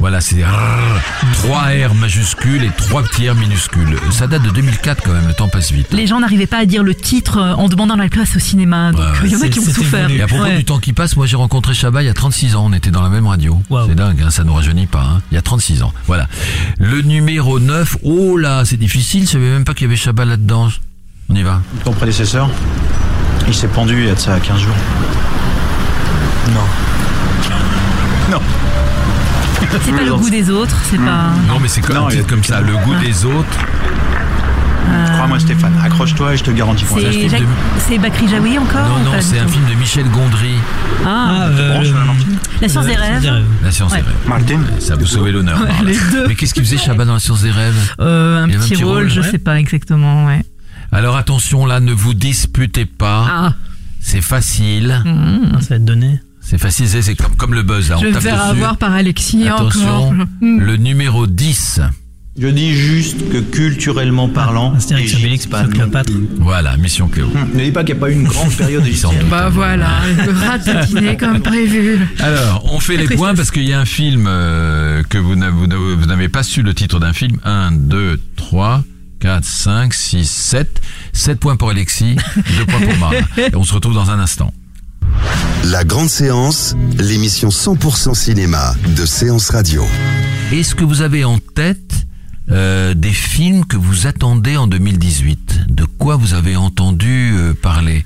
Voilà, 0.00 0.20
c'est 0.20 0.42
rrr, 0.42 1.00
3 1.44 1.58
R 1.88 1.94
majuscules 1.94 2.64
et 2.64 2.70
3 2.76 3.02
petits 3.04 3.28
R 3.30 3.34
minuscules. 3.36 3.96
Ça 4.10 4.26
date 4.26 4.42
de 4.42 4.50
2004 4.50 5.02
quand 5.04 5.12
même, 5.12 5.28
le 5.28 5.34
temps 5.34 5.48
passe 5.48 5.70
vite. 5.70 5.86
Les 5.92 6.08
gens 6.08 6.18
n'arrivaient 6.18 6.46
pas 6.48 6.58
à 6.58 6.64
dire 6.66 6.82
le 6.82 6.94
titre 6.94 7.38
euh, 7.38 7.54
en 7.54 7.68
demandant 7.68 7.94
la 7.94 8.08
place 8.08 8.34
au 8.34 8.40
cinéma. 8.40 8.90
Donc 8.90 9.04
il 9.24 9.30
y 9.30 9.36
en 9.36 9.40
a 9.42 9.48
qui 9.48 9.60
ont 9.60 9.62
souffert. 9.64 10.10
Et 10.10 10.20
à 10.20 10.26
propos 10.26 10.42
Ouais. 10.42 10.56
du 10.56 10.64
temps 10.64 10.80
qui 10.80 10.92
passe, 10.92 11.14
moi 11.16 11.26
j'ai 11.26 11.36
rencontré 11.36 11.72
Chabat 11.72 12.02
il 12.02 12.06
y 12.06 12.08
a 12.08 12.14
36 12.14 12.56
ans, 12.56 12.64
on 12.68 12.72
était 12.72 12.90
dans 12.90 13.02
la 13.02 13.10
même 13.10 13.28
radio. 13.28 13.62
C'est 13.86 13.94
dingue, 13.94 14.20
hein, 14.26 14.30
ça 14.30 14.42
nous 14.42 14.54
rajeunit 14.54 14.86
pas. 14.88 15.02
hein. 15.02 15.22
Il 15.30 15.34
y 15.36 15.38
a 15.38 15.42
36 15.42 15.82
ans. 15.84 15.92
Voilà. 16.08 16.26
Le 16.78 17.02
numéro 17.02 17.60
9, 17.60 17.98
oh 18.02 18.36
là, 18.36 18.64
c'est 18.64 18.76
difficile, 18.76 19.22
je 19.26 19.32
savais 19.32 19.50
même 19.50 19.64
pas 19.64 19.74
qu'il 19.74 19.84
y 19.84 19.86
avait 19.88 19.91
Chabat 19.96 20.24
là-dedans. 20.24 20.68
On 21.28 21.34
y 21.34 21.42
va. 21.42 21.60
Ton 21.84 21.92
prédécesseur, 21.92 22.48
il 23.48 23.54
s'est 23.54 23.68
pendu 23.68 23.94
il 24.00 24.06
y 24.06 24.10
a 24.10 24.14
de 24.14 24.18
ça 24.18 24.38
15 24.38 24.58
jours. 24.58 24.74
Non. 26.48 28.36
Non. 28.36 28.42
C'est 29.84 29.92
pas 29.92 30.02
le 30.02 30.14
goût 30.14 30.30
des 30.30 30.50
autres, 30.50 30.76
c'est 30.90 30.98
pas. 30.98 31.30
Non, 31.48 31.58
mais 31.60 31.68
c'est 31.68 31.80
comme, 31.80 32.08
titre 32.10 32.26
comme 32.26 32.44
ça, 32.44 32.60
le 32.60 32.76
goût 32.76 32.94
des 32.96 33.24
autres. 33.24 33.58
Crois-moi 35.14 35.38
Stéphane, 35.40 35.72
accroche-toi 35.82 36.34
et 36.34 36.36
je 36.36 36.44
te 36.44 36.50
garantis 36.50 36.84
pour 36.84 36.98
C'est 36.98 37.28
Jacques- 37.28 37.42
c'est 37.78 37.98
Bakri 37.98 38.28
Jaoui 38.28 38.58
encore 38.58 38.88
Non, 38.88 39.12
non, 39.12 39.12
c'est 39.20 39.38
un 39.38 39.46
film 39.48 39.64
de 39.70 39.74
Michel 39.74 40.08
Gondry. 40.10 40.54
Ah, 41.06 41.46
euh, 41.48 41.82
La 42.60 42.68
science 42.68 42.86
des 42.86 42.94
rêves. 42.96 43.44
La 43.62 43.70
science 43.70 43.92
Ouais. 43.92 43.98
des 43.98 44.04
rêves. 44.04 44.16
Martin. 44.26 44.60
Ça 44.80 44.96
vous 44.96 45.06
sauver 45.06 45.30
l'honneur. 45.32 45.60
Ouais, 45.60 45.68
Marla. 45.68 45.90
les 45.90 45.98
deux. 46.10 46.26
Mais 46.28 46.34
qu'est-ce 46.34 46.54
qu'il 46.54 46.64
faisait 46.64 46.78
Chabat 46.78 47.04
dans 47.04 47.14
la 47.14 47.20
science 47.20 47.42
des 47.42 47.50
rêves? 47.50 47.94
Euh, 48.00 48.44
un 48.44 48.48
petit 48.48 48.82
rôle, 48.82 49.08
je 49.08 49.20
ouais. 49.20 49.30
sais 49.30 49.38
pas 49.38 49.58
exactement, 49.58 50.26
ouais. 50.26 50.44
Alors 50.90 51.16
attention 51.16 51.64
là, 51.66 51.80
ne 51.80 51.92
vous 51.92 52.14
disputez 52.14 52.84
pas. 52.86 53.26
Ah. 53.30 53.54
C'est 54.00 54.20
facile. 54.20 55.02
Ah, 55.06 55.60
Ça 55.60 55.68
va 55.70 55.76
être 55.76 55.84
donné. 55.84 56.20
C'est 56.40 56.58
facile, 56.58 56.88
c'est 56.88 57.14
comme, 57.14 57.36
comme 57.36 57.54
le 57.54 57.62
buzz 57.62 57.88
là. 57.88 57.96
Je 58.00 58.00
on 58.00 58.08
vais 58.08 58.12
tape 58.12 58.22
faire 58.22 58.36
dessus. 58.48 58.50
avoir 58.50 58.76
par 58.76 58.92
Alexis 58.92 59.48
Attention, 59.48 60.08
encore. 60.08 60.26
le 60.40 60.76
numéro 60.76 61.26
10. 61.28 61.80
Je 62.34 62.48
dis 62.48 62.72
juste 62.74 63.28
que 63.28 63.38
culturellement 63.38 64.26
parlant, 64.26 64.72
Astérix, 64.74 65.14
Obélix, 65.16 65.46
pas 65.46 65.64
Cléopâtre. 65.64 66.12
Voilà, 66.38 66.78
Mission 66.78 67.08
Cléo. 67.08 67.30
Ne 67.52 67.64
dis 67.64 67.72
pas 67.72 67.84
qu'il 67.84 67.94
n'y 67.94 68.00
a 68.00 68.00
pas 68.00 68.10
eu 68.10 68.14
une 68.14 68.24
grande 68.24 68.54
période 68.54 68.82
doute. 68.82 69.28
Bah 69.30 69.50
voilà, 69.50 70.00
le 70.26 70.32
rataquiné 70.32 71.18
comme 71.18 71.40
prévu. 71.40 71.98
Alors, 72.20 72.72
on 72.72 72.80
fait 72.80 72.96
les 72.96 73.16
points 73.16 73.34
parce 73.34 73.50
qu'il 73.50 73.68
y 73.68 73.74
a 73.74 73.80
un 73.80 73.84
film 73.84 74.24
euh, 74.26 75.02
que 75.10 75.18
vous 75.18 75.36
n'avez 75.36 76.30
pas 76.30 76.42
su 76.42 76.62
le 76.62 76.72
titre 76.72 76.98
d'un 77.00 77.12
film. 77.12 77.38
1, 77.44 77.72
2, 77.72 78.18
3, 78.36 78.82
4, 79.20 79.44
5, 79.44 79.92
6, 79.92 80.30
7. 80.30 80.80
7 81.12 81.38
points 81.38 81.56
pour 81.56 81.68
Alexis, 81.68 82.16
2 82.36 82.64
points 82.64 82.80
pour 82.80 82.96
Marla. 82.96 83.20
Et 83.36 83.56
on 83.56 83.64
se 83.64 83.74
retrouve 83.74 83.94
dans 83.94 84.10
un 84.10 84.18
instant. 84.18 84.54
La 85.64 85.84
grande 85.84 86.08
séance, 86.08 86.74
l'émission 86.98 87.50
100% 87.50 88.14
cinéma 88.14 88.74
de 88.96 89.04
Séance 89.04 89.50
Radio. 89.50 89.84
Est-ce 90.50 90.74
que 90.74 90.84
vous 90.84 91.02
avez 91.02 91.24
en 91.24 91.38
tête 91.38 92.06
euh, 92.50 92.94
des 92.94 93.12
films 93.12 93.64
que 93.64 93.76
vous 93.76 94.06
attendez 94.06 94.56
en 94.56 94.66
2018 94.66 95.66
De 95.68 95.84
quoi 95.84 96.16
vous 96.16 96.34
avez 96.34 96.56
entendu 96.56 97.32
euh, 97.34 97.54
parler? 97.54 98.04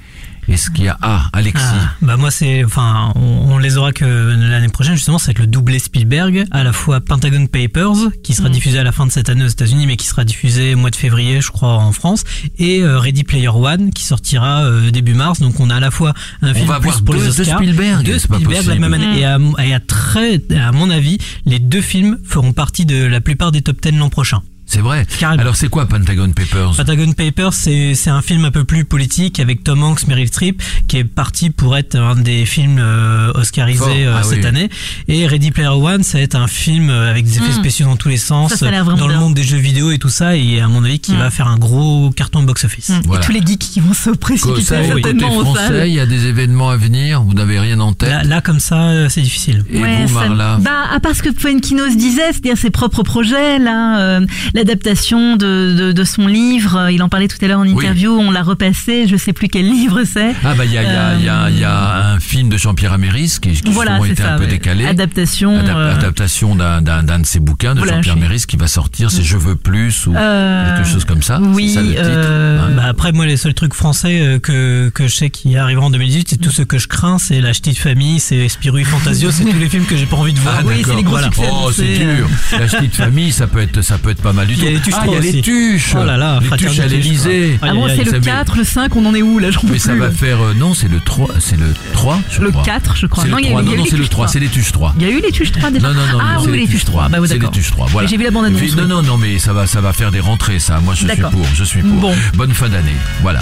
Est-ce 0.49 0.71
qu'il 0.71 0.85
y 0.85 0.89
a... 0.89 0.97
Ah, 1.03 1.29
Alexis. 1.33 1.65
Ah, 1.67 1.91
bah 2.03 2.17
moi 2.17 2.31
c'est 2.31 2.65
enfin 2.65 3.13
on, 3.17 3.21
on 3.55 3.59
les 3.59 3.77
aura 3.77 3.93
que 3.93 4.05
l'année 4.05 4.69
prochaine 4.69 4.95
justement 4.95 5.19
ça 5.19 5.27
va 5.27 5.31
être 5.33 5.39
le 5.41 5.47
doublé 5.47 5.79
Spielberg 5.79 6.45
à 6.51 6.63
la 6.65 6.73
fois 6.73 7.01
Pentagon 7.01 7.47
Papers 7.47 7.97
qui 8.23 8.33
sera 8.35 8.49
Mm. 8.49 8.53
diffusé 8.53 8.79
à 8.79 8.85
la 8.85 8.93
fin 8.93 9.07
de 9.07 9.11
cette 9.11 9.29
année 9.29 9.45
aux 9.45 9.49
États-Unis 9.49 9.87
mais 9.87 9.97
qui 9.97 10.07
sera 10.07 10.25
diffusé 10.25 10.75
au 10.75 10.79
mois 10.79 10.91
de 10.91 10.97
février 10.97 11.41
je 11.41 11.51
crois 11.51 11.75
en 11.75 11.91
France 11.93 12.23
et 12.59 12.81
euh, 12.83 12.99
Ready 13.01 13.25
Player 13.25 13.49
One 13.49 13.91
qui 13.93 14.05
sortira 14.05 14.63
euh, 14.65 14.91
début 14.93 15.15
mars 15.15 15.41
donc 15.41 15.59
on 15.59 15.69
a 15.71 15.77
à 15.77 15.81
la 15.81 15.91
fois 15.91 16.15
un 16.43 16.51
On 16.51 16.55
film 16.55 16.67
va 16.69 16.79
plus 16.81 17.01
pour 17.01 17.15
deux 17.15 17.21
les 17.23 17.27
de 17.27 17.41
Oscars 17.41 17.59
Spielberg, 17.59 18.05
deux 18.07 18.19
c'est 18.19 18.29
pas 18.29 18.37
Spielberg 18.37 18.67
la 18.67 18.75
possible. 18.77 18.89
même 18.89 18.95
année 18.95 19.21
et 19.21 19.25
à, 19.25 19.39
et 19.65 19.75
à 19.75 19.81
très 19.81 20.41
à 20.57 20.71
mon 20.73 20.91
avis 20.91 21.19
les 21.45 21.59
deux 21.59 21.81
films 21.81 22.19
feront 22.25 22.53
partie 22.53 22.87
de 22.87 23.05
la 23.05 23.21
plupart 23.21 23.51
des 23.53 23.63
top 23.63 23.81
10 23.83 23.93
l'an 23.99 24.09
prochain 24.11 24.43
C'est 24.69 24.81
vrai. 24.81 25.07
Carrément. 25.21 25.43
Alors 25.43 25.57
c'est 25.57 25.69
quoi 25.69 25.87
Pentagon 25.87 26.31
Papers? 26.33 26.73
Patagon 26.77 27.13
Papers, 27.13 27.55
c'est 27.55 27.95
c'est 27.95 28.11
un 28.11 28.21
film 28.21 28.45
un 28.45 28.51
peu 28.51 28.65
plus 28.65 28.85
politique 28.85 29.39
avec 29.39 29.63
Tom 29.63 29.83
Hanks, 29.83 30.07
Meryl 30.09 30.27
Streep, 30.27 30.61
qui 30.89 30.97
est 30.99 31.05
parti 31.05 31.51
pour 31.51 31.77
être 31.77 31.97
un 31.97 32.17
des 32.17 32.45
films 32.45 32.79
euh, 32.81 33.33
oscarisés 33.35 34.05
euh, 34.07 34.17
Ah 34.19 34.23
cette 34.25 34.41
oui. 34.41 34.47
année. 34.47 34.69
Et 35.09 35.27
Ready 35.27 35.53
Player 35.53 35.69
One, 35.69 36.03
ça 36.03 36.19
va 36.19 36.25
être 36.25 36.35
un 36.35 36.49
film 36.49 36.91
euh, 36.91 37.11
avec 37.11 37.25
des 37.25 37.39
effets 37.39 37.47
Mm. 37.47 37.53
spéciaux 37.61 37.87
dans 37.87 37.97
tous 37.97 38.09
les 38.09 38.17
sens, 38.17 38.51
Ça, 38.51 38.57
ça 38.71 38.83
dans 38.97 39.07
le 39.09 39.17
monde 39.17 39.35
des 39.35 39.45
jeux 39.45 39.57
vidéo 39.57 39.93
et 39.93 39.99
tout 39.99 40.09
ça, 40.09 40.37
et 40.37 40.61
à 40.61 40.67
mon 40.69 40.85
avis, 40.85 40.99
qui 40.99 41.13
Mm. 41.13 41.19
va 41.19 41.31
faire 41.31 41.47
un 41.47 41.59
gros 41.59 42.11
carton 42.11 42.43
box-office. 42.43 42.89
Mm. 42.91 43.15
Et 43.15 43.21
tous 43.25 43.33
les 43.33 43.41
geeks 43.41 43.61
qui 43.61 43.81
vont 43.81 43.95
se 43.95 44.11
précipiter 44.11 44.63
Ça, 44.63 44.79
côté 44.81 45.03
certainement 45.03 45.37
aux 45.37 45.45
français, 45.45 45.89
il 45.89 45.95
y 45.95 46.01
a 46.01 46.07
des 46.07 46.27
événements 46.27 46.71
à 46.71 46.77
venir, 46.77 47.23
vous 47.23 47.35
n'avez 47.35 47.61
rien 47.61 47.79
en 47.79 47.93
tête? 47.93 48.09
Là, 48.11 48.25
là, 48.25 48.41
comme 48.41 48.59
ça, 48.61 48.89
euh, 48.89 49.09
c'est 49.09 49.23
difficile. 49.23 49.65
Et 49.71 49.81
Ouais, 49.81 50.05
vous, 50.07 50.09
ça- 50.15 50.27
Marla? 50.29 50.59
Bah, 50.61 50.71
à 50.93 50.99
part 50.99 51.15
ce 51.15 51.23
que 51.23 51.33
Fuenkinos 51.33 51.97
disait, 51.97 52.33
c'est-à-dire 52.33 52.59
ses 52.59 52.71
propres 52.71 53.05
projets, 53.05 53.59
là, 53.61 54.01
euh, 54.01 54.27
l'adaptation 54.57 55.37
de, 55.37 55.75
de, 55.79 55.93
de 55.93 56.05
son 56.05 56.27
livre, 56.27 56.77
euh, 56.77 56.93
il 56.93 57.03
en 57.03 57.09
parlait 57.09 57.29
tout 57.29 57.37
à 57.43 57.47
l'heure 57.47 57.61
en 57.61 57.65
interview, 57.67 58.11
on 58.19 58.31
l'a 58.31 58.43
repassé, 58.43 59.07
je 59.07 59.17
sais 59.17 59.33
plus 59.33 59.49
quel 59.49 59.67
livre 59.67 60.03
c'est. 60.05 60.35
Ah 60.45 60.55
bah 60.55 60.65
il 60.65 60.73
y 60.73 60.79
a, 60.79 60.83
il 61.15 61.21
y, 61.21 61.25
y, 61.25 61.29
a, 61.29 61.51
il 61.51 61.59
y 61.59 61.65
a 61.65 62.13
un 62.15 62.21
film 62.21 62.49
de 62.49 62.57
Jean-Pierre 62.57 62.93
Améris 62.95 63.37
qui, 63.41 63.53
qui 63.53 63.71
Voilà, 63.71 63.93
justement 64.01 64.05
c'est 64.07 64.13
était 64.13 64.23
ça, 64.23 64.35
un 64.35 64.37
peu 64.39 64.45
ouais. 64.45 64.51
décalé. 64.51 64.87
Adaptation, 64.87 65.57
Adap- 65.59 65.77
euh, 65.77 65.95
adaptation 65.95 66.55
d'un, 66.57 66.81
d'un, 66.83 67.03
d'un 67.03 67.19
de 67.21 67.27
ses 67.27 67.39
bouquins 67.41 67.75
de 67.75 67.79
Voilà, 67.81 67.97
Jean-Pierre 67.97 68.15
Améris 68.17 68.45
qui 68.49 68.57
va 68.57 68.67
sortir, 68.67 69.11
c'est 69.11 69.23
Je 69.23 69.37
veux 69.37 69.57
plus 69.57 70.07
ou 70.07 70.15
Euh, 70.17 70.77
quelque 70.77 70.89
chose 70.89 71.05
comme 71.05 71.23
ça. 71.23 71.39
Oui, 71.41 71.69
c'est 71.69 71.75
ça 71.77 71.83
le 71.83 71.89
titre. 71.91 72.01
euh, 72.05 72.61
hein. 72.69 72.73
bah 72.77 72.85
après 72.89 73.13
moi 73.13 73.27
les 73.27 73.37
seuls 73.37 73.55
trucs 73.55 73.75
français 73.75 74.21
euh, 74.21 74.39
que, 74.39 74.89
que 74.95 75.07
je 75.07 75.15
sais 75.15 75.31
qui 75.31 75.57
arriveront 75.57 75.87
en 75.87 75.91
2018, 75.91 76.29
c'est 76.31 76.37
tout 76.39 76.51
ce 76.51 76.63
que 76.63 76.79
je 76.79 76.89
crains, 76.89 77.19
c'est 77.19 77.41
La 77.41 77.51
Petite 77.51 77.79
Famille, 77.79 78.21
c'est 78.21 78.49
Spirou 78.49 78.79
et 78.79 78.85
Fantasio, 78.85 79.31
c'est 79.31 79.45
tous 79.45 79.59
les 79.59 79.69
films 79.69 79.85
que 79.85 79.97
j'ai 79.97 80.07
pas 80.07 80.17
envie 80.17 80.33
de 80.33 80.39
voir. 80.41 80.57
Ah, 80.61 80.63
d'accord. 80.63 81.03
Voilà. 81.05 81.31
Oh, 81.39 81.71
c'est 81.73 81.99
dur. 81.99 82.29
La 82.53 82.67
petite 82.67 82.95
famille, 82.95 83.33
ça 83.33 83.47
peut 83.47 83.61
être, 83.61 83.83
ça 83.83 83.99
peut 83.99 84.11
être 84.11 84.23
pas 84.23 84.33
mal 84.33 84.46
du 84.47 84.55
tout. 84.55 84.61
Il 84.61 84.65
y 84.65 84.69
a 84.69 84.71
les 84.71 84.81
tuches 84.81 84.95
ah, 84.97 85.05
il 85.07 85.13
y 85.13 85.17
a 85.17 85.21
les 85.21 85.41
tuches. 85.43 85.95
Oh 85.99 86.05
là 86.05 86.17
là, 86.17 86.41
les 86.43 86.57
tuches 86.57 86.79
à 86.81 86.87
l'Elysée. 86.87 87.59
Ah 87.63 87.73
bon, 87.75 87.89
c'est 87.89 88.05
le 88.05 88.21
4, 88.21 88.57
le 88.57 88.65
5, 88.65 88.97
on 88.97 89.05
en 89.07 89.15
est 89.15 89.23
où 89.23 89.39
là 89.39 89.49
Mais 89.71 89.79
ça 89.79 89.95
va 89.95 90.11
faire, 90.11 90.41
euh, 90.43 90.55
non, 90.55 90.75
c'est 90.75 90.89
le 90.89 91.01
3, 91.01 91.29
c'est 91.41 91.59
le 91.59 91.67
3, 91.93 92.21
je 92.31 92.41
Le 92.41 92.51
crois. 92.51 92.63
4, 92.63 92.97
je 92.97 93.07
crois. 93.07 93.25
Non, 93.27 93.37
le 93.37 93.43
il 93.43 93.45
y 93.45 93.49
a 93.49 93.51
eu- 93.51 93.53
3. 93.55 93.63
il 93.63 93.71
y 93.71 93.75
a 93.75 93.77
Non, 93.77 93.85
c'est 93.85 93.97
le 93.97 94.03
tuches 94.03 94.11
3, 94.11 94.29
c'est 94.29 94.41
les 94.41 94.49
tuches 94.49 94.73
3. 94.73 94.95
Il 94.99 95.03
y 95.07 95.09
a 95.09 95.11
eu 95.11 95.21
les 95.21 95.33
tuches 95.33 95.53
3 95.53 95.71
déjà 95.71 95.89
Non, 95.89 95.95
non, 95.95 96.07
non, 96.13 96.19
Ah 96.21 96.35
non, 96.37 96.45
c'est 96.45 96.51
oui, 96.51 96.61
les 96.61 96.69
tuches 96.69 96.85
3. 96.85 97.09
Bah, 97.09 97.19
c'est 97.27 97.39
les 97.39 97.49
tuches 97.49 97.71
3. 97.71 97.87
Voilà. 97.91 98.07
Mais 98.07 98.11
J'ai 98.11 98.17
vu 98.17 98.25
la 98.25 98.31
bande 98.31 98.45
annonce. 98.47 98.77
Non, 98.77 98.87
non, 98.87 99.03
non, 99.03 99.17
mais 99.19 99.39
ça 99.39 99.53
va, 99.53 99.67
ça 99.67 99.81
va 99.81 99.93
faire 99.93 100.11
des 100.11 100.21
rentrées, 100.21 100.59
ça. 100.59 100.81
Moi, 100.81 100.95
je 100.95 101.07
suis 101.07 101.21
pour, 101.23 101.47
je 101.55 101.65
suis 101.65 101.83
pour. 101.83 102.01
Bon. 102.01 102.15
Bonne 102.35 102.53
fin 102.53 102.69
d'année. 102.69 102.97
Voilà. 103.23 103.41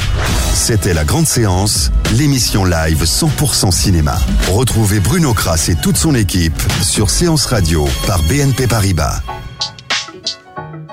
C'était 0.55 0.95
la 0.95 1.05
grande 1.05 1.27
séance, 1.27 1.91
l'émission 2.17 2.65
live 2.65 3.05
100% 3.05 3.71
cinéma. 3.71 4.19
Retrouvez 4.51 5.01
Bruno 5.01 5.35
Kras 5.35 5.67
et 5.69 5.75
toute 5.77 5.97
son 5.97 6.15
équipe 6.15 6.61
sur 6.83 7.11
Séance 7.11 7.47
Radio 7.47 7.89
par 8.07 8.23
BNP 8.25 8.67
Paribas. 8.67 9.23